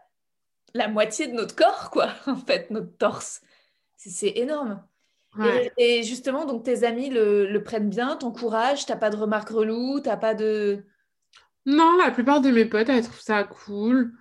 la 0.75 0.89
moitié 0.89 1.27
de 1.27 1.33
notre 1.33 1.55
corps, 1.57 1.91
quoi, 1.91 2.13
en 2.27 2.37
fait, 2.37 2.71
notre 2.71 2.97
torse. 2.97 3.41
C'est 3.97 4.37
énorme. 4.37 4.85
Et, 5.79 6.03
justement, 6.03 6.45
donc 6.45 6.65
tes 6.65 6.85
amis 6.85 7.11
le, 7.11 7.59
prennent 7.59 7.89
bien, 7.89 8.17
t'encouragent, 8.17 8.87
t'as 8.87 8.97
pas 8.97 9.11
de 9.11 9.17
remarques 9.17 9.51
reloues, 9.51 10.01
t'as 10.01 10.17
pas 10.17 10.35
de... 10.35 10.85
Non, 11.65 11.97
la 11.97 12.11
plupart 12.11 12.41
de 12.41 12.51
mes 12.51 12.65
potes, 12.65 12.89
elles 12.89 13.05
trouvent 13.05 13.21
ça 13.21 13.45
cool. 13.45 14.13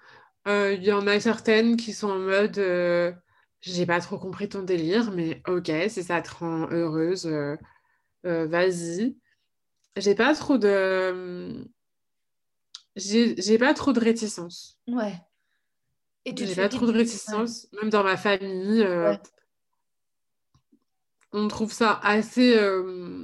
Euh, 0.47 0.73
il 0.73 0.83
y 0.83 0.91
en 0.91 1.07
a 1.07 1.19
certaines 1.19 1.75
qui 1.75 1.93
sont 1.93 2.09
en 2.09 2.19
mode 2.19 2.57
euh, 2.57 3.11
j'ai 3.61 3.85
pas 3.85 3.99
trop 3.99 4.17
compris 4.17 4.49
ton 4.49 4.63
délire, 4.63 5.11
mais 5.11 5.41
ok, 5.47 5.71
si 5.89 6.03
ça 6.03 6.21
te 6.21 6.33
rend 6.33 6.67
heureuse, 6.71 7.25
euh, 7.27 7.57
vas-y. 8.23 9.17
J'ai 9.97 10.15
pas 10.15 10.33
trop 10.33 10.57
de. 10.57 11.67
J'ai 12.95 13.57
pas 13.57 13.73
trop 13.73 13.93
de 13.93 13.99
réticence. 13.99 14.79
Ouais. 14.87 15.13
Et 16.25 16.33
tu 16.33 16.45
J'ai 16.45 16.55
pas 16.55 16.69
trop 16.69 16.85
de 16.85 16.91
réticence, 16.91 17.67
même 17.81 17.89
dans 17.89 18.03
ma 18.03 18.17
famille 18.17 18.85
on 21.33 21.47
trouve 21.47 21.71
ça 21.71 21.99
assez. 22.03 22.55
Euh, 22.57 23.23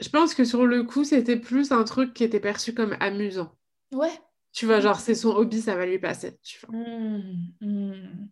je 0.00 0.08
pense 0.08 0.34
que 0.34 0.44
sur 0.44 0.66
le 0.66 0.84
coup, 0.84 1.04
c'était 1.04 1.36
plus 1.36 1.72
un 1.72 1.84
truc 1.84 2.14
qui 2.14 2.24
était 2.24 2.40
perçu 2.40 2.74
comme 2.74 2.96
amusant. 3.00 3.52
Ouais. 3.92 4.12
Tu 4.52 4.66
vois, 4.66 4.80
genre, 4.80 5.00
c'est 5.00 5.14
son 5.14 5.30
hobby, 5.30 5.60
ça 5.60 5.76
va 5.76 5.86
lui 5.86 5.98
passer. 5.98 6.38
Tu 6.42 6.60
vois. 6.66 6.76
Mmh, 6.76 7.52
mmh. 7.60 8.28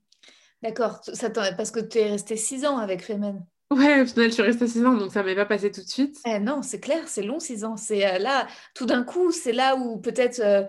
D'accord, 0.63 1.01
parce 1.57 1.71
que 1.71 1.81
tu 1.81 1.99
es 1.99 2.11
resté 2.11 2.37
six 2.37 2.65
ans 2.65 2.79
avec 2.79 3.03
Femen. 3.03 3.45
Ouais, 3.71 4.01
au 4.01 4.07
final, 4.07 4.29
je 4.29 4.35
suis 4.35 4.43
restée 4.43 4.69
six 4.69 4.85
ans, 4.85 4.95
donc 4.95 5.13
ça 5.13 5.23
m'est 5.23 5.35
pas 5.35 5.45
passé 5.45 5.71
tout 5.71 5.83
de 5.83 5.89
suite. 5.89 6.17
Eh 6.25 6.39
non, 6.39 6.63
c'est 6.63 6.81
clair, 6.81 7.09
c'est 7.09 7.23
long 7.23 7.41
six 7.41 7.65
ans. 7.65 7.77
C'est 7.77 8.07
euh, 8.07 8.19
là, 8.19 8.47
tout 8.75 8.87
d'un 8.87 9.03
coup, 9.03 9.33
c'est 9.33 9.53
là 9.53 9.77
où 9.77 9.99
peut-être. 9.99 10.41
Euh, 10.41 10.65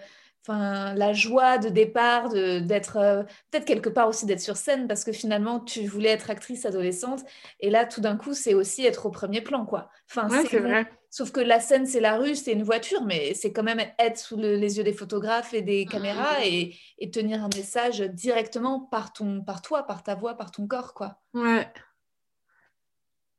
enfin, 0.47 0.93
la 0.95 1.13
joie 1.13 1.57
de 1.57 1.69
départ, 1.69 2.29
d'être 2.29 2.97
euh, 2.97 3.23
peut-être 3.51 3.65
quelque 3.65 3.89
part 3.89 4.07
aussi 4.07 4.25
d'être 4.25 4.41
sur 4.41 4.57
scène 4.57 4.87
parce 4.87 5.03
que 5.03 5.11
finalement 5.11 5.59
tu 5.59 5.85
voulais 5.85 6.09
être 6.09 6.29
actrice 6.29 6.65
adolescente 6.65 7.23
et 7.59 7.69
là 7.69 7.85
tout 7.85 8.01
d'un 8.01 8.15
coup 8.15 8.33
c'est 8.33 8.53
aussi 8.53 8.85
être 8.85 9.05
au 9.05 9.11
premier 9.11 9.41
plan 9.41 9.65
quoi. 9.65 9.89
Enfin, 10.09 10.29
c'est 10.49 10.59
vrai. 10.59 10.89
Sauf 11.09 11.31
que 11.31 11.39
la 11.39 11.59
scène 11.59 11.85
c'est 11.85 11.99
la 11.99 12.17
rue, 12.17 12.35
c'est 12.35 12.51
une 12.51 12.63
voiture, 12.63 13.03
mais 13.03 13.33
c'est 13.33 13.51
quand 13.51 13.63
même 13.63 13.81
être 13.97 14.17
sous 14.17 14.37
les 14.37 14.77
yeux 14.77 14.83
des 14.83 14.93
photographes 14.93 15.53
et 15.53 15.61
des 15.61 15.85
caméras 15.85 16.45
et, 16.45 16.75
et, 16.99 17.11
tenir 17.11 17.43
un 17.43 17.49
message 17.55 18.01
directement 18.01 18.79
par 18.79 19.13
ton, 19.13 19.41
par 19.41 19.61
toi, 19.61 19.83
par 19.83 20.03
ta 20.03 20.15
voix, 20.15 20.35
par 20.35 20.51
ton 20.51 20.67
corps 20.67 20.93
quoi. 20.93 21.19
Ouais. 21.33 21.67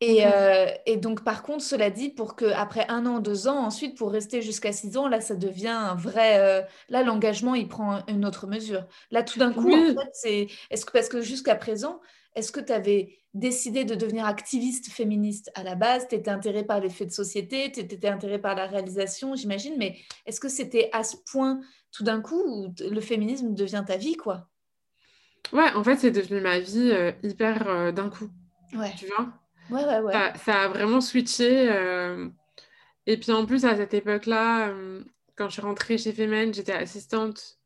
Euh, 0.02 0.68
et, 0.86 0.96
donc, 0.96 1.24
par 1.24 1.42
contre, 1.42 1.64
cela 1.64 1.90
dit, 1.90 2.10
pour 2.10 2.36
que 2.36 2.44
après 2.44 2.86
un 2.88 3.04
an, 3.06 3.18
deux 3.18 3.48
ans, 3.48 3.58
ensuite, 3.58 3.96
pour 3.96 4.12
rester 4.12 4.42
jusqu'à 4.42 4.72
six 4.72 4.96
ans, 4.96 5.08
là, 5.08 5.20
ça 5.20 5.34
devient 5.34 5.68
un 5.68 5.94
vrai. 5.94 6.38
Euh, 6.38 6.62
là, 6.88 7.02
l'engagement, 7.02 7.54
il 7.54 7.66
prend 7.66 8.04
une 8.06 8.24
autre 8.24 8.46
mesure. 8.46 8.86
Là, 9.10 9.22
tout 9.22 9.38
d'un 9.38 9.52
coup, 9.52 9.72
en 9.72 9.86
fait, 9.86 10.10
c'est. 10.12 10.46
Est-ce 10.70 10.86
que 10.86 10.92
parce 10.92 11.08
que 11.08 11.20
jusqu'à 11.20 11.56
présent, 11.56 12.00
est-ce 12.36 12.52
que 12.52 12.60
tu 12.60 12.72
avais 12.72 13.18
décidé 13.34 13.84
de 13.84 13.96
devenir 13.96 14.24
activiste 14.24 14.88
féministe 14.88 15.50
à 15.54 15.64
la 15.64 15.74
base? 15.74 16.06
Tu 16.06 16.14
étais 16.14 16.30
intéressée 16.30 16.64
par 16.64 16.78
les 16.78 16.90
faits 16.90 17.08
de 17.08 17.12
société, 17.12 17.72
tu 17.72 17.80
étais 17.80 18.08
intéressée 18.08 18.40
par 18.40 18.54
la 18.54 18.66
réalisation, 18.66 19.34
j'imagine, 19.34 19.74
mais 19.78 19.98
est-ce 20.26 20.38
que 20.38 20.48
c'était 20.48 20.90
à 20.92 21.02
ce 21.02 21.16
point, 21.30 21.60
tout 21.90 22.04
d'un 22.04 22.20
coup, 22.20 22.40
où 22.46 22.72
le 22.78 23.00
féminisme 23.00 23.52
devient 23.54 23.82
ta 23.84 23.96
vie, 23.96 24.16
quoi? 24.16 24.48
Ouais, 25.52 25.72
en 25.74 25.82
fait, 25.82 25.96
c'est 25.96 26.10
devenu 26.12 26.40
ma 26.40 26.60
vie 26.60 26.90
euh, 26.92 27.10
hyper 27.24 27.92
d'un 27.92 28.10
coup. 28.10 28.28
Ouais. 28.74 28.92
Tu 28.96 29.06
vois? 29.06 29.32
Ouais, 29.70 29.84
ouais, 29.84 30.00
ouais. 30.00 30.12
Ça, 30.44 30.62
a 30.62 30.68
vraiment 30.68 31.00
switché. 31.00 31.70
Euh, 31.70 32.28
et 33.06 33.16
puis 33.16 33.32
en 33.32 33.46
plus, 33.46 33.64
à 33.64 33.76
cette 33.76 33.94
époque-là, 33.94 34.68
euh, 34.68 35.02
quand 35.36 35.48
je 35.48 35.54
suis 35.54 35.62
rentrée 35.62 35.98
chez 35.98 36.12
Femen, 36.12 36.52
j'étais 36.52 36.72
assistante 36.72 37.58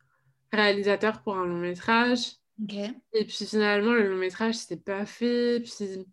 réalisateur 0.53 1.23
pour 1.23 1.37
un 1.37 1.47
long 1.47 1.59
métrage. 1.59 2.37
Et 3.13 3.25
puis 3.25 3.47
finalement, 3.47 3.93
le 3.93 4.09
long 4.09 4.19
métrage, 4.19 4.55
c'était 4.55 4.81
pas 4.81 5.07
fait. 5.07 5.61
Puis 5.61 6.07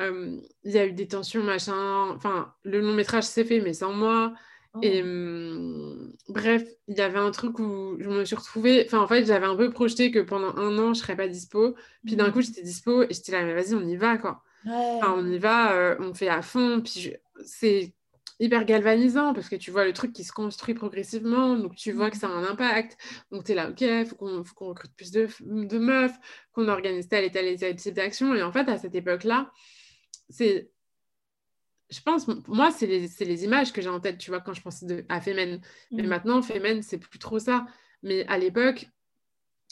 euh, 0.00 0.40
il 0.64 0.72
y 0.72 0.78
a 0.78 0.86
eu 0.86 0.92
des 0.92 1.08
tensions, 1.08 1.42
machin. 1.42 2.10
Enfin, 2.10 2.52
le 2.64 2.80
long 2.80 2.92
métrage 2.92 3.24
s'est 3.24 3.44
fait, 3.44 3.60
mais 3.60 3.72
sans 3.72 3.92
moi. 3.92 4.34
Et 4.82 5.02
oh. 5.02 5.06
hum, 5.06 6.12
bref, 6.28 6.64
il 6.88 6.98
y 6.98 7.00
avait 7.00 7.18
un 7.18 7.30
truc 7.30 7.60
où 7.60 7.96
je 8.00 8.08
me 8.08 8.24
suis 8.24 8.34
retrouvée. 8.34 8.84
Enfin, 8.84 9.00
en 9.00 9.06
fait, 9.06 9.24
j'avais 9.24 9.46
un 9.46 9.56
peu 9.56 9.70
projeté 9.70 10.10
que 10.10 10.18
pendant 10.18 10.56
un 10.56 10.76
an, 10.78 10.94
je 10.94 11.00
serais 11.00 11.16
pas 11.16 11.28
dispo. 11.28 11.76
Puis 12.04 12.16
d'un 12.16 12.28
mm. 12.28 12.32
coup, 12.32 12.40
j'étais 12.40 12.62
dispo 12.62 13.04
et 13.04 13.08
j'étais 13.10 13.32
là, 13.32 13.44
mais 13.44 13.54
vas-y, 13.54 13.74
on 13.74 13.86
y 13.86 13.96
va, 13.96 14.18
quoi. 14.18 14.42
On 14.66 15.30
y 15.30 15.38
va, 15.38 15.96
on 16.00 16.14
fait 16.14 16.28
à 16.28 16.42
fond. 16.42 16.80
Puis 16.80 17.14
c'est 17.44 17.94
hyper 18.40 18.64
galvanisant 18.64 19.32
parce 19.32 19.48
que 19.48 19.56
tu 19.56 19.70
vois 19.70 19.84
le 19.84 19.92
truc 19.92 20.12
qui 20.12 20.24
se 20.24 20.32
construit 20.32 20.74
progressivement, 20.74 21.56
donc 21.56 21.76
tu 21.76 21.92
vois 21.92 22.10
que 22.10 22.16
ça 22.16 22.28
a 22.28 22.30
un 22.30 22.44
impact. 22.44 22.96
Donc 23.30 23.44
tu 23.44 23.52
es 23.52 23.54
là, 23.54 23.70
ok, 23.70 24.06
faut 24.06 24.16
qu'on 24.16 24.68
recrute 24.68 24.92
plus 24.96 25.10
de, 25.10 25.28
de 25.40 25.78
meufs, 25.78 26.14
qu'on 26.52 26.68
organise 26.68 27.08
tel 27.08 27.24
et 27.24 27.30
tel 27.30 27.46
et 27.46 27.56
tel 27.56 27.76
type 27.76 27.94
d'action. 27.94 28.34
Et 28.34 28.42
en 28.42 28.52
fait, 28.52 28.68
à 28.68 28.78
cette 28.78 28.94
époque-là, 28.94 29.50
c'est. 30.28 30.70
Je 31.90 32.00
pense, 32.00 32.26
moi, 32.48 32.70
c'est 32.72 32.86
les, 32.86 33.06
les, 33.20 33.44
images 33.44 33.72
que 33.72 33.82
j'ai 33.82 33.90
en 33.90 34.00
tête, 34.00 34.18
tu 34.18 34.30
vois, 34.30 34.40
quand 34.40 34.54
je 34.54 34.62
pensais 34.62 34.86
de, 34.86 35.04
à 35.08 35.20
Femen. 35.20 35.60
Mais 35.92 36.02
mm. 36.02 36.06
maintenant, 36.06 36.42
Femen, 36.42 36.82
c'est 36.82 36.98
plus 36.98 37.18
trop 37.18 37.38
ça. 37.38 37.66
Mais 38.02 38.26
à 38.26 38.38
l'époque, 38.38 38.88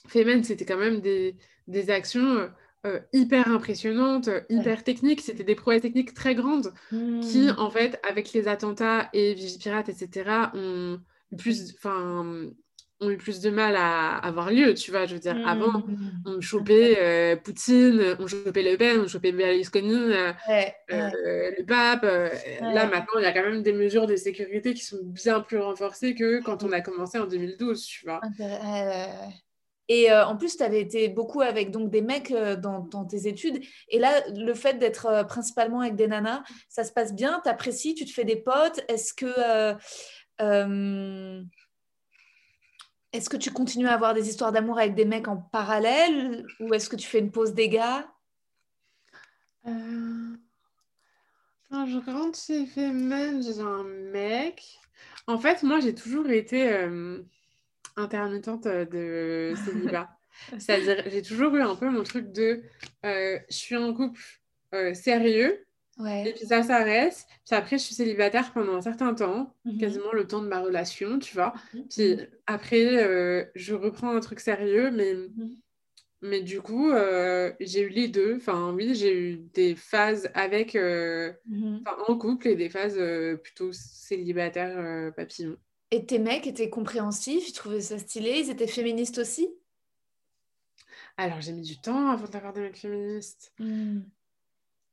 Femen, 0.09 0.45
c'était 0.45 0.67
quand 0.67 0.77
même 0.77 1.01
des, 1.01 1.37
des 1.67 1.91
actions 1.91 2.51
euh, 2.85 2.97
euh, 2.97 3.01
hyper 3.13 3.49
impressionnantes, 3.49 4.29
hyper 4.49 4.85
techniques. 4.85 5.21
C'était 5.21 5.45
des 5.45 5.55
prouesses 5.55 5.83
techniques 5.83 6.15
très 6.15 6.35
grandes 6.35 6.73
qui, 6.91 7.49
hmm. 7.49 7.55
en 7.59 7.71
fait, 7.71 8.01
avec 8.09 8.33
les 8.33 8.49
attentats 8.49 9.09
et 9.13 9.35
Vigipirate, 9.35 9.89
etc., 9.89 10.31
ont 10.55 10.99
eu 11.33 11.37
plus, 11.37 11.75
enfin, 11.77 12.51
ont 13.01 13.11
eu 13.11 13.17
plus 13.17 13.41
de 13.41 13.51
mal 13.51 13.77
à 13.77 14.17
avoir 14.17 14.51
lieu, 14.51 14.75
tu 14.75 14.91
vois. 14.91 15.07
Je 15.07 15.15
veux 15.15 15.21
dire, 15.21 15.37
avant, 15.47 15.81
hmm. 15.81 16.23
on 16.27 16.41
chopait 16.41 16.99
euh, 16.99 17.37
Poutine, 17.37 18.17
on 18.19 18.27
chopait 18.27 18.63
Le 18.63 18.77
Pen, 18.77 19.01
on 19.01 19.09
chopait 19.09 19.33
Berlusconi, 19.33 19.95
euh, 19.95 20.33
le 20.89 21.63
pape. 21.65 22.03
Là, 22.03 22.87
maintenant, 22.87 23.19
il 23.19 23.23
y 23.23 23.27
a 23.27 23.33
quand 23.33 23.49
même 23.49 23.63
des 23.63 23.73
mesures 23.73 24.07
de 24.07 24.17
sécurité 24.17 24.75
qui 24.75 24.85
sont 24.85 25.01
bien 25.03 25.41
plus 25.41 25.59
renforcées 25.59 26.15
que 26.15 26.43
quand 26.43 26.65
on 26.65 26.73
a 26.73 26.81
commencé 26.81 27.19
en 27.19 27.27
2012, 27.27 27.85
tu 27.85 28.07
vois. 28.07 28.21
Et 29.89 30.11
euh, 30.11 30.25
en 30.25 30.37
plus, 30.37 30.57
tu 30.57 30.63
avais 30.63 30.81
été 30.81 31.09
beaucoup 31.09 31.41
avec 31.41 31.71
donc, 31.71 31.91
des 31.91 32.03
mecs 32.03 32.31
euh, 32.31 32.57
dans, 32.57 33.05
tes 33.05 33.27
études. 33.27 33.65
Et 33.89 33.99
là, 33.99 34.23
le 34.29 34.55
fait 34.55 34.79
d'être 34.79 35.07
euh, 35.07 35.25
principalement 35.25 35.81
avec 35.81 35.97
des 35.97 36.07
nanas, 36.07 36.43
ça 36.69 36.85
se 36.85 36.93
passe 36.93 37.15
bien, 37.15 37.41
tu 37.43 37.51
apprécies, 37.51 37.95
tu 37.95 38.05
te 38.05 38.13
fais 38.13 38.25
des 38.25 38.37
potes? 38.37 38.81
Est-ce 38.89 39.13
que, 39.13 39.77
est-ce 43.13 43.29
que 43.29 43.37
tu 43.37 43.51
continues 43.51 43.89
à 43.89 43.95
avoir 43.95 44.15
des 44.15 44.29
histoires 44.29 44.53
d'amour 44.53 44.79
avec 44.79 44.95
des 44.95 45.05
mecs 45.05 45.29
en 45.29 45.37
parallèle? 45.37 46.47
Ou 46.61 46.73
est-ce 46.75 46.89
que 46.89 46.97
tu 46.97 47.07
fais 47.07 47.19
une 47.19 47.33
pause 47.33 47.53
des 47.53 47.69
gars? 47.69 48.09
Quand 49.65 50.37
je 51.87 51.99
rentre 52.11 52.39
chez 52.39 52.67
Femen, 52.67 53.43
j'ai 53.43 53.61
un 53.61 53.85
mec. 53.85 54.79
En 55.27 55.39
fait, 55.39 55.63
moi, 55.63 55.81
j'ai 55.81 55.95
toujours 55.95 56.29
été 56.31 56.87
intermittente 57.97 58.67
euh, 58.67 58.85
de 58.85 59.55
célibat. 59.65 60.09
C'est-à-dire, 60.59 61.05
j'ai 61.07 61.23
toujours 61.23 61.55
eu 61.55 61.63
un 61.63 61.77
peu 61.77 61.89
mon 61.91 62.03
truc 62.03 62.33
de 62.33 62.63
euh, 63.05 63.39
je 63.51 63.57
suis 63.57 63.77
en 63.77 63.93
couple 63.93 64.21
euh, 64.75 64.95
sérieux, 64.95 65.65
et 66.01 66.33
puis 66.35 66.47
ça 66.47 66.63
s'arrête. 66.63 67.27
Puis 67.47 67.55
après, 67.55 67.77
je 67.79 67.85
suis 67.85 67.95
célibataire 67.95 68.53
pendant 68.53 68.75
un 68.75 68.81
certain 68.81 69.15
temps, 69.15 69.55
mhm. 69.65 69.79
quasiment 69.79 70.13
le 70.13 70.27
temps 70.27 70.43
de 70.43 70.49
ma 70.49 70.61
relation, 70.61 71.19
tu 71.19 71.35
vois. 71.35 71.53
Mhm. 71.75 71.85
Puis 71.91 72.17
après, 72.47 73.51
je 73.55 73.75
reprends 73.75 74.17
un 74.17 74.21
truc 74.21 74.41
sérieux, 74.41 74.91
mais, 74.91 75.15
mhm. 75.15 75.57
mais 76.23 76.41
du 76.41 76.63
coup, 76.63 76.91
j'ai 77.61 77.83
eu 77.83 77.91
les 77.91 78.09
deux. 78.09 78.37
Enfin, 78.37 78.73
oui, 78.73 78.95
j'ai 78.95 79.15
eu 79.15 79.37
des 79.53 79.77
phases 79.77 80.31
avec, 80.33 80.77
en 80.77 82.17
couple 82.17 82.49
et 82.49 82.57
des 82.57 82.71
phases 82.71 82.99
plutôt 83.43 83.71
célibataire 83.73 85.13
papillon. 85.15 85.59
Et 85.93 86.07
tes 86.07 86.19
mecs 86.19 86.47
étaient 86.47 86.71
compréhensifs, 86.71 87.51
ils 87.51 87.53
trouvaient 87.53 87.83
ça 87.83 87.99
stylé, 87.99 88.41
ils 88.41 88.51
étaient 88.51 88.67
féministes 88.67 89.19
aussi? 89.19 89.47
Alors, 91.19 91.43
j'ai 91.43 91.53
mis 91.53 91.61
du 91.61 91.79
temps 91.79 92.09
avant 92.09 92.27
d'avoir 92.27 92.55
des 92.55 92.63
mecs 92.63 92.79
féministes. 92.79 93.53
Hmm. 93.59 94.01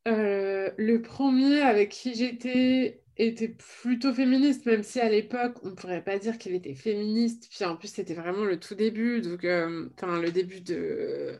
Euh, 0.10 0.70
le 0.78 1.02
premier 1.02 1.62
avec 1.62 1.88
qui 1.90 2.16
j'étais 2.16 3.02
était 3.16 3.56
plutôt 3.82 4.14
féministe, 4.14 4.66
même 4.66 4.84
si 4.84 5.00
à 5.00 5.08
l'époque, 5.08 5.58
on 5.64 5.70
ne 5.70 5.76
pourrait 5.76 6.04
pas 6.04 6.20
dire 6.20 6.38
qu'il 6.38 6.54
était 6.54 6.76
féministe. 6.76 7.48
Puis 7.50 7.64
en 7.64 7.78
plus, 7.78 7.88
c'était 7.88 8.14
vraiment 8.14 8.44
le 8.44 8.60
tout 8.60 8.76
début, 8.76 9.22
donc, 9.22 9.46
euh, 9.46 9.90
enfin, 9.96 10.20
le 10.20 10.32
début 10.34 10.60
de 10.60 11.40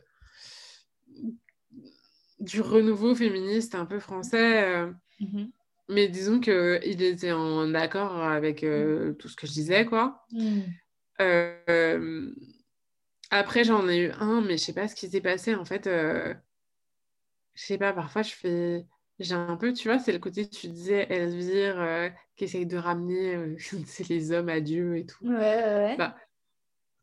du 2.38 2.62
renouveau 2.62 3.14
féministe 3.14 3.74
un 3.74 3.84
peu 3.84 3.98
français. 3.98 4.64
Euh. 4.64 4.92
Mhm. 5.20 5.50
Mais 5.90 6.08
disons 6.08 6.40
qu'il 6.40 7.02
était 7.02 7.32
en 7.32 7.74
accord 7.74 8.22
avec 8.22 8.62
euh, 8.64 9.10
mm. 9.10 9.16
tout 9.16 9.28
ce 9.28 9.36
que 9.36 9.46
je 9.46 9.52
disais, 9.52 9.84
quoi. 9.84 10.24
Mm. 10.32 10.60
Euh, 11.20 12.32
après, 13.30 13.64
j'en 13.64 13.88
ai 13.88 13.98
eu 13.98 14.10
un, 14.12 14.40
mais 14.40 14.56
je 14.56 14.64
sais 14.64 14.72
pas 14.72 14.88
ce 14.88 14.94
qui 14.94 15.08
s'est 15.08 15.20
passé. 15.20 15.54
En 15.54 15.64
fait, 15.64 15.86
euh, 15.86 16.34
je 17.54 17.64
sais 17.64 17.78
pas, 17.78 17.92
parfois, 17.92 18.22
je 18.22 18.34
fais... 18.34 18.86
J'ai 19.18 19.34
un 19.34 19.56
peu, 19.56 19.74
tu 19.74 19.88
vois, 19.88 19.98
c'est 19.98 20.12
le 20.12 20.18
côté, 20.18 20.48
tu 20.48 20.68
disais, 20.68 21.06
Elvire, 21.10 22.10
qui 22.36 22.44
essaye 22.44 22.64
de 22.64 22.78
ramener 22.78 23.54
les 24.08 24.32
hommes 24.32 24.48
à 24.48 24.60
Dieu 24.60 24.96
et 24.96 25.04
tout. 25.04 25.26
Ouais, 25.26 25.34
ouais. 25.34 25.96
Bah, 25.98 26.16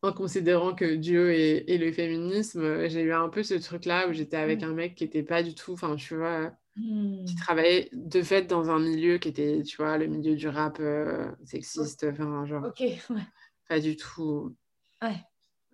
en 0.02 0.14
considérant 0.14 0.76
que 0.76 0.96
Dieu 0.96 1.34
et, 1.34 1.78
le 1.78 1.92
féminisme, 1.92 2.88
j'ai 2.88 3.02
eu 3.02 3.14
un 3.14 3.30
peu 3.30 3.44
ce 3.44 3.56
truc-là 3.56 4.08
où 4.08 4.14
j'étais 4.14 4.38
avec 4.38 4.64
un 4.64 4.74
mec 4.74 4.96
qui 4.96 5.04
était 5.04 5.24
pas 5.24 5.44
du 5.44 5.56
tout, 5.56 5.74
enfin, 5.74 5.96
tu 5.96 6.16
vois 6.16 6.52
qui 6.78 6.84
hmm. 6.84 7.40
travaillait 7.40 7.90
de 7.92 8.22
fait 8.22 8.44
dans 8.44 8.70
un 8.70 8.78
milieu 8.78 9.18
qui 9.18 9.30
était, 9.30 9.64
tu 9.64 9.78
vois, 9.78 9.98
le 9.98 10.06
milieu 10.06 10.36
du 10.36 10.48
rap 10.48 10.78
euh, 10.80 11.32
sexiste, 11.44 12.06
enfin, 12.12 12.46
genre. 12.46 12.66
Ok, 12.66 12.82
ouais. 12.82 13.22
Pas 13.68 13.80
du 13.80 13.96
tout. 13.96 14.56
Ouais. 15.02 15.16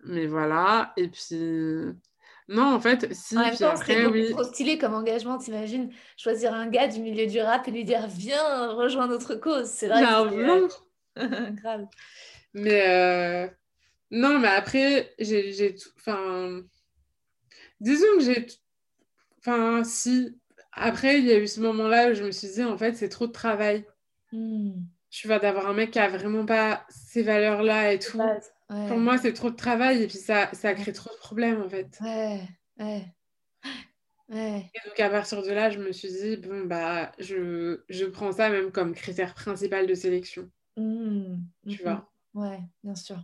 Mais 0.05 0.25
voilà, 0.25 0.93
et 0.95 1.09
puis. 1.09 1.35
Non, 2.47 2.73
en 2.75 2.79
fait, 2.79 3.13
si. 3.13 3.37
En 3.37 3.41
même 3.41 3.55
temps, 3.55 3.75
c'est 3.75 4.05
oui. 4.05 4.31
trop 4.31 4.43
stylé 4.43 4.77
comme 4.77 4.93
engagement, 4.93 5.37
t'imagines 5.37 5.89
Choisir 6.17 6.53
un 6.53 6.67
gars 6.67 6.87
du 6.87 6.99
milieu 6.99 7.25
du 7.25 7.39
rap 7.41 7.67
et 7.67 7.71
lui 7.71 7.83
dire 7.83 8.07
Viens, 8.07 8.73
rejoins 8.73 9.07
notre 9.07 9.35
cause. 9.35 9.67
C'est 9.67 9.87
vrai. 9.87 10.03
Euh, 10.05 10.67
grave. 11.51 11.85
Mais. 12.53 12.87
Euh, 12.87 13.47
non, 14.13 14.37
mais 14.37 14.47
après, 14.47 15.13
j'ai. 15.17 15.75
Enfin. 15.97 16.61
Disons 17.79 18.17
que 18.17 18.23
j'ai. 18.23 18.45
Enfin, 19.39 19.83
si 19.83 20.39
après, 20.71 21.17
il 21.17 21.25
y 21.25 21.31
a 21.31 21.39
eu 21.39 21.47
ce 21.47 21.59
moment-là 21.61 22.11
où 22.11 22.13
je 22.13 22.23
me 22.23 22.31
suis 22.31 22.47
dit, 22.47 22.63
en 22.63 22.77
fait, 22.77 22.93
c'est 22.93 23.09
trop 23.09 23.25
de 23.25 23.31
travail. 23.31 23.85
Hmm. 24.31 24.83
Tu 25.09 25.27
vas 25.27 25.39
d'avoir 25.39 25.67
un 25.67 25.73
mec 25.73 25.91
qui 25.91 25.99
a 25.99 26.09
vraiment 26.09 26.45
pas 26.45 26.85
ces 26.89 27.23
valeurs-là 27.23 27.93
et 27.93 27.99
tout. 27.99 28.19
Pour 28.67 28.97
moi, 28.97 29.17
c'est 29.17 29.33
trop 29.33 29.49
de 29.49 29.55
travail 29.55 30.03
et 30.03 30.07
puis 30.07 30.17
ça, 30.17 30.49
ça 30.53 30.75
crée 30.75 30.93
trop 30.93 31.11
de 31.11 31.19
problèmes, 31.19 31.61
en 31.61 31.69
fait. 31.69 31.97
Ouais, 32.01 32.41
ouais. 32.79 33.05
Ouais. 34.29 34.71
Et 34.73 34.87
donc, 34.87 34.99
à 34.99 35.09
partir 35.09 35.41
de 35.41 35.51
là, 35.51 35.71
je 35.71 35.79
me 35.79 35.91
suis 35.91 36.09
dit, 36.09 36.37
bon, 36.37 36.65
bah, 36.65 37.11
je, 37.19 37.81
je 37.89 38.05
prends 38.05 38.31
ça 38.31 38.49
même 38.49 38.71
comme 38.71 38.93
critère 38.93 39.33
principal 39.33 39.87
de 39.87 39.95
sélection. 39.95 40.49
Hmm. 40.77 41.37
Tu 41.67 41.81
vois 41.81 42.09
Ouais, 42.33 42.59
bien 42.83 42.95
sûr. 42.95 43.17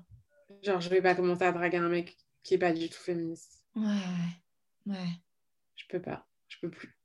Genre, 0.63 0.81
je 0.81 0.89
vais 0.89 1.01
pas 1.01 1.15
commencer 1.15 1.43
à 1.43 1.51
draguer 1.51 1.77
un 1.77 1.89
mec 1.89 2.17
qui 2.43 2.55
est 2.55 2.57
pas 2.57 2.71
du 2.71 2.89
tout 2.89 2.99
féministe. 2.99 3.65
Ouais, 3.75 3.83
ouais. 4.87 5.07
Je 5.75 5.85
peux 5.89 6.01
pas. 6.01 6.25
Je 6.47 6.57
peux 6.61 6.69
plus. 6.69 6.99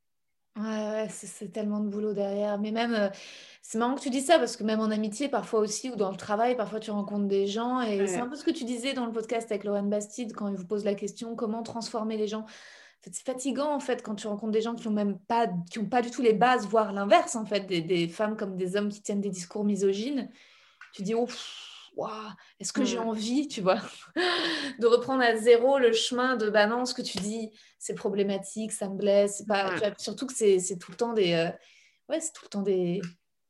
Ouais, 0.56 1.08
c'est 1.10 1.52
tellement 1.52 1.80
de 1.80 1.88
boulot 1.88 2.14
derrière. 2.14 2.58
Mais 2.58 2.70
même, 2.70 2.94
euh, 2.94 3.08
c'est 3.60 3.78
marrant 3.78 3.96
que 3.96 4.00
tu 4.00 4.10
dis 4.10 4.20
ça 4.20 4.38
parce 4.38 4.56
que 4.56 4.62
même 4.62 4.78
en 4.78 4.90
amitié, 4.90 5.28
parfois 5.28 5.60
aussi, 5.60 5.90
ou 5.90 5.96
dans 5.96 6.12
le 6.12 6.16
travail, 6.16 6.56
parfois 6.56 6.78
tu 6.78 6.92
rencontres 6.92 7.26
des 7.26 7.48
gens. 7.48 7.80
Et 7.80 8.06
c'est 8.06 8.20
un 8.20 8.28
peu 8.28 8.36
ce 8.36 8.44
que 8.44 8.52
tu 8.52 8.64
disais 8.64 8.92
dans 8.92 9.06
le 9.06 9.12
podcast 9.12 9.50
avec 9.50 9.64
Lorraine 9.64 9.90
Bastide 9.90 10.32
quand 10.32 10.46
il 10.48 10.56
vous 10.56 10.66
pose 10.66 10.84
la 10.84 10.94
question 10.94 11.34
comment 11.34 11.62
transformer 11.62 12.16
les 12.16 12.28
gens? 12.28 12.46
c'est 13.12 13.26
fatigant 13.26 13.70
en 13.74 13.80
fait 13.80 14.02
quand 14.02 14.14
tu 14.14 14.26
rencontres 14.26 14.52
des 14.52 14.62
gens 14.62 14.74
qui 14.74 14.88
ont 14.88 14.92
même 14.92 15.18
pas, 15.18 15.46
qui 15.70 15.78
ont 15.78 15.84
pas 15.84 16.00
du 16.00 16.10
tout 16.10 16.22
les 16.22 16.32
bases, 16.32 16.66
voire 16.66 16.90
l'inverse 16.90 17.36
en 17.36 17.44
fait, 17.44 17.66
des, 17.66 17.82
des 17.82 18.08
femmes 18.08 18.34
comme 18.34 18.56
des 18.56 18.76
hommes 18.76 18.88
qui 18.88 19.02
tiennent 19.02 19.20
des 19.20 19.28
discours 19.28 19.62
misogynes. 19.62 20.30
Tu 20.94 21.02
dis, 21.02 21.14
oh, 21.14 21.26
est-ce 22.58 22.72
que 22.72 22.84
j'ai 22.84 22.98
envie, 22.98 23.48
tu 23.48 23.60
vois, 23.60 23.80
de 24.78 24.86
reprendre 24.86 25.22
à 25.22 25.36
zéro 25.36 25.78
le 25.78 25.92
chemin 25.92 26.36
de 26.36 26.50
bah 26.50 26.66
non, 26.66 26.84
ce 26.84 26.94
que 26.94 27.02
tu 27.02 27.18
dis, 27.18 27.50
c'est 27.78 27.94
problématique, 27.94 28.72
ça 28.72 28.88
me 28.88 28.96
blesse. 28.96 29.42
Pas, 29.46 29.70
surtout 29.98 30.26
que 30.26 30.34
c'est 30.34 30.78
tout 30.78 30.90
le 30.90 30.96
temps 30.96 31.12
des, 31.12 31.32
euh, 31.32 31.50
ouais, 32.08 32.20
c'est 32.20 32.32
tout 32.32 32.44
le 32.44 32.48
temps 32.48 32.62
des, 32.62 33.00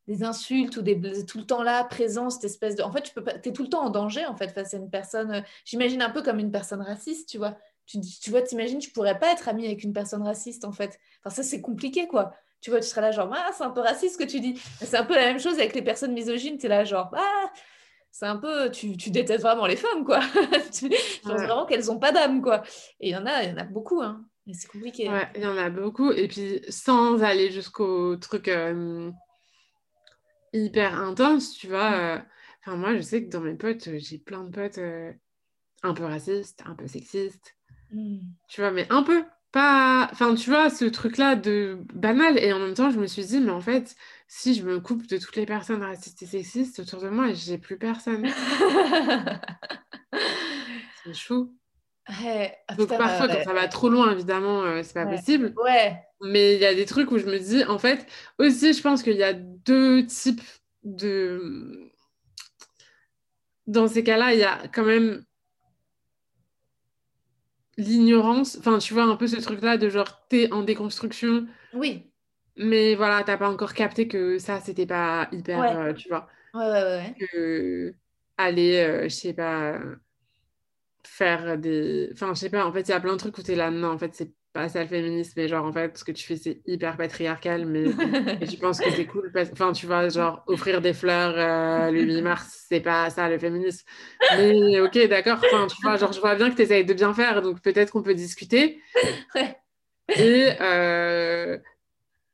des 0.07 0.23
insultes 0.23 0.77
ou 0.77 0.83
des 0.83 1.25
tout 1.25 1.39
le 1.39 1.47
temps 1.47 1.63
là 1.63 1.85
présent 1.85 2.31
cette 2.31 2.45
espèce 2.45 2.77
de 2.77 2.83
en 2.83 2.93
fait 2.93 3.03
tu 3.03 3.15
peux 3.15 3.25
es 3.27 3.53
tout 3.53 3.63
le 3.63 3.69
temps 3.69 3.85
en 3.85 3.91
danger 3.91 4.27
en 4.27 4.37
fait 4.37 4.49
face 4.49 4.75
à 4.75 4.77
une 4.77 4.91
personne 4.91 5.31
euh, 5.33 5.41
j'imagine 5.65 6.03
un 6.03 6.11
peu 6.11 6.23
comme 6.23 6.39
une 6.39 6.51
personne 6.51 6.83
raciste 6.83 7.29
tu 7.29 7.39
vois? 7.39 7.57
Tu, 7.87 8.01
tu 8.01 8.31
vois 8.31 8.43
t'imagines 8.43 8.79
tu 8.79 8.91
pourrais 8.91 9.19
pas 9.19 9.33
être 9.33 9.49
ami 9.49 9.67
avec 9.67 9.83
une 9.83 9.93
personne 9.93 10.23
raciste 10.23 10.65
en 10.65 10.73
fait. 10.73 10.99
Enfin 11.21 11.35
ça 11.35 11.43
c'est 11.43 11.61
compliqué 11.61 12.07
quoi. 12.07 12.35
Tu 12.61 12.71
vois 12.71 12.81
tu 12.81 12.87
serais 12.87 13.03
là 13.03 13.11
genre 13.13 13.31
ah 13.35 13.51
c'est 13.57 13.65
un 13.65 13.71
peu 13.71 13.81
raciste 13.81 14.15
ce 14.15 14.19
que 14.19 14.29
tu 14.29 14.41
dis. 14.41 14.59
C'est 14.81 14.97
un 14.97 15.05
peu 15.05 15.15
la 15.15 15.27
même 15.27 15.41
chose 15.41 15.59
avec 15.59 15.75
les 15.75 15.83
personnes 15.83 16.13
misogynes 16.13 16.59
tu 16.59 16.67
es 16.67 16.69
là 16.69 16.85
genre 16.85 17.11
ah 17.15 17.53
c'est 18.15 18.27
un 18.27 18.37
peu, 18.37 18.71
tu, 18.71 18.97
tu, 18.97 19.11
détestes 19.11 19.43
vraiment 19.43 19.67
les 19.67 19.75
femmes, 19.75 20.05
quoi. 20.05 20.21
tu 20.73 20.89
penses 21.25 21.43
vraiment 21.43 21.67
qu'elles 21.67 21.87
n'ont 21.87 21.99
pas 21.99 22.13
d'âme, 22.13 22.43
quoi. 22.43 22.63
Et 23.01 23.09
il 23.09 23.11
y 23.11 23.17
en 23.17 23.27
a, 23.27 23.43
il 23.43 23.51
y 23.51 23.53
en 23.53 23.57
a 23.57 23.65
beaucoup, 23.65 24.03
hein. 24.03 24.25
Mais 24.47 24.53
c'est 24.55 24.69
compliqué. 24.69 25.09
Ouais, 25.09 25.29
il 25.35 25.43
y 25.43 25.47
en 25.47 25.57
a 25.57 25.69
beaucoup. 25.69 26.13
Et 26.13 26.29
puis, 26.29 26.61
sans 26.69 27.25
aller 27.25 27.51
jusqu'au 27.51 28.15
truc 28.15 28.47
euh, 28.47 29.11
hyper 30.53 30.95
intense, 30.95 31.55
tu 31.55 31.67
vois. 31.67 31.91
Mm. 31.91 31.95
Euh, 31.95 32.19
enfin, 32.61 32.77
moi, 32.77 32.95
je 32.95 33.01
sais 33.01 33.25
que 33.25 33.31
dans 33.31 33.41
mes 33.41 33.55
potes, 33.55 33.89
j'ai 33.97 34.19
plein 34.19 34.45
de 34.45 34.51
potes 34.51 34.79
euh, 34.79 35.13
un 35.83 35.93
peu 35.93 36.05
racistes, 36.05 36.63
un 36.67 36.77
peu 36.77 36.87
sexistes. 36.87 37.57
Mm. 37.91 38.19
Tu 38.47 38.61
vois, 38.61 38.71
mais 38.71 38.87
un 38.91 39.03
peu. 39.03 39.25
pas. 39.51 40.09
Enfin, 40.13 40.37
tu 40.37 40.51
vois, 40.51 40.71
ce 40.71 40.85
truc-là 40.85 41.35
de 41.35 41.81
banal. 41.93 42.39
Et 42.39 42.53
en 42.53 42.61
même 42.61 42.75
temps, 42.75 42.93
je 42.93 43.01
me 43.01 43.09
suis 43.09 43.25
dit, 43.25 43.41
mais 43.41 43.51
en 43.51 43.61
fait, 43.61 43.97
si 44.27 44.55
je 44.55 44.63
me 44.65 44.81
coupe 44.81 45.07
de 45.07 45.19
toutes 45.19 45.37
les 45.37 45.47
personnes 45.47 45.83
racistes 45.83 46.23
et 46.23 46.27
sexistes 46.27 46.81
autour 46.81 47.01
de 47.03 47.09
moi, 47.09 47.33
j'ai 47.33 47.59
plus 47.59 47.79
personne. 47.79 48.27
c'est 51.05 51.15
chaud. 51.15 51.53
Ouais. 52.23 52.57
Ah, 52.69 52.75
Donc 52.75 52.89
putain, 52.89 52.99
parfois, 52.99 53.29
quand 53.29 53.43
ça 53.45 53.53
va 53.55 53.67
trop 53.69 53.89
loin, 53.89 54.13
évidemment, 54.13 54.63
euh, 54.63 54.83
c'est 54.83 54.93
pas 54.95 55.07
Ouais. 55.07 55.17
possible. 55.17 55.55
Ouais. 55.63 55.97
Mais 56.23 56.55
il 56.55 56.61
y 56.61 56.67
a 56.67 56.75
des 56.75 56.85
trucs 56.87 57.11
où 57.11 57.19
je 57.19 57.27
me 57.27 57.39
dis, 57.39 57.65
en 57.65 57.79
fait, 57.79 58.07
aussi, 58.39 58.73
je 58.73 58.83
pense 58.83 59.03
qu'il 59.03 59.17
y 59.17 59.23
a 59.23 59.33
deux 59.33 60.05
types 60.07 60.43
de. 60.83 61.91
Dans 63.67 63.89
ces 63.89 64.05
cas-là, 64.05 64.35
il 64.35 64.41
y 64.41 64.45
a 64.45 64.69
quand 64.69 64.85
même 64.85 65.25
l'ignorance. 67.79 68.57
Enfin, 68.59 68.79
tu 68.79 68.93
vois, 68.95 69.05
un 69.05 69.17
peu 69.17 69.27
ce 69.27 69.37
truc-là 69.37 69.79
de 69.79 69.89
genre, 69.89 70.27
t'es 70.29 70.53
en 70.53 70.63
déconstruction, 70.63 71.47
Oui. 71.73 72.11
Mais 72.57 72.95
voilà, 72.95 73.23
t'as 73.25 73.37
pas 73.39 73.49
encore 73.51 73.75
capté 73.75 74.09
que 74.09 74.39
ça, 74.39 74.61
c'était 74.61 74.87
pas 74.87 75.29
hyper, 75.33 75.59
Ouais. 75.61 75.77
euh, 75.77 75.93
tu 75.95 76.09
vois, 76.09 76.29
Ouais, 76.55 76.61
ouais, 76.67 76.83
ouais. 76.83 77.15
que 77.19 77.95
aller, 78.37 78.77
euh, 78.79 79.05
je 79.05 79.09
sais 79.15 79.35
pas, 79.35 79.79
faire 81.07 81.59
des. 81.59 82.11
Enfin, 82.13 82.35
je 82.35 82.41
sais 82.41 82.51
pas, 82.51 82.65
en 82.67 82.73
fait, 82.73 82.83
il 82.83 82.91
y 82.91 82.95
a 82.95 83.01
plein 83.01 83.13
de 83.13 83.19
trucs 83.19 83.37
où 83.39 83.43
t'es 83.43 83.55
là, 83.55 83.71
non, 83.71 83.89
en 83.93 83.99
fait, 83.99 84.15
c'est 84.15 84.33
pas 84.53 84.69
ça 84.69 84.83
le 84.83 84.89
féminisme, 84.89 85.33
mais 85.37 85.49
genre, 85.49 85.65
en 85.67 85.73
fait, 85.73 85.99
ce 85.99 86.05
que 86.05 86.13
tu 86.13 86.25
fais, 86.25 86.37
c'est 86.37 86.63
hyper 86.67 86.97
patriarcal, 86.97 87.67
mais. 87.67 87.85
Et 88.41 88.47
tu 88.47 88.57
penses 88.57 88.81
que 88.81 88.91
c'est 88.91 89.07
cool 89.07 89.31
parce... 89.33 89.51
Enfin, 89.53 89.73
tu 89.73 89.87
vois, 89.87 90.09
genre, 90.09 90.45
offrir 90.47 90.81
des 90.81 90.93
fleurs 90.95 91.35
euh, 91.37 91.91
le 91.91 92.03
8 92.03 92.23
mars, 92.23 92.65
c'est 92.69 92.81
pas 92.81 93.11
ça 93.11 93.29
le 93.29 93.39
féminisme. 93.39 93.85
Mais 94.37 94.81
ok, 94.81 95.09
d'accord. 95.09 95.39
Enfin, 95.45 95.67
tu 95.67 95.77
vois, 95.83 95.97
genre, 95.97 96.13
je 96.13 96.21
vois 96.21 96.37
bien 96.37 96.51
que 96.51 96.57
tu 96.57 96.63
essayes 96.63 96.85
de 96.85 96.95
bien 96.95 97.13
faire, 97.15 97.43
donc 97.43 97.61
peut-être 97.63 97.91
qu'on 97.93 98.03
peut 98.03 98.15
discuter. 98.15 98.81
Ouais. 99.35 99.57
Et, 100.17 100.51
euh, 100.61 101.59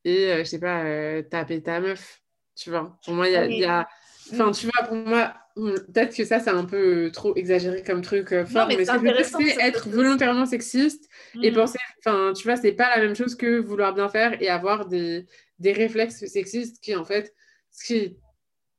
et 0.04 0.32
euh, 0.32 0.38
je 0.38 0.44
sais 0.44 0.58
pas, 0.58 0.84
euh, 0.84 1.22
taper 1.22 1.62
ta 1.62 1.80
meuf, 1.80 2.22
tu 2.56 2.70
vois. 2.70 2.98
Pour 3.04 3.14
moi, 3.14 3.28
il 3.28 3.32
y 3.32 3.36
a. 3.36 3.46
Y 3.46 3.86
Enfin, 4.32 4.50
tu 4.52 4.66
vois, 4.66 4.86
pour 4.86 4.96
moi, 4.96 5.34
hum, 5.56 5.74
peut-être 5.92 6.16
que 6.16 6.24
ça, 6.24 6.38
c'est 6.38 6.50
un 6.50 6.64
peu 6.64 7.10
trop 7.12 7.34
exagéré 7.36 7.82
comme 7.82 8.02
truc 8.02 8.32
euh, 8.32 8.44
fort, 8.46 8.68
mais 8.68 8.76
mais, 8.76 8.84
c'est 8.84 8.92
ce 8.92 9.60
être 9.60 9.88
volontairement 9.88 10.46
sexiste 10.46 11.08
et 11.42 11.50
Mm. 11.50 11.54
penser, 11.54 11.78
enfin, 11.98 12.32
tu 12.34 12.44
vois, 12.44 12.56
c'est 12.56 12.72
pas 12.72 12.94
la 12.96 13.02
même 13.02 13.16
chose 13.16 13.34
que 13.34 13.58
vouloir 13.58 13.94
bien 13.94 14.08
faire 14.08 14.40
et 14.40 14.48
avoir 14.48 14.86
des, 14.86 15.26
des 15.58 15.72
réflexes 15.72 16.24
sexistes 16.26 16.80
qui, 16.82 16.94
en 16.94 17.04
fait, 17.04 17.34
ce 17.70 17.84
qui 17.84 18.16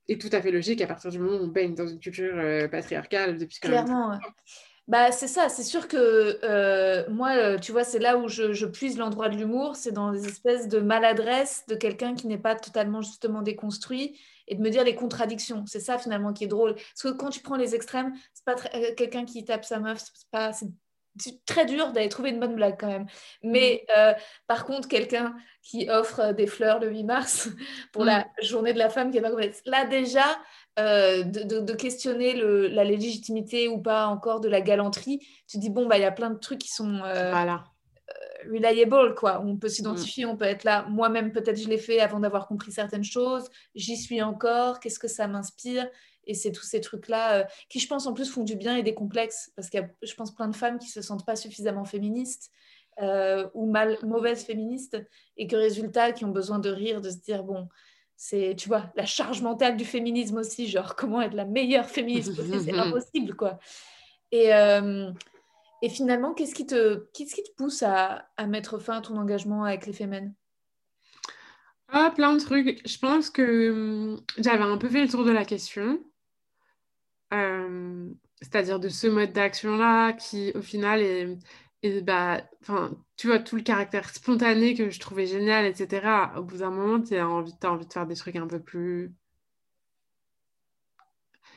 est 0.07 0.22
tout 0.22 0.30
à 0.32 0.41
fait 0.41 0.51
logique 0.51 0.82
à 0.82 0.88
partir 0.88 1.11
du 1.11 1.19
moment 1.19 1.38
où 1.38 1.43
on 1.43 1.47
baigne 1.47 1.76
dans 1.76 1.88
une 1.88 1.99
culture 1.99 2.34
euh, 2.36 2.67
patriarcale 2.67 3.38
depuis 3.38 3.59
quand 3.61 3.69
même. 3.69 3.86
Clairement. 3.86 4.11
ouais. 4.11 4.17
Bah, 4.88 5.12
c'est 5.12 5.28
ça, 5.28 5.48
c'est 5.48 5.64
sûr 5.64 5.88
que 5.88 6.40
euh, 6.44 7.08
moi, 7.10 7.36
euh, 7.36 7.58
tu 7.58 7.72
vois, 7.72 7.84
c'est 7.84 8.00
là 8.00 8.18
où 8.18 8.28
je, 8.28 8.52
je 8.52 8.66
puise 8.66 8.98
l'endroit 8.98 9.30
de 9.30 9.38
l'humour, 9.38 9.76
c'est 9.76 9.92
dans 9.92 10.12
des 10.12 10.28
espèces 10.28 10.68
de 10.68 10.80
maladresse 10.80 11.64
de 11.68 11.76
quelqu'un 11.76 12.16
qui 12.16 12.28
n'est 12.28 12.38
pas 12.38 12.56
totalement 12.56 13.02
justement 13.02 13.42
déconstruit 13.42 14.20
et 14.48 14.56
de 14.56 14.62
me 14.62 14.70
dire 14.70 14.84
les 14.84 14.96
contradictions. 14.96 15.64
C'est 15.66 15.80
ça 15.80 15.98
finalement 15.98 16.34
qui 16.34 16.44
est 16.44 16.48
drôle. 16.48 16.76
Parce 16.76 17.04
que 17.04 17.10
quand 17.18 17.30
tu 17.30 17.42
prends 17.42 17.56
les 17.56 17.74
extrêmes, 17.74 18.14
c'est 18.34 18.44
pas 18.44 18.56
euh, 18.76 18.94
quelqu'un 18.98 19.24
qui 19.24 19.46
tape 19.46 19.64
sa 19.66 19.80
meuf, 19.80 20.00
c'est 20.00 20.30
pas, 20.30 20.52
c'est 20.52 21.46
très 21.46 21.66
dur 21.66 21.92
d'aller 21.92 22.10
trouver 22.10 22.30
une 22.30 22.40
bonne 22.40 22.56
blague 22.56 22.78
quand 22.80 22.88
même. 22.88 23.06
Mais 23.44 23.86
euh, 23.96 24.14
par 24.48 24.66
contre, 24.66 24.88
quelqu'un 24.88 25.36
qui 25.62 25.90
offre 25.90 26.34
des 26.34 26.48
fleurs 26.48 26.80
le 26.80 26.90
8 26.90 27.04
mars 27.04 27.50
pour 27.94 28.04
la 28.04 28.28
journée 28.42 28.74
de 28.74 28.80
la 28.80 28.90
femme 28.90 29.12
qui 29.12 29.18
est 29.18 29.22
pas 29.22 29.30
complète. 29.30 29.62
Là 29.66 29.86
déjà, 29.86 30.26
euh, 30.80 31.24
de, 31.24 31.43
de- 31.43 31.59
de 31.59 31.74
questionner 31.74 32.34
le- 32.34 32.67
la 32.67 32.84
légitimité 32.84 33.67
ou 33.67 33.80
pas 33.82 34.07
encore 34.07 34.39
de 34.39 34.47
la 34.49 34.61
galanterie, 34.61 35.19
tu 35.47 35.57
dis 35.57 35.69
bon 35.69 35.86
bah 35.88 35.97
il 35.97 36.01
y 36.01 36.05
a 36.05 36.11
plein 36.11 36.30
de 36.30 36.39
trucs 36.39 36.59
qui 36.59 36.72
sont 36.72 37.01
euh, 37.03 37.30
Voilà. 37.32 37.63
reliable 38.49 39.15
quoi. 39.15 39.41
On 39.45 39.57
peut 39.57 39.69
s'identifier, 39.69 40.26
on 40.26 40.36
peut 40.38 40.45
être 40.45 40.63
là. 40.63 40.86
Moi-même 40.89 41.32
peut-être 41.32 41.57
je 41.59 41.67
l'ai 41.67 41.78
fait 41.78 41.99
avant 41.99 42.19
d'avoir 42.19 42.47
compris 42.47 42.72
certaines 42.72 43.03
choses. 43.03 43.49
J'y 43.76 43.97
suis 43.97 44.22
encore. 44.22 44.80
Qu'est-ce 44.80 44.99
que 44.99 45.07
ça 45.07 45.28
m'inspire? 45.28 45.88
Et 46.26 46.34
c'est 46.36 46.51
tous 46.51 46.63
ces 46.63 46.82
trucs 46.82 47.07
là 47.07 47.47
qui 47.69 47.80
je 47.80 47.88
pense 47.88 48.05
en 48.07 48.13
plus 48.13 48.30
font 48.30 48.43
du 48.43 48.55
bien 48.55 48.76
et 48.78 48.84
des 48.84 48.93
complexes 48.93 49.51
parce 49.55 49.69
qu'il 49.69 49.80
y 49.80 49.84
a 49.84 49.89
je 50.01 50.13
pense 50.15 50.34
plein 50.34 50.47
de 50.47 50.55
femmes 50.55 50.78
qui 50.80 50.88
se 50.89 51.01
sentent 51.01 51.26
pas 51.26 51.36
suffisamment 51.36 51.86
féministes. 51.86 52.49
euh, 53.01 53.47
ou 53.53 53.72
mal, 53.72 53.97
mauvaises 54.03 54.43
féministes 54.43 54.97
et 55.38 55.47
que 55.47 55.55
résultat 55.55 56.11
qui 56.11 56.26
ont 56.26 56.32
besoin 56.32 56.59
de 56.59 56.69
rire, 56.69 56.99
de 57.01 57.09
se 57.09 57.17
dire 57.17 57.43
bon, 57.43 57.67
c'est, 58.24 58.55
tu 58.55 58.67
vois, 58.67 58.84
la 58.95 59.07
charge 59.07 59.41
mentale 59.41 59.76
du 59.78 59.84
féminisme 59.84 60.38
aussi, 60.38 60.67
genre 60.67 60.95
comment 60.95 61.24
être 61.24 61.34
la 61.34 61.45
meilleure 61.45 61.89
féministe 61.89 62.36
possible, 62.36 62.61
c'est 62.61 62.72
impossible, 62.78 63.36
quoi. 63.36 63.57
Et, 64.32 64.53
euh, 64.53 65.11
et 65.82 65.89
finalement, 65.89 66.36
qu'est-ce 66.36 66.53
qui 66.53 66.67
te, 66.67 67.07
qu'est-ce 67.15 67.34
qui 67.34 67.41
te 67.41 67.51
pousse 67.57 67.82
à, 67.82 68.30
à 68.38 68.45
mettre 68.45 68.78
fin 68.78 68.97
à 68.99 69.01
ton 69.01 69.17
engagement 69.17 69.63
avec 69.63 69.88
les 69.88 69.93
fémènes? 69.93 70.36
Ah, 71.88 72.13
plein 72.15 72.36
de 72.36 72.39
trucs. 72.39 72.88
Je 72.88 72.99
pense 72.99 73.32
que 73.32 73.72
hum, 73.72 74.22
j'avais 74.38 74.65
un 74.65 74.78
peu 74.78 74.88
fait 74.88 75.01
le 75.01 75.09
tour 75.09 75.26
de 75.26 75.32
la 75.32 75.43
question. 75.43 75.99
Euh, 77.34 78.07
c'est-à-dire 78.39 78.80
de 78.80 78.89
ce 78.89 79.07
mode 79.07 79.32
d'action-là 79.32 80.13
qui, 80.13 80.51
au 80.53 80.61
final, 80.61 81.01
est, 81.01 81.39
est, 81.84 82.02
bah, 82.02 82.42
enfin, 82.62 82.92
tu 83.18 83.28
vois, 83.28 83.40
tout 83.40 83.56
le 83.56 83.62
caractère 83.62 84.10
spontané 84.10 84.76
que 84.76 84.90
je 84.90 85.00
trouvais 85.00 85.26
génial, 85.26 85.66
etc. 85.66 86.32
Au 86.38 86.44
bout 86.44 86.58
d'un 86.58 86.72
moment, 86.72 87.02
tu 87.02 87.16
as 87.16 87.28
envie, 87.28 87.58
t'as 87.58 87.70
envie 87.70 87.86
de 87.86 87.94
faire 87.94 88.08
des 88.08 88.16
trucs 88.16 88.36
un 88.36 88.48
peu 88.48 88.60
plus... 88.60 89.14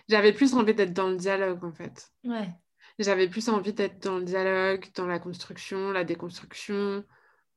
J'avais 0.08 0.32
plus 0.32 0.54
envie 0.54 0.74
d'être 0.74 0.92
dans 0.92 1.08
le 1.08 1.16
dialogue, 1.16 1.64
en 1.64 1.72
fait. 1.72 2.12
Ouais. 2.24 2.48
J'avais 2.98 3.28
plus 3.28 3.48
envie 3.48 3.72
d'être 3.72 4.02
dans 4.02 4.18
le 4.18 4.24
dialogue, 4.24 4.86
dans 4.94 5.06
la 5.06 5.18
construction, 5.18 5.90
la 5.90 6.04
déconstruction, 6.04 7.04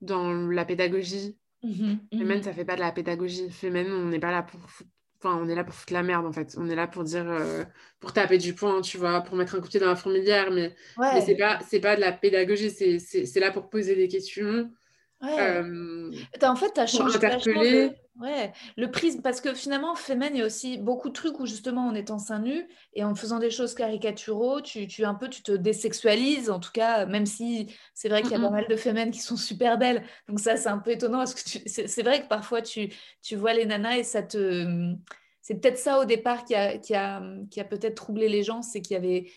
dans 0.01 0.34
la 0.34 0.65
pédagogie. 0.65 1.38
Mhm, 1.63 1.99
Femen, 2.13 2.38
mhm. 2.38 2.43
ça 2.43 2.53
fait 2.53 2.65
pas 2.65 2.76
de 2.76 2.82
la 2.82 2.91
pédagogie. 2.91 3.49
Femen, 3.51 3.91
on 3.91 4.05
n'est 4.05 4.20
pas 4.20 4.32
là 4.32 4.43
pour 4.43 4.70
foutre... 4.70 4.89
Enfin, 5.20 5.38
on 5.41 5.47
est 5.49 5.55
là 5.55 5.63
pour 5.63 5.74
foutre 5.74 5.93
la 5.93 6.03
merde, 6.03 6.26
en 6.26 6.32
fait. 6.32 6.55
On 6.57 6.70
est 6.70 6.76
là 6.76 6.88
pour 6.88 7.03
dire... 7.03 7.28
euh, 7.28 7.63
pour 7.99 8.13
taper 8.13 8.38
du 8.38 8.53
poing, 8.53 8.82
tu 8.82 8.97
vois, 8.97 9.22
pour 9.22 9.36
mettre 9.36 9.55
un 9.55 9.59
coup 9.59 9.65
de 9.65 9.70
pied 9.72 9.80
dans 9.80 9.88
la 9.88 9.95
fourmilière, 9.95 10.51
mais, 10.51 10.76
c'est 11.22 11.36
pas, 11.36 11.59
c'est 11.68 11.80
pas 11.80 11.95
de 11.95 12.01
la 12.01 12.11
pédagogie, 12.11 12.70
c'est, 12.72 12.99
c'est, 12.99 13.26
c'est 13.26 13.39
là 13.39 13.51
pour 13.51 13.70
poser 13.70 13.95
des 13.95 14.07
questions, 14.07 14.72
ouais. 15.22 15.39
euh, 15.39 16.11
T'as- 16.39 16.51
en 16.51 16.55
fait, 16.55 16.72
tu 16.74 16.80
as 16.80 16.88
changé 16.88 17.18
interpeller. 17.18 17.91
Ouais, 18.20 18.51
le 18.78 18.91
prisme. 18.91 19.22
Parce 19.22 19.41
que 19.41 19.53
finalement, 19.53 19.95
Femen, 19.95 20.36
il 20.36 20.39
y 20.39 20.41
a 20.41 20.45
aussi 20.45 20.78
beaucoup 20.78 21.09
de 21.09 21.13
trucs 21.13 21.39
où 21.39 21.45
justement, 21.45 21.88
en 21.88 21.95
étant 21.95 22.20
seins 22.20 22.39
nus 22.39 22.68
et 22.93 23.03
en 23.03 23.15
faisant 23.15 23.39
des 23.39 23.49
choses 23.51 23.74
caricaturaux, 23.76 24.61
tu, 24.61 24.88
tu, 24.88 25.05
un 25.05 25.13
peu, 25.15 25.30
tu 25.30 25.41
te 25.43 25.51
désexualises, 25.51 26.49
en 26.49 26.59
tout 26.59 26.72
cas, 26.72 27.05
même 27.05 27.26
si 27.26 27.68
c'est 27.93 28.09
vrai 28.09 28.22
qu'il 28.24 28.32
y 28.32 28.36
a 28.36 28.39
Mm, 28.39 28.41
pas 28.41 28.49
mm. 28.49 28.53
mal 28.53 28.68
de 28.68 28.76
Femen 28.76 29.11
qui 29.11 29.20
sont 29.20 29.38
super 29.38 29.78
belles. 29.78 30.03
Donc 30.28 30.39
ça, 30.39 30.57
c'est 30.57 30.70
un 30.70 30.80
peu 30.80 30.91
étonnant. 30.91 31.20
Parce 31.20 31.34
que 31.36 31.49
tu- 31.49 31.63
c'est 31.65 32.03
vrai 32.03 32.22
que 32.24 32.28
parfois, 32.28 32.61
tu, 32.61 32.91
tu 33.22 33.36
vois 33.36 33.53
les 33.53 33.65
nanas 33.65 33.97
et 33.97 34.03
ça 34.03 34.24
te... 34.24 34.93
C'est 35.41 35.55
peut-être 35.61 35.78
ça 35.78 35.99
au 35.99 36.05
départ 36.05 36.43
qui 36.43 36.55
a, 36.55 36.78
qui 36.78 36.93
a, 36.93 37.22
qui 37.49 37.61
a 37.61 37.63
peut-être 37.63 37.95
troublé 37.95 38.28
les 38.28 38.43
gens, 38.43 38.61
c'est 38.61 38.82
qu'il 38.82 38.95
y 38.95 38.97
avait 38.97 39.32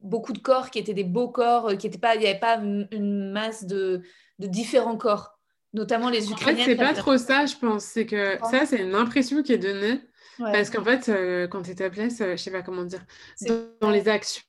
beaucoup 0.00 0.32
de 0.32 0.38
corps 0.38 0.70
qui 0.70 0.78
étaient 0.78 0.94
des 0.94 1.04
beaux 1.04 1.28
corps, 1.30 1.70
euh, 1.70 1.76
qui 1.76 1.86
étaient 1.86 1.98
pas, 1.98 2.14
il 2.14 2.20
n'y 2.20 2.26
avait 2.26 2.38
pas 2.38 2.56
une, 2.58 2.86
une 2.92 3.30
masse 3.32 3.64
de, 3.64 4.02
de 4.38 4.46
différents 4.46 4.96
corps, 4.98 5.35
notamment 5.72 6.10
les 6.10 6.32
En 6.32 6.36
fait, 6.36 6.56
c'est 6.56 6.76
pas 6.76 6.94
trop 6.94 7.18
ça, 7.18 7.46
je 7.46 7.56
pense. 7.56 7.84
C'est 7.84 8.06
que 8.06 8.38
ça, 8.50 8.66
c'est 8.66 8.82
une 8.82 8.94
impression 8.94 9.42
qui 9.42 9.52
est 9.52 9.58
donnée. 9.58 10.00
Ouais. 10.38 10.52
Parce 10.52 10.68
qu'en 10.70 10.84
fait, 10.84 11.08
euh, 11.08 11.48
quand 11.48 11.62
tu 11.62 11.70
es 11.70 11.74
topless, 11.74 12.20
euh, 12.20 12.32
je 12.32 12.36
sais 12.36 12.50
pas 12.50 12.62
comment 12.62 12.84
dire, 12.84 13.02
dans, 13.40 13.66
dans 13.80 13.90
les 13.90 14.06
actions, 14.06 14.42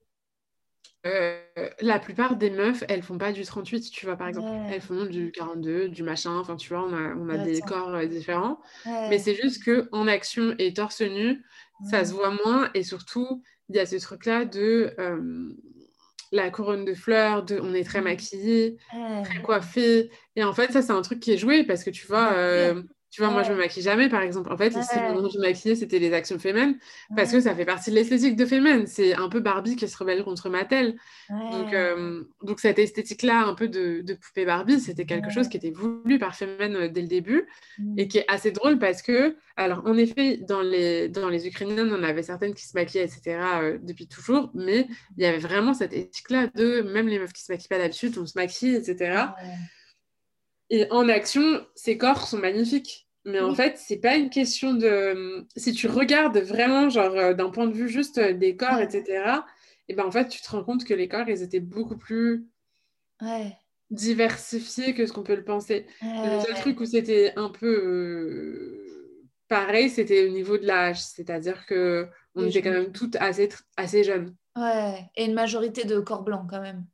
euh, 1.06 1.40
la 1.80 2.00
plupart 2.00 2.36
des 2.36 2.50
meufs, 2.50 2.84
elles 2.90 3.04
font 3.04 3.18
pas 3.18 3.32
du 3.32 3.46
38, 3.46 3.90
tu 3.92 4.06
vois, 4.06 4.18
par 4.18 4.28
exemple. 4.28 4.50
Ouais. 4.50 4.72
Elles 4.74 4.82
font 4.82 5.06
du 5.06 5.32
42, 5.32 5.88
du 5.88 6.04
machin, 6.04 6.38
enfin, 6.38 6.58
tu 6.58 6.70
vois, 6.70 6.84
on 6.84 6.94
a, 6.94 7.16
on 7.16 7.30
a 7.30 7.38
des 7.38 7.62
corps 7.62 7.96
euh, 7.96 8.06
différents. 8.06 8.60
Ouais. 8.86 9.10
Mais 9.10 9.20
c'est 9.20 9.36
juste 9.36 9.64
que 9.64 9.88
en 9.92 10.08
action 10.08 10.56
et 10.58 10.74
torse 10.74 11.02
nu, 11.02 11.44
ça 11.90 12.04
se 12.04 12.14
voit 12.14 12.32
moins. 12.44 12.70
Et 12.74 12.84
surtout, 12.84 13.44
il 13.70 13.76
y 13.76 13.80
a 13.80 13.86
ce 13.86 13.96
truc-là 13.96 14.46
de 14.46 14.94
la 16.32 16.50
couronne 16.52 16.86
de 16.86 16.94
fleurs, 16.94 17.44
de 17.44 17.60
on 17.62 17.74
est 17.74 17.84
très 17.84 18.00
Mhm. 18.00 18.06
maquillé, 18.06 18.78
très 19.24 19.42
coiffé. 19.42 20.10
Et 20.36 20.44
en 20.44 20.54
fait, 20.54 20.72
ça, 20.72 20.82
c'est 20.82 20.92
un 20.94 21.02
truc 21.02 21.20
qui 21.20 21.32
est 21.32 21.38
joué 21.38 21.64
parce 21.64 21.84
que 21.84 21.90
tu 21.90 22.08
vois, 22.08 22.34
euh, 22.34 22.84
tu 23.10 23.22
vois, 23.22 23.32
moi, 23.32 23.44
je 23.44 23.52
me 23.54 23.58
maquille 23.58 23.84
jamais, 23.84 24.10
par 24.10 24.22
exemple. 24.22 24.52
En 24.52 24.58
fait, 24.58 24.76
Ouais. 24.76 24.82
où 25.16 25.30
je 25.30 25.38
me 25.38 25.44
maquillais, 25.44 25.76
c'était 25.76 26.00
les 26.00 26.14
actions 26.14 26.38
féminines 26.40 26.78
parce 27.16 27.32
Ouais. 27.32 27.38
que 27.38 27.44
ça 27.44 27.56
fait 27.56 27.66
partie 27.66 27.90
de 27.90 27.96
l'esthétique 27.96 28.36
de 28.36 28.46
Femen. 28.46 28.86
C'est 28.88 29.14
un 29.16 29.30
peu 29.30 29.40
Barbie 29.40 29.76
qui 29.76 29.88
se 29.88 29.98
rebelle 29.98 30.24
contre 30.24 30.50
Mattel. 30.50 30.96
Donc, 31.30 31.74
euh, 31.74 32.24
donc 32.44 32.60
cette 32.60 32.80
esthétique-là, 32.80 33.46
un 33.46 33.54
peu 33.54 33.68
de, 33.70 34.02
de 34.02 34.14
poupée 34.14 34.46
Barbie, 34.46 34.80
c'était 34.80 35.06
quelque 35.06 35.30
chose 35.30 35.48
qui 35.50 35.58
était 35.58 35.72
voulu 35.72 36.20
par 36.20 36.36
Femen 36.36 36.76
euh, 36.76 36.90
dès 36.90 37.02
le 37.02 37.08
début 37.08 37.48
et 37.98 38.08
qui 38.08 38.18
est 38.20 38.26
assez 38.28 38.52
drôle 38.52 38.80
parce 38.80 39.02
que, 39.02 39.36
alors 39.56 39.84
en 39.86 39.98
effet, 39.98 40.38
dans 40.48 40.62
les, 40.62 41.10
dans 41.10 41.30
les 41.30 41.48
Ukrainiennes, 41.48 41.92
on 41.94 42.04
avait 42.04 42.24
certaines 42.24 42.54
qui 42.54 42.66
se 42.66 42.76
maquillaient, 42.78 43.06
etc., 43.06 43.40
euh, 43.62 43.78
depuis 43.82 44.08
toujours, 44.08 44.52
mais 44.54 44.88
il 45.18 45.24
y 45.24 45.26
avait 45.26 45.38
vraiment 45.38 45.74
cette 45.74 45.94
éthique-là 45.94 46.48
de 46.56 46.82
même 46.82 47.08
les 47.08 47.20
meufs 47.20 47.34
qui 47.34 47.44
se 47.44 47.52
maquillent 47.52 47.68
pas 47.70 47.78
d'habitude, 47.78 48.18
on 48.18 48.26
se 48.26 48.38
maquille, 48.38 48.76
etc. 48.76 49.22
Et 50.70 50.90
en 50.92 51.08
action, 51.10 51.66
ces 51.76 51.98
corps 51.98 52.28
sont 52.28 52.38
magnifiques. 52.38 53.08
Mais 53.26 53.40
en 53.42 53.54
fait, 53.54 53.78
c'est 53.78 53.98
pas 53.98 54.16
une 54.16 54.30
question 54.30 54.74
de. 54.74 55.46
Si 55.58 55.74
tu 55.74 55.88
regardes 55.88 56.38
vraiment, 56.38 56.90
genre, 56.90 57.14
euh, 57.18 57.34
d'un 57.34 57.50
point 57.50 57.68
de 57.68 57.74
vue 57.74 57.90
juste 57.90 58.18
euh, 58.20 58.34
des 58.34 58.56
corps, 58.56 58.80
etc., 58.80 59.44
et 59.90 59.96
ben 59.96 60.06
en 60.06 60.12
fait, 60.12 60.28
tu 60.30 60.42
te 60.42 60.50
rends 60.50 60.64
compte 60.64 60.86
que 60.86 60.94
les 60.94 61.08
corps, 61.08 61.28
ils 61.28 61.42
étaient 61.42 61.60
beaucoup 61.60 61.98
plus 61.98 62.46
Ouais. 63.22 63.56
diversifié 63.90 64.94
que 64.94 65.06
ce 65.06 65.14
qu'on 65.14 65.24
peut 65.24 65.36
le 65.36 65.44
penser. 65.44 65.86
Le 66.02 66.40
seul 66.40 66.54
truc 66.56 66.80
où 66.80 66.86
c'était 66.86 67.34
un 67.36 67.50
peu 67.50 67.68
euh, 67.68 69.28
pareil, 69.48 69.90
c'était 69.90 70.28
au 70.28 70.32
niveau 70.32 70.58
de 70.58 70.66
l'âge. 70.66 71.02
C'est-à-dire 71.02 71.66
que 71.66 72.08
on 72.36 72.46
était 72.46 72.62
quand 72.62 72.72
même 72.72 72.92
toutes 72.92 73.16
assez, 73.18 73.50
assez 73.76 74.04
jeunes. 74.04 74.36
Ouais, 74.56 75.06
et 75.16 75.26
une 75.26 75.34
majorité 75.34 75.86
de 75.86 76.00
corps 76.00 76.24
blancs 76.24 76.48
quand 76.50 76.62
même. 76.62 76.86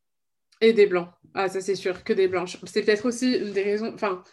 Et 0.64 0.72
des 0.72 0.88
blancs. 0.88 1.10
Ah, 1.34 1.50
ça 1.50 1.60
c'est 1.60 1.76
sûr, 1.76 2.04
que 2.06 2.14
des 2.14 2.30
blanches. 2.30 2.58
C'est 2.64 2.84
peut-être 2.84 3.06
aussi 3.06 3.34
une 3.34 3.52
des 3.52 3.64
raisons. 3.64 3.92
Enfin, 3.94 4.24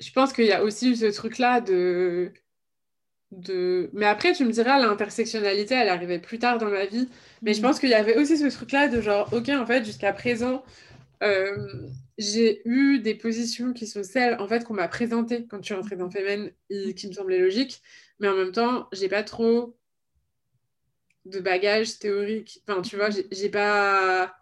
je 0.00 0.10
pense 0.12 0.32
qu'il 0.32 0.46
y 0.46 0.52
a 0.52 0.64
aussi 0.64 0.96
ce 0.96 1.06
truc-là 1.06 1.60
de 1.60 2.32
de... 3.32 3.90
Mais 3.92 4.06
après, 4.06 4.32
tu 4.32 4.44
me 4.44 4.52
diras, 4.52 4.78
l'intersectionnalité, 4.78 5.74
elle 5.74 5.88
arrivait 5.90 6.18
plus 6.20 6.38
tard 6.38 6.58
dans 6.58 6.70
ma 6.70 6.86
vie. 6.86 7.08
Mais 7.42 7.52
je 7.52 7.60
mm. 7.60 7.62
pense 7.62 7.80
qu'il 7.80 7.90
y 7.90 7.94
avait 7.94 8.16
aussi 8.16 8.38
ce 8.38 8.46
truc-là 8.46 8.88
de 8.88 9.00
genre, 9.02 9.28
ok, 9.32 9.50
en 9.50 9.66
fait, 9.66 9.84
jusqu'à 9.84 10.12
présent, 10.12 10.64
euh, 11.22 11.68
j'ai 12.16 12.62
eu 12.66 13.00
des 13.00 13.14
positions 13.14 13.72
qui 13.74 13.86
sont 13.86 14.04
celles, 14.04 14.40
en 14.40 14.48
fait, 14.48 14.64
qu'on 14.64 14.74
m'a 14.74 14.88
présentées 14.88 15.46
quand 15.46 15.58
je 15.58 15.64
suis 15.64 15.74
rentrée 15.74 15.96
dans 15.96 16.10
Femen 16.10 16.50
et 16.70 16.94
qui 16.94 17.08
me 17.08 17.12
semblaient 17.12 17.40
logiques. 17.40 17.82
Mais 18.20 18.28
en 18.28 18.36
même 18.36 18.52
temps, 18.52 18.88
j'ai 18.92 19.08
pas 19.08 19.22
trop 19.22 19.76
de 21.24 21.40
bagages 21.40 21.98
théoriques. 21.98 22.62
Enfin, 22.66 22.82
tu 22.82 22.96
vois, 22.96 23.08
j'ai 23.10 23.48
pas 23.48 24.34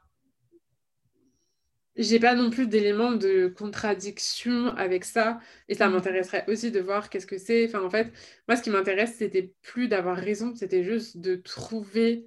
j'ai 1.97 2.19
pas 2.19 2.35
non 2.35 2.49
plus 2.49 2.67
d'éléments 2.67 3.13
de 3.13 3.49
contradiction 3.49 4.69
avec 4.77 5.05
ça. 5.05 5.41
Et 5.69 5.75
ça 5.75 5.89
mm. 5.89 5.93
m'intéresserait 5.93 6.45
aussi 6.49 6.71
de 6.71 6.81
voir 6.81 7.11
qu'est-ce 7.11 7.27
que 7.27 7.39
c'est. 7.39 7.67
Enfin 7.67 7.83
en 7.83 7.91
fait 7.91 8.13
moi 8.49 8.57
ce 8.57 8.63
qui 8.63 8.71
m'intéresse 8.71 9.15
c'était 9.19 9.55
plus 9.63 9.89
d'avoir 9.89 10.17
raison. 10.17 10.55
C'était 10.55 10.85
juste 10.85 11.19
de 11.19 11.37
trouver 11.37 12.27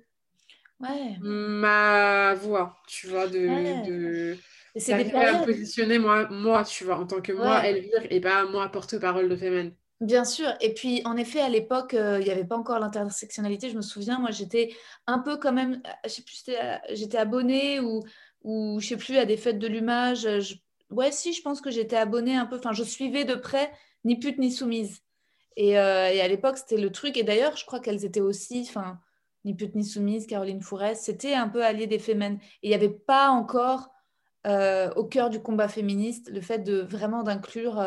ma 0.80 2.34
voix 2.36 2.78
tu 2.88 3.08
vois 3.08 3.28
de, 3.28 3.86
de... 3.88 4.38
à 4.76 5.40
me 5.40 5.46
positionner 5.46 6.00
moi 6.00 6.28
moi 6.30 6.66
tu 6.66 6.84
vois 6.84 6.98
en 6.98 7.08
tant 7.08 7.22
que 7.22 7.32
moi 7.32 7.66
Elvire 7.66 8.06
et 8.10 8.20
pas 8.20 8.46
moi 8.46 8.70
porte-parole 8.70 9.30
de 9.30 9.36
Femen 9.38 9.74
Bien 10.02 10.26
sûr. 10.26 10.54
Et 10.60 10.74
puis, 10.74 11.02
en 11.06 11.16
effet, 11.16 11.40
à 11.40 11.48
l'époque, 11.50 11.94
euh, 11.94 12.20
il 12.20 12.26
n'y 12.26 12.32
avait 12.32 12.44
pas 12.44 12.58
encore 12.58 12.80
l'intersectionnalité. 12.80 13.70
Je 13.70 13.78
me 13.78 13.82
souviens, 13.82 14.20
moi, 14.20 14.32
j'étais 14.32 14.76
un 15.08 15.20
peu 15.20 15.38
quand 15.38 15.54
même, 15.54 15.82
je 16.04 16.10
sais 16.10 16.22
plus, 16.22 16.44
j'étais 16.94 17.18
abonnée 17.18 17.80
ou 17.80 18.02
ou 18.44 18.80
je 18.80 18.90
sais 18.90 18.98
plus, 18.98 19.18
à 19.18 19.26
des 19.26 19.38
fêtes 19.38 19.58
de 19.58 19.66
l'humage. 19.68 20.28
Ouais, 20.92 21.12
si, 21.12 21.34
je 21.34 21.42
pense 21.42 21.62
que 21.62 21.72
j'étais 21.72 21.96
abonnée 21.96 22.36
un 22.36 22.46
peu, 22.46 22.58
enfin, 22.58 22.74
je 22.74 22.84
suivais 22.84 23.26
de 23.26 23.34
près 23.36 23.72
Ni 24.04 24.20
pute 24.20 24.38
ni 24.38 24.52
soumise. 24.52 25.02
Et, 25.58 25.80
euh, 25.80 26.24
à 26.24 26.28
l'époque, 26.28 26.58
c'était 26.58 26.78
le 26.78 26.92
truc. 26.92 27.18
Et 27.18 27.24
d'ailleurs, 27.24 27.58
je 27.58 27.66
crois 27.66 27.80
qu'elles 27.80 28.06
étaient 28.06 28.22
aussi, 28.22 28.66
enfin, 28.70 29.00
Ni 29.46 29.56
pute 29.56 29.76
ni 29.76 29.86
soumise, 29.86 30.28
Caroline 30.28 30.62
Fourès, 30.62 31.00
c'était 31.02 31.34
un 31.36 31.48
peu 31.50 31.64
allié 31.64 31.88
des 31.88 32.00
fémènes. 32.00 32.40
Et 32.64 32.68
il 32.68 32.70
n'y 32.70 32.76
avait 32.76 32.90
pas 32.90 33.30
encore 33.30 33.90
euh, 34.48 34.92
au 34.96 35.06
cœur 35.06 35.30
du 35.30 35.42
combat 35.42 35.68
féministe 35.68 36.30
le 36.32 36.42
fait 36.42 36.60
de 36.60 36.82
vraiment 36.82 37.24
d'inclure. 37.24 37.80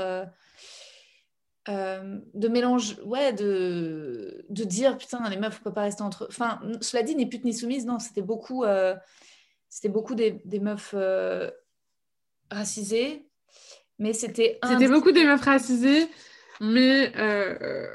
Euh, 1.69 2.19
de 2.35 2.49
mélange, 2.49 2.97
ouais, 3.05 3.33
de, 3.33 4.45
de 4.49 4.65
dire 4.65 4.97
putain, 4.97 5.29
les 5.29 5.37
meufs, 5.37 5.59
ne 5.59 5.65
peuvent 5.65 5.75
pas 5.75 5.83
rester 5.83 6.03
entre. 6.03 6.27
Enfin, 6.31 6.61
cela 6.81 7.03
dit, 7.03 7.15
ni 7.15 7.27
pute 7.27 7.45
ni 7.45 7.53
soumise, 7.53 7.85
non, 7.85 7.99
c'était 7.99 8.23
beaucoup 8.23 8.65
c'était 9.69 9.89
beaucoup 9.89 10.15
des, 10.15 10.41
meufs 10.61 10.95
euh, 10.95 11.51
racisées, 12.51 13.29
mais 13.99 14.13
c'était... 14.13 14.59
C'était 14.67 14.89
beaucoup 14.89 15.13
des 15.13 15.25
meufs 15.25 15.43
racisées, 15.43 16.09
mais... 16.61 17.13
Euh, 17.17 17.87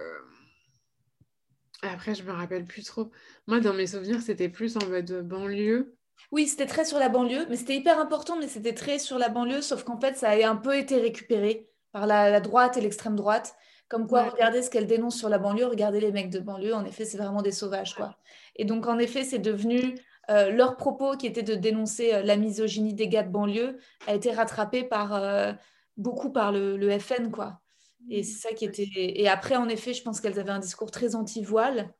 après, 1.81 2.15
je 2.15 2.23
me 2.23 2.31
rappelle 2.31 2.63
plus 2.63 2.83
trop. 2.83 3.11
Moi, 3.47 3.59
dans 3.59 3.73
mes 3.73 3.87
souvenirs, 3.87 4.21
c'était 4.21 4.47
plus 4.47 4.77
en 4.77 4.87
mode 4.87 5.27
banlieue. 5.27 5.97
Oui, 6.31 6.47
c'était 6.47 6.65
très 6.65 6.85
sur 6.85 6.97
la 6.97 7.09
banlieue, 7.09 7.45
mais 7.49 7.57
c'était 7.57 7.75
hyper 7.75 7.99
important, 7.99 8.37
mais 8.39 8.47
c'était 8.47 8.73
très 8.73 8.99
sur 8.99 9.17
la 9.17 9.27
banlieue, 9.27 9.61
sauf 9.61 9.83
qu'en 9.83 9.99
fait, 9.99 10.15
ça 10.15 10.29
a 10.29 10.49
un 10.49 10.55
peu 10.55 10.77
été 10.77 10.97
récupéré 10.97 11.69
par 11.93 12.07
la, 12.07 12.41
droite 12.41 12.75
et 12.75 12.81
l'extrême 12.81 13.15
droite. 13.15 13.55
Comme 13.87 14.07
quoi, 14.07 14.23
regardez 14.23 14.63
ce 14.63 14.69
qu'elle 14.69 14.87
dénonce 14.87 15.15
sur 15.15 15.29
la 15.29 15.37
banlieue, 15.37 15.67
regardez 15.67 15.99
les 15.99 16.11
mecs 16.11 16.31
de 16.31 16.39
banlieue, 16.39 16.73
en 16.73 16.83
effet, 16.83 17.05
c'est 17.05 17.17
vraiment 17.17 17.43
des 17.43 17.51
sauvages, 17.51 17.93
quoi. 17.93 18.17
Et 18.55 18.65
donc, 18.65 18.87
en 18.87 18.97
effet, 18.97 19.23
c'est 19.23 19.39
devenu 19.39 19.95
euh, 20.29 20.49
leur 20.49 20.77
propos 20.77 21.15
qui 21.15 21.27
était 21.27 21.43
de 21.43 21.53
dénoncer 21.53 22.13
euh, 22.13 22.23
la 22.23 22.35
misogynie 22.35 22.93
des 22.93 23.07
gars 23.07 23.23
de 23.23 23.29
banlieue 23.29 23.77
a 24.07 24.15
été 24.15 24.31
rattrapé 24.31 24.83
par 24.83 25.13
euh, 25.13 25.51
beaucoup 25.97 26.31
par 26.31 26.51
le, 26.51 26.97
FN 26.97 27.29
quoi. 27.29 27.61
Et 28.09 28.21
mmh. 28.21 28.23
c'est 28.23 28.47
ça 28.47 28.53
qui 28.53 28.65
était. 28.65 28.87
Et 28.95 29.27
après, 29.29 29.57
en 29.57 29.69
effet, 29.69 29.93
je 29.93 30.01
pense 30.01 30.21
qu'elles 30.21 30.39
avaient 30.39 30.49
un 30.49 30.59
discours 30.59 30.91
très 30.91 31.15
anti-voile, 31.15 31.93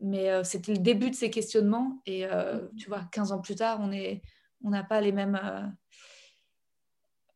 mais 0.00 0.42
c'était 0.44 0.72
le 0.72 0.78
début 0.78 1.10
de 1.10 1.14
ces 1.14 1.30
questionnements. 1.30 2.00
Et 2.06 2.24
tu 2.76 2.88
vois, 2.88 3.02
15 3.12 3.32
ans 3.32 3.40
plus 3.40 3.56
tard, 3.56 3.78
on 3.80 3.92
est, 3.92 4.22
on 4.64 4.70
n'a 4.70 4.82
pas 4.82 5.00
les 5.00 5.12
mêmes. 5.12 5.38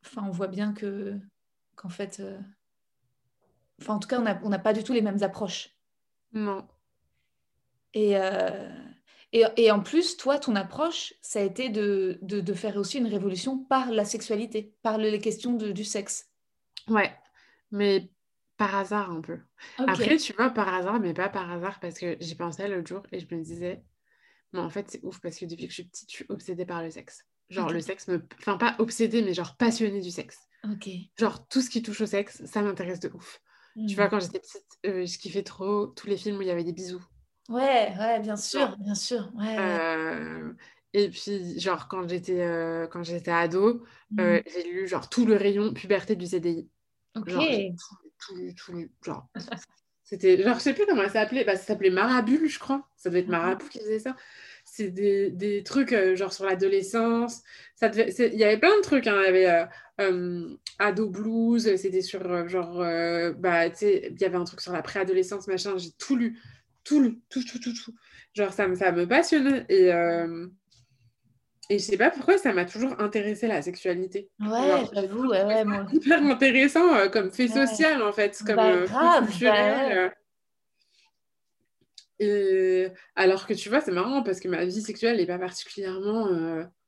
Enfin, 0.04 0.24
on 0.26 0.30
voit 0.30 0.48
bien 0.48 0.72
que 0.72 1.20
qu'en 1.82 1.88
fait, 1.88 2.22
enfin, 3.80 3.94
en 3.94 3.98
tout 3.98 4.08
cas, 4.08 4.20
on 4.42 4.48
n'a 4.48 4.58
pas 4.58 4.72
du 4.72 4.84
tout 4.84 4.92
les 4.92 5.02
mêmes 5.02 5.22
approches. 5.22 5.76
Non. 6.32 6.66
Et 7.92 8.16
et, 9.32 9.70
en 9.70 9.80
plus, 9.80 10.18
toi, 10.18 10.38
ton 10.38 10.54
approche, 10.56 11.14
ça 11.22 11.40
a 11.40 11.42
été 11.42 11.70
de, 11.70 12.18
de, 12.20 12.52
faire 12.52 12.76
aussi 12.76 12.98
une 12.98 13.06
révolution 13.06 13.58
par 13.58 13.90
la 13.90 14.04
sexualité, 14.04 14.74
par 14.82 14.98
les 14.98 15.18
questions 15.20 15.54
du 15.54 15.84
sexe. 15.84 16.30
Ouais, 16.88 17.10
mais 17.70 18.10
par 18.58 18.74
hasard 18.74 19.10
un 19.10 19.22
peu. 19.22 19.38
Après, 19.78 20.18
tu 20.18 20.34
vois, 20.34 20.50
par 20.50 20.72
hasard, 20.72 21.00
mais 21.00 21.14
pas 21.14 21.30
par 21.30 21.50
hasard, 21.50 21.80
parce 21.80 21.98
que 21.98 22.18
j'y 22.20 22.34
pensais 22.34 22.68
l'autre 22.68 22.88
jour 22.88 23.02
et 23.10 23.20
je 23.20 23.34
me 23.34 23.42
disais, 23.42 23.82
mais 24.52 24.60
en 24.60 24.68
fait, 24.68 24.90
c'est 24.90 25.02
ouf, 25.02 25.18
parce 25.20 25.38
que 25.38 25.46
depuis 25.46 25.64
que 25.64 25.70
je 25.70 25.76
suis 25.76 25.84
petite, 25.84 26.10
je 26.10 26.16
suis 26.16 26.26
obsédée 26.28 26.66
par 26.66 26.82
le 26.82 26.90
sexe. 26.90 27.24
Genre, 27.48 27.70
le 27.70 27.80
sexe 27.80 28.08
me. 28.08 28.22
Enfin, 28.38 28.58
pas 28.58 28.76
obsédée, 28.78 29.22
mais 29.22 29.32
genre 29.32 29.56
passionnée 29.56 30.00
du 30.00 30.10
sexe. 30.10 30.46
Ok. 30.64 30.88
Genre, 31.18 31.46
tout 31.48 31.60
ce 31.60 31.70
qui 31.70 31.82
touche 31.82 32.00
au 32.00 32.06
sexe, 32.06 32.44
ça 32.44 32.62
m'intéresse 32.62 33.00
de 33.00 33.10
ouf. 33.14 33.40
Tu 33.88 33.94
vois, 33.94 34.06
hmm. 34.06 34.10
quand 34.10 34.20
j'étais 34.20 34.38
petite, 34.38 34.78
euh, 34.86 35.06
je 35.06 35.18
kiffais 35.18 35.42
trop 35.42 35.86
tous 35.86 36.06
les 36.06 36.16
films 36.16 36.36
où 36.36 36.42
il 36.42 36.48
y 36.48 36.50
avait 36.50 36.64
des 36.64 36.72
bisous. 36.74 37.02
Ouais, 37.48 37.94
ouais, 37.98 38.20
bien 38.20 38.36
sûr, 38.36 38.76
bien 38.78 38.94
sûr. 38.94 39.32
Ouais, 39.34 39.56
euh, 39.58 40.52
et 40.92 41.08
puis, 41.08 41.58
genre, 41.58 41.88
quand 41.88 42.06
j'étais 42.06 42.40
euh, 42.40 42.86
quand 42.86 43.02
j'étais 43.02 43.30
ado, 43.30 43.84
euh, 44.20 44.38
mmh. 44.38 44.42
j'ai 44.46 44.70
lu 44.70 44.88
genre 44.88 45.08
tout 45.08 45.26
le 45.26 45.36
rayon 45.36 45.72
puberté 45.72 46.16
du 46.16 46.26
CDI. 46.26 46.68
Ok. 47.16 47.28
Genre, 47.28 47.44
tout, 48.18 48.34
tout, 48.56 48.88
genre, 49.02 49.28
c'était, 50.04 50.42
genre, 50.42 50.56
je 50.56 50.60
sais 50.60 50.74
plus 50.74 50.86
comment 50.86 51.02
ça 51.04 51.10
s'appelait. 51.10 51.44
Bah, 51.44 51.56
ça 51.56 51.64
s'appelait 51.64 51.90
Marabule, 51.90 52.48
je 52.48 52.58
crois. 52.58 52.86
Ça 52.96 53.08
devait 53.08 53.20
être 53.20 53.28
mmh 53.28 53.32
Marabou 53.32 53.68
qui 53.68 53.78
faisait 53.78 53.98
ça. 53.98 54.14
C'est 54.74 54.88
des, 54.88 55.30
des 55.30 55.62
trucs 55.62 55.94
genre 56.14 56.32
sur 56.32 56.46
l'adolescence. 56.46 57.42
Ça 57.76 57.90
il 57.94 58.38
y 58.38 58.44
avait 58.44 58.58
plein 58.58 58.74
de 58.76 58.82
trucs. 58.82 59.06
Hein. 59.06 59.20
Il 59.20 59.24
y 59.24 59.44
avait 59.44 59.66
ado 60.78 61.10
blues. 61.10 61.76
C'était 61.76 62.00
sur 62.00 62.48
genre, 62.48 62.78
bah, 63.38 63.68
tu 63.68 63.76
sais, 63.76 64.08
il 64.10 64.20
y 64.20 64.24
avait 64.24 64.38
un 64.38 64.44
truc 64.44 64.62
sur 64.62 64.72
la 64.72 64.80
préadolescence, 64.80 65.46
machin. 65.46 65.76
J'ai 65.76 65.90
tout 65.98 66.16
lu 66.16 66.38
tout, 66.84 67.16
tout, 67.28 67.44
tout, 67.44 67.58
tout, 67.58 67.72
tout. 67.72 67.94
Genre, 68.34 68.52
ça 68.52 68.66
me, 68.68 68.74
ça 68.74 68.92
me 68.92 69.06
passionne. 69.06 69.64
Et, 69.68 69.92
euh, 69.92 70.46
et 71.68 71.78
je 71.78 71.84
sais 71.84 71.96
pas 71.96 72.10
pourquoi 72.10 72.38
ça 72.38 72.52
m'a 72.52 72.64
toujours 72.64 73.00
intéressé 73.00 73.46
la 73.46 73.62
sexualité. 73.62 74.30
Ouais, 74.40 74.84
j'avoue, 74.92 75.28
ouais, 75.28 75.44
ouais. 75.44 75.64
Moi. 75.64 75.86
Hyper 75.92 76.22
intéressant 76.22 76.94
euh, 76.94 77.08
comme 77.08 77.30
fait 77.30 77.48
social, 77.48 78.02
en 78.02 78.12
fait. 78.12 78.36
Comme 78.44 78.56
bah, 78.56 78.72
euh, 78.72 78.86
grave, 78.86 79.26
culturel. 79.28 80.12
Et 82.22 82.88
alors 83.16 83.46
que 83.46 83.54
tu 83.54 83.68
vois, 83.68 83.80
c'est 83.80 83.92
marrant 83.92 84.22
parce 84.22 84.40
que 84.40 84.48
ma 84.48 84.64
vie 84.64 84.82
sexuelle 84.82 85.16
n'est 85.16 85.26
pas 85.26 85.38
particulièrement, 85.38 86.28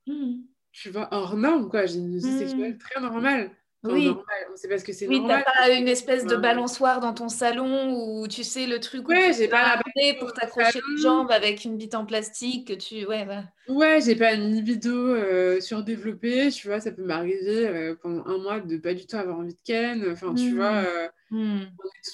mmh. 0.07 0.43
tu 0.73 0.91
vois, 0.91 1.09
hors 1.13 1.37
norme, 1.37 1.69
quoi. 1.69 1.87
J'ai 1.87 1.99
une 1.99 2.17
vie 2.17 2.27
mmh. 2.27 2.39
sexuelle 2.39 2.79
très 2.79 3.01
normale 3.01 3.51
oui. 3.85 4.11
C'est 4.57 4.69
parce 4.69 4.83
que 4.83 4.93
c'est 4.93 5.07
oui, 5.07 5.19
normal. 5.21 5.45
t'as 5.45 5.67
pas 5.67 5.75
une 5.75 5.89
espèce 5.89 6.25
de 6.25 6.37
balançoire 6.37 7.01
dans 7.01 7.13
ton 7.13 7.29
salon 7.29 7.95
où 7.95 8.27
tu 8.29 8.43
sais 8.45 8.67
le 8.67 8.81
truc 8.81 9.09
ouais, 9.09 9.33
j'ai 9.37 9.49
pas 9.49 9.77
la 9.77 10.15
pour 10.19 10.33
t'accrocher 10.33 10.81
les 10.89 11.03
jambes 11.03 11.31
avec 11.31 11.65
une 11.65 11.77
bite 11.77 11.95
en 11.95 12.07
plastique 12.07 12.69
que 12.69 12.73
tu 12.73 13.05
ouais 13.07 13.27
bah. 13.27 13.45
ouais 13.69 14.01
j'ai 14.01 14.17
pas 14.17 14.33
une 14.33 14.53
libido 14.53 14.95
euh, 14.95 15.61
surdéveloppée 15.61 16.51
tu 16.51 16.69
vois 16.69 16.81
ça 16.81 16.93
peut 16.93 17.05
m'arriver 17.05 17.67
euh, 17.67 17.95
pendant 18.01 18.25
un 18.27 18.39
mois 18.39 18.61
de 18.61 18.77
pas 18.77 18.95
du 18.95 19.07
tout 19.07 19.17
avoir 19.17 19.39
envie 19.39 19.55
de 19.55 19.61
ken 19.65 20.07
enfin 20.11 20.35
tu 20.35 20.55
vois 20.55 20.85
euh, 20.85 21.09
mmh. 21.31 21.61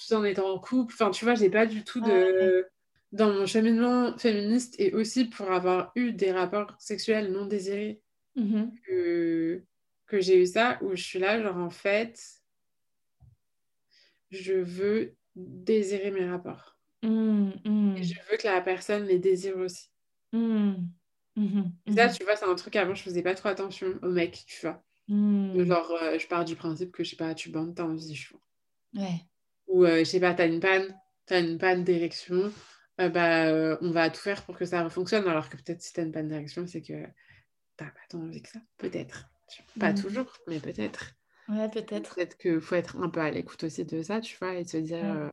tout 0.09 0.15
en 0.15 0.25
étant 0.25 0.51
en 0.51 0.59
couple 0.59 0.95
enfin 0.95 1.11
tu 1.11 1.25
vois 1.25 1.35
j'ai 1.35 1.51
pas 1.51 1.67
du 1.67 1.85
tout 1.85 2.01
de 2.01 2.67
dans 3.13 3.33
mon 3.33 3.47
cheminement 3.47 4.17
féministe 4.19 4.77
et 4.79 4.95
aussi 4.95 5.25
pour 5.25 5.51
avoir 5.51 5.93
eu 5.97 6.13
des 6.13 6.33
rapports 6.33 6.77
sexuels 6.79 7.33
non 7.33 7.47
désirés 7.47 8.01
mmh 8.37 8.67
que 8.87 9.65
que 10.07 10.21
j'ai 10.21 10.43
eu 10.43 10.47
ça 10.47 10.79
où 10.83 10.95
je 10.95 11.03
suis 11.03 11.19
là, 11.19 11.41
genre 11.41 11.57
en 11.57 11.71
fait, 11.71 12.21
je 14.31 14.55
veux 14.55 15.15
désirer 15.37 16.11
mes 16.11 16.29
rapports. 16.29 16.77
Mmh, 17.03 17.51
mmh. 17.65 17.97
Et 17.97 18.03
je 18.03 18.15
veux 18.31 18.37
que 18.37 18.47
la 18.47 18.61
personne 18.61 19.05
les 19.05 19.19
désire 19.19 19.57
aussi. 19.57 19.89
Mmh, 20.33 20.75
ça, 21.95 22.09
tu 22.09 22.25
vois, 22.25 22.37
c'est 22.37 22.45
un 22.45 22.55
truc 22.57 22.77
avant, 22.77 22.95
je 22.95 23.03
faisais 23.03 23.23
pas 23.23 23.35
trop 23.35 23.49
attention 23.49 23.99
aux 24.03 24.11
mecs, 24.11 24.45
tu 24.47 24.61
vois. 24.61 24.83
Genre, 25.09 25.99
euh, 26.03 26.19
je 26.19 26.27
pars 26.27 26.45
du 26.45 26.57
principe 26.57 26.93
que, 26.93 27.03
je 27.03 27.11
sais 27.11 27.17
pas, 27.17 27.35
tu 27.35 27.51
bandes, 27.51 27.75
t'as 27.75 27.85
envie, 27.85 28.15
je 28.15 28.31
vois. 28.31 29.03
Ouais. 29.03 29.25
Ou, 29.69 29.85
euh, 29.85 30.01
je 30.01 30.05
sais 30.05 30.21
pas, 30.21 30.35
t'as 30.35 30.47
une 30.47 30.61
panne, 30.61 30.95
t'as 31.27 31.41
une 31.41 31.59
panne 31.59 31.85
d'érection, 31.85 32.53
euh, 33.01 33.09
bah, 33.09 33.79
on 33.83 33.91
va 33.91 34.11
tout 34.11 34.21
faire 34.21 34.45
pour 34.45 34.57
que 34.57 34.65
ça 34.65 34.89
fonctionne, 34.91 35.27
alors 35.29 35.49
que 35.49 35.57
peut-être 35.57 35.83
si 35.83 35.93
t'as 35.93 36.03
une 36.05 36.13
panne 36.13 36.29
d'érection, 36.29 36.67
c'est 36.67 36.83
que 36.83 37.07
t'as 37.77 37.87
pas 37.87 38.01
tant 38.09 38.21
envie 38.21 38.43
que 38.43 38.49
ça. 38.51 38.61
Peut-être. 38.79 39.29
Pas 39.79 39.93
Mm. 39.93 39.97
toujours, 39.97 40.33
mais 40.47 40.61
peut-être. 40.61 41.13
Ouais, 41.49 41.69
peut-être. 41.71 42.15
Peut-être 42.15 42.37
qu'il 42.39 42.61
faut 42.61 42.77
être 42.77 42.97
un 42.99 43.09
peu 43.11 43.21
à 43.21 43.31
l'écoute 43.31 43.65
aussi 43.65 43.85
de 43.85 44.03
ça, 44.03 44.21
tu 44.21 44.37
vois, 44.39 44.55
et 44.55 44.65
se 44.65 44.77
dire, 44.77 45.05
euh, 45.05 45.29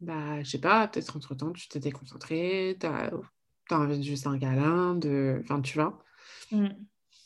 bah, 0.00 0.42
je 0.42 0.48
sais 0.50 0.60
pas, 0.60 0.88
peut-être 0.88 1.16
entre-temps, 1.16 1.52
tu 1.52 1.68
t'es 1.68 1.80
déconcentré, 1.80 2.76
t'as 2.80 3.10
as 3.70 3.74
envie 3.78 3.98
de 3.98 4.02
juste 4.02 4.26
un 4.26 4.38
câlin, 4.38 4.94
de... 4.96 5.40
Enfin, 5.44 5.60
tu 5.60 5.74
vois. 5.74 6.02
Mm. 6.52 6.68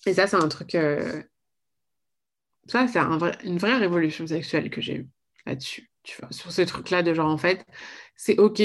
Et 0.07 0.15
ça, 0.15 0.27
c'est 0.27 0.37
un 0.37 0.49
truc... 0.49 0.75
euh, 0.75 1.23
Ça, 2.67 2.87
c'est 2.89 2.99
un 2.99 3.17
vrai- 3.19 3.39
une 3.45 3.59
vraie 3.59 3.77
révolution 3.77 4.27
sexuelle 4.27 4.71
que 4.71 4.81
j'ai 4.81 4.97
eue 4.97 5.09
là-dessus, 5.47 5.91
tu 6.05 6.21
vois, 6.21 6.31
sur 6.31 6.53
ce 6.53 6.63
truc-là 6.63 7.03
de 7.03 7.13
genre, 7.13 7.31
en 7.31 7.39
fait, 7.39 7.67
c'est 8.15 8.39
OK 8.39 8.63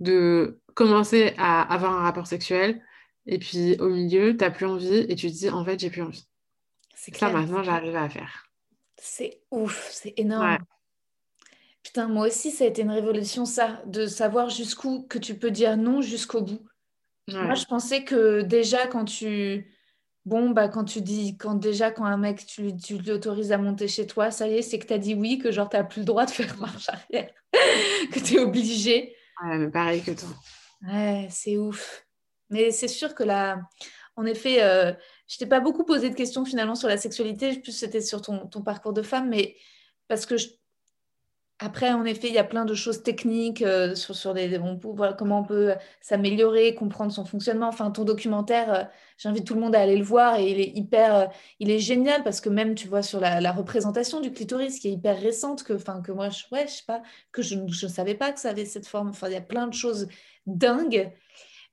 de 0.00 0.60
commencer 0.74 1.34
à 1.38 1.62
avoir 1.62 1.92
un 1.92 2.02
rapport 2.02 2.26
sexuel, 2.26 2.80
et 3.26 3.38
puis 3.38 3.76
au 3.80 3.88
milieu, 3.88 4.36
t'as 4.36 4.50
plus 4.50 4.66
envie, 4.66 4.98
et 5.08 5.14
tu 5.16 5.28
te 5.28 5.36
dis, 5.36 5.50
en 5.50 5.64
fait, 5.64 5.80
j'ai 5.80 5.90
plus 5.90 6.02
envie. 6.02 6.28
C'est 6.94 7.16
Ça, 7.16 7.30
maintenant, 7.30 7.62
j'arrive 7.62 7.96
à 7.96 8.08
faire. 8.08 8.46
C'est 8.96 9.42
ouf, 9.50 9.88
c'est 9.90 10.14
énorme. 10.16 10.52
Ouais. 10.52 10.58
Putain, 11.82 12.08
moi 12.08 12.26
aussi, 12.26 12.50
ça 12.50 12.64
a 12.64 12.68
été 12.68 12.82
une 12.82 12.90
révolution, 12.90 13.44
ça, 13.44 13.82
de 13.86 14.06
savoir 14.06 14.48
jusqu'où 14.48 15.02
que 15.02 15.18
tu 15.18 15.38
peux 15.38 15.50
dire 15.50 15.76
non 15.76 16.00
jusqu'au 16.00 16.40
bout. 16.40 16.64
Ouais. 17.28 17.42
Moi, 17.42 17.54
je 17.54 17.64
pensais 17.64 18.04
que 18.04 18.42
déjà, 18.42 18.86
quand 18.86 19.04
tu... 19.04 19.70
Bon, 20.24 20.50
bah, 20.50 20.68
quand 20.68 20.84
tu 20.84 21.00
dis... 21.02 21.36
Quand 21.36 21.54
déjà, 21.54 21.90
quand 21.90 22.04
un 22.04 22.16
mec, 22.16 22.46
tu, 22.46 22.62
lui- 22.62 22.76
tu 22.76 22.98
l'autorises 22.98 23.52
à 23.52 23.58
monter 23.58 23.88
chez 23.88 24.06
toi, 24.06 24.30
ça 24.30 24.48
y 24.48 24.54
est, 24.54 24.62
c'est 24.62 24.78
que 24.78 24.86
t'as 24.86 24.98
dit 24.98 25.14
oui, 25.14 25.38
que 25.38 25.50
genre, 25.52 25.68
t'as 25.68 25.84
plus 25.84 26.00
le 26.00 26.06
droit 26.06 26.24
de 26.24 26.30
faire 26.30 26.56
marche 26.58 26.88
arrière. 26.88 27.30
Que 28.12 28.18
t'es 28.20 28.38
obligé. 28.38 29.14
Ouais, 29.42 29.58
mais 29.58 29.70
pareil 29.70 30.02
que 30.02 30.12
toi. 30.12 30.28
Ouais, 30.86 31.28
c'est 31.30 31.56
ouf. 31.56 32.06
Mais 32.50 32.70
c'est 32.70 32.88
sûr 32.88 33.14
que 33.14 33.22
là, 33.22 33.60
en 34.16 34.24
effet, 34.26 34.62
euh, 34.62 34.92
je 35.28 35.38
t'ai 35.38 35.46
pas 35.46 35.60
beaucoup 35.60 35.84
posé 35.84 36.08
de 36.10 36.14
questions 36.14 36.44
finalement 36.44 36.74
sur 36.74 36.88
la 36.88 36.96
sexualité, 36.96 37.58
plus 37.60 37.72
c'était 37.72 38.00
sur 38.00 38.20
ton, 38.22 38.46
ton 38.46 38.62
parcours 38.62 38.92
de 38.92 39.02
femme, 39.02 39.28
mais 39.28 39.56
parce 40.08 40.26
que 40.26 40.36
je- 40.36 40.48
après, 41.64 41.92
en 41.92 42.04
effet, 42.04 42.28
il 42.28 42.34
y 42.34 42.38
a 42.38 42.44
plein 42.44 42.66
de 42.66 42.74
choses 42.74 43.02
techniques 43.02 43.62
euh, 43.62 43.94
sur, 43.94 44.14
sur 44.14 44.34
des, 44.34 44.58
on 44.58 44.76
peut- 44.76 44.88
voilà, 44.94 45.14
comment 45.14 45.40
on 45.40 45.44
peut 45.44 45.74
s'améliorer, 46.02 46.74
comprendre 46.74 47.10
son 47.10 47.24
fonctionnement. 47.24 47.68
Enfin, 47.68 47.90
ton 47.90 48.04
documentaire, 48.04 48.72
euh, 48.72 48.84
j'invite 49.16 49.46
tout 49.46 49.54
le 49.54 49.60
monde 49.60 49.74
à 49.74 49.80
aller 49.80 49.96
le 49.96 50.04
voir 50.04 50.38
et 50.38 50.50
il 50.50 50.60
est 50.60 50.76
hyper, 50.76 51.14
euh, 51.14 51.26
il 51.60 51.70
est 51.70 51.78
génial 51.78 52.22
parce 52.22 52.40
que 52.42 52.50
même, 52.50 52.74
tu 52.74 52.86
vois, 52.86 53.02
sur 53.02 53.18
la, 53.18 53.52
représentation 53.52 54.20
du 54.20 54.32
clitoris 54.32 54.78
qui 54.78 54.88
est 54.88 54.92
hyper 54.92 55.18
récente, 55.18 55.64
que, 55.64 55.72
enfin, 55.72 56.02
que 56.02 56.12
moi, 56.12 56.28
je, 56.28 56.44
ouais, 56.52 56.66
je 56.66 56.72
sais 56.72 56.84
pas, 56.86 57.02
que 57.32 57.40
je 57.40 57.56
ne 57.56 57.68
savais 57.70 58.14
pas 58.14 58.32
que 58.32 58.40
ça 58.40 58.50
avait 58.50 58.66
cette 58.66 58.86
forme. 58.86 59.08
Enfin, 59.08 59.28
il 59.28 59.32
y 59.32 59.36
a 59.36 59.40
plein 59.40 59.66
de 59.66 59.74
choses 59.74 60.08
dingues. 60.46 61.12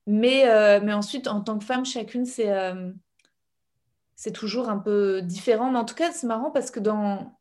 Mais, 0.08 0.46
mais 0.82 0.94
ensuite, 0.94 1.28
en 1.28 1.42
tant 1.42 1.60
que 1.60 1.66
femme, 1.66 1.86
chacune, 1.86 2.26
c'est 2.26 2.50
c'est 4.16 4.32
toujours 4.32 4.70
un 4.70 4.78
peu 4.78 5.22
différent. 5.22 5.72
Mais 5.72 5.80
en 5.80 5.86
tout 5.86 5.96
cas, 5.96 6.12
c'est 6.12 6.28
marrant 6.28 6.52
parce 6.52 6.72
que 6.72 6.80
dans, 6.80 7.41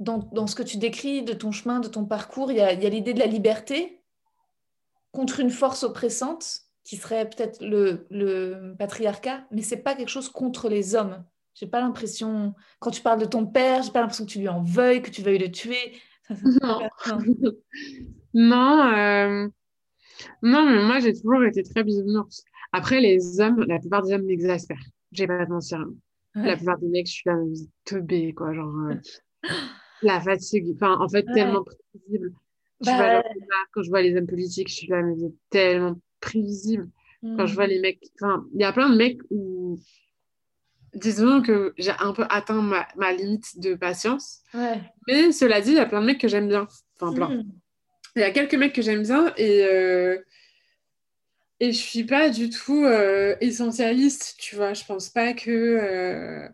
dans, 0.00 0.18
dans 0.18 0.46
ce 0.46 0.54
que 0.54 0.62
tu 0.62 0.76
décris 0.76 1.22
de 1.22 1.32
ton 1.32 1.52
chemin, 1.52 1.80
de 1.80 1.88
ton 1.88 2.04
parcours, 2.04 2.50
il 2.50 2.58
y 2.58 2.60
a, 2.60 2.72
l'idée 2.74 3.14
de 3.14 3.18
la 3.18 3.26
liberté 3.26 4.02
contre 5.12 5.40
une 5.40 5.50
force 5.50 5.84
oppressante 5.84 6.60
qui 6.82 6.96
serait 6.96 7.28
peut-être 7.28 7.64
le, 7.64 8.06
le 8.10 8.74
patriarcat, 8.78 9.46
mais 9.50 9.62
c'est 9.62 9.78
pas 9.82 9.94
quelque 9.94 10.08
chose 10.08 10.28
contre 10.28 10.68
les 10.68 10.94
hommes. 10.94 11.24
J'ai 11.54 11.66
pas 11.66 11.80
l'impression, 11.80 12.54
quand 12.80 12.90
tu 12.90 13.00
parles 13.00 13.20
de 13.20 13.24
ton 13.26 13.46
père, 13.46 13.82
j'ai 13.82 13.92
pas 13.92 14.00
l'impression 14.00 14.26
que 14.26 14.30
tu 14.30 14.40
lui 14.40 14.48
en 14.48 14.62
veuilles, 14.62 15.02
que 15.02 15.10
tu 15.10 15.22
veuilles 15.22 15.38
le 15.38 15.50
tuer. 15.50 15.92
Non. 16.62 16.88
Non. 17.06 17.18
Non, 18.36 18.92
euh, 18.92 19.48
non, 20.42 20.68
mais 20.68 20.82
moi, 20.82 20.98
j'ai 20.98 21.12
toujours 21.12 21.44
été 21.44 21.62
très 21.62 21.84
bisounours. 21.84 22.42
Après, 22.72 23.00
les 23.00 23.40
hommes, 23.40 23.64
la 23.68 23.78
plupart 23.78 24.02
des 24.02 24.12
hommes 24.12 24.24
m'exaspèrent. 24.26 24.82
J'ai 25.12 25.28
pas 25.28 25.46
mentir. 25.46 25.78
hein. 25.78 25.94
La 26.34 26.56
plupart 26.56 26.78
des 26.78 26.88
mecs, 26.88 27.06
je 27.06 27.12
suis 27.12 27.22
là, 27.30 27.36
mais 27.36 27.54
teubé, 27.84 28.34
quoi. 28.34 28.52
Genre, 28.52 28.74
euh, 28.90 28.96
la 30.06 30.20
fatigue. 30.20 30.72
Enfin, 30.74 30.98
en 31.00 31.08
fait, 31.08 31.26
Ouais. 31.26 31.34
tellement 31.34 31.64
prévisible. 31.64 32.32
Bah, 32.80 33.22
vois, 33.22 33.22
quand 33.72 33.82
je 33.82 33.90
vois 33.90 34.02
les 34.02 34.16
hommes 34.16 34.26
politiques, 34.26 34.68
je 34.68 34.74
suis 34.74 34.86
là, 34.88 35.02
mais 35.02 35.16
tellement 35.50 36.00
prévisible. 36.20 36.90
Quand 37.36 37.46
je 37.46 37.54
vois 37.54 37.66
hmm. 37.66 37.70
les 37.70 37.80
mecs, 37.80 38.00
enfin, 38.20 38.46
il 38.54 38.60
y 38.60 38.64
a 38.64 38.72
plein 38.72 38.90
de 38.90 38.96
mecs 38.96 39.20
où, 39.30 39.78
disons 40.94 41.42
que 41.42 41.74
j'ai 41.78 41.92
un 41.98 42.12
peu 42.12 42.24
atteint 42.30 42.62
ma, 42.62 42.86
ma 42.96 43.12
limite 43.12 43.58
de 43.60 43.74
patience. 43.74 44.42
Ouais. 44.54 44.80
Mais 45.08 45.32
cela 45.32 45.60
dit, 45.60 45.70
il 45.70 45.76
y 45.76 45.78
a 45.80 45.86
plein 45.86 46.00
de 46.00 46.06
mecs 46.06 46.20
que 46.20 46.28
j'aime 46.28 46.48
bien. 46.48 46.68
Enfin, 47.00 47.12
plein. 47.14 47.30
Hmm. 47.30 47.52
Il 48.16 48.20
y 48.20 48.24
a 48.24 48.30
quelques 48.30 48.54
mecs 48.54 48.74
que 48.74 48.82
j'aime 48.82 49.02
bien 49.02 49.32
et, 49.36 49.64
euh, 49.64 50.18
et 51.60 51.72
je 51.72 51.78
suis 51.78 52.04
pas 52.04 52.30
du 52.30 52.50
tout 52.50 52.84
euh, 52.84 53.36
essentialiste, 53.40 54.36
tu 54.38 54.56
vois. 54.56 54.74
Je 54.74 54.84
pense 54.84 55.08
pas 55.10 55.32
que. 55.34 55.50
euh, 55.50 56.48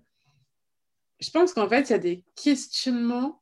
Je 1.20 1.30
pense 1.30 1.52
qu'en 1.52 1.68
fait, 1.68 1.90
il 1.90 1.92
y 1.92 1.94
a 1.94 1.98
des 1.98 2.24
questionnements. 2.34 3.39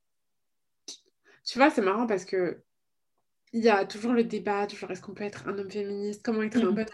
Tu 1.49 1.59
vois, 1.59 1.70
c'est 1.70 1.83
marrant 1.83 2.07
parce 2.07 2.25
que 2.25 2.62
il 3.53 3.65
y 3.65 3.69
a 3.70 3.87
toujours 3.87 4.12
le 4.15 4.25
débat, 4.25 4.66
toujours 4.69 4.91
est-ce 4.93 5.03
qu'on 5.03 5.15
peut 5.15 5.25
être 5.25 5.49
un 5.49 5.59
homme 5.59 5.70
féministe, 5.70 6.23
comment 6.25 6.43
être 6.43 6.65
un 6.65 6.70
Mhm. 6.70 6.75
bon 6.75 6.85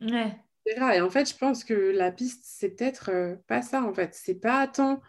Ouais. 0.00 0.44
etc. 0.66 0.96
Et 0.96 1.00
en 1.00 1.10
fait, 1.10 1.28
je 1.30 1.36
pense 1.36 1.64
que 1.64 1.74
la 1.74 2.12
piste, 2.12 2.42
c'est 2.44 2.70
peut-être 2.70 3.10
euh, 3.10 3.36
pas 3.46 3.62
ça, 3.62 3.82
en 3.84 3.92
fait. 3.94 4.14
C'est 4.14 4.34
pas 4.40 4.66
tant 4.68 5.00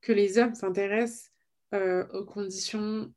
que 0.00 0.12
les 0.12 0.38
hommes 0.38 0.54
s'intéressent 0.54 1.32
euh, 1.74 2.06
aux 2.12 2.24
conditions, 2.24 3.12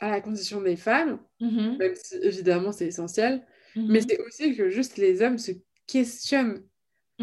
à 0.00 0.10
la 0.10 0.20
condition 0.20 0.60
des 0.60 0.76
femmes, 0.76 1.20
Mhm. 1.40 1.78
même 1.78 1.94
si 1.96 2.16
évidemment 2.16 2.72
c'est 2.72 2.86
essentiel, 2.88 3.46
Mhm. 3.74 3.88
mais 3.88 4.00
c'est 4.00 4.20
aussi 4.20 4.56
que 4.56 4.70
juste 4.70 4.96
les 4.98 5.22
hommes 5.22 5.38
se 5.38 5.52
questionnent 5.86 6.66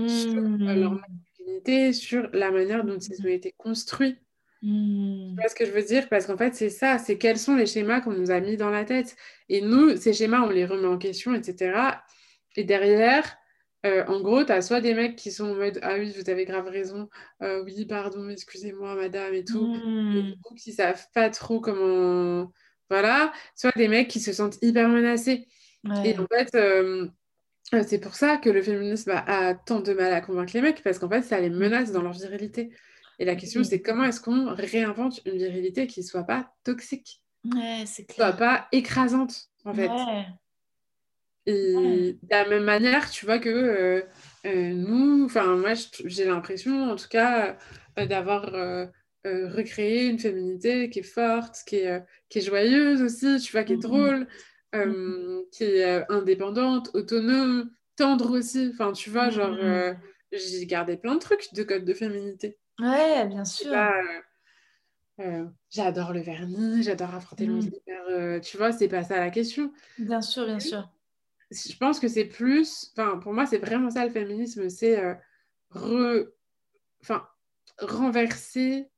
sur 0.06 0.41
euh, 0.69 0.76
leur 0.76 0.94
Mhm. 0.94 0.99
masculinité, 1.38 1.94
sur 1.94 2.30
la 2.34 2.52
manière 2.52 2.86
dont 2.86 2.99
ils 2.99 3.22
ont 3.26 3.30
été 3.30 3.53
construits. 3.53 4.18
Mhm. 4.61 5.35
Tu 5.38 5.41
vois 5.41 5.49
ce 5.49 5.55
que 5.55 5.65
je 5.65 5.71
veux 5.71 5.83
dire? 5.83 6.07
Parce 6.09 6.27
qu'en 6.27 6.38
fait, 6.38 6.53
c'est 6.55 6.69
ça, 6.69 6.97
c'est 6.99 7.17
quels 7.17 7.39
sont 7.39 7.55
les 7.55 7.65
schémas 7.65 8.01
qu'on 8.01 8.13
nous 8.13 8.31
a 8.31 8.39
mis 8.39 8.57
dans 8.57 8.69
la 8.69 8.85
tête. 8.85 9.15
Et 9.49 9.61
nous, 9.61 9.95
ces 9.97 10.13
schémas, 10.13 10.41
on 10.41 10.49
les 10.49 10.65
remet 10.65 10.88
en 10.88 10.97
question, 10.97 11.33
etc. 11.33 12.03
Et 12.55 12.63
derrière, 12.63 13.38
euh, 13.85 14.05
en 14.07 14.21
gros, 14.21 14.43
tu 14.43 14.51
as 14.51 14.61
soit 14.61 14.81
des 14.81 14.93
mecs 14.93 15.15
qui 15.15 15.31
sont 15.31 15.45
en 15.51 15.55
mode 15.55 15.79
Ah 15.81 15.95
oui, 15.97 16.13
vous 16.15 16.29
avez 16.29 16.45
grave 16.45 16.67
raison, 16.67 17.09
Euh, 17.41 17.63
oui, 17.63 17.85
pardon, 17.85 18.29
excusez-moi, 18.29 18.95
madame, 18.95 19.33
et 19.33 19.45
tout. 19.45 19.71
Et 20.11 20.21
du 20.23 20.33
coup, 20.43 20.53
qui 20.55 20.73
savent 20.73 21.05
pas 21.13 21.29
trop 21.29 21.59
comment. 21.61 22.51
Voilà. 22.89 23.31
Soit 23.55 23.71
des 23.77 23.88
mecs 23.88 24.09
qui 24.09 24.19
se 24.19 24.33
sentent 24.33 24.57
hyper 24.61 24.89
menacés. 24.89 25.47
Et 26.03 26.17
en 26.19 26.27
fait, 26.27 26.53
euh, 26.55 27.07
c'est 27.88 27.99
pour 27.99 28.15
ça 28.15 28.38
que 28.38 28.49
le 28.49 28.61
féminisme 28.61 29.11
a, 29.11 29.49
a 29.49 29.55
tant 29.55 29.79
de 29.81 29.93
mal 29.93 30.13
à 30.13 30.21
convaincre 30.21 30.53
les 30.55 30.61
mecs, 30.61 30.83
parce 30.83 30.99
qu'en 30.99 31.09
fait, 31.09 31.21
ça 31.23 31.39
les 31.39 31.49
menace 31.49 31.91
dans 31.91 32.01
leur 32.01 32.13
virilité. 32.13 32.71
Et 33.22 33.26
la 33.26 33.35
question, 33.35 33.61
Oui. 33.61 33.68
c'est 33.68 33.84
comment 33.84 34.03
est-ce 34.06 34.19
qu'on 34.19 34.52
réinvente 34.56 35.22
une 35.27 35.38
virilité 35.38 35.85
qui 35.85 36.02
soit 36.02 36.23
pas 36.23 36.56
toxique, 36.64 37.22
Ouais, 37.45 37.84
c'est 37.85 38.03
qui 38.06 38.15
soit 38.15 38.34
clair. 38.34 38.38
pas 38.38 38.68
écrasante, 38.72 39.48
en 39.64 39.76
fait. 39.76 39.91
Ouais. 39.91 40.26
Et 41.45 42.18
de 42.23 42.27
la 42.31 42.49
même 42.49 42.64
manière, 42.64 43.11
tu 43.11 43.26
vois 43.27 43.38
que 43.38 43.48
euh, 43.49 44.02
euh, 44.48 44.73
nous, 44.73 45.26
enfin, 45.26 45.56
moi, 45.56 45.73
j'ai 46.06 46.26
l'impression, 46.26 46.89
en 46.89 46.95
tout 46.95 47.10
cas, 47.10 47.57
euh, 47.99 48.07
d'avoir 48.07 48.45
recréé 49.23 50.07
une 50.07 50.18
féminité 50.18 50.89
qui 50.89 50.99
est 50.99 51.03
forte, 51.03 51.57
qui 51.68 51.76
est, 51.76 52.03
qui 52.27 52.39
est 52.39 52.41
joyeuse 52.41 53.03
aussi, 53.03 53.39
tu 53.39 53.52
vois, 53.52 53.64
qui 53.64 53.73
est 53.73 53.76
Mhm. 53.76 53.81
drôle, 53.84 54.27
euh, 54.73 55.43
qui 55.52 55.65
est 55.65 56.11
indépendante, 56.11 56.89
autonome, 56.95 57.69
tendre 57.95 58.31
aussi. 58.35 58.72
Enfin, 58.73 58.93
tu 58.93 59.11
vois, 59.11 59.30
genre, 59.30 59.52
Mhm. 59.52 59.60
euh, 59.61 59.93
j'ai 60.31 60.65
gardé 60.65 60.98
plein 60.98 61.14
de 61.14 61.19
trucs 61.19 61.53
de 61.53 61.61
code 61.61 61.85
de 61.85 61.93
féminité. 61.93 62.57
Ouais, 62.82 63.28
bien 63.28 63.45
sûr. 63.45 63.72
euh, 63.72 64.02
euh, 65.20 65.45
j'adore 65.70 66.14
le 66.14 66.22
vernis, 66.22 66.84
j'adore 66.84 67.14
affronter 67.16 67.45
hyper, 67.45 68.03
euh, 68.10 68.40
tu 68.40 68.58
vois, 68.58 68.72
c'est 68.72 68.88
pas 68.88 69.03
ça 69.03 69.18
la 69.20 69.30
question. 69.30 69.72
Bien 69.98 70.22
sûr, 70.22 70.45
bien 70.45 70.60
sûr. 70.60 70.90
Je 71.52 71.76
pense 71.78 71.99
que 71.99 72.08
c'est 72.08 72.26
plus, 72.26 72.91
enfin, 72.95 73.18
pour 73.20 73.34
moi, 73.34 73.45
c'est 73.45 73.58
vraiment 73.60 73.90
ça 73.90 74.06
le 74.06 74.12
féminisme, 74.12 74.70
c'est 74.70 74.99
euh, 75.03 75.16
re- 75.74 76.30
enfin, 77.02 77.28
renverser 77.80 78.90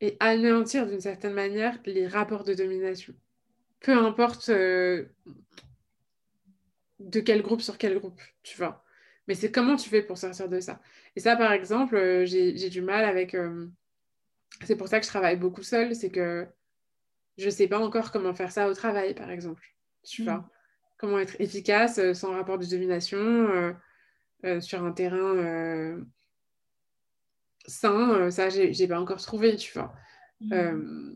et 0.00 0.16
anéantir 0.20 0.86
d'une 0.86 1.00
certaine 1.00 1.34
manière 1.34 1.78
les 1.84 2.06
rapports 2.06 2.44
de 2.44 2.54
domination. 2.54 3.14
Peu 3.80 3.92
importe 3.98 4.50
de 4.50 5.10
quel 7.20 7.42
groupe 7.42 7.62
sur 7.62 7.78
quel 7.78 7.98
groupe, 7.98 8.20
tu 8.42 8.56
vois. 8.58 8.84
Mais 9.26 9.34
c'est 9.34 9.50
comment 9.50 9.76
tu 9.76 9.88
fais 9.88 10.02
pour 10.02 10.18
sortir 10.18 10.48
de 10.48 10.60
ça? 10.60 10.80
Et 11.16 11.20
ça, 11.20 11.36
par 11.36 11.52
exemple, 11.52 11.96
euh, 11.96 12.24
j'ai 12.26 12.70
du 12.70 12.80
mal 12.82 13.04
avec... 13.04 13.34
euh, 13.34 13.66
C'est 14.64 14.76
pour 14.76 14.88
ça 14.88 14.98
que 15.00 15.04
je 15.06 15.10
travaille 15.10 15.36
beaucoup 15.36 15.62
seule, 15.62 15.94
c'est 15.94 16.10
que 16.10 16.46
je 17.36 17.50
sais 17.50 17.68
pas 17.68 17.78
encore 17.78 18.12
comment 18.12 18.34
faire 18.34 18.52
ça 18.52 18.68
au 18.68 18.74
travail, 18.74 19.14
par 19.14 19.30
exemple. 19.30 19.62
Tu 20.04 20.22
Mm. 20.22 20.24
vois? 20.24 20.48
Comment 20.98 21.18
être 21.18 21.38
efficace 21.40 21.98
euh, 21.98 22.14
sans 22.14 22.30
rapport 22.32 22.58
de 22.58 22.64
domination 22.64 23.18
euh, 23.18 23.72
euh, 24.44 24.60
sur 24.60 24.82
un 24.84 24.92
terrain 24.92 25.98
sain, 27.66 28.30
ça, 28.30 28.48
j'ai 28.48 28.88
pas 28.88 29.00
encore 29.00 29.20
trouvé, 29.20 29.56
tu 29.56 29.72
vois? 29.72 29.92
Euh, 30.52 31.14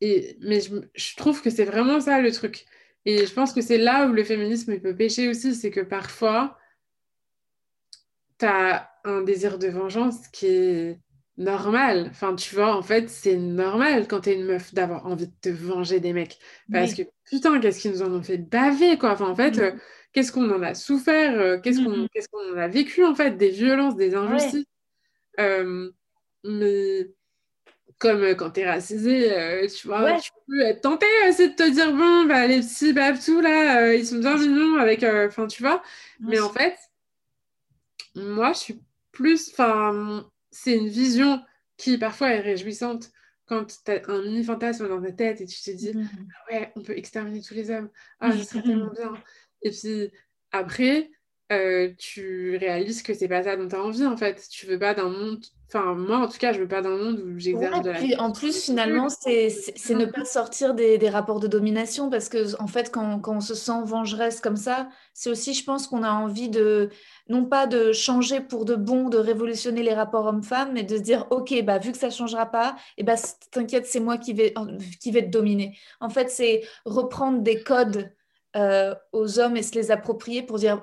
et, 0.00 0.36
mais 0.40 0.60
je, 0.60 0.76
je 0.94 1.16
trouve 1.16 1.42
que 1.42 1.50
c'est 1.50 1.64
vraiment 1.64 2.00
ça 2.00 2.20
le 2.20 2.30
truc. 2.30 2.64
Et 3.04 3.26
je 3.26 3.32
pense 3.34 3.52
que 3.52 3.60
c'est 3.60 3.78
là 3.78 4.06
où 4.06 4.12
le 4.12 4.24
féminisme 4.24 4.78
peut 4.80 4.96
pêcher 4.96 5.28
aussi, 5.28 5.54
c'est 5.54 5.70
que 5.70 5.80
parfois, 5.80 6.56
tu 8.38 8.46
as 8.46 8.90
un 9.04 9.22
désir 9.22 9.58
de 9.58 9.68
vengeance 9.68 10.28
qui 10.28 10.46
est 10.46 11.00
normal. 11.36 12.06
Enfin, 12.10 12.34
tu 12.34 12.54
vois, 12.54 12.76
en 12.76 12.82
fait, 12.82 13.08
c'est 13.08 13.36
normal 13.36 14.06
quand 14.08 14.20
t'es 14.20 14.34
une 14.34 14.44
meuf 14.44 14.72
d'avoir 14.72 15.06
envie 15.06 15.26
de 15.26 15.32
te 15.40 15.48
venger 15.48 16.00
des 16.00 16.12
mecs. 16.12 16.38
Parce 16.72 16.94
que, 16.94 17.02
putain, 17.24 17.58
qu'est-ce 17.60 17.80
qu'ils 17.80 17.90
nous 17.92 18.02
en 18.02 18.12
ont 18.12 18.22
fait 18.22 18.38
baver, 18.38 18.98
quoi. 18.98 19.12
Enfin, 19.12 19.28
en 19.28 19.34
fait, 19.34 19.58
euh, 19.58 19.72
qu'est-ce 20.12 20.32
qu'on 20.32 20.50
en 20.50 20.62
a 20.62 20.74
souffert, 20.74 21.38
euh, 21.38 21.58
qu'est-ce 21.58 21.82
qu'on 21.82 22.06
qu'est-ce 22.08 22.28
qu'on 22.28 22.54
en 22.54 22.58
a 22.58 22.68
vécu, 22.68 23.04
en 23.04 23.14
fait, 23.14 23.32
des 23.32 23.50
violences, 23.50 23.96
des 23.96 24.14
injustices. 24.14 24.66
Euh, 25.40 25.90
mais 26.44 27.10
comme 27.98 28.34
quand 28.36 28.50
t'es 28.50 28.68
racisé, 28.68 29.30
tu 29.74 29.88
vois, 29.88 30.18
tu 30.20 30.30
peux 30.46 30.60
être 30.60 30.82
tenté 30.82 31.06
aussi 31.28 31.50
de 31.50 31.54
te 31.54 31.68
dire, 31.68 31.92
bon, 31.92 32.24
bah, 32.26 32.46
les 32.46 32.60
petits 32.60 32.92
babtous, 32.92 33.40
là, 33.40 33.94
ils 33.94 34.06
sont 34.06 34.18
bien 34.18 34.36
mignons 34.36 34.76
avec... 34.76 35.02
Enfin, 35.02 35.46
tu 35.46 35.62
vois. 35.62 35.82
Mais 36.20 36.38
en 36.38 36.50
fait, 36.50 36.76
moi, 38.14 38.52
je 38.52 38.58
suis 38.58 38.82
plus... 39.12 39.50
Enfin 39.50 40.28
c'est 40.54 40.76
une 40.76 40.88
vision 40.88 41.42
qui 41.76 41.98
parfois 41.98 42.30
est 42.30 42.40
réjouissante 42.40 43.10
quand 43.46 43.66
tu 43.66 43.90
as 43.90 44.08
un 44.08 44.22
mini 44.22 44.44
fantasme 44.44 44.88
dans 44.88 45.02
ta 45.02 45.10
tête 45.10 45.40
et 45.40 45.46
tu 45.46 45.60
te 45.60 45.70
dis 45.72 45.92
mm. 45.92 46.08
ah 46.30 46.52
ouais 46.52 46.72
on 46.76 46.82
peut 46.82 46.96
exterminer 46.96 47.42
tous 47.42 47.54
les 47.54 47.70
hommes. 47.70 47.90
Ah 48.20 48.32
ça 48.32 48.44
serait 48.44 48.62
tellement 48.62 48.92
bien. 48.92 49.12
Et 49.62 49.70
puis 49.70 50.12
après 50.52 51.10
euh, 51.52 51.90
tu 51.98 52.56
réalises 52.56 53.02
que 53.02 53.12
c'est 53.12 53.28
pas 53.28 53.42
ça 53.42 53.56
dont 53.56 53.68
tu 53.68 53.76
as 53.76 53.82
envie 53.82 54.06
en 54.06 54.16
fait. 54.16 54.46
Tu 54.50 54.66
veux 54.66 54.78
pas 54.78 54.94
d'un 54.94 55.08
monde 55.08 55.44
enfin 55.68 55.94
moi 55.94 56.18
en 56.18 56.28
tout 56.28 56.38
cas 56.38 56.52
je 56.52 56.60
veux 56.60 56.68
pas 56.68 56.82
d'un 56.82 56.96
monde 56.96 57.20
où 57.20 57.38
j'exerce 57.38 57.82
de 57.82 57.90
la 57.90 58.22
en 58.22 58.32
plus 58.32 58.64
finalement 58.64 59.08
c'est 59.08 59.48
ne 59.90 60.04
pas 60.04 60.24
sortir 60.24 60.74
des, 60.74 60.98
des, 60.98 61.08
rapports 61.08 61.40
de 61.40 61.48
domination 61.48 62.10
parce 62.10 62.28
que 62.28 62.60
en 62.62 62.66
fait 62.66 62.92
quand, 62.92 63.18
quand 63.18 63.38
on 63.38 63.40
se 63.40 63.54
sent 63.54 63.82
vengeresse 63.84 64.40
comme 64.40 64.56
ça 64.56 64.88
c'est 65.14 65.30
aussi 65.30 65.52
je 65.52 65.64
pense 65.64 65.86
qu'on 65.86 66.02
a 66.02 66.12
envie 66.12 66.48
de 66.48 66.90
non 67.28 67.44
pas 67.46 67.66
de 67.66 67.92
changer 67.92 68.40
pour 68.40 68.64
de 68.64 68.74
bon, 68.74 69.08
de 69.08 69.16
révolutionner 69.16 69.82
les 69.82 69.94
rapports 69.94 70.26
hommes-femmes, 70.26 70.72
mais 70.74 70.82
de 70.82 70.96
se 70.96 71.02
dire, 71.02 71.26
OK, 71.30 71.54
bah, 71.62 71.78
vu 71.78 71.92
que 71.92 71.98
ça 71.98 72.08
ne 72.08 72.12
changera 72.12 72.46
pas, 72.46 72.76
et 72.96 73.00
eh 73.00 73.02
bah, 73.02 73.14
t'inquiète, 73.50 73.86
c'est 73.86 74.00
moi 74.00 74.18
qui 74.18 74.34
vais, 74.34 74.54
qui 75.00 75.10
vais 75.10 75.22
te 75.22 75.30
dominer. 75.30 75.76
En 76.00 76.10
fait, 76.10 76.30
c'est 76.30 76.62
reprendre 76.84 77.40
des 77.40 77.62
codes 77.62 78.12
euh, 78.56 78.94
aux 79.12 79.38
hommes 79.38 79.56
et 79.56 79.62
se 79.62 79.74
les 79.74 79.90
approprier 79.90 80.42
pour 80.42 80.58
dire, 80.58 80.82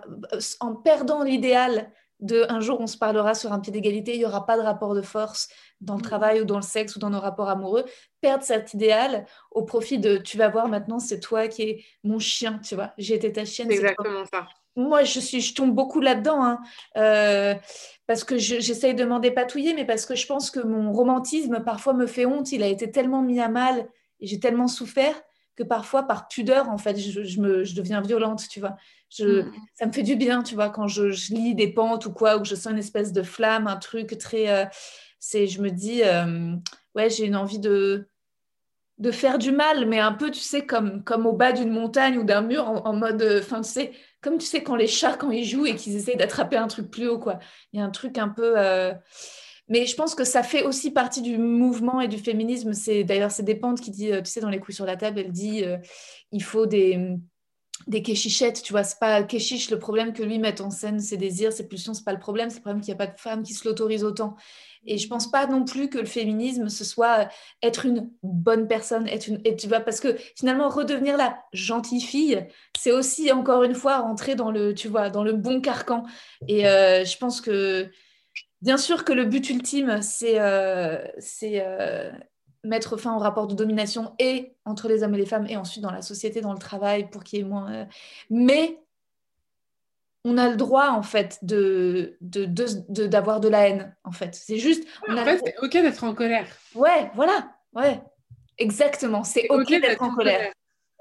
en 0.60 0.76
perdant 0.76 1.23
l'idéal 1.23 1.91
de 2.19 2.45
un 2.49 2.60
jour 2.60 2.80
on 2.80 2.88
se 2.88 2.98
parlera 2.98 3.34
sur 3.34 3.52
un 3.52 3.60
pied 3.60 3.72
d'égalité, 3.72 4.14
il 4.14 4.19
n'y 4.19 4.26
aura 4.26 4.45
pas 4.45 4.56
de 4.56 4.61
rapport 4.61 4.93
de 4.93 5.02
force 5.02 5.49
dans 5.80 5.95
le 5.95 5.99
mmh. 5.99 6.03
travail 6.03 6.41
ou 6.41 6.45
dans 6.45 6.57
le 6.57 6.61
sexe 6.61 6.95
ou 6.95 6.99
dans 6.99 7.10
nos 7.10 7.19
rapports 7.19 7.49
amoureux, 7.49 7.85
perdre 8.22 8.43
cet 8.43 8.73
idéal 8.76 9.26
au 9.49 9.64
profit 9.64 9.98
de 9.98 10.18
tu 10.18 10.38
vas 10.38 10.49
voir 10.49 10.68
maintenant 10.68 10.99
c'est 10.99 11.19
toi 11.19 11.48
qui 11.48 11.61
es 11.64 11.84
mon 12.03 12.19
chien, 12.19 12.60
tu 12.64 12.76
vois, 12.76 12.93
j'ai 12.98 13.15
été 13.15 13.31
ta 13.31 13.45
chienne. 13.45 13.68
C'est 13.69 13.76
exactement 13.76 14.23
ça 14.31 14.48
moi, 14.76 15.03
je, 15.03 15.19
suis, 15.19 15.41
je 15.41 15.53
tombe 15.53 15.73
beaucoup 15.73 15.99
là-dedans, 15.99 16.43
hein. 16.43 16.60
euh, 16.98 17.56
parce 18.07 18.23
que 18.23 18.38
j'essaye 18.38 18.95
de 18.95 19.03
m'en 19.03 19.19
dépatouiller, 19.19 19.73
mais 19.73 19.85
parce 19.85 20.06
que 20.06 20.15
je 20.15 20.26
pense 20.26 20.49
que 20.49 20.60
mon 20.60 20.93
romantisme, 20.93 21.61
parfois, 21.64 21.93
me 21.93 22.07
fait 22.07 22.26
honte. 22.26 22.52
Il 22.52 22.64
a 22.64 22.68
été 22.68 22.89
tellement 22.91 23.22
mis 23.22 23.39
à 23.41 23.49
mal 23.49 23.89
et 24.19 24.27
j'ai 24.27 24.39
tellement 24.39 24.68
souffert 24.68 25.22
que 25.61 25.67
parfois, 25.67 26.03
par 26.03 26.27
pudeur, 26.27 26.69
en 26.69 26.77
fait, 26.77 26.97
je, 26.97 27.39
me, 27.39 27.63
je 27.63 27.75
deviens 27.75 28.01
violente, 28.01 28.47
tu 28.49 28.59
vois. 28.59 28.77
Je, 29.09 29.41
mm. 29.41 29.53
Ça 29.75 29.85
me 29.85 29.91
fait 29.91 30.03
du 30.03 30.15
bien, 30.15 30.43
tu 30.43 30.55
vois, 30.55 30.69
quand 30.69 30.88
je, 30.88 31.33
lis 31.33 31.55
des 31.55 31.71
pentes 31.71 32.05
ou 32.05 32.11
quoi, 32.11 32.38
ou 32.38 32.41
que 32.41 32.47
je 32.47 32.55
sens 32.55 32.71
une 32.71 32.79
espèce 32.79 33.11
de 33.13 33.23
flamme, 33.23 33.67
un 33.67 33.77
truc 33.77 34.17
très... 34.17 34.49
Euh, 34.49 34.65
c'est, 35.19 35.47
je 35.47 35.61
me 35.61 35.69
dis, 35.69 36.01
euh, 36.03 36.55
ouais, 36.95 37.09
j'ai 37.09 37.25
une 37.25 37.35
envie 37.35 37.59
de 37.59 38.07
de 38.97 39.09
faire 39.09 39.39
du 39.39 39.51
mal, 39.51 39.88
mais 39.88 39.97
un 39.97 40.11
peu, 40.11 40.29
tu 40.29 40.41
sais, 40.41 40.67
comme, 40.67 41.03
comme 41.03 41.25
au 41.25 41.33
bas 41.33 41.53
d'une 41.53 41.71
montagne 41.71 42.19
ou 42.19 42.23
d'un 42.23 42.41
mur, 42.41 42.67
en, 42.67 42.93
mode, 42.93 43.39
enfin, 43.39 43.61
tu 43.61 43.69
sais, 43.69 43.93
comme 44.21 44.38
tu 44.38 44.45
sais, 44.45 44.61
quand 44.61 44.75
les 44.75 44.85
chats, 44.85 45.17
quand 45.17 45.31
ils 45.31 45.43
jouent 45.43 45.65
et 45.65 45.75
qu'ils 45.75 45.95
essayent 45.95 46.17
d'attraper 46.17 46.57
un 46.57 46.67
truc 46.67 46.91
plus 46.91 47.07
haut, 47.07 47.17
quoi. 47.17 47.39
Il 47.73 47.79
y 47.79 47.81
a 47.81 47.85
un 47.85 47.89
truc 47.89 48.19
un 48.19 48.29
peu... 48.29 48.53
Euh, 49.69 49.71
mais 49.71 49.85
je 49.85 49.95
pense 49.95 50.15
que 50.15 50.23
ça 50.23 50.43
fait 50.43 50.63
aussi 50.63 50.91
partie 50.91 51.21
du 51.21 51.38
mouvement 51.38 52.01
et 52.01 52.07
du 52.07 52.17
féminisme. 52.17 52.73
C'est 52.73 53.03
D'ailleurs, 53.03 53.31
c'est 53.31 53.43
Despentes 53.43 53.81
qui 53.81 53.91
dit, 53.91 54.11
euh, 54.11 54.21
tu 54.21 54.31
sais, 54.31 54.41
dans 54.41 54.49
Les 54.49 54.59
couilles 54.59 54.75
sur 54.75 54.85
la 54.85 54.97
table, 54.97 55.19
elle 55.19 55.31
dit, 55.31 55.63
euh, 55.63 55.77
il 56.31 56.43
faut 56.43 56.65
des 56.65 57.17
des 57.88 58.01
kéchichettes, 58.01 58.61
tu 58.61 58.73
vois, 58.73 58.83
c'est 58.83 58.99
pas 58.99 59.23
kéchiche 59.23 59.69
le 59.71 59.79
problème 59.79 60.13
que 60.13 60.23
lui 60.23 60.39
mette 60.39 60.61
en 60.61 60.69
scène 60.69 60.99
ses 60.99 61.17
désirs, 61.17 61.53
ses 61.53 61.67
pulsions, 61.67 61.93
c'est 61.93 62.03
pas 62.03 62.13
le 62.13 62.19
problème, 62.19 62.49
c'est 62.49 62.57
le 62.57 62.61
problème 62.61 62.81
qu'il 62.81 62.93
n'y 62.93 63.01
a 63.01 63.05
pas 63.05 63.11
de 63.11 63.19
femme 63.19 63.43
qui 63.43 63.53
se 63.53 63.67
l'autorise 63.67 64.03
autant. 64.03 64.35
Et 64.85 64.97
je 64.97 65.07
pense 65.07 65.29
pas 65.29 65.45
non 65.45 65.63
plus 65.63 65.89
que 65.89 65.99
le 65.99 66.05
féminisme 66.05 66.69
ce 66.69 66.83
soit 66.83 67.29
être 67.61 67.85
une 67.85 68.09
bonne 68.23 68.67
personne, 68.67 69.07
être 69.07 69.27
une, 69.27 69.39
et 69.45 69.55
tu 69.55 69.67
vois, 69.67 69.79
parce 69.79 69.99
que 69.99 70.15
finalement 70.35 70.69
redevenir 70.69 71.17
la 71.17 71.38
gentille 71.53 72.01
fille, 72.01 72.47
c'est 72.77 72.91
aussi 72.91 73.31
encore 73.31 73.63
une 73.63 73.75
fois 73.75 73.99
rentrer 73.99 74.35
dans 74.35 74.51
le, 74.51 74.73
tu 74.73 74.88
vois, 74.88 75.09
dans 75.09 75.23
le 75.23 75.33
bon 75.33 75.61
carcan. 75.61 76.03
Et 76.47 76.67
euh, 76.67 77.05
je 77.05 77.17
pense 77.17 77.41
que 77.41 77.89
bien 78.61 78.77
sûr 78.77 79.03
que 79.03 79.13
le 79.13 79.25
but 79.25 79.49
ultime, 79.49 80.01
c'est, 80.01 80.39
euh, 80.39 80.99
euh, 81.43 82.11
mettre 82.63 82.97
fin 82.97 83.15
au 83.15 83.19
rapport 83.19 83.47
de 83.47 83.55
domination 83.55 84.13
et 84.19 84.55
entre 84.65 84.88
les 84.88 85.03
hommes 85.03 85.15
et 85.15 85.19
les 85.19 85.25
femmes 85.25 85.47
et 85.47 85.57
ensuite 85.57 85.83
dans 85.83 85.91
la 85.91 86.01
société, 86.01 86.41
dans 86.41 86.53
le 86.53 86.59
travail 86.59 87.09
pour 87.09 87.23
qu'il 87.23 87.39
y 87.39 87.41
ait 87.41 87.45
moins. 87.45 87.71
Euh, 87.71 87.85
mais 88.29 88.77
on 90.23 90.38
a 90.38 90.49
le 90.49 90.55
droit 90.55 90.89
en 90.89 91.01
fait 91.01 91.39
de 91.41 92.17
d'avoir 92.21 93.39
de, 93.39 93.47
de, 93.47 93.51
la 93.51 93.67
haine 93.67 93.95
en 94.03 94.11
fait. 94.11 94.35
C'est 94.35 94.57
juste. 94.57 94.88
en 95.09 95.17
fait, 95.23 95.41
c'est 95.43 95.55
ok 95.61 95.71
d'être 95.71 96.03
en 96.03 96.13
colère. 96.13 96.45
Ouais, 96.75 97.09
voilà, 97.15 97.51
ouais, 97.73 97.99
exactement. 98.59 99.23
C'est 99.23 99.47
ok, 99.49 99.67
d'être 99.67 100.03
en 100.03 100.13
colère. 100.13 100.53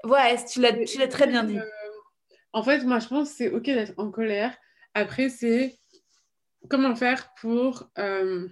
Ouais, 0.03 0.43
tu 0.45 0.59
l'as 0.61 0.73
tu 0.85 0.97
l'as 0.97 1.07
très 1.07 1.27
bien 1.27 1.43
dit. 1.43 1.59
En 2.53 2.63
fait, 2.63 2.83
moi 2.83 2.97
je 2.97 3.07
pense 3.07 3.29
que 3.29 3.35
c'est 3.35 3.49
ok 3.49 3.65
d'être 3.65 3.93
en 3.97 4.09
colère. 4.09 4.57
Après, 4.95 5.29
c'est 5.29 5.79
comment 6.69 6.95
faire 6.95 7.33
pour 7.39 7.89
euh, 7.97 8.47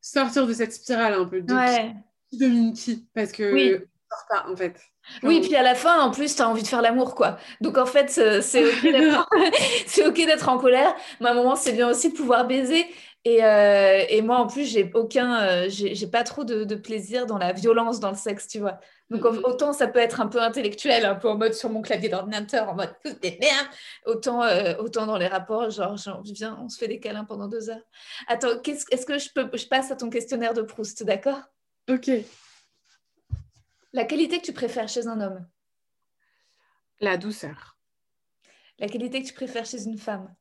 sortir 0.00 0.46
de 0.46 0.52
cette 0.52 0.72
spirale 0.72 1.14
un 1.14 1.24
peu 1.24 1.40
de 1.40 1.52
ouais. 1.52 1.94
qui 2.74 3.08
parce 3.14 3.32
que 3.32 3.52
oui. 3.52 3.76
pas 4.28 4.46
en 4.48 4.56
fait. 4.56 4.76
Oui, 5.22 5.40
puis 5.40 5.56
à 5.56 5.62
la 5.62 5.74
fin, 5.74 6.00
en 6.00 6.10
plus, 6.10 6.36
tu 6.36 6.42
as 6.42 6.48
envie 6.48 6.62
de 6.62 6.68
faire 6.68 6.80
l'amour, 6.82 7.14
quoi. 7.14 7.38
Donc, 7.60 7.76
en 7.76 7.86
fait, 7.86 8.08
c'est 8.42 10.06
OK 10.06 10.14
d'être 10.14 10.48
en 10.48 10.58
colère, 10.58 10.94
mais 11.20 11.28
à 11.28 11.32
un 11.32 11.34
moment, 11.34 11.56
c'est 11.56 11.72
bien 11.72 11.88
aussi 11.88 12.10
de 12.10 12.16
pouvoir 12.16 12.46
baiser. 12.46 12.86
Et, 13.24 13.44
euh, 13.44 14.04
et 14.08 14.20
moi, 14.20 14.38
en 14.38 14.48
plus, 14.48 14.64
j'ai 14.64 14.90
aucun, 14.94 15.40
euh, 15.42 15.66
j'ai 15.68 16.06
pas 16.08 16.24
trop 16.24 16.42
de, 16.42 16.64
de, 16.64 16.74
plaisir 16.74 17.24
dans 17.26 17.38
la 17.38 17.52
violence 17.52 18.00
dans 18.00 18.10
le 18.10 18.16
sexe, 18.16 18.48
tu 18.48 18.58
vois. 18.58 18.80
Donc, 19.10 19.24
autant 19.24 19.72
ça 19.72 19.86
peut 19.86 20.00
être 20.00 20.20
un 20.20 20.26
peu 20.26 20.42
intellectuel, 20.42 21.04
un 21.04 21.14
peu 21.14 21.28
en 21.28 21.36
mode 21.36 21.54
sur 21.54 21.70
mon 21.70 21.82
clavier 21.82 22.08
d'ordinateur, 22.08 22.68
en 22.68 22.74
mode 22.74 22.92
des 23.22 23.38
merdes, 23.40 23.68
autant, 24.06 24.42
euh, 24.42 24.74
autant 24.78 25.06
dans 25.06 25.18
les 25.18 25.28
rapports, 25.28 25.70
genre, 25.70 25.96
genre, 25.96 26.22
viens, 26.24 26.58
on 26.60 26.68
se 26.68 26.78
fait 26.78 26.88
des 26.88 26.98
câlins 26.98 27.24
pendant 27.24 27.46
deux 27.46 27.70
heures. 27.70 27.84
Attends, 28.26 28.60
est-ce 28.64 29.06
que 29.06 29.18
je, 29.18 29.28
peux, 29.32 29.48
je 29.56 29.66
passe 29.66 29.92
à 29.92 29.96
ton 29.96 30.10
questionnaire 30.10 30.54
de 30.54 30.62
Proust, 30.62 31.04
d'accord? 31.04 31.42
Ok. 31.88 32.10
La 33.92 34.04
qualité 34.04 34.40
que 34.40 34.46
tu 34.46 34.52
préfères 34.52 34.88
chez 34.88 35.06
un 35.06 35.20
homme? 35.20 35.46
La 36.98 37.16
douceur. 37.16 37.76
La 38.80 38.88
qualité 38.88 39.22
que 39.22 39.28
tu 39.28 39.34
préfères 39.34 39.66
chez 39.66 39.84
une 39.84 39.98
femme? 39.98 40.34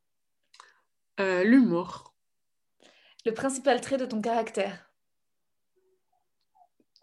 L'humour. 1.19 2.10
Le 3.25 3.33
principal 3.33 3.81
trait 3.81 3.97
de 3.97 4.05
ton 4.05 4.21
caractère 4.21 4.91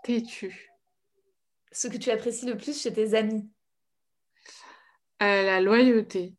Têtu. 0.03 0.71
Ce 1.71 1.87
que 1.87 1.97
tu 1.97 2.11
apprécies 2.11 2.47
le 2.47 2.57
plus 2.57 2.81
chez 2.81 2.93
tes 2.93 3.15
amis 3.15 3.49
euh, 5.23 5.43
La 5.43 5.61
loyauté. 5.61 6.35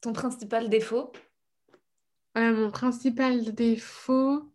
Ton 0.00 0.12
principal 0.12 0.68
défaut 0.68 1.12
euh, 2.36 2.52
Mon 2.52 2.70
principal 2.70 3.54
défaut... 3.54 4.50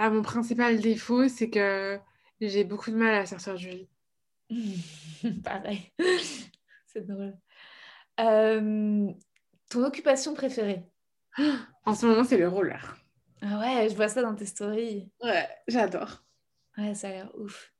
Ah, 0.00 0.10
mon 0.10 0.22
principal 0.22 0.78
défaut, 0.80 1.26
c'est 1.26 1.50
que 1.50 1.98
j'ai 2.40 2.62
beaucoup 2.62 2.92
de 2.92 2.96
mal 2.96 3.14
à 3.14 3.26
sortir 3.26 3.56
du 3.56 3.68
lit. 3.68 3.88
Pareil. 5.44 5.92
C'est 6.86 7.04
drôle. 7.04 7.36
Euh, 8.20 9.08
ton 9.68 9.84
occupation 9.84 10.34
préférée 10.34 10.84
En 11.84 11.94
ce 11.94 12.06
moment, 12.06 12.24
c'est 12.24 12.38
le 12.38 12.48
roller. 12.48 12.96
Ah 13.42 13.58
ouais, 13.60 13.88
je 13.88 13.94
vois 13.94 14.08
ça 14.08 14.22
dans 14.22 14.34
tes 14.34 14.46
stories. 14.46 15.10
Ouais, 15.22 15.48
j'adore. 15.68 16.24
Ouais, 16.76 16.94
ça 16.94 17.08
a 17.08 17.10
l'air 17.10 17.30
ouf. 17.38 17.72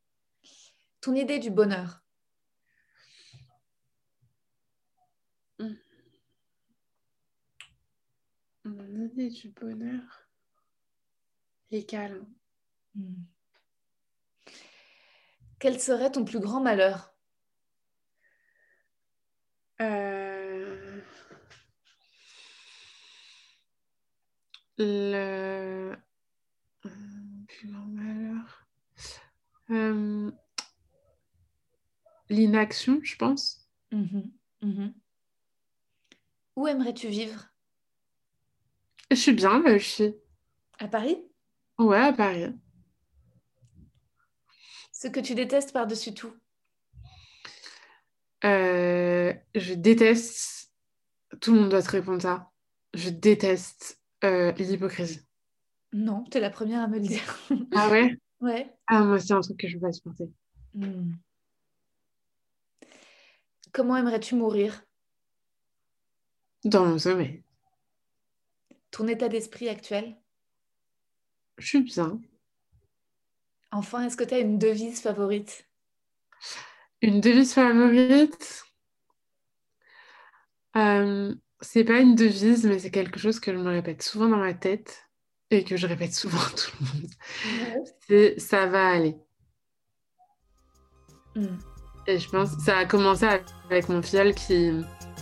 Ton 1.00 1.14
idée 1.14 1.38
du 1.38 1.50
bonheur 1.50 2.02
hmm. 5.58 5.74
Mon 8.64 9.04
idée 9.04 9.30
du 9.30 9.48
bonheur 9.50 10.28
Les 11.70 11.84
câlins. 11.86 12.28
Hmm. 12.94 13.22
Quel 15.58 15.80
serait 15.80 16.12
ton 16.12 16.24
plus 16.24 16.40
grand 16.40 16.60
malheur? 16.60 17.12
Euh... 19.80 20.27
Le 24.78 25.96
plus 27.48 27.68
grand 27.68 27.86
malheur. 27.86 28.66
Euh, 29.70 30.30
l'inaction, 32.28 33.00
je 33.02 33.16
pense. 33.16 33.68
Mhm, 33.90 34.30
mhm. 34.62 34.94
Où 36.54 36.68
aimerais-tu 36.68 37.08
vivre? 37.08 37.48
Je 39.10 39.16
suis 39.16 39.32
bien 39.32 39.60
là, 39.62 39.78
je 39.78 39.84
suis. 39.84 40.14
À 40.78 40.86
Paris? 40.86 41.18
Ouais, 41.78 41.98
à 41.98 42.12
Paris. 42.12 42.54
Ce 44.92 45.08
que 45.08 45.20
tu 45.20 45.34
détestes 45.34 45.72
par-dessus 45.72 46.14
tout? 46.14 46.34
Euh, 48.44 49.34
je 49.54 49.74
déteste. 49.74 50.72
Tout 51.40 51.52
le 51.52 51.60
monde 51.60 51.70
doit 51.70 51.82
te 51.82 51.90
répondre 51.90 52.22
ça. 52.22 52.50
Je 52.94 53.10
déteste 53.10 53.97
euh, 54.24 54.52
l'hypocrisie. 54.52 55.20
Non, 55.92 56.24
t'es 56.24 56.40
la 56.40 56.50
première 56.50 56.82
à 56.82 56.88
me 56.88 56.98
le 56.98 57.06
dire. 57.06 57.38
Ah 57.74 57.88
ouais? 57.90 58.16
ouais. 58.40 58.74
Ah, 58.86 59.04
moi, 59.04 59.18
c'est 59.18 59.32
un 59.32 59.40
truc 59.40 59.58
que 59.58 59.68
je 59.68 59.76
peux 59.76 59.82
pas 59.86 59.92
supporter. 59.92 60.30
Hmm. 60.74 61.12
Comment 63.72 63.96
aimerais-tu 63.96 64.34
mourir? 64.34 64.82
Dans 66.64 66.84
mon 66.84 66.98
sommeil. 66.98 67.42
Ton 68.90 69.06
état 69.06 69.28
d'esprit 69.28 69.68
actuel? 69.68 70.16
Je 71.58 71.66
suis 71.66 71.82
bien. 71.82 72.20
Enfin, 73.70 74.04
est-ce 74.04 74.16
que 74.16 74.24
tu 74.24 74.34
as 74.34 74.38
une 74.38 74.58
devise 74.58 75.00
favorite? 75.00 75.68
Une 77.02 77.20
devise 77.20 77.52
favorite? 77.52 78.64
Euh, 80.76 81.34
c'est 81.60 81.84
pas 81.84 81.98
une 81.98 82.14
devise, 82.14 82.64
mais 82.64 82.78
c'est 82.78 82.90
quelque 82.90 83.18
chose 83.18 83.40
que 83.40 83.52
je 83.52 83.58
me 83.58 83.68
répète 83.68 84.02
souvent 84.02 84.28
dans 84.28 84.36
ma 84.36 84.54
tête 84.54 85.08
et 85.50 85.64
que 85.64 85.76
je 85.76 85.86
répète 85.86 86.14
souvent 86.14 86.38
à 86.38 86.50
tout 86.50 86.70
le 86.80 86.86
monde. 86.86 87.10
C'est 88.06 88.38
ça 88.38 88.66
va 88.66 88.88
aller. 88.88 89.16
Hmm. 91.34 91.58
Et 92.06 92.18
je 92.18 92.28
pense 92.28 92.50
ça 92.64 92.78
a 92.78 92.84
commencé 92.84 93.26
avec 93.70 93.88
mon 93.88 94.02
filleul 94.02 94.34
qui, 94.34 94.72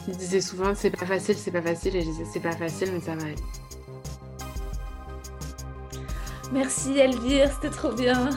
qui 0.04 0.12
disait 0.12 0.40
souvent 0.40 0.74
c'est 0.74 0.90
pas 0.90 1.06
facile, 1.06 1.36
c'est 1.36 1.50
pas 1.50 1.62
facile. 1.62 1.96
Et 1.96 2.02
je 2.02 2.06
disais 2.06 2.24
c'est 2.32 2.40
pas 2.40 2.56
facile, 2.56 2.92
mais 2.92 3.00
ça 3.00 3.16
va 3.16 3.24
aller. 3.24 3.34
Merci 6.52 6.96
Elvire, 6.96 7.50
c'était 7.52 7.74
trop 7.74 7.92
bien 7.92 8.30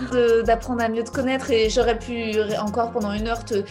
d'apprendre 0.44 0.82
à 0.82 0.90
mieux 0.90 1.04
te 1.04 1.12
connaître 1.12 1.52
et 1.52 1.70
j'aurais 1.70 2.00
pu 2.00 2.34
encore 2.60 2.92
pendant 2.92 3.14
une 3.14 3.28
heure 3.28 3.46
te, 3.46 3.64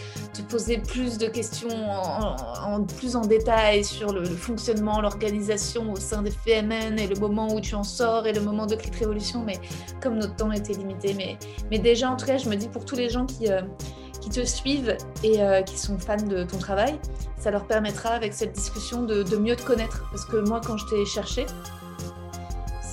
te 0.43 0.51
poser 0.51 0.77
plus 0.77 1.17
de 1.17 1.27
questions 1.27 1.69
en, 1.69 2.83
plus 2.83 3.15
en 3.15 3.21
détail 3.21 3.83
sur 3.83 4.13
le, 4.13 4.25
fonctionnement, 4.25 5.01
l'organisation 5.01 5.91
au 5.91 5.95
sein 5.95 6.21
des 6.21 6.31
FMN 6.31 6.99
et 6.99 7.07
le 7.07 7.19
moment 7.19 7.53
où 7.53 7.59
tu 7.59 7.75
en 7.75 7.83
sors 7.83 8.27
et 8.27 8.33
le 8.33 8.41
moment 8.41 8.65
de 8.65 8.75
Clit 8.75 8.91
Révolution, 8.99 9.43
mais 9.43 9.59
comme 10.01 10.17
notre 10.17 10.35
temps 10.35 10.51
était 10.51 10.73
limité. 10.73 11.13
Mais, 11.13 11.37
mais 11.71 11.79
déjà, 11.79 12.09
en 12.09 12.17
tout 12.17 12.25
cas, 12.25 12.37
je 12.37 12.49
me 12.49 12.55
dis 12.55 12.67
pour 12.67 12.85
tous 12.85 12.95
les 12.95 13.09
gens 13.09 13.25
qui, 13.25 13.51
euh, 13.51 13.61
qui 14.21 14.29
te 14.29 14.43
suivent 14.45 14.97
et 15.23 15.41
euh, 15.41 15.61
qui 15.61 15.77
sont 15.77 15.97
fans 15.97 16.17
de 16.17 16.43
ton 16.43 16.57
travail, 16.57 16.99
ça 17.37 17.51
leur 17.51 17.65
permettra 17.65 18.09
avec 18.09 18.33
cette 18.33 18.53
discussion 18.53 19.03
de 19.03 19.37
mieux 19.37 19.55
te 19.55 19.63
connaître. 19.63 20.05
Parce 20.11 20.25
que 20.25 20.37
moi, 20.37 20.61
quand 20.65 20.77
je 20.77 20.85
t'ai 20.87 21.05
cherché, 21.05 21.45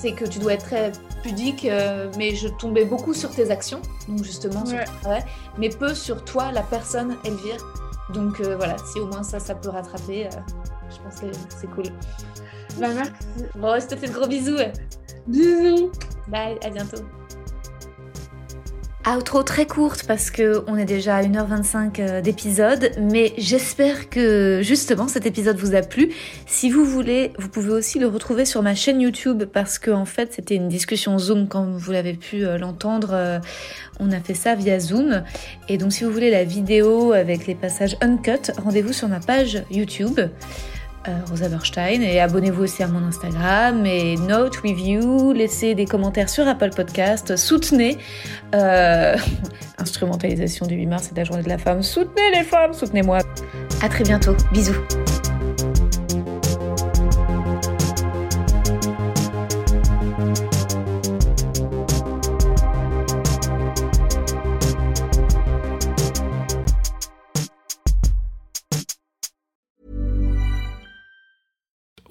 c'est 0.01 0.12
que 0.12 0.24
tu 0.24 0.39
dois 0.39 0.55
être 0.55 0.64
très 0.66 0.93
pudique, 1.23 1.64
euh, 1.64 2.10
mais 2.18 2.35
je 2.35 2.48
tombais 2.48 2.85
beaucoup 2.85 3.14
sur 3.14 3.31
tes 3.31 3.51
actions, 3.51 3.81
donc 4.09 4.23
justement 4.24 4.64
sur 4.66 4.77
Ouais. 4.78 4.85
ton 4.85 4.93
travail, 5.01 5.24
mais 5.59 5.68
peu 5.68 5.94
sur 5.94 6.24
toi, 6.24 6.52
la 6.52 6.62
personne 6.62 7.16
Elvire. 7.24 7.64
Donc 8.12 8.40
euh, 8.40 8.56
voilà, 8.56 8.77
si 8.93 9.01
au 9.01 9.06
moins 9.06 9.23
ça, 9.23 9.40
ça 9.40 9.55
peut 9.55 9.70
rattraper, 9.70 10.27
euh, 10.27 10.31
je 10.90 10.97
pense 11.02 11.20
que 11.20 11.27
c'est 11.48 11.66
cool. 11.70 11.86
Bah, 12.78 12.89
merci. 12.94 13.10
Bon, 13.56 13.81
je 13.81 13.86
te 13.86 13.97
fais 13.97 14.06
de 14.09 14.12
gros 14.12 14.27
bisous. 14.28 14.59
Bisous. 15.27 15.90
Bye, 16.28 16.59
à 16.64 16.70
bientôt. 16.70 17.02
Outro 19.08 19.44
très 19.44 19.66
courte 19.66 20.04
parce 20.08 20.32
que 20.32 20.64
on 20.66 20.76
est 20.76 20.84
déjà 20.84 21.16
à 21.16 21.22
1h25 21.22 22.00
euh, 22.00 22.20
d'épisode, 22.20 22.90
mais 23.00 23.34
j'espère 23.38 24.10
que 24.10 24.60
justement 24.62 25.06
cet 25.06 25.26
épisode 25.26 25.56
vous 25.58 25.76
a 25.76 25.82
plu. 25.82 26.12
Si 26.44 26.70
vous 26.70 26.84
voulez, 26.84 27.32
vous 27.38 27.48
pouvez 27.48 27.70
aussi 27.70 28.00
le 28.00 28.08
retrouver 28.08 28.44
sur 28.44 28.62
ma 28.62 28.74
chaîne 28.74 29.00
YouTube 29.00 29.44
parce 29.44 29.78
que 29.78 29.92
en 29.92 30.06
fait 30.06 30.32
c'était 30.34 30.56
une 30.56 30.68
discussion 30.68 31.18
Zoom 31.18 31.46
comme 31.46 31.76
vous 31.76 31.92
l'avez 31.92 32.14
pu 32.14 32.44
euh, 32.44 32.58
l'entendre. 32.58 33.10
euh, 33.12 33.38
On 34.00 34.10
a 34.10 34.18
fait 34.18 34.34
ça 34.34 34.56
via 34.56 34.80
Zoom. 34.80 35.22
Et 35.68 35.78
donc 35.78 35.92
si 35.92 36.02
vous 36.02 36.10
voulez 36.10 36.30
la 36.30 36.42
vidéo 36.42 37.12
avec 37.12 37.46
les 37.46 37.54
passages 37.54 37.96
uncut, 38.00 38.50
rendez-vous 38.58 38.92
sur 38.92 39.06
ma 39.08 39.20
page 39.20 39.62
YouTube. 39.70 40.18
Euh, 41.08 41.18
Rosa 41.30 41.48
Berstein 41.48 42.02
et 42.02 42.20
abonnez-vous 42.20 42.64
aussi 42.64 42.82
à 42.82 42.88
mon 42.88 43.02
Instagram 43.04 43.84
et 43.86 44.16
note, 44.16 44.56
review, 44.56 45.32
laissez 45.32 45.74
des 45.74 45.86
commentaires 45.86 46.28
sur 46.28 46.46
Apple 46.46 46.70
Podcast, 46.70 47.36
soutenez 47.36 47.98
euh, 48.54 49.16
instrumentalisation 49.78 50.66
du 50.66 50.74
8 50.74 50.86
mars 50.86 51.08
et 51.08 51.12
de 51.12 51.18
la 51.18 51.24
journée 51.24 51.42
de 51.42 51.48
la 51.48 51.58
femme, 51.58 51.82
soutenez 51.82 52.30
les 52.32 52.44
femmes, 52.44 52.72
soutenez-moi. 52.72 53.18
À 53.82 53.88
très 53.88 54.04
bientôt, 54.04 54.36
bisous. 54.52 54.76